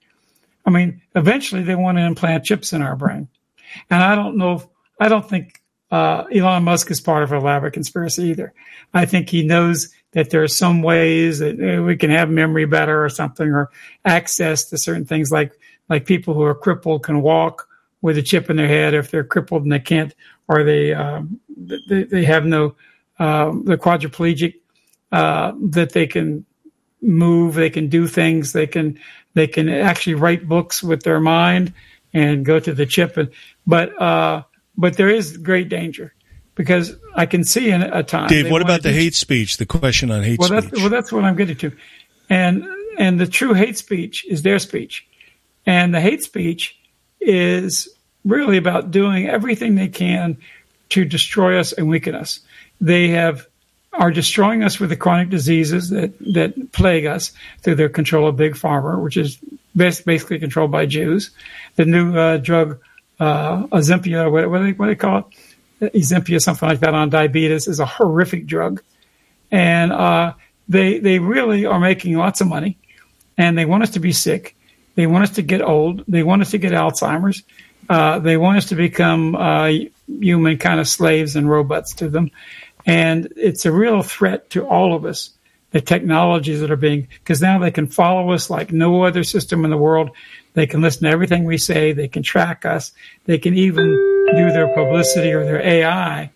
I 0.66 0.70
mean, 0.70 1.02
eventually 1.14 1.62
they 1.62 1.74
want 1.74 1.98
to 1.98 2.04
implant 2.04 2.44
chips 2.44 2.72
in 2.72 2.82
our 2.82 2.96
brain. 2.96 3.28
And 3.90 4.02
I 4.02 4.14
don't 4.14 4.36
know, 4.36 4.54
if, 4.54 4.66
I 5.00 5.08
don't 5.08 5.28
think 5.28 5.62
uh, 5.90 6.24
Elon 6.34 6.64
Musk 6.64 6.90
is 6.90 7.00
part 7.00 7.22
of 7.22 7.32
a 7.32 7.36
elaborate 7.36 7.72
conspiracy 7.72 8.24
either. 8.24 8.52
I 8.92 9.06
think 9.06 9.28
he 9.28 9.42
knows 9.42 9.92
that 10.12 10.30
there 10.30 10.42
are 10.42 10.48
some 10.48 10.82
ways 10.82 11.40
that 11.40 11.60
uh, 11.60 11.82
we 11.82 11.96
can 11.96 12.10
have 12.10 12.30
memory 12.30 12.64
better 12.64 13.04
or 13.04 13.08
something, 13.08 13.48
or 13.48 13.70
access 14.04 14.64
to 14.66 14.78
certain 14.78 15.04
things 15.04 15.30
like 15.30 15.52
like 15.88 16.06
people 16.06 16.34
who 16.34 16.42
are 16.42 16.54
crippled 16.54 17.02
can 17.02 17.20
walk 17.20 17.68
with 18.00 18.16
a 18.16 18.22
chip 18.22 18.48
in 18.48 18.56
their 18.56 18.68
head 18.68 18.94
if 18.94 19.10
they're 19.10 19.24
crippled 19.24 19.62
and 19.62 19.72
they 19.72 19.78
can't, 19.78 20.14
or 20.48 20.64
they 20.64 20.94
um, 20.94 21.40
they, 21.56 22.04
they 22.04 22.24
have 22.24 22.44
no 22.44 22.74
uh, 23.18 23.52
the 23.64 23.76
quadriplegic 23.76 24.54
uh, 25.12 25.52
that 25.60 25.92
they 25.92 26.06
can 26.06 26.44
move, 27.00 27.54
they 27.54 27.70
can 27.70 27.88
do 27.88 28.06
things, 28.06 28.52
they 28.52 28.66
can 28.66 28.98
they 29.34 29.46
can 29.46 29.68
actually 29.68 30.14
write 30.14 30.48
books 30.48 30.82
with 30.82 31.02
their 31.02 31.20
mind 31.20 31.72
and 32.12 32.44
go 32.44 32.60
to 32.60 32.72
the 32.72 32.86
chip. 32.86 33.16
And, 33.16 33.30
but 33.66 34.00
uh, 34.00 34.42
but 34.76 34.96
there 34.96 35.08
is 35.08 35.36
great 35.36 35.68
danger 35.68 36.14
because 36.54 36.96
I 37.14 37.26
can 37.26 37.44
see 37.44 37.70
in 37.70 37.82
a 37.82 38.02
time. 38.02 38.28
Dave, 38.28 38.50
what 38.50 38.62
about 38.62 38.82
the 38.82 38.90
do- 38.90 38.94
hate 38.94 39.14
speech? 39.14 39.56
The 39.56 39.66
question 39.66 40.10
on 40.10 40.22
hate 40.22 40.38
well, 40.38 40.48
speech. 40.48 40.64
that's 40.64 40.80
well, 40.80 40.90
that's 40.90 41.12
what 41.12 41.24
I'm 41.24 41.36
getting 41.36 41.56
to, 41.56 41.72
and 42.28 42.64
and 42.98 43.20
the 43.20 43.26
true 43.26 43.54
hate 43.54 43.76
speech 43.76 44.24
is 44.26 44.42
their 44.42 44.58
speech, 44.58 45.06
and 45.66 45.94
the 45.94 46.00
hate 46.00 46.22
speech 46.22 46.78
is 47.20 47.88
really 48.24 48.56
about 48.56 48.90
doing 48.90 49.28
everything 49.28 49.74
they 49.74 49.88
can 49.88 50.38
to 50.90 51.04
destroy 51.04 51.58
us 51.58 51.72
and 51.72 51.88
weaken 51.88 52.14
us. 52.14 52.40
They 52.84 53.08
have 53.08 53.46
are 53.92 54.10
destroying 54.10 54.64
us 54.64 54.80
with 54.80 54.90
the 54.90 54.96
chronic 54.96 55.30
diseases 55.30 55.90
that 55.90 56.12
that 56.34 56.72
plague 56.72 57.06
us 57.06 57.32
through 57.62 57.76
their 57.76 57.88
control 57.88 58.28
of 58.28 58.36
big 58.36 58.54
pharma, 58.54 59.00
which 59.02 59.16
is 59.16 59.38
bas- 59.74 60.00
basically 60.00 60.38
controlled 60.38 60.70
by 60.70 60.86
Jews. 60.86 61.30
The 61.76 61.84
new 61.84 62.16
uh, 62.16 62.38
drug 62.38 62.80
uh, 63.20 63.66
what, 63.70 64.50
what, 64.50 64.58
do 64.58 64.64
they, 64.64 64.72
what 64.72 64.86
they 64.86 64.96
call 64.96 65.30
it? 65.80 65.92
Ozympia, 65.94 66.40
something 66.40 66.68
like 66.68 66.80
that, 66.80 66.94
on 66.94 67.10
diabetes 67.10 67.68
is 67.68 67.78
a 67.78 67.86
horrific 67.86 68.46
drug 68.46 68.82
and 69.54 69.92
uh, 69.92 70.34
they 70.68 70.98
they 70.98 71.20
really 71.20 71.64
are 71.64 71.78
making 71.78 72.16
lots 72.16 72.40
of 72.40 72.48
money, 72.48 72.76
and 73.38 73.56
they 73.56 73.64
want 73.64 73.84
us 73.84 73.90
to 73.90 74.00
be 74.00 74.12
sick. 74.12 74.56
They 74.96 75.06
want 75.06 75.24
us 75.24 75.30
to 75.36 75.42
get 75.42 75.62
old. 75.62 76.04
They 76.08 76.24
want 76.24 76.42
us 76.42 76.50
to 76.50 76.58
get 76.58 76.72
Alzheimer's. 76.72 77.42
Uh, 77.88 78.18
they 78.18 78.36
want 78.36 78.58
us 78.58 78.66
to 78.70 78.74
become 78.74 79.36
uh, 79.36 79.70
human 80.08 80.58
kind 80.58 80.80
of 80.80 80.88
slaves 80.88 81.36
and 81.36 81.48
robots 81.48 81.94
to 81.94 82.08
them, 82.08 82.30
and 82.86 83.32
it's 83.36 83.66
a 83.66 83.72
real 83.72 84.02
threat 84.02 84.50
to 84.50 84.66
all 84.66 84.94
of 84.94 85.04
us. 85.04 85.30
The 85.70 85.80
technologies 85.80 86.60
that 86.60 86.70
are 86.70 86.76
being 86.76 87.08
because 87.10 87.42
now 87.42 87.58
they 87.58 87.72
can 87.72 87.88
follow 87.88 88.30
us 88.30 88.48
like 88.48 88.72
no 88.72 89.02
other 89.02 89.24
system 89.24 89.64
in 89.64 89.72
the 89.72 89.76
world. 89.76 90.10
They 90.52 90.68
can 90.68 90.80
listen 90.82 91.02
to 91.02 91.10
everything 91.10 91.44
we 91.44 91.58
say. 91.58 91.92
They 91.92 92.06
can 92.06 92.22
track 92.22 92.64
us. 92.64 92.92
They 93.24 93.38
can 93.38 93.54
even 93.54 93.86
do 94.36 94.52
their 94.52 94.72
publicity 94.72 95.32
or 95.32 95.44
their 95.44 95.60
AI 95.60 96.30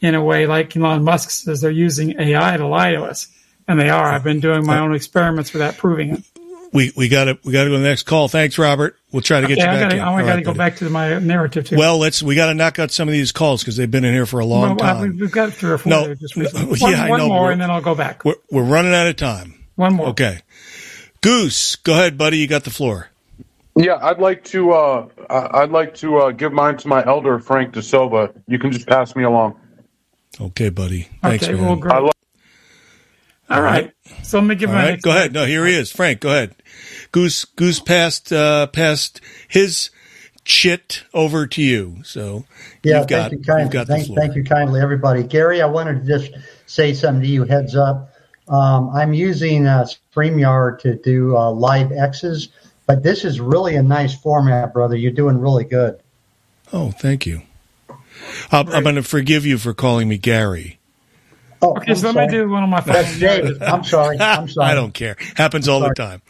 in 0.00 0.14
a 0.14 0.22
way 0.22 0.46
like 0.46 0.76
Elon 0.76 1.02
Musk 1.02 1.30
says 1.30 1.60
they're 1.60 1.72
using 1.72 2.20
AI 2.20 2.56
to 2.56 2.66
lie 2.68 2.92
to 2.92 3.02
us. 3.02 3.26
And 3.66 3.80
they 3.80 3.88
are. 3.88 4.12
I've 4.12 4.22
been 4.22 4.40
doing 4.40 4.64
my 4.64 4.78
own 4.78 4.94
experiments 4.94 5.52
without 5.52 5.76
proving 5.76 6.10
it. 6.10 6.33
We 6.74 6.92
we 6.96 7.08
got 7.08 7.24
to 7.24 7.38
we 7.44 7.52
got 7.52 7.64
to 7.64 7.70
go 7.70 7.76
to 7.76 7.78
the 7.82 7.88
next 7.88 8.02
call. 8.02 8.28
Thanks, 8.28 8.58
Robert. 8.58 8.96
We'll 9.12 9.22
try 9.22 9.40
to 9.40 9.46
get 9.46 9.56
Yeah, 9.58 9.64
you 9.64 9.70
I 9.70 9.74
back. 9.74 9.82
gotta, 9.84 9.94
in. 9.94 10.00
I 10.02 10.04
All 10.06 10.18
gotta 10.18 10.26
right, 10.34 10.44
go 10.44 10.50
buddy. 10.50 10.58
back 10.58 10.76
to 10.78 10.90
my 10.90 11.18
narrative 11.20 11.66
too. 11.68 11.76
Well, 11.76 11.98
let's 11.98 12.22
we 12.22 12.34
got 12.34 12.46
to 12.46 12.54
knock 12.54 12.78
out 12.78 12.90
some 12.90 13.08
of 13.08 13.12
these 13.12 13.32
calls 13.32 13.62
because 13.62 13.76
they've 13.76 13.90
been 13.90 14.04
in 14.04 14.12
here 14.12 14.26
for 14.26 14.40
a 14.40 14.44
long 14.44 14.70
Well, 14.70 14.76
time. 14.76 15.16
we've 15.16 15.30
got 15.30 15.52
three 15.52 15.70
or 15.70 15.78
four 15.78 15.88
No, 15.90 16.14
just 16.16 16.36
no, 16.36 16.42
recently. 16.42 16.78
yeah, 16.80 17.08
one, 17.08 17.20
I 17.20 17.24
know, 17.24 17.28
but 17.28 17.34
more, 17.34 17.50
and 17.52 17.60
then 17.60 17.70
I'll 17.70 17.80
go 17.80 17.94
back. 17.94 18.24
We're 18.24 18.34
we're 18.50 18.64
running 18.64 18.92
out 18.92 19.06
of 19.06 19.16
time. 19.16 19.64
One 19.76 19.94
more. 19.94 20.08
Okay, 20.08 20.40
Goose, 21.20 21.76
go 21.76 21.92
ahead, 21.94 22.18
buddy. 22.18 22.38
You 22.38 22.46
got 22.48 22.64
the 22.64 22.70
floor. 22.70 23.08
Yeah, 23.76 23.98
I'd 24.00 24.18
like 24.18 24.44
to. 24.46 24.72
Uh, 24.72 25.08
I- 25.30 25.62
I'd 25.62 25.70
like 25.70 25.94
to 25.96 26.18
uh, 26.18 26.30
give 26.32 26.52
mine 26.52 26.76
to 26.78 26.88
my 26.88 27.04
elder 27.06 27.38
Frank 27.38 27.74
DeSilva. 27.74 28.32
You 28.46 28.58
can 28.58 28.70
just 28.72 28.86
pass 28.86 29.14
me 29.16 29.22
along. 29.24 29.58
Okay, 30.40 30.68
buddy. 30.68 31.08
Thanks, 31.22 31.44
okay, 31.44 31.54
man. 31.54 31.64
well, 31.64 31.76
great. 31.76 31.94
I 31.94 31.98
love. 31.98 32.10
All 33.50 33.60
right. 33.62 33.92
So 34.22 34.38
let 34.38 34.46
me 34.46 34.54
give 34.54 34.70
All 34.70 34.76
my 34.76 34.82
right, 34.84 34.90
next 34.92 35.02
go 35.04 35.10
ahead. 35.10 35.32
No, 35.32 35.44
here 35.44 35.66
he 35.66 35.74
is. 35.74 35.90
Frank, 35.92 36.20
go 36.20 36.30
ahead. 36.30 36.54
Goose 37.14 37.44
Goose 37.44 37.78
passed 37.78 38.32
uh, 38.32 38.66
passed 38.66 39.20
his 39.46 39.90
chit 40.44 41.04
over 41.14 41.46
to 41.46 41.62
you. 41.62 41.98
So 42.02 42.44
Yeah, 42.82 42.98
you've 42.98 43.06
got, 43.06 43.30
thank 43.30 43.32
you 43.32 43.44
kindly. 43.46 43.62
you've 43.62 43.72
got 43.72 43.86
the 43.86 43.92
Thank, 43.94 44.06
floor. 44.06 44.18
thank 44.18 44.34
you 44.34 44.42
kindly, 44.42 44.80
everybody. 44.80 45.22
Gary, 45.22 45.62
I 45.62 45.66
wanted 45.66 46.04
to 46.04 46.06
just 46.18 46.32
say 46.66 46.92
something 46.92 47.22
to 47.22 47.28
you. 47.28 47.44
Heads 47.44 47.76
up. 47.76 48.10
Um, 48.48 48.90
I'm 48.90 49.14
using 49.14 49.64
uh, 49.68 49.86
StreamYard 50.12 50.80
to 50.80 50.96
do 50.96 51.36
uh, 51.36 51.52
live 51.52 51.92
X's, 51.92 52.48
but 52.84 53.04
this 53.04 53.24
is 53.24 53.40
really 53.40 53.76
a 53.76 53.82
nice 53.84 54.12
format, 54.20 54.72
brother. 54.72 54.96
You're 54.96 55.12
doing 55.12 55.38
really 55.38 55.64
good. 55.64 56.00
Oh, 56.72 56.90
thank 56.90 57.26
you. 57.26 57.42
I'm, 58.50 58.68
I'm 58.70 58.82
going 58.82 58.96
to 58.96 59.04
forgive 59.04 59.46
you 59.46 59.56
for 59.58 59.72
calling 59.72 60.08
me 60.08 60.18
Gary. 60.18 60.80
Oh, 61.64 61.76
Okay, 61.76 61.92
I'm 61.92 61.96
so 61.96 62.12
let 62.12 62.30
me 62.30 62.36
do 62.36 62.48
one 62.48 62.62
of 62.62 62.68
my 62.68 62.80
That's 62.80 63.18
David. 63.18 63.62
I'm 63.62 63.84
sorry. 63.84 64.18
I'm 64.20 64.48
sorry. 64.48 64.72
I 64.72 64.74
don't 64.74 64.92
care. 64.92 65.16
Happens 65.36 65.68
all 65.68 65.80
the 65.80 65.86
Sorry. 65.86 65.94
time. 65.94 66.22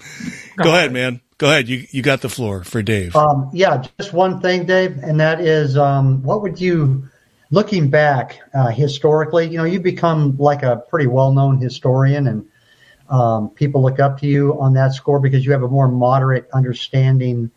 Go 0.56 0.70
ahead, 0.70 0.92
man. 0.92 1.20
Go 1.38 1.48
ahead. 1.48 1.68
You 1.68 1.84
you 1.90 2.02
got 2.02 2.20
the 2.20 2.28
floor 2.28 2.62
for 2.64 2.82
Dave. 2.82 3.14
Um, 3.16 3.50
yeah, 3.52 3.82
just 3.98 4.12
one 4.12 4.40
thing, 4.40 4.66
Dave, 4.66 4.98
and 5.02 5.18
that 5.20 5.40
is, 5.40 5.76
um, 5.76 6.22
what 6.22 6.42
would 6.42 6.60
you, 6.60 7.08
looking 7.50 7.90
back 7.90 8.40
uh, 8.54 8.68
historically, 8.68 9.48
you 9.48 9.58
know, 9.58 9.64
you 9.64 9.80
become 9.80 10.36
like 10.38 10.62
a 10.62 10.76
pretty 10.88 11.06
well-known 11.06 11.58
historian, 11.58 12.28
and 12.28 12.48
um, 13.10 13.50
people 13.50 13.82
look 13.82 14.00
up 14.00 14.20
to 14.20 14.26
you 14.26 14.58
on 14.60 14.74
that 14.74 14.94
score 14.94 15.20
because 15.20 15.44
you 15.44 15.52
have 15.52 15.62
a 15.62 15.68
more 15.68 15.88
moderate 15.88 16.48
understanding 16.52 17.50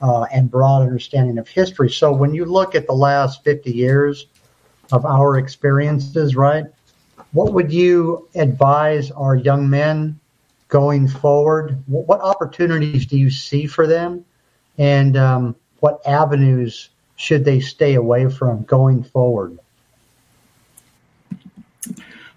uh, 0.00 0.26
and 0.32 0.50
broad 0.50 0.82
understanding 0.82 1.38
of 1.38 1.48
history. 1.48 1.90
So 1.90 2.12
when 2.12 2.34
you 2.34 2.44
look 2.44 2.74
at 2.74 2.86
the 2.86 2.94
last 2.94 3.42
50 3.44 3.72
years 3.72 4.26
of 4.92 5.04
our 5.04 5.38
experiences, 5.38 6.36
right, 6.36 6.66
what 7.36 7.52
would 7.52 7.70
you 7.70 8.28
advise 8.34 9.10
our 9.10 9.36
young 9.36 9.68
men 9.68 10.18
going 10.68 11.06
forward? 11.06 11.82
What, 11.86 12.08
what 12.08 12.20
opportunities 12.20 13.04
do 13.04 13.18
you 13.18 13.28
see 13.30 13.66
for 13.66 13.86
them? 13.86 14.24
And 14.78 15.16
um, 15.16 15.56
what 15.80 16.00
avenues 16.06 16.88
should 17.16 17.44
they 17.44 17.60
stay 17.60 17.94
away 17.94 18.30
from 18.30 18.62
going 18.62 19.04
forward? 19.04 19.58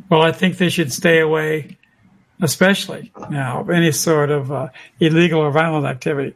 Well, 0.10 0.22
I 0.22 0.34
think 0.34 0.58
they 0.58 0.70
should 0.70 0.92
stay 0.92 1.20
away, 1.20 1.78
especially 2.42 3.12
now, 3.30 3.62
of 3.62 3.70
any 3.70 3.94
sort 3.94 4.32
of 4.32 4.52
uh, 4.52 4.70
illegal 5.00 5.40
or 5.40 5.52
violent 5.52 5.86
activity, 5.86 6.36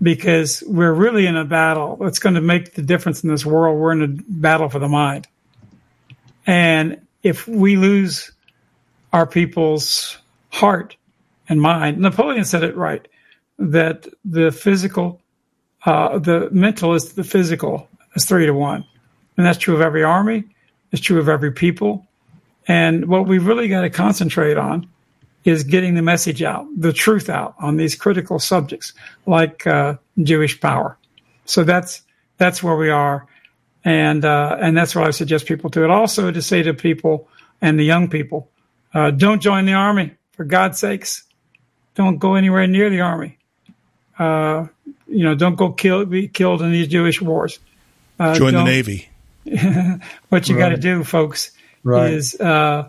because 0.00 0.62
we're 0.66 0.92
really 0.92 1.26
in 1.26 1.36
a 1.36 1.44
battle 1.44 1.96
that's 1.96 2.20
going 2.20 2.36
to 2.36 2.40
make 2.40 2.74
the 2.74 2.82
difference 2.82 3.24
in 3.24 3.30
this 3.30 3.44
world. 3.44 3.78
We're 3.78 3.92
in 3.92 4.02
a 4.02 4.08
battle 4.08 4.68
for 4.68 4.78
the 4.78 4.88
mind. 4.88 5.26
And 6.46 7.03
if 7.24 7.48
we 7.48 7.76
lose 7.76 8.30
our 9.12 9.26
people's 9.26 10.18
heart 10.50 10.96
and 11.48 11.60
mind, 11.60 11.98
Napoleon 11.98 12.44
said 12.44 12.62
it 12.62 12.76
right 12.76 13.08
that 13.58 14.06
the 14.24 14.52
physical, 14.52 15.20
uh, 15.86 16.18
the 16.18 16.48
mental 16.50 16.94
is 16.94 17.14
the 17.14 17.24
physical 17.24 17.88
is 18.14 18.24
three 18.24 18.46
to 18.46 18.54
one. 18.54 18.84
And 19.36 19.44
that's 19.44 19.58
true 19.58 19.74
of 19.74 19.80
every 19.80 20.04
army, 20.04 20.44
it's 20.92 21.02
true 21.02 21.18
of 21.18 21.28
every 21.28 21.50
people. 21.50 22.06
And 22.68 23.06
what 23.06 23.26
we 23.26 23.38
really 23.38 23.68
got 23.68 23.82
to 23.82 23.90
concentrate 23.90 24.56
on 24.56 24.88
is 25.44 25.64
getting 25.64 25.94
the 25.94 26.02
message 26.02 26.42
out, 26.42 26.66
the 26.76 26.92
truth 26.92 27.28
out 27.28 27.54
on 27.58 27.76
these 27.76 27.94
critical 27.94 28.38
subjects 28.38 28.92
like 29.26 29.66
uh, 29.66 29.96
Jewish 30.22 30.60
power. 30.60 30.96
So 31.44 31.64
that's 31.64 32.02
that's 32.38 32.62
where 32.62 32.76
we 32.76 32.90
are, 32.90 33.26
and 33.84 34.24
uh, 34.24 34.56
and 34.60 34.76
that's 34.76 34.94
what 34.94 35.06
I 35.06 35.10
suggest 35.10 35.46
people 35.46 35.70
do. 35.70 35.84
It 35.84 35.90
also 35.90 36.30
to 36.30 36.42
say 36.42 36.62
to 36.62 36.74
people 36.74 37.28
and 37.60 37.78
the 37.78 37.84
young 37.84 38.08
people, 38.08 38.50
uh, 38.92 39.10
don't 39.10 39.40
join 39.40 39.66
the 39.66 39.74
army 39.74 40.12
for 40.32 40.44
God's 40.44 40.78
sakes. 40.78 41.24
Don't 41.94 42.18
go 42.18 42.34
anywhere 42.34 42.66
near 42.66 42.90
the 42.90 43.00
army. 43.02 43.38
Uh, 44.18 44.66
you 45.06 45.24
know, 45.24 45.34
don't 45.34 45.56
go 45.56 45.72
kill 45.72 46.04
be 46.06 46.28
killed 46.28 46.62
in 46.62 46.72
these 46.72 46.88
Jewish 46.88 47.20
wars. 47.20 47.58
Uh, 48.18 48.34
Join 48.34 48.54
the 48.54 48.64
Navy. 48.64 49.08
what 50.28 50.48
you 50.48 50.56
got 50.56 50.70
to 50.70 50.76
do, 50.76 51.04
folks, 51.04 51.50
Right. 51.82 52.12
is 52.14 52.40
uh, 52.40 52.88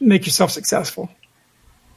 make 0.00 0.26
yourself 0.26 0.50
successful. 0.50 1.08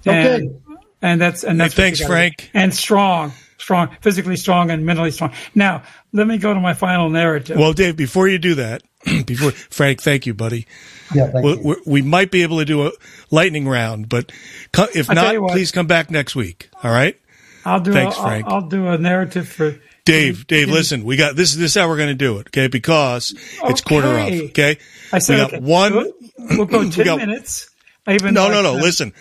Okay. 0.07 0.35
And, 0.35 0.61
and 1.01 1.21
that's 1.21 1.43
and 1.43 1.59
that's 1.59 1.73
Hey, 1.73 1.83
thanks, 1.83 1.99
gotta 1.99 2.07
do. 2.07 2.13
Frank. 2.13 2.51
And 2.53 2.73
strong, 2.73 3.33
strong, 3.59 3.95
physically 4.01 4.35
strong 4.35 4.71
and 4.71 4.85
mentally 4.85 5.11
strong. 5.11 5.31
Now, 5.53 5.83
let 6.13 6.25
me 6.27 6.37
go 6.37 6.53
to 6.53 6.59
my 6.59 6.73
final 6.73 7.09
narrative. 7.09 7.57
Well, 7.57 7.73
Dave, 7.73 7.95
before 7.95 8.27
you 8.27 8.39
do 8.39 8.55
that, 8.55 8.81
before 9.25 9.51
Frank, 9.51 10.01
thank 10.01 10.25
you, 10.25 10.33
buddy. 10.33 10.65
Yeah, 11.13 11.27
thank 11.31 11.45
we 11.45 11.51
you. 11.53 11.61
we 11.63 11.75
we 11.85 12.01
might 12.01 12.31
be 12.31 12.43
able 12.43 12.59
to 12.59 12.65
do 12.65 12.87
a 12.87 12.91
lightning 13.31 13.67
round, 13.67 14.09
but 14.09 14.31
co- 14.71 14.87
if 14.95 15.09
I'll 15.09 15.15
not, 15.15 15.39
what. 15.39 15.51
please 15.51 15.71
come 15.71 15.87
back 15.87 16.09
next 16.09 16.35
week. 16.35 16.69
All 16.83 16.91
right, 16.91 17.19
I'll 17.65 17.79
do. 17.79 17.93
thanks, 17.93 18.17
a, 18.17 18.21
Frank. 18.21 18.45
I'll, 18.47 18.55
I'll 18.55 18.67
do 18.67 18.87
a 18.87 18.97
narrative 18.97 19.47
for 19.47 19.79
Dave. 20.05 20.47
Dave, 20.47 20.69
listen, 20.69 21.03
we 21.03 21.15
got 21.17 21.35
this. 21.35 21.53
This 21.55 21.75
is 21.75 21.81
how 21.81 21.87
we're 21.87 21.97
going 21.97 22.09
to 22.09 22.15
do 22.15 22.37
it, 22.39 22.47
okay? 22.47 22.67
Because 22.67 23.33
it's 23.63 23.81
quarter 23.81 24.07
off. 24.07 24.27
Okay. 24.27 24.45
Okay, 24.49 24.77
I 25.13 25.19
said 25.19 25.35
we 25.35 25.41
got 25.41 25.53
okay. 25.53 25.59
one. 25.65 25.93
We'll, 25.93 26.13
we'll 26.57 26.65
go 26.65 26.79
we 26.97 27.03
got- 27.03 27.17
minutes. 27.19 27.67
Even 28.07 28.33
No, 28.33 28.47
though 28.49 28.61
no, 28.61 28.61
no. 28.63 28.73
said- 28.75 28.81
Listen, 28.83 29.13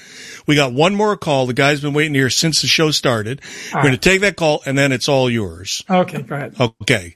we 0.49 0.57
got 0.57 0.73
one 0.73 0.97
more 0.97 1.17
call. 1.17 1.47
The 1.47 1.53
guy's 1.55 1.81
been 1.81 1.93
waiting 1.95 2.15
here 2.15 2.31
since 2.31 2.61
the 2.63 2.67
show 2.67 2.91
started. 2.91 3.41
We're 3.73 3.83
going 3.83 3.95
to 3.95 4.01
take 4.01 4.23
that 4.23 4.35
call, 4.35 4.63
and 4.67 4.77
then 4.77 4.91
it's 4.91 5.09
all 5.09 5.31
yours. 5.31 5.85
Okay, 5.89 6.23
go 6.23 6.35
ahead. 6.35 6.57
Okay, 6.83 7.15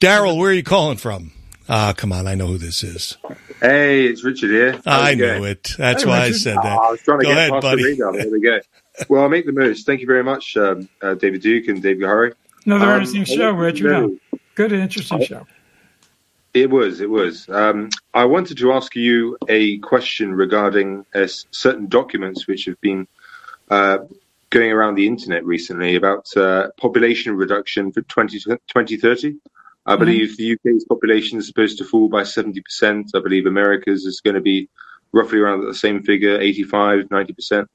Daryl, 0.00 0.38
where 0.38 0.50
are 0.50 0.54
you 0.54 0.62
calling 0.62 0.96
from? 0.96 1.32
Ah, 1.68 1.92
come 1.96 2.12
on, 2.12 2.26
I 2.26 2.34
know 2.34 2.46
who 2.48 2.58
this 2.58 2.82
is. 2.82 3.16
Hey, 3.60 4.06
it's 4.06 4.24
Richard 4.24 4.50
here. 4.50 4.72
How's 4.72 4.86
I 4.86 5.10
it 5.10 5.16
knew 5.16 5.26
going? 5.26 5.44
it. 5.44 5.70
That's 5.78 6.02
Hey, 6.04 6.08
why 6.08 6.20
I 6.22 6.30
said 6.32 6.56
that. 6.56 6.64
Oh, 6.80 6.88
I 6.88 6.90
was 6.92 7.00
trying 7.02 7.18
to 7.20 7.24
Go 7.26 7.30
get 7.30 7.38
ahead, 7.38 7.50
past 7.52 7.62
buddy. 7.62 7.82
the 7.82 7.88
radar. 7.90 8.12
There 8.14 8.30
we 8.30 8.40
go. 8.40 8.60
Well, 9.08 9.22
I'll 9.22 9.28
make 9.30 9.46
the 9.46 9.52
most. 9.52 9.86
Thank 9.86 10.00
you 10.00 10.06
very 10.06 10.24
much, 10.24 10.56
um, 10.58 10.86
uh, 11.00 11.14
David 11.14 11.40
Duke 11.42 11.68
and 11.68 11.80
Dave 11.80 11.98
Gahary. 11.98 12.34
Another 12.66 12.86
Um, 12.86 12.92
interesting 13.02 13.22
I 13.22 13.24
show, 13.24 13.54
wanted 13.54 13.76
to 13.76 13.84
Richard. 13.84 13.92
know- 14.10 14.18
good, 14.56 14.72
interesting 14.72 15.24
show. 15.24 15.46
It 16.52 16.68
was. 16.68 17.00
It 17.00 17.08
was. 17.08 17.48
Um, 17.48 17.90
I 18.12 18.24
wanted 18.24 18.58
to 18.58 18.72
ask 18.72 18.96
you 18.96 19.38
a 19.48 19.78
question 19.78 20.34
regarding 20.34 21.06
uh, 21.14 21.28
certain 21.50 21.86
documents 21.86 22.48
which 22.48 22.64
have 22.64 22.80
been 22.80 23.06
uh, 23.70 23.98
going 24.50 24.72
around 24.72 24.96
the 24.96 25.06
internet 25.06 25.44
recently 25.44 25.94
about 25.94 26.36
uh, 26.36 26.70
population 26.76 27.36
reduction 27.36 27.92
for 27.92 28.02
20, 28.02 28.40
2030. 28.40 29.36
I 29.86 29.96
believe 29.96 30.36
the 30.36 30.52
UK's 30.52 30.84
population 30.84 31.38
is 31.38 31.46
supposed 31.46 31.78
to 31.78 31.84
fall 31.84 32.08
by 32.08 32.22
70%. 32.22 33.10
I 33.14 33.20
believe 33.20 33.46
America's 33.46 34.04
is 34.04 34.20
going 34.20 34.34
to 34.34 34.40
be 34.40 34.68
roughly 35.12 35.38
around 35.38 35.64
the 35.64 35.74
same 35.74 36.02
figure, 36.02 36.38
85, 36.38 37.06
90%. 37.06 37.66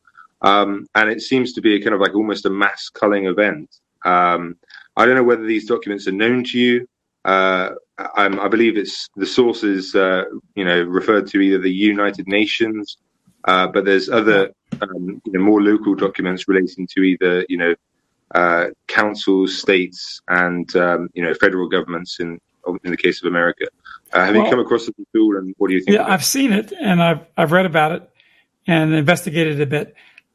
Um, 0.42 0.86
and 0.94 1.10
it 1.10 1.22
seems 1.22 1.54
to 1.54 1.62
be 1.62 1.76
a 1.76 1.82
kind 1.82 1.96
of 1.96 2.02
like 2.02 2.14
almost 2.14 2.46
a 2.46 2.50
mass 2.50 2.90
culling 2.90 3.26
event. 3.26 3.70
Um, 4.04 4.58
I 4.96 5.06
don't 5.06 5.16
know 5.16 5.24
whether 5.24 5.46
these 5.46 5.66
documents 5.66 6.08
are 6.08 6.14
known 6.14 6.44
to 6.46 6.60
you. 6.60 6.88
Uh, 7.24 7.72
I, 7.98 8.26
I 8.26 8.48
believe 8.48 8.78
it's 8.78 9.08
the 9.16 9.26
sources, 9.26 9.96
uh, 9.96 10.24
you 10.56 10.66
know, 10.66 10.84
referred 10.84 11.28
to 11.28 11.40
either 11.40 11.60
the 11.60 11.72
United 11.72 12.28
Nations, 12.28 12.98
uh, 13.46 13.68
but 13.68 13.86
there's 13.86 14.10
other, 14.10 14.52
um, 14.82 15.22
you 15.26 15.32
know, 15.34 15.40
more 15.40 15.62
local 15.62 15.96
documents 15.96 16.48
relating 16.48 16.88
to 16.88 17.02
either, 17.02 17.46
you 17.48 17.58
know, 17.58 17.76
uh, 18.34 18.68
councils, 18.88 19.58
states, 19.58 20.22
and 20.28 20.76
um, 20.76 21.10
you 21.14 21.24
know, 21.24 21.34
federal 21.36 21.70
governments. 21.70 22.20
In 22.20 22.40
in 22.84 22.92
the 22.92 22.98
case 22.98 23.24
of 23.24 23.28
America, 23.28 23.68
uh, 24.12 24.26
have 24.26 24.36
Well- 24.36 24.46
you 24.46 24.50
come 24.50 24.60
across 24.60 24.88
it 24.88 24.96
at 25.00 25.20
all? 25.20 25.38
And 25.38 25.54
what 25.58 25.70
do 25.70 25.76
you 25.76 25.82
think? 25.82 25.98
Yeah. 25.98 26.08
I've 26.12 26.26
seen 26.26 26.52
it 26.52 26.74
and 26.74 27.02
I've 27.02 27.22
I've 27.38 27.52
read 27.52 27.66
about 27.66 27.92
it 27.94 28.10
and 28.68 28.94
investigated 28.94 29.62
a 29.62 29.66
bit. 29.68 29.94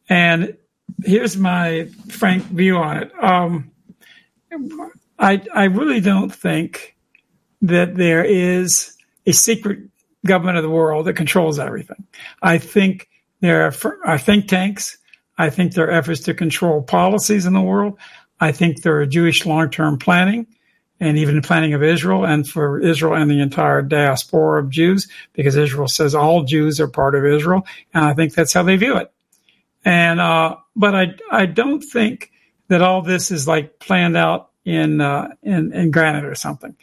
And 0.09 0.57
here's 1.05 1.37
my 1.37 1.89
frank 2.09 2.45
view 2.45 2.77
on 2.77 2.97
it. 2.99 3.13
Um, 3.23 3.71
I 5.19 5.43
I 5.53 5.65
really 5.65 6.01
don't 6.01 6.33
think 6.33 6.97
that 7.63 7.97
there 7.97 8.25
is 8.25 8.97
a 9.27 9.33
secret 9.33 9.81
government 10.27 10.59
of 10.59 10.63
the 10.63 10.71
world 10.71 11.07
that 11.07 11.15
controls 11.15 11.59
everything. 11.59 12.07
I 12.43 12.59
think 12.59 13.09
there 13.41 13.67
are, 13.67 13.99
are 14.05 14.19
think 14.19 14.49
tanks. 14.49 14.99
I 15.39 15.51
think 15.51 15.73
there 15.73 15.87
are 15.87 15.91
efforts 15.91 16.21
to 16.23 16.35
control 16.35 16.83
policies 16.83 17.47
in 17.47 17.53
the 17.53 17.61
world. 17.61 17.99
I 18.41 18.53
think 18.53 18.83
there 18.83 18.99
are 19.01 19.07
Jewish 19.07 19.47
long-term 19.47 19.99
planning 19.99 20.47
and 20.99 21.17
even 21.17 21.41
planning 21.41 21.73
of 21.73 21.83
Israel 21.83 22.27
and 22.27 22.47
for 22.47 22.79
Israel 22.79 23.15
and 23.15 23.31
the 23.31 23.41
entire 23.41 23.81
diaspora 23.81 24.63
of 24.63 24.69
Jews, 24.69 25.09
because 25.33 25.57
Israel 25.57 25.89
says 25.89 26.15
all 26.15 26.45
Jews 26.45 26.79
are 26.79 26.89
part 26.89 27.15
of 27.15 27.25
Israel. 27.25 27.67
And 27.95 28.05
I 28.05 28.13
think 28.13 28.35
that's 28.35 28.53
how 28.53 28.63
they 28.63 28.77
view 28.77 28.97
it. 28.99 29.11
And, 29.83 30.21
uh, 30.21 30.57
but 30.77 30.95
I, 30.95 31.15
I 31.31 31.47
don't 31.47 31.81
think 31.81 32.31
that 32.69 32.83
all 32.83 33.01
this 33.01 33.31
is 33.31 33.49
like 33.49 33.79
planned 33.79 34.17
out 34.17 34.51
in, 34.67 35.01
uh, 35.01 35.29
in, 35.43 35.73
in 35.73 35.91
granite 35.91 36.27
or 36.27 36.35
something. 36.35 36.77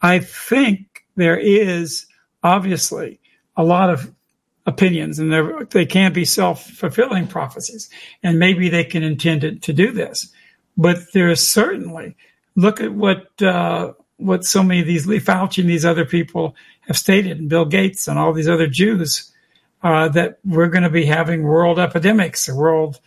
I 0.00 0.18
think 0.18 1.04
there 1.16 1.38
is 1.38 2.06
obviously 2.42 3.20
a 3.56 3.64
lot 3.64 3.90
of 3.90 4.12
opinions 4.66 5.18
and 5.18 5.32
they 5.70 5.86
can 5.86 6.12
be 6.12 6.24
self-fulfilling 6.24 7.28
prophecies 7.28 7.88
and 8.22 8.38
maybe 8.38 8.68
they 8.68 8.84
can 8.84 9.02
intend 9.02 9.44
it 9.44 9.62
to 9.62 9.72
do 9.72 9.92
this, 9.92 10.32
but 10.76 10.98
there 11.12 11.30
is 11.30 11.48
certainly 11.48 12.16
look 12.56 12.80
at 12.80 12.92
what, 12.92 13.40
uh, 13.42 13.92
what 14.16 14.44
so 14.44 14.62
many 14.62 14.80
of 14.80 14.86
these 14.86 15.06
Lee 15.06 15.20
Fauci 15.20 15.58
and 15.58 15.70
these 15.70 15.84
other 15.84 16.04
people 16.04 16.56
have 16.80 16.96
stated 16.96 17.38
and 17.38 17.48
Bill 17.48 17.64
Gates 17.64 18.08
and 18.08 18.18
all 18.18 18.32
these 18.32 18.48
other 18.48 18.66
Jews, 18.66 19.32
uh, 19.82 20.08
that 20.08 20.38
we're 20.44 20.68
going 20.68 20.82
to 20.84 20.90
be 20.90 21.04
having 21.04 21.42
world 21.42 21.78
epidemics 21.78 22.48
or 22.48 22.56
world, 22.56 23.00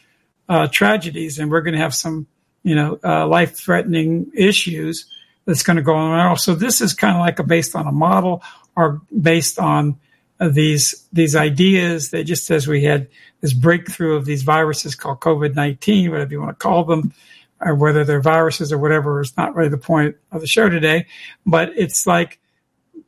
uh, 0.47 0.67
tragedies 0.67 1.39
and 1.39 1.51
we're 1.51 1.61
going 1.61 1.75
to 1.75 1.81
have 1.81 1.93
some, 1.93 2.25
you 2.63 2.75
know, 2.75 2.99
uh, 3.03 3.27
life 3.27 3.55
threatening 3.55 4.31
issues 4.33 5.07
that's 5.49 5.63
going 5.63 5.77
to 5.77 5.81
go 5.81 5.95
on. 5.95 6.37
So 6.37 6.53
this 6.53 6.79
is 6.79 6.93
kind 6.93 7.15
of 7.15 7.21
like 7.21 7.39
a 7.39 7.43
based 7.43 7.75
on 7.75 7.87
a 7.87 7.91
model 7.91 8.43
or 8.75 9.01
based 9.19 9.57
on 9.57 9.99
uh, 10.39 10.47
these 10.47 11.07
these 11.11 11.35
ideas 11.35 12.11
that 12.11 12.25
just 12.25 12.51
as 12.51 12.67
we 12.67 12.83
had 12.83 13.07
this 13.41 13.53
breakthrough 13.53 14.15
of 14.15 14.25
these 14.25 14.43
viruses 14.43 14.93
called 14.93 15.21
COVID 15.21 15.55
nineteen, 15.55 16.11
whatever 16.11 16.31
you 16.31 16.39
want 16.39 16.51
to 16.51 16.63
call 16.63 16.83
them, 16.83 17.13
or 17.59 17.73
whether 17.73 18.05
they're 18.05 18.21
viruses 18.21 18.71
or 18.71 18.77
whatever 18.77 19.21
is 19.21 19.35
not 19.37 19.55
really 19.55 19.69
the 19.69 19.77
point 19.79 20.17
of 20.31 20.41
the 20.41 20.47
show 20.47 20.69
today. 20.69 21.07
But 21.47 21.71
it's 21.75 22.05
like 22.05 22.39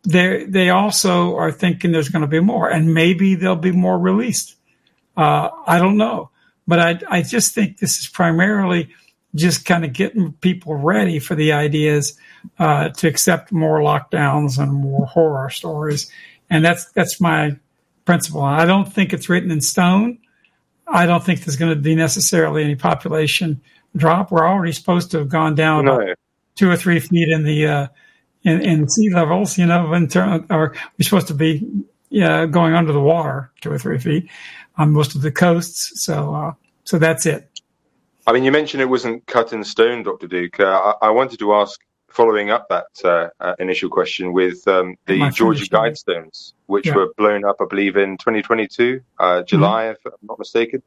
they 0.01 0.45
they 0.45 0.71
also 0.71 1.35
are 1.37 1.51
thinking 1.51 1.91
there's 1.91 2.09
going 2.09 2.23
to 2.23 2.27
be 2.27 2.39
more, 2.39 2.71
and 2.71 2.91
maybe 2.91 3.35
there'll 3.35 3.55
be 3.55 3.71
more 3.71 3.99
released. 3.99 4.55
Uh, 5.15 5.49
I 5.67 5.77
don't 5.77 5.97
know, 5.97 6.31
but 6.67 6.79
I 6.79 6.99
I 7.07 7.21
just 7.21 7.53
think 7.53 7.77
this 7.77 7.99
is 7.99 8.07
primarily 8.07 8.89
just 9.35 9.63
kind 9.63 9.85
of 9.85 9.93
getting 9.93 10.33
people 10.33 10.73
ready 10.73 11.19
for 11.19 11.35
the 11.35 11.53
ideas 11.53 12.17
uh, 12.59 12.89
to 12.89 13.07
accept 13.07 13.51
more 13.51 13.79
lockdowns 13.79 14.61
and 14.61 14.73
more 14.73 15.05
horror 15.05 15.49
stories, 15.49 16.11
and 16.49 16.63
that's 16.63 16.91
that's 16.91 17.19
my 17.19 17.57
principle. 18.05 18.41
I 18.41 18.65
don't 18.65 18.91
think 18.91 19.13
it's 19.13 19.29
written 19.29 19.51
in 19.51 19.61
stone. 19.61 20.19
I 20.87 21.05
don't 21.05 21.23
think 21.23 21.41
there's 21.41 21.55
going 21.55 21.73
to 21.73 21.79
be 21.79 21.95
necessarily 21.95 22.63
any 22.63 22.75
population 22.75 23.61
drop. 23.95 24.31
We're 24.31 24.47
already 24.47 24.73
supposed 24.73 25.11
to 25.11 25.19
have 25.19 25.29
gone 25.29 25.55
down 25.55 25.85
no. 25.85 26.13
two 26.55 26.69
or 26.69 26.75
three 26.75 26.99
feet 26.99 27.29
in 27.29 27.43
the 27.43 27.67
uh, 27.67 27.87
in, 28.43 28.61
in 28.61 28.89
sea 28.89 29.13
levels. 29.13 29.57
You 29.57 29.65
know, 29.65 29.93
in 29.93 30.07
term, 30.07 30.45
or 30.49 30.75
we're 30.97 31.03
supposed 31.03 31.27
to 31.27 31.33
be 31.33 31.67
yeah 32.09 32.45
going 32.45 32.73
under 32.73 32.91
the 32.91 33.01
water 33.01 33.51
two 33.61 33.71
or 33.71 33.77
three 33.77 33.99
feet 33.99 34.29
on 34.77 34.91
most 34.91 35.15
of 35.15 35.21
the 35.21 35.31
coasts. 35.31 36.03
So 36.03 36.33
uh, 36.33 36.53
so 36.83 36.99
that's 36.99 37.25
it. 37.25 37.47
I 38.27 38.33
mean, 38.33 38.43
you 38.43 38.51
mentioned 38.51 38.81
it 38.81 38.89
wasn't 38.89 39.25
cut 39.25 39.51
in 39.51 39.63
stone, 39.63 40.03
Dr. 40.03 40.27
Duke. 40.27 40.59
Uh, 40.59 40.93
I, 41.01 41.07
I, 41.07 41.09
wanted 41.09 41.39
to 41.39 41.53
ask, 41.53 41.79
following 42.11 42.49
up 42.49 42.67
that 42.69 42.85
uh, 43.03 43.29
uh, 43.39 43.55
initial 43.59 43.89
question, 43.89 44.33
with 44.33 44.67
um, 44.67 44.95
the 45.05 45.29
Georgia 45.31 45.65
Guidestones, 45.65 46.53
which 46.67 46.87
yeah. 46.87 46.95
were 46.95 47.13
blown 47.17 47.45
up, 47.45 47.57
I 47.59 47.65
believe, 47.69 47.97
in 47.97 48.17
2022, 48.17 49.01
uh, 49.19 49.43
July, 49.43 49.83
mm-hmm. 49.83 49.91
if 49.91 50.13
I'm 50.13 50.27
not 50.27 50.39
mistaken. 50.39 50.83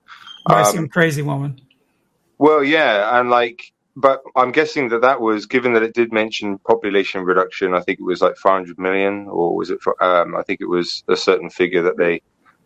By 0.47 0.63
um, 0.63 0.75
some 0.75 0.89
crazy 0.89 1.23
woman. 1.23 1.61
Well, 2.39 2.63
yeah, 2.63 3.19
and 3.19 3.31
like, 3.31 3.73
but 3.97 4.23
I'm 4.37 4.53
guessing 4.53 4.89
that 4.89 5.03
that 5.03 5.21
was 5.21 5.47
given 5.47 5.75
that 5.75 5.83
it 5.83 5.95
did 5.95 6.13
mention 6.13 6.59
population 6.59 7.23
reduction. 7.23 7.75
I 7.75 7.81
think 7.81 8.01
it 8.01 8.05
was 8.05 8.21
like 8.21 8.37
500 8.37 8.79
million, 8.79 9.29
or 9.29 9.57
was 9.57 9.71
it? 9.71 9.81
For, 9.81 10.03
um, 10.03 10.35
I 10.35 10.43
think 10.43 10.61
it 10.61 10.69
was 10.69 11.05
a 11.09 11.17
certain 11.17 11.51
figure 11.51 11.83
that 11.83 11.97
they 11.97 12.23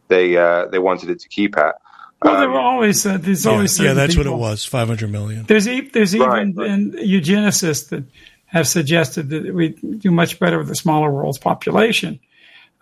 they 0.09 0.37
uh, 0.37 0.67
they 0.67 0.79
wanted 0.79 1.11
it 1.11 1.21
to 1.21 1.29
keep 1.29 1.57
at. 1.57 1.77
Well, 2.23 2.35
um, 2.35 2.41
there 2.41 2.51
were 2.51 2.59
always 2.59 3.07
uh, 3.07 3.19
there's 3.19 3.45
yeah, 3.45 3.53
always 3.53 3.79
yeah, 3.79 3.93
that's 3.93 4.17
people. 4.17 4.33
what 4.33 4.49
it 4.49 4.51
was, 4.51 4.65
500 4.65 5.11
million. 5.11 5.45
There's 5.45 5.67
there's 5.67 6.15
even 6.15 6.29
right, 6.29 6.57
right. 6.57 6.81
eugenicists 6.81 7.91
that 7.91 8.05
have 8.49 8.67
suggested 8.67 9.31
that 9.31 9.55
we 9.55 9.71
do 9.71 10.11
much 10.11 10.39
better 10.39 10.59
with 10.59 10.69
the 10.69 10.75
smaller 10.75 11.11
world's 11.11 11.39
population, 11.39 12.19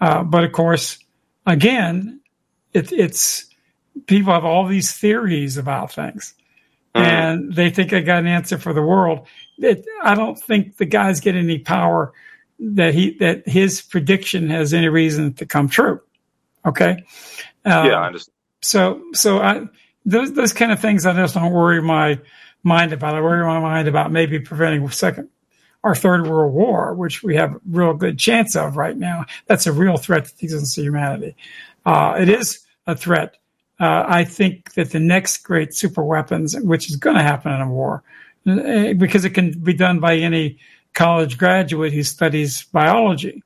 uh, 0.00 0.22
but 0.22 0.44
of 0.44 0.52
course, 0.52 0.98
again, 1.44 2.20
it, 2.72 2.92
it's 2.92 3.46
people 4.06 4.32
have 4.32 4.44
all 4.44 4.66
these 4.66 4.92
theories 4.92 5.56
about 5.56 5.92
things 5.92 6.34
mm-hmm. 6.96 7.04
and 7.04 7.54
they 7.54 7.70
think 7.70 7.92
I 7.92 8.00
got 8.00 8.18
an 8.18 8.26
answer 8.26 8.58
for 8.58 8.72
the 8.72 8.82
world. 8.82 9.26
It, 9.58 9.86
I 10.02 10.14
don't 10.14 10.38
think 10.38 10.76
the 10.76 10.84
guys 10.84 11.20
get 11.20 11.34
any 11.34 11.58
power 11.58 12.12
that 12.58 12.94
he 12.94 13.16
that 13.18 13.46
his 13.46 13.82
prediction 13.82 14.48
has 14.48 14.72
any 14.72 14.88
reason 14.88 15.34
to 15.34 15.46
come 15.46 15.68
true. 15.68 16.00
Okay. 16.64 17.04
Um, 17.64 17.86
yeah, 17.86 18.00
I 18.00 18.06
understand. 18.06 18.34
So 18.62 19.02
so 19.12 19.40
I 19.40 19.66
those 20.04 20.32
those 20.32 20.52
kind 20.52 20.72
of 20.72 20.80
things 20.80 21.06
I 21.06 21.12
just 21.12 21.34
don't 21.34 21.52
worry 21.52 21.82
my 21.82 22.20
mind 22.62 22.92
about. 22.92 23.14
I 23.14 23.20
worry 23.20 23.44
my 23.44 23.60
mind 23.60 23.88
about 23.88 24.10
maybe 24.10 24.40
preventing 24.40 24.88
second 24.90 25.28
or 25.86 25.94
third 25.94 26.26
world 26.26 26.52
war, 26.52 26.94
which 26.94 27.22
we 27.22 27.36
have 27.36 27.54
a 27.54 27.60
real 27.70 27.94
good 27.94 28.18
chance 28.18 28.56
of 28.56 28.76
right 28.76 28.96
now. 28.96 29.24
That's 29.46 29.66
a 29.66 29.72
real 29.72 29.96
threat 29.96 30.26
to 30.26 30.36
the 30.36 30.44
existence 30.44 30.76
of 30.78 30.84
humanity. 30.84 31.36
Uh, 31.84 32.16
it 32.18 32.28
is 32.28 32.66
a 32.86 32.96
threat 32.96 33.36
uh, 33.78 34.04
I 34.06 34.24
think 34.24 34.72
that 34.74 34.90
the 34.90 35.00
next 35.00 35.38
great 35.38 35.74
super 35.74 36.02
weapons, 36.02 36.56
which 36.58 36.88
is 36.88 36.96
going 36.96 37.16
to 37.16 37.22
happen 37.22 37.52
in 37.52 37.60
a 37.60 37.68
war, 37.68 38.02
uh, 38.46 38.94
because 38.94 39.24
it 39.24 39.30
can 39.30 39.52
be 39.58 39.74
done 39.74 40.00
by 40.00 40.16
any 40.16 40.58
college 40.94 41.36
graduate 41.36 41.92
who 41.92 42.02
studies 42.02 42.64
biology, 42.64 43.42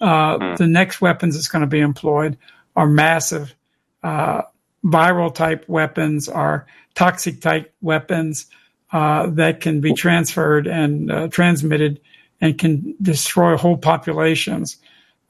uh, 0.00 0.38
mm. 0.38 0.56
the 0.56 0.66
next 0.66 1.00
weapons 1.00 1.34
that's 1.34 1.48
going 1.48 1.60
to 1.60 1.66
be 1.66 1.80
employed 1.80 2.38
are 2.76 2.86
massive 2.86 3.54
uh, 4.02 4.42
viral 4.84 5.34
type 5.34 5.68
weapons, 5.68 6.28
are 6.28 6.66
toxic 6.94 7.40
type 7.42 7.72
weapons 7.82 8.46
uh, 8.94 9.26
that 9.26 9.60
can 9.60 9.82
be 9.82 9.92
transferred 9.92 10.66
and 10.66 11.12
uh, 11.12 11.28
transmitted 11.28 12.00
and 12.40 12.58
can 12.58 12.94
destroy 13.02 13.56
whole 13.56 13.76
populations 13.76 14.78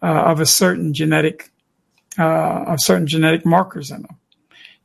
of 0.00 0.38
a 0.38 0.46
certain 0.46 0.92
genetic 0.92 1.50
of 2.18 2.78
certain 2.78 3.06
genetic 3.06 3.44
markers 3.44 3.90
in 3.90 4.02
them 4.02 4.16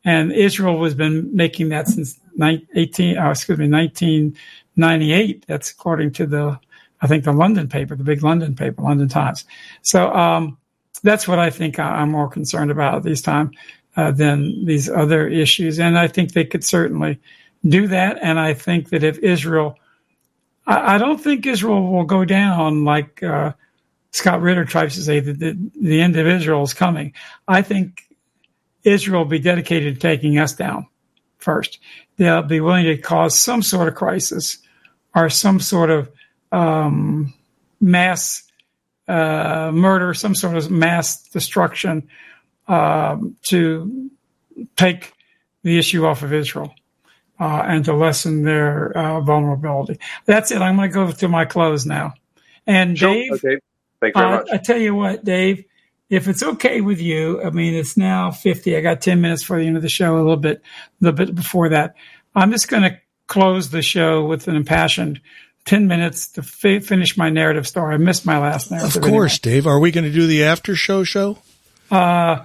and 0.05 0.31
Israel 0.31 0.83
has 0.83 0.95
been 0.95 1.35
making 1.35 1.69
that 1.69 1.87
since 1.87 2.19
18, 2.41 3.17
oh, 3.17 3.31
excuse 3.31 3.59
me, 3.59 3.69
1998. 3.69 5.45
That's 5.47 5.71
according 5.71 6.11
to 6.13 6.25
the, 6.25 6.59
I 7.01 7.07
think 7.07 7.25
the 7.25 7.33
London 7.33 7.67
paper, 7.67 7.95
the 7.95 8.03
big 8.03 8.23
London 8.23 8.55
paper, 8.55 8.81
London 8.81 9.09
Times. 9.09 9.45
So 9.81 10.11
um, 10.13 10.57
that's 11.03 11.27
what 11.27 11.39
I 11.39 11.49
think 11.49 11.79
I'm 11.79 12.11
more 12.11 12.29
concerned 12.29 12.71
about 12.71 12.95
at 12.95 13.03
this 13.03 13.21
time 13.21 13.51
uh, 13.97 14.11
than 14.11 14.65
these 14.65 14.89
other 14.89 15.27
issues. 15.27 15.79
And 15.79 15.97
I 15.97 16.07
think 16.07 16.31
they 16.31 16.45
could 16.45 16.63
certainly 16.63 17.19
do 17.67 17.87
that. 17.87 18.19
And 18.21 18.39
I 18.39 18.53
think 18.53 18.89
that 18.89 19.03
if 19.03 19.17
Israel, 19.19 19.77
I, 20.65 20.95
I 20.95 20.97
don't 20.97 21.19
think 21.19 21.45
Israel 21.45 21.91
will 21.91 22.05
go 22.05 22.25
down 22.25 22.85
like 22.85 23.21
uh, 23.23 23.53
Scott 24.11 24.41
Ritter 24.41 24.65
tries 24.65 24.95
to 24.95 25.01
say 25.01 25.19
that 25.19 25.39
the, 25.39 25.57
the 25.79 26.01
end 26.01 26.15
of 26.15 26.27
Israel 26.27 26.63
is 26.63 26.73
coming. 26.73 27.13
I 27.47 27.61
think 27.61 28.03
Israel 28.83 29.23
will 29.23 29.29
be 29.29 29.39
dedicated 29.39 29.95
to 29.95 29.99
taking 29.99 30.39
us 30.39 30.53
down 30.53 30.87
first. 31.37 31.79
They'll 32.17 32.43
be 32.43 32.59
willing 32.59 32.85
to 32.85 32.97
cause 32.97 33.39
some 33.39 33.61
sort 33.61 33.87
of 33.87 33.95
crisis 33.95 34.57
or 35.15 35.29
some 35.29 35.59
sort 35.59 35.89
of 35.89 36.11
um, 36.51 37.33
mass 37.79 38.43
uh, 39.07 39.71
murder, 39.73 40.13
some 40.13 40.35
sort 40.35 40.55
of 40.55 40.69
mass 40.69 41.23
destruction 41.29 42.07
um, 42.67 43.35
to 43.43 44.09
take 44.75 45.13
the 45.63 45.77
issue 45.77 46.05
off 46.05 46.21
of 46.21 46.33
Israel 46.33 46.73
uh, 47.39 47.63
and 47.65 47.85
to 47.85 47.93
lessen 47.93 48.43
their 48.43 48.95
uh, 48.97 49.21
vulnerability. 49.21 49.99
That's 50.25 50.51
it. 50.51 50.61
I'm 50.61 50.75
going 50.75 50.89
to 50.89 50.93
go 50.93 51.11
to 51.11 51.27
my 51.27 51.45
close 51.45 51.85
now. 51.85 52.13
And 52.67 52.97
sure. 52.97 53.13
Dave, 53.13 53.31
okay. 53.33 53.57
Thank 54.01 54.15
you 54.15 54.21
very 54.21 54.31
much. 54.37 54.47
I 54.51 54.57
tell 54.57 54.77
you 54.77 54.95
what, 54.95 55.23
Dave, 55.25 55.65
if 56.09 56.27
it's 56.27 56.43
okay 56.43 56.81
with 56.81 57.01
you, 57.01 57.41
I 57.43 57.49
mean, 57.49 57.73
it's 57.73 57.97
now 57.97 58.31
50. 58.31 58.75
I 58.75 58.81
got 58.81 59.01
10 59.01 59.21
minutes 59.21 59.43
for 59.43 59.59
the 59.59 59.65
end 59.67 59.75
of 59.75 59.83
the 59.83 59.89
show, 59.89 60.15
a 60.15 60.17
little 60.17 60.37
bit, 60.37 60.57
a 60.57 61.05
little 61.05 61.17
bit 61.25 61.35
before 61.35 61.69
that. 61.69 61.95
I'm 62.35 62.51
just 62.51 62.67
going 62.67 62.83
to 62.83 62.99
close 63.27 63.69
the 63.69 63.81
show 63.81 64.25
with 64.25 64.47
an 64.47 64.55
impassioned 64.55 65.21
10 65.65 65.87
minutes 65.87 66.29
to 66.31 66.41
fi- 66.41 66.79
finish 66.79 67.17
my 67.17 67.29
narrative 67.29 67.67
story. 67.67 67.93
I 67.93 67.97
missed 67.97 68.25
my 68.25 68.39
last 68.39 68.71
narrative. 68.71 68.95
Of 68.95 69.03
course, 69.03 69.39
anyway. 69.43 69.57
Dave. 69.57 69.67
Are 69.67 69.79
we 69.79 69.91
going 69.91 70.05
to 70.05 70.11
do 70.11 70.25
the 70.25 70.43
after 70.43 70.75
show 70.75 71.03
show? 71.03 71.37
Uh, 71.91 72.43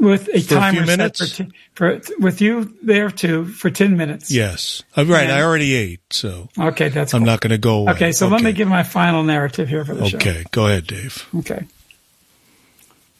with 0.00 0.28
a 0.28 0.40
for 0.40 0.54
timer 0.54 0.82
a 0.82 0.86
minutes? 0.86 1.36
For, 1.36 1.46
for, 1.74 2.00
with 2.18 2.40
you 2.40 2.76
there 2.82 3.10
too 3.10 3.46
for 3.46 3.70
10 3.70 3.96
minutes. 3.96 4.30
Yes. 4.30 4.82
Uh, 4.96 5.04
right. 5.04 5.24
And, 5.24 5.32
I 5.32 5.42
already 5.42 5.74
ate. 5.74 6.00
So 6.10 6.48
okay. 6.58 6.88
That's, 6.88 7.14
I'm 7.14 7.24
not 7.24 7.40
going 7.40 7.50
to 7.52 7.58
go 7.58 7.78
away. 7.78 7.92
Okay. 7.92 8.12
So 8.12 8.26
okay. 8.26 8.34
let 8.34 8.44
me 8.44 8.52
give 8.52 8.68
my 8.68 8.82
final 8.82 9.22
narrative 9.22 9.68
here 9.68 9.84
for 9.84 9.94
the 9.94 10.02
okay. 10.02 10.10
show. 10.10 10.16
Okay. 10.16 10.44
Go 10.50 10.66
ahead, 10.66 10.86
Dave. 10.86 11.26
Okay. 11.38 11.66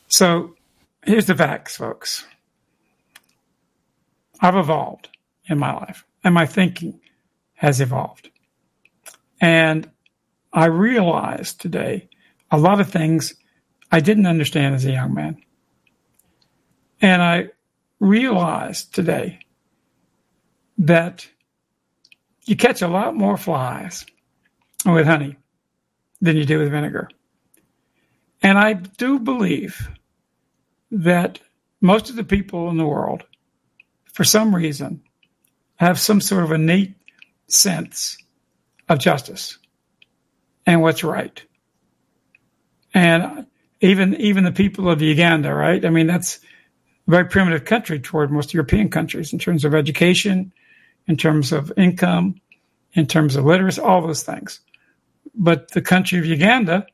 So 0.08 0.54
here's 1.04 1.26
the 1.26 1.34
facts, 1.34 1.76
folks. 1.76 2.26
I've 4.40 4.56
evolved 4.56 5.08
in 5.48 5.58
my 5.58 5.72
life, 5.74 6.04
and 6.22 6.34
my 6.34 6.46
thinking 6.46 7.00
has 7.54 7.80
evolved. 7.80 8.30
And 9.40 9.90
I 10.52 10.66
realized 10.66 11.60
today 11.60 12.08
a 12.50 12.58
lot 12.58 12.80
of 12.80 12.90
things 12.90 13.34
I 13.90 14.00
didn't 14.00 14.26
understand 14.26 14.74
as 14.74 14.84
a 14.84 14.92
young 14.92 15.14
man. 15.14 15.42
And 17.00 17.22
I 17.22 17.48
realized 18.00 18.94
today 18.94 19.40
that 20.78 21.26
you 22.44 22.56
catch 22.56 22.82
a 22.82 22.88
lot 22.88 23.14
more 23.14 23.36
flies 23.36 24.04
with 24.84 25.06
honey 25.06 25.36
than 26.20 26.36
you 26.36 26.44
do 26.44 26.58
with 26.58 26.70
vinegar. 26.70 27.08
And 28.42 28.58
I 28.58 28.74
do 28.74 29.18
believe 29.18 29.88
that 30.90 31.40
most 31.80 32.10
of 32.10 32.16
the 32.16 32.24
people 32.24 32.68
in 32.70 32.76
the 32.76 32.86
world, 32.86 33.24
for 34.12 34.24
some 34.24 34.54
reason, 34.54 35.02
have 35.76 35.98
some 35.98 36.20
sort 36.20 36.44
of 36.44 36.52
innate 36.52 36.94
sense 37.48 38.16
of 38.88 38.98
justice 38.98 39.58
and 40.66 40.82
what's 40.82 41.04
right. 41.04 41.42
And 42.92 43.46
even 43.80 44.14
even 44.20 44.44
the 44.44 44.52
people 44.52 44.88
of 44.88 45.02
Uganda, 45.02 45.52
right? 45.52 45.84
I 45.84 45.90
mean, 45.90 46.06
that's 46.06 46.40
a 47.06 47.10
very 47.10 47.24
primitive 47.26 47.64
country 47.64 47.98
toward 48.00 48.30
most 48.30 48.54
European 48.54 48.88
countries 48.88 49.32
in 49.32 49.38
terms 49.38 49.64
of 49.64 49.74
education, 49.74 50.52
in 51.06 51.16
terms 51.16 51.52
of 51.52 51.72
income, 51.76 52.40
in 52.94 53.06
terms 53.06 53.36
of 53.36 53.44
literacy, 53.44 53.80
all 53.80 54.00
those 54.00 54.22
things. 54.22 54.60
but 55.34 55.70
the 55.72 55.82
country 55.82 56.18
of 56.18 56.26
Uganda, 56.26 56.86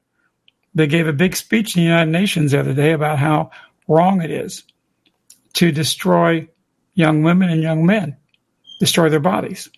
they 0.74 0.86
gave 0.86 1.06
a 1.06 1.12
big 1.12 1.36
speech 1.36 1.76
in 1.76 1.80
the 1.80 1.88
United 1.88 2.10
Nations 2.10 2.52
the 2.52 2.60
other 2.60 2.74
day 2.74 2.92
about 2.92 3.18
how 3.18 3.50
wrong 3.88 4.22
it 4.22 4.30
is 4.30 4.64
to 5.54 5.72
destroy 5.72 6.48
young 6.94 7.22
women 7.22 7.50
and 7.50 7.62
young 7.62 7.84
men, 7.84 8.16
destroy 8.78 9.08
their 9.08 9.20
bodies, 9.20 9.68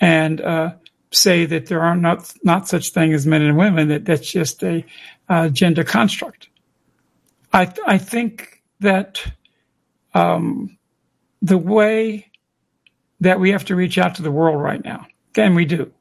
and 0.00 0.40
uh, 0.40 0.72
say 1.10 1.46
that 1.46 1.66
there 1.66 1.80
are 1.80 1.96
not 1.96 2.32
not 2.44 2.68
such 2.68 2.90
thing 2.90 3.12
as 3.12 3.26
men 3.26 3.42
and 3.42 3.56
women. 3.56 3.88
That 3.88 4.04
that's 4.04 4.30
just 4.30 4.62
a 4.62 4.84
uh, 5.28 5.48
gender 5.48 5.84
construct. 5.84 6.48
I 7.52 7.72
I 7.86 7.98
think 7.98 8.57
that 8.80 9.22
um, 10.14 10.78
the 11.42 11.58
way 11.58 12.30
that 13.20 13.40
we 13.40 13.50
have 13.50 13.64
to 13.66 13.76
reach 13.76 13.98
out 13.98 14.14
to 14.16 14.22
the 14.22 14.30
world 14.30 14.60
right 14.60 14.84
now, 14.84 15.06
and 15.36 15.54
we 15.54 15.64
do, 15.64 15.92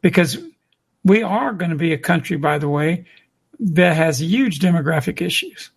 because 0.00 0.38
we 1.04 1.22
are 1.22 1.52
going 1.52 1.70
to 1.70 1.76
be 1.76 1.92
a 1.92 1.98
country, 1.98 2.36
by 2.36 2.58
the 2.58 2.68
way, 2.68 3.06
that 3.60 3.96
has 3.96 4.20
huge 4.20 4.60
demographic 4.60 5.20
issues. 5.20 5.70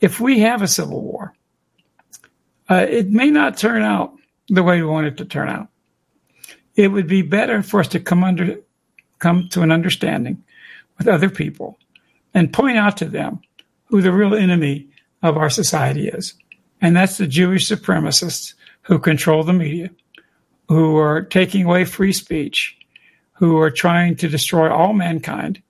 If 0.00 0.20
we 0.20 0.40
have 0.40 0.62
a 0.62 0.68
civil 0.68 1.02
war, 1.02 1.34
uh, 2.68 2.86
it 2.88 3.10
may 3.10 3.30
not 3.30 3.56
turn 3.56 3.82
out 3.82 4.14
the 4.48 4.62
way 4.62 4.80
we 4.80 4.88
want 4.88 5.06
it 5.06 5.16
to 5.18 5.24
turn 5.24 5.48
out. 5.48 5.68
It 6.76 6.88
would 6.88 7.06
be 7.06 7.22
better 7.22 7.62
for 7.62 7.80
us 7.80 7.88
to 7.88 8.00
come 8.00 8.24
under, 8.24 8.60
come 9.18 9.48
to 9.50 9.62
an 9.62 9.72
understanding 9.72 10.42
with 10.98 11.08
other 11.08 11.28
people 11.28 11.78
and 12.32 12.52
point 12.52 12.78
out 12.78 12.96
to 12.98 13.06
them 13.06 13.40
who 13.86 14.00
the 14.00 14.12
real 14.12 14.34
enemy 14.34 14.88
of 15.22 15.36
our 15.36 15.50
society 15.50 16.08
is. 16.08 16.34
And 16.80 16.96
that's 16.96 17.18
the 17.18 17.26
Jewish 17.26 17.68
supremacists 17.68 18.54
who 18.82 18.98
control 18.98 19.44
the 19.44 19.52
media, 19.52 19.90
who 20.68 20.96
are 20.96 21.22
taking 21.22 21.64
away 21.64 21.84
free 21.84 22.12
speech, 22.12 22.76
who 23.32 23.58
are 23.58 23.70
trying 23.70 24.16
to 24.16 24.28
destroy 24.28 24.70
all 24.70 24.92
mankind 24.92 25.62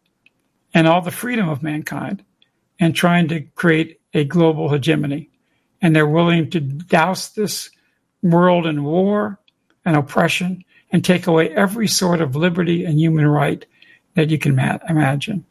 and 0.74 0.86
all 0.86 1.01
the 1.01 1.10
freedom 1.10 1.48
of 1.48 1.62
mankind 1.62 2.24
and 2.78 2.94
trying 2.94 3.28
to 3.28 3.40
create 3.55 4.01
a 4.14 4.24
global 4.24 4.68
hegemony. 4.68 5.28
And 5.82 5.94
they're 5.94 6.06
willing 6.06 6.51
to 6.51 6.60
douse 6.60 7.31
this 7.31 7.70
world 8.22 8.66
in 8.66 8.85
war 8.85 9.39
and 9.85 9.97
oppression 9.97 10.64
and 10.93 11.05
take 11.05 11.27
away 11.27 11.51
every 11.51 11.89
sort 11.89 12.20
of 12.20 12.36
liberty 12.36 12.85
and 12.85 12.98
human 12.98 13.27
right 13.27 13.64
that 14.14 14.31
you 14.31 14.39
can 14.39 14.55
ma- 14.56 14.78
imagine. 14.89 15.44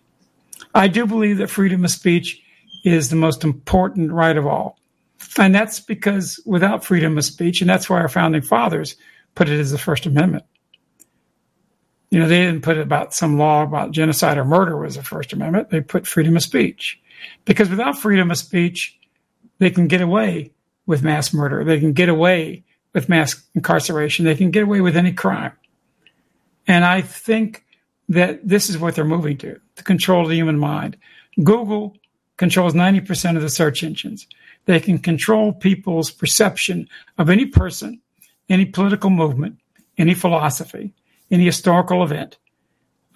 I 0.76 0.88
do 0.88 1.05
believe 1.05 1.38
that 1.38 1.49
freedom 1.49 1.84
of 1.84 1.91
speech 1.91 2.41
is 2.84 3.10
the 3.10 3.15
most 3.15 3.43
important 3.43 4.11
right 4.11 4.38
of 4.38 4.45
all. 4.47 4.80
And 5.38 5.53
that's 5.53 5.80
because 5.80 6.41
without 6.45 6.84
freedom 6.84 7.18
of 7.18 7.26
speech, 7.26 7.61
and 7.61 7.69
that's 7.69 7.89
why 7.89 7.99
our 7.99 8.07
founding 8.07 8.41
fathers 8.41 8.95
put 9.35 9.49
it 9.49 9.60
as 9.60 9.72
the 9.72 9.77
First 9.77 10.06
Amendment, 10.06 10.45
you 12.10 12.19
know, 12.19 12.27
they 12.27 12.39
didn't 12.39 12.64
put 12.64 12.77
it 12.77 12.81
about 12.81 13.14
some 13.14 13.38
law 13.38 13.61
about 13.61 13.91
genocide 13.91 14.38
or 14.38 14.45
murder 14.45 14.77
was 14.77 14.95
the 14.95 15.03
First 15.03 15.34
Amendment. 15.34 15.69
They 15.69 15.81
put 15.81 16.07
freedom 16.07 16.35
of 16.35 16.41
speech. 16.41 16.99
Because 17.45 17.69
without 17.69 17.99
freedom 17.99 18.31
of 18.31 18.38
speech, 18.38 18.97
they 19.60 19.69
can 19.69 19.88
get 19.88 20.01
away 20.01 20.51
with 20.85 21.03
mass 21.03 21.34
murder. 21.34 21.64
They 21.64 21.80
can 21.80 21.93
get 21.93 22.10
away 22.10 22.64
with 22.93 23.10
mass 23.10 23.41
incarceration. 23.53 24.26
They 24.26 24.35
can 24.35 24.51
get 24.51 24.64
away 24.64 24.81
with 24.81 24.97
any 24.97 25.11
crime. 25.11 25.51
And 26.65 26.84
I 26.84 27.01
think 27.01 27.65
that 28.07 28.47
this 28.47 28.69
is 28.69 28.77
what 28.77 28.95
they're 28.95 29.06
moving 29.06 29.38
to, 29.38 29.60
the 29.76 29.84
control 29.84 30.23
of 30.23 30.30
the 30.30 30.35
human 30.35 30.57
mind. 30.57 30.97
Google 31.43 31.95
controls 32.40 32.74
90% 32.74 33.36
of 33.36 33.44
the 33.44 33.49
search 33.49 33.84
engines. 33.84 34.26
They 34.66 34.80
can 34.80 34.98
control 34.98 35.53
people's 35.53 36.10
perception 36.10 36.90
of 37.20 37.30
any 37.30 37.45
person, 37.45 38.02
any 38.49 38.66
political 38.66 39.11
movement, 39.11 39.60
any 39.99 40.16
philosophy 40.16 40.91
any 41.32 41.45
historical 41.45 42.03
event, 42.03 42.38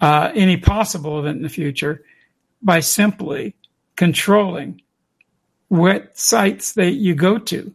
uh, 0.00 0.30
any 0.34 0.56
possible 0.56 1.18
event 1.18 1.36
in 1.36 1.42
the 1.42 1.48
future, 1.48 2.04
by 2.62 2.80
simply 2.80 3.54
controlling 3.96 4.80
what 5.68 6.16
sites 6.18 6.72
that 6.72 6.92
you 6.92 7.14
go 7.14 7.38
to 7.38 7.74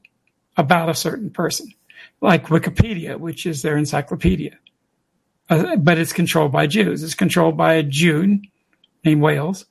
about 0.58 0.90
a 0.90 0.94
certain 0.94 1.30
person, 1.30 1.72
like 2.22 2.48
Wikipedia, 2.48 3.18
which 3.18 3.46
is 3.46 3.62
their 3.62 3.78
encyclopedia. 3.78 4.58
Uh, 5.50 5.76
but 5.76 5.98
it's 5.98 6.14
controlled 6.14 6.52
by 6.52 6.68
Jews. 6.68 7.04
It's 7.04 7.16
controlled 7.16 7.58
by 7.58 7.74
a 7.74 7.84
Jew 7.84 8.40
named 9.04 9.22
Wales, 9.22 9.66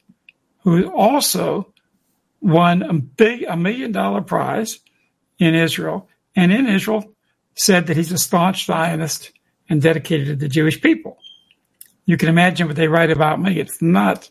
who 0.70 0.90
also 0.92 1.72
won 2.40 2.82
a 2.82 2.94
big 2.94 3.44
a 3.44 3.56
million 3.56 3.92
dollar 3.92 4.20
prize 4.20 4.80
in 5.38 5.54
Israel, 5.54 6.08
and 6.36 6.52
in 6.52 6.66
Israel 6.66 7.14
said 7.54 7.86
that 7.86 7.96
he's 7.96 8.12
a 8.12 8.18
staunch 8.18 8.66
Zionist 8.66 9.32
and 9.68 9.82
dedicated 9.82 10.26
to 10.26 10.36
the 10.36 10.48
Jewish 10.48 10.80
people. 10.80 11.18
You 12.06 12.16
can 12.16 12.28
imagine 12.28 12.66
what 12.66 12.76
they 12.76 12.88
write 12.88 13.10
about 13.10 13.40
me. 13.40 13.58
It's 13.58 13.82
not, 13.82 14.30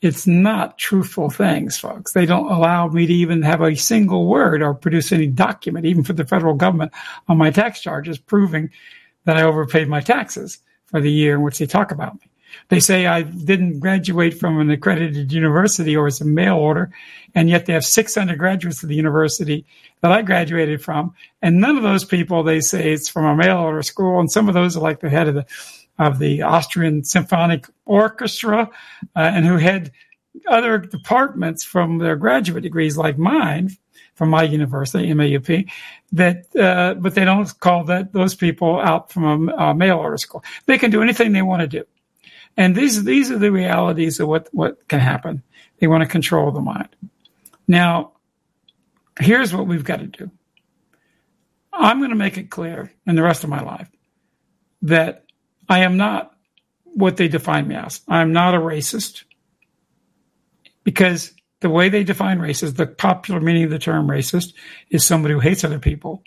it's 0.00 0.26
not 0.26 0.78
truthful 0.78 1.28
things, 1.28 1.76
folks. 1.76 2.12
They 2.12 2.24
don't 2.24 2.50
allow 2.50 2.88
me 2.88 3.06
to 3.06 3.12
even 3.12 3.42
have 3.42 3.60
a 3.60 3.74
single 3.74 4.26
word 4.26 4.62
or 4.62 4.74
produce 4.74 5.12
any 5.12 5.26
document, 5.26 5.84
even 5.84 6.02
for 6.02 6.14
the 6.14 6.24
federal 6.24 6.54
government, 6.54 6.92
on 7.28 7.36
my 7.36 7.50
tax 7.50 7.80
charges 7.80 8.18
proving 8.18 8.70
that 9.24 9.36
I 9.36 9.42
overpaid 9.42 9.88
my 9.88 10.00
taxes 10.00 10.58
for 10.86 11.00
the 11.00 11.12
year 11.12 11.34
in 11.34 11.42
which 11.42 11.58
they 11.58 11.66
talk 11.66 11.92
about 11.92 12.14
me. 12.14 12.29
They 12.68 12.80
say 12.80 13.06
I 13.06 13.22
didn't 13.22 13.80
graduate 13.80 14.38
from 14.38 14.58
an 14.58 14.70
accredited 14.70 15.32
university 15.32 15.96
or 15.96 16.06
as 16.06 16.20
a 16.20 16.24
mail 16.24 16.56
order, 16.56 16.90
and 17.34 17.48
yet 17.48 17.66
they 17.66 17.72
have 17.72 17.84
six 17.84 18.16
undergraduates 18.16 18.82
of 18.82 18.88
the 18.88 18.94
university 18.94 19.64
that 20.00 20.12
I 20.12 20.22
graduated 20.22 20.82
from, 20.82 21.14
and 21.42 21.60
none 21.60 21.76
of 21.76 21.82
those 21.82 22.04
people 22.04 22.42
they 22.42 22.60
say 22.60 22.92
it's 22.92 23.08
from 23.08 23.24
a 23.24 23.36
mail 23.36 23.58
order 23.58 23.82
school, 23.82 24.18
and 24.18 24.30
some 24.30 24.48
of 24.48 24.54
those 24.54 24.76
are 24.76 24.80
like 24.80 25.00
the 25.00 25.10
head 25.10 25.28
of 25.28 25.34
the 25.34 25.46
of 25.98 26.18
the 26.18 26.40
Austrian 26.40 27.04
Symphonic 27.04 27.66
Orchestra, 27.84 28.70
uh, 29.14 29.18
and 29.18 29.44
who 29.44 29.58
had 29.58 29.92
other 30.48 30.78
departments 30.78 31.62
from 31.62 31.98
their 31.98 32.16
graduate 32.16 32.62
degrees, 32.62 32.96
like 32.96 33.18
mine, 33.18 33.70
from 34.14 34.30
my 34.30 34.42
university, 34.42 35.12
MAUP, 35.12 35.66
that, 36.12 36.44
uh, 36.56 36.94
but 36.94 37.14
they 37.14 37.24
don't 37.24 37.58
call 37.60 37.84
that 37.84 38.12
those 38.12 38.34
people 38.34 38.80
out 38.80 39.10
from 39.10 39.48
a, 39.48 39.52
a 39.54 39.74
mail 39.74 39.98
order 39.98 40.18
school. 40.18 40.44
They 40.66 40.78
can 40.78 40.90
do 40.90 41.02
anything 41.02 41.32
they 41.32 41.42
want 41.42 41.60
to 41.60 41.66
do. 41.66 41.84
And 42.56 42.74
these 42.74 43.04
these 43.04 43.30
are 43.30 43.38
the 43.38 43.52
realities 43.52 44.20
of 44.20 44.28
what 44.28 44.48
what 44.52 44.86
can 44.88 45.00
happen. 45.00 45.42
They 45.78 45.86
want 45.86 46.02
to 46.02 46.08
control 46.08 46.50
the 46.50 46.60
mind. 46.60 46.88
Now, 47.66 48.12
here's 49.18 49.54
what 49.54 49.66
we've 49.66 49.84
got 49.84 50.00
to 50.00 50.06
do. 50.06 50.30
I'm 51.72 51.98
going 51.98 52.10
to 52.10 52.16
make 52.16 52.36
it 52.36 52.50
clear 52.50 52.92
in 53.06 53.14
the 53.14 53.22
rest 53.22 53.44
of 53.44 53.50
my 53.50 53.62
life 53.62 53.88
that 54.82 55.24
I 55.68 55.80
am 55.80 55.96
not 55.96 56.34
what 56.84 57.16
they 57.16 57.28
define 57.28 57.68
me 57.68 57.76
as. 57.76 58.00
I'm 58.08 58.32
not 58.32 58.54
a 58.54 58.58
racist 58.58 59.24
because 60.84 61.32
the 61.60 61.70
way 61.70 61.88
they 61.88 62.04
define 62.04 62.38
racist, 62.38 62.76
the 62.76 62.86
popular 62.86 63.40
meaning 63.40 63.64
of 63.64 63.70
the 63.70 63.78
term 63.78 64.08
racist 64.08 64.54
is 64.90 65.04
somebody 65.04 65.34
who 65.34 65.40
hates 65.40 65.62
other 65.62 65.78
people 65.78 66.22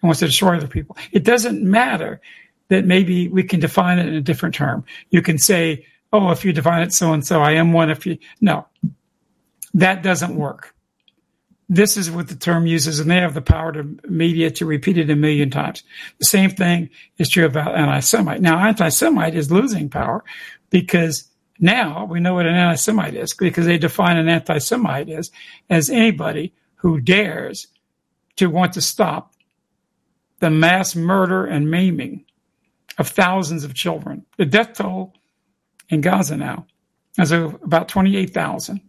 and 0.00 0.08
wants 0.08 0.20
to 0.20 0.26
destroy 0.26 0.56
other 0.56 0.68
people. 0.68 0.96
It 1.12 1.24
doesn't 1.24 1.62
matter 1.62 2.20
that 2.68 2.84
maybe 2.84 3.28
we 3.28 3.42
can 3.42 3.60
define 3.60 3.98
it 3.98 4.06
in 4.06 4.14
a 4.14 4.20
different 4.20 4.54
term. 4.54 4.84
You 5.10 5.22
can 5.22 5.38
say, 5.38 5.86
oh, 6.12 6.30
if 6.30 6.44
you 6.44 6.52
define 6.52 6.82
it 6.82 6.92
so 6.92 7.12
and 7.12 7.26
so, 7.26 7.40
I 7.42 7.52
am 7.52 7.72
one. 7.72 7.90
If 7.90 8.06
you, 8.06 8.18
no, 8.40 8.66
that 9.74 10.02
doesn't 10.02 10.36
work. 10.36 10.74
This 11.70 11.98
is 11.98 12.10
what 12.10 12.28
the 12.28 12.34
term 12.34 12.66
uses, 12.66 12.98
and 12.98 13.10
they 13.10 13.16
have 13.16 13.34
the 13.34 13.42
power 13.42 13.72
to 13.72 13.98
media 14.08 14.50
to 14.52 14.64
repeat 14.64 14.96
it 14.96 15.10
a 15.10 15.16
million 15.16 15.50
times. 15.50 15.82
The 16.18 16.24
same 16.24 16.48
thing 16.48 16.88
is 17.18 17.28
true 17.28 17.44
about 17.44 17.74
anti-Semite. 17.74 18.40
Now, 18.40 18.58
anti-Semite 18.58 19.34
is 19.34 19.52
losing 19.52 19.90
power 19.90 20.24
because 20.70 21.28
now 21.60 22.06
we 22.06 22.20
know 22.20 22.34
what 22.34 22.46
an 22.46 22.54
anti-Semite 22.54 23.14
is 23.14 23.34
because 23.34 23.66
they 23.66 23.76
define 23.76 24.16
an 24.16 24.30
anti-Semite 24.30 25.10
as, 25.10 25.30
as 25.68 25.90
anybody 25.90 26.54
who 26.76 27.00
dares 27.00 27.66
to 28.36 28.46
want 28.46 28.72
to 28.72 28.80
stop 28.80 29.34
the 30.40 30.48
mass 30.48 30.96
murder 30.96 31.44
and 31.44 31.70
maiming 31.70 32.24
of 32.98 33.08
thousands 33.08 33.64
of 33.64 33.74
children. 33.74 34.26
The 34.36 34.44
death 34.44 34.74
toll 34.74 35.14
in 35.88 36.00
Gaza 36.00 36.36
now 36.36 36.66
is 37.18 37.32
about 37.32 37.88
28,000. 37.88 38.80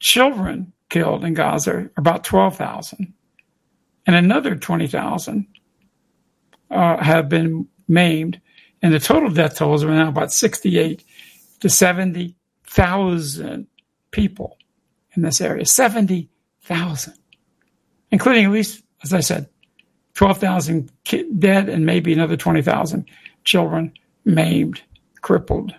Children 0.00 0.72
killed 0.90 1.24
in 1.24 1.34
Gaza 1.34 1.72
are 1.72 1.92
about 1.96 2.24
12,000. 2.24 3.14
And 4.06 4.16
another 4.16 4.56
20,000 4.56 5.46
uh, 6.70 7.02
have 7.02 7.28
been 7.28 7.68
maimed. 7.86 8.40
And 8.82 8.92
the 8.92 8.98
total 8.98 9.30
death 9.30 9.56
tolls 9.56 9.84
are 9.84 9.94
now 9.94 10.08
about 10.08 10.32
68 10.32 11.04
to 11.60 11.68
70,000 11.68 13.66
people 14.10 14.58
in 15.14 15.22
this 15.22 15.40
area. 15.40 15.64
70,000, 15.64 17.14
including 18.10 18.46
at 18.46 18.50
least, 18.50 18.82
as 19.04 19.12
I 19.12 19.20
said, 19.20 19.48
12,000 20.14 20.90
dead 21.38 21.68
and 21.68 21.86
maybe 21.86 22.12
another 22.12 22.36
20,000 22.36 23.06
children 23.44 23.92
maimed, 24.24 24.82
crippled, 25.20 25.74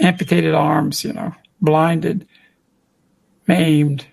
amputated 0.00 0.54
arms, 0.54 1.04
you 1.04 1.12
know, 1.12 1.34
blinded, 1.60 2.26
maimed, 3.46 4.06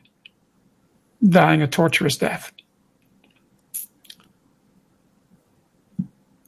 dying 1.24 1.62
a 1.62 1.68
torturous 1.68 2.18
death. 2.18 2.52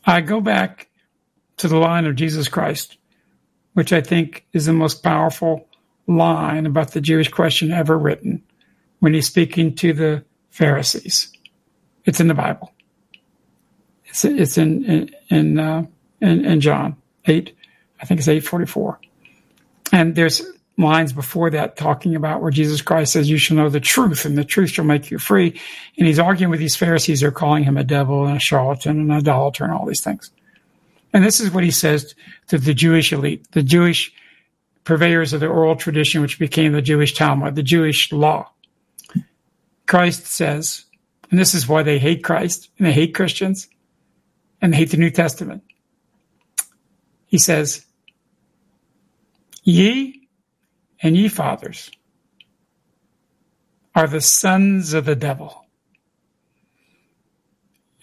I 0.05 0.21
go 0.21 0.41
back 0.41 0.89
to 1.57 1.67
the 1.67 1.77
line 1.77 2.05
of 2.05 2.15
Jesus 2.15 2.47
Christ, 2.47 2.97
which 3.73 3.93
I 3.93 4.01
think 4.01 4.45
is 4.53 4.65
the 4.65 4.73
most 4.73 5.01
powerful 5.01 5.67
line 6.07 6.65
about 6.65 6.91
the 6.91 7.01
Jewish 7.01 7.29
question 7.29 7.71
ever 7.71 7.97
written 7.97 8.43
when 8.99 9.13
he's 9.13 9.27
speaking 9.27 9.75
to 9.75 9.93
the 9.93 10.25
Pharisees. 10.49 11.32
It's 12.05 12.19
in 12.19 12.27
the 12.27 12.33
Bible. 12.33 12.73
It's 14.05 14.25
it's 14.25 14.57
in 14.57 14.83
in 14.85 15.09
in, 15.29 15.59
uh, 15.59 15.85
in, 16.21 16.45
in 16.45 16.61
John 16.61 16.97
eight, 17.25 17.55
I 18.01 18.05
think 18.05 18.19
it's 18.19 18.27
eight 18.27 18.45
forty 18.45 18.65
four, 18.65 18.99
and 19.91 20.15
there's 20.15 20.41
lines 20.77 21.13
before 21.13 21.51
that 21.51 21.77
talking 21.77 22.15
about 22.15 22.41
where 22.41 22.51
Jesus 22.51 22.81
Christ 22.81 23.13
says, 23.13 23.29
"You 23.29 23.37
shall 23.37 23.57
know 23.57 23.69
the 23.69 23.79
truth, 23.79 24.25
and 24.25 24.37
the 24.37 24.43
truth 24.43 24.71
shall 24.71 24.85
make 24.85 25.09
you 25.11 25.17
free." 25.17 25.59
And 25.97 26.07
he's 26.07 26.19
arguing 26.19 26.51
with 26.51 26.59
these 26.59 26.75
Pharisees; 26.75 27.21
they're 27.21 27.31
calling 27.31 27.63
him 27.63 27.77
a 27.77 27.83
devil 27.83 28.25
and 28.25 28.37
a 28.37 28.39
charlatan 28.39 28.99
and 28.99 29.11
an 29.11 29.17
idolater 29.17 29.63
and 29.63 29.73
all 29.73 29.85
these 29.85 30.01
things. 30.01 30.31
And 31.13 31.23
this 31.23 31.39
is 31.39 31.51
what 31.51 31.63
he 31.63 31.71
says 31.71 32.15
to 32.47 32.57
the 32.57 32.73
Jewish 32.73 33.13
elite, 33.13 33.49
the 33.51 33.63
Jewish 33.63 34.11
purveyors 34.83 35.31
of 35.31 35.39
the 35.39 35.47
oral 35.47 35.75
tradition, 35.75 36.21
which 36.21 36.39
became 36.39 36.73
the 36.73 36.81
Jewish 36.81 37.13
Talmud, 37.13 37.55
the 37.55 37.63
Jewish 37.63 38.11
law. 38.11 38.49
Christ 39.85 40.25
says, 40.25 40.85
and 41.33 41.39
this 41.39 41.55
is 41.55 41.67
why 41.67 41.81
they 41.81 41.97
hate 41.97 42.23
Christ 42.23 42.69
and 42.77 42.85
they 42.85 42.93
hate 42.93 43.15
Christians 43.15 43.67
and 44.61 44.71
they 44.71 44.77
hate 44.77 44.91
the 44.91 44.97
New 44.97 45.09
Testament. 45.09 45.63
He 47.25 47.39
says, 47.39 47.87
Ye 49.63 50.27
and 51.01 51.17
ye 51.17 51.27
fathers 51.29 51.89
are 53.95 54.05
the 54.05 54.21
sons 54.21 54.93
of 54.93 55.05
the 55.05 55.15
devil, 55.15 55.65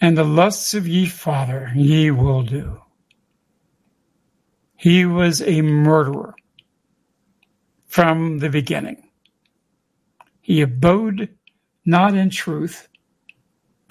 and 0.01 0.17
the 0.17 0.25
lusts 0.25 0.73
of 0.73 0.85
ye 0.85 1.05
father 1.05 1.71
ye 1.73 2.11
will 2.11 2.43
do. 2.43 2.81
He 4.75 5.05
was 5.05 5.41
a 5.41 5.61
murderer 5.61 6.35
from 7.85 8.39
the 8.39 8.49
beginning. 8.49 9.07
He 10.41 10.59
abode 10.59 11.29
not 11.85 12.13
in 12.13 12.29
truth 12.29 12.89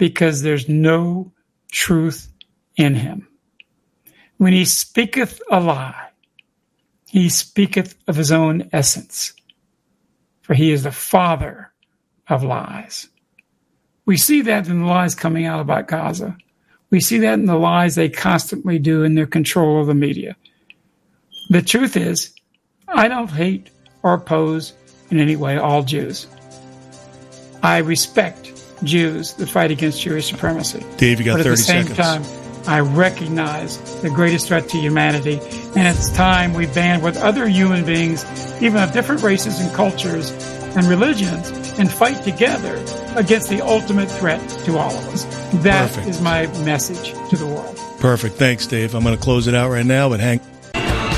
because 0.01 0.41
there's 0.41 0.67
no 0.67 1.31
truth 1.71 2.27
in 2.75 2.95
him. 2.95 3.27
When 4.37 4.51
he 4.51 4.65
speaketh 4.65 5.39
a 5.51 5.59
lie, 5.59 6.09
he 7.07 7.29
speaketh 7.29 7.95
of 8.07 8.15
his 8.15 8.31
own 8.31 8.67
essence, 8.73 9.31
for 10.41 10.55
he 10.55 10.71
is 10.71 10.81
the 10.81 10.91
father 10.91 11.71
of 12.27 12.43
lies. 12.43 13.09
We 14.07 14.17
see 14.17 14.41
that 14.41 14.67
in 14.67 14.79
the 14.79 14.87
lies 14.87 15.13
coming 15.13 15.45
out 15.45 15.59
about 15.59 15.87
Gaza. 15.87 16.35
We 16.89 16.99
see 16.99 17.19
that 17.19 17.35
in 17.35 17.45
the 17.45 17.55
lies 17.55 17.93
they 17.93 18.09
constantly 18.09 18.79
do 18.79 19.03
in 19.03 19.13
their 19.13 19.27
control 19.27 19.81
of 19.81 19.85
the 19.85 19.93
media. 19.93 20.35
The 21.51 21.61
truth 21.61 21.95
is, 21.95 22.33
I 22.87 23.07
don't 23.07 23.29
hate 23.29 23.69
or 24.01 24.15
oppose 24.15 24.73
in 25.11 25.19
any 25.19 25.35
way 25.35 25.59
all 25.59 25.83
Jews. 25.83 26.25
I 27.61 27.77
respect 27.77 28.60
Jews 28.83 29.33
the 29.33 29.47
fight 29.47 29.71
against 29.71 30.01
Jewish 30.01 30.29
supremacy. 30.29 30.83
Dave, 30.97 31.19
you 31.19 31.25
got 31.25 31.33
but 31.33 31.41
at 31.41 31.43
30 31.45 31.49
the 31.49 31.57
same 31.57 31.87
seconds. 31.87 31.97
time, 31.97 32.67
I 32.67 32.79
recognize 32.81 34.01
the 34.01 34.09
greatest 34.09 34.47
threat 34.47 34.69
to 34.69 34.77
humanity, 34.77 35.39
and 35.75 35.87
it's 35.87 36.09
time 36.11 36.53
we 36.53 36.67
band 36.67 37.03
with 37.03 37.17
other 37.17 37.47
human 37.47 37.85
beings, 37.85 38.23
even 38.61 38.81
of 38.81 38.91
different 38.93 39.23
races 39.23 39.59
and 39.59 39.73
cultures 39.73 40.31
and 40.75 40.85
religions, 40.87 41.49
and 41.79 41.91
fight 41.91 42.23
together 42.23 42.75
against 43.15 43.49
the 43.49 43.61
ultimate 43.61 44.09
threat 44.09 44.39
to 44.65 44.77
all 44.77 44.91
of 44.91 45.07
us. 45.09 45.23
That 45.63 45.89
is 46.07 46.17
Perfect. 46.19 46.21
my 46.23 46.47
message 46.63 47.13
to 47.29 47.35
the 47.35 47.47
world. 47.47 47.77
Perfect. 47.99 48.35
Thanks, 48.35 48.67
Dave. 48.67 48.93
I'm 48.95 49.03
going 49.03 49.15
to 49.15 49.21
close 49.21 49.47
it 49.47 49.55
out 49.55 49.69
right 49.69 49.85
now, 49.85 50.09
but 50.09 50.19
hang. 50.19 50.39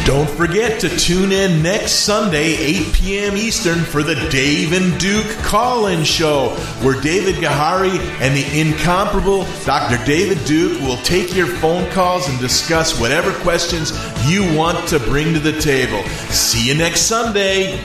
Don't 0.06 0.30
forget 0.30 0.82
to 0.82 0.90
tune 0.98 1.32
in 1.32 1.64
next 1.64 2.04
Sunday, 2.04 2.56
8 2.56 2.94
p.m. 2.94 3.38
Eastern, 3.38 3.80
for 3.80 4.04
the 4.04 4.16
Dave 4.30 4.74
and 4.74 5.00
Duke 5.00 5.30
Call-In 5.44 6.04
Show, 6.04 6.50
where 6.82 7.00
David 7.00 7.36
Gahary 7.36 7.98
and 8.20 8.36
the 8.36 8.60
incomparable 8.60 9.46
Dr. 9.64 10.04
David 10.06 10.44
Duke 10.44 10.82
will 10.82 10.98
take 10.98 11.34
your 11.34 11.48
phone 11.48 11.90
calls 11.92 12.28
and 12.28 12.38
discuss 12.38 13.00
whatever 13.00 13.32
questions 13.44 13.94
you 14.28 14.54
want 14.54 14.90
to 14.90 15.00
bring 15.00 15.34
to 15.36 15.40
the 15.40 15.58
table. 15.62 16.04
See 16.30 16.68
you 16.68 16.76
next 16.76 17.04
Sunday. 17.04 17.82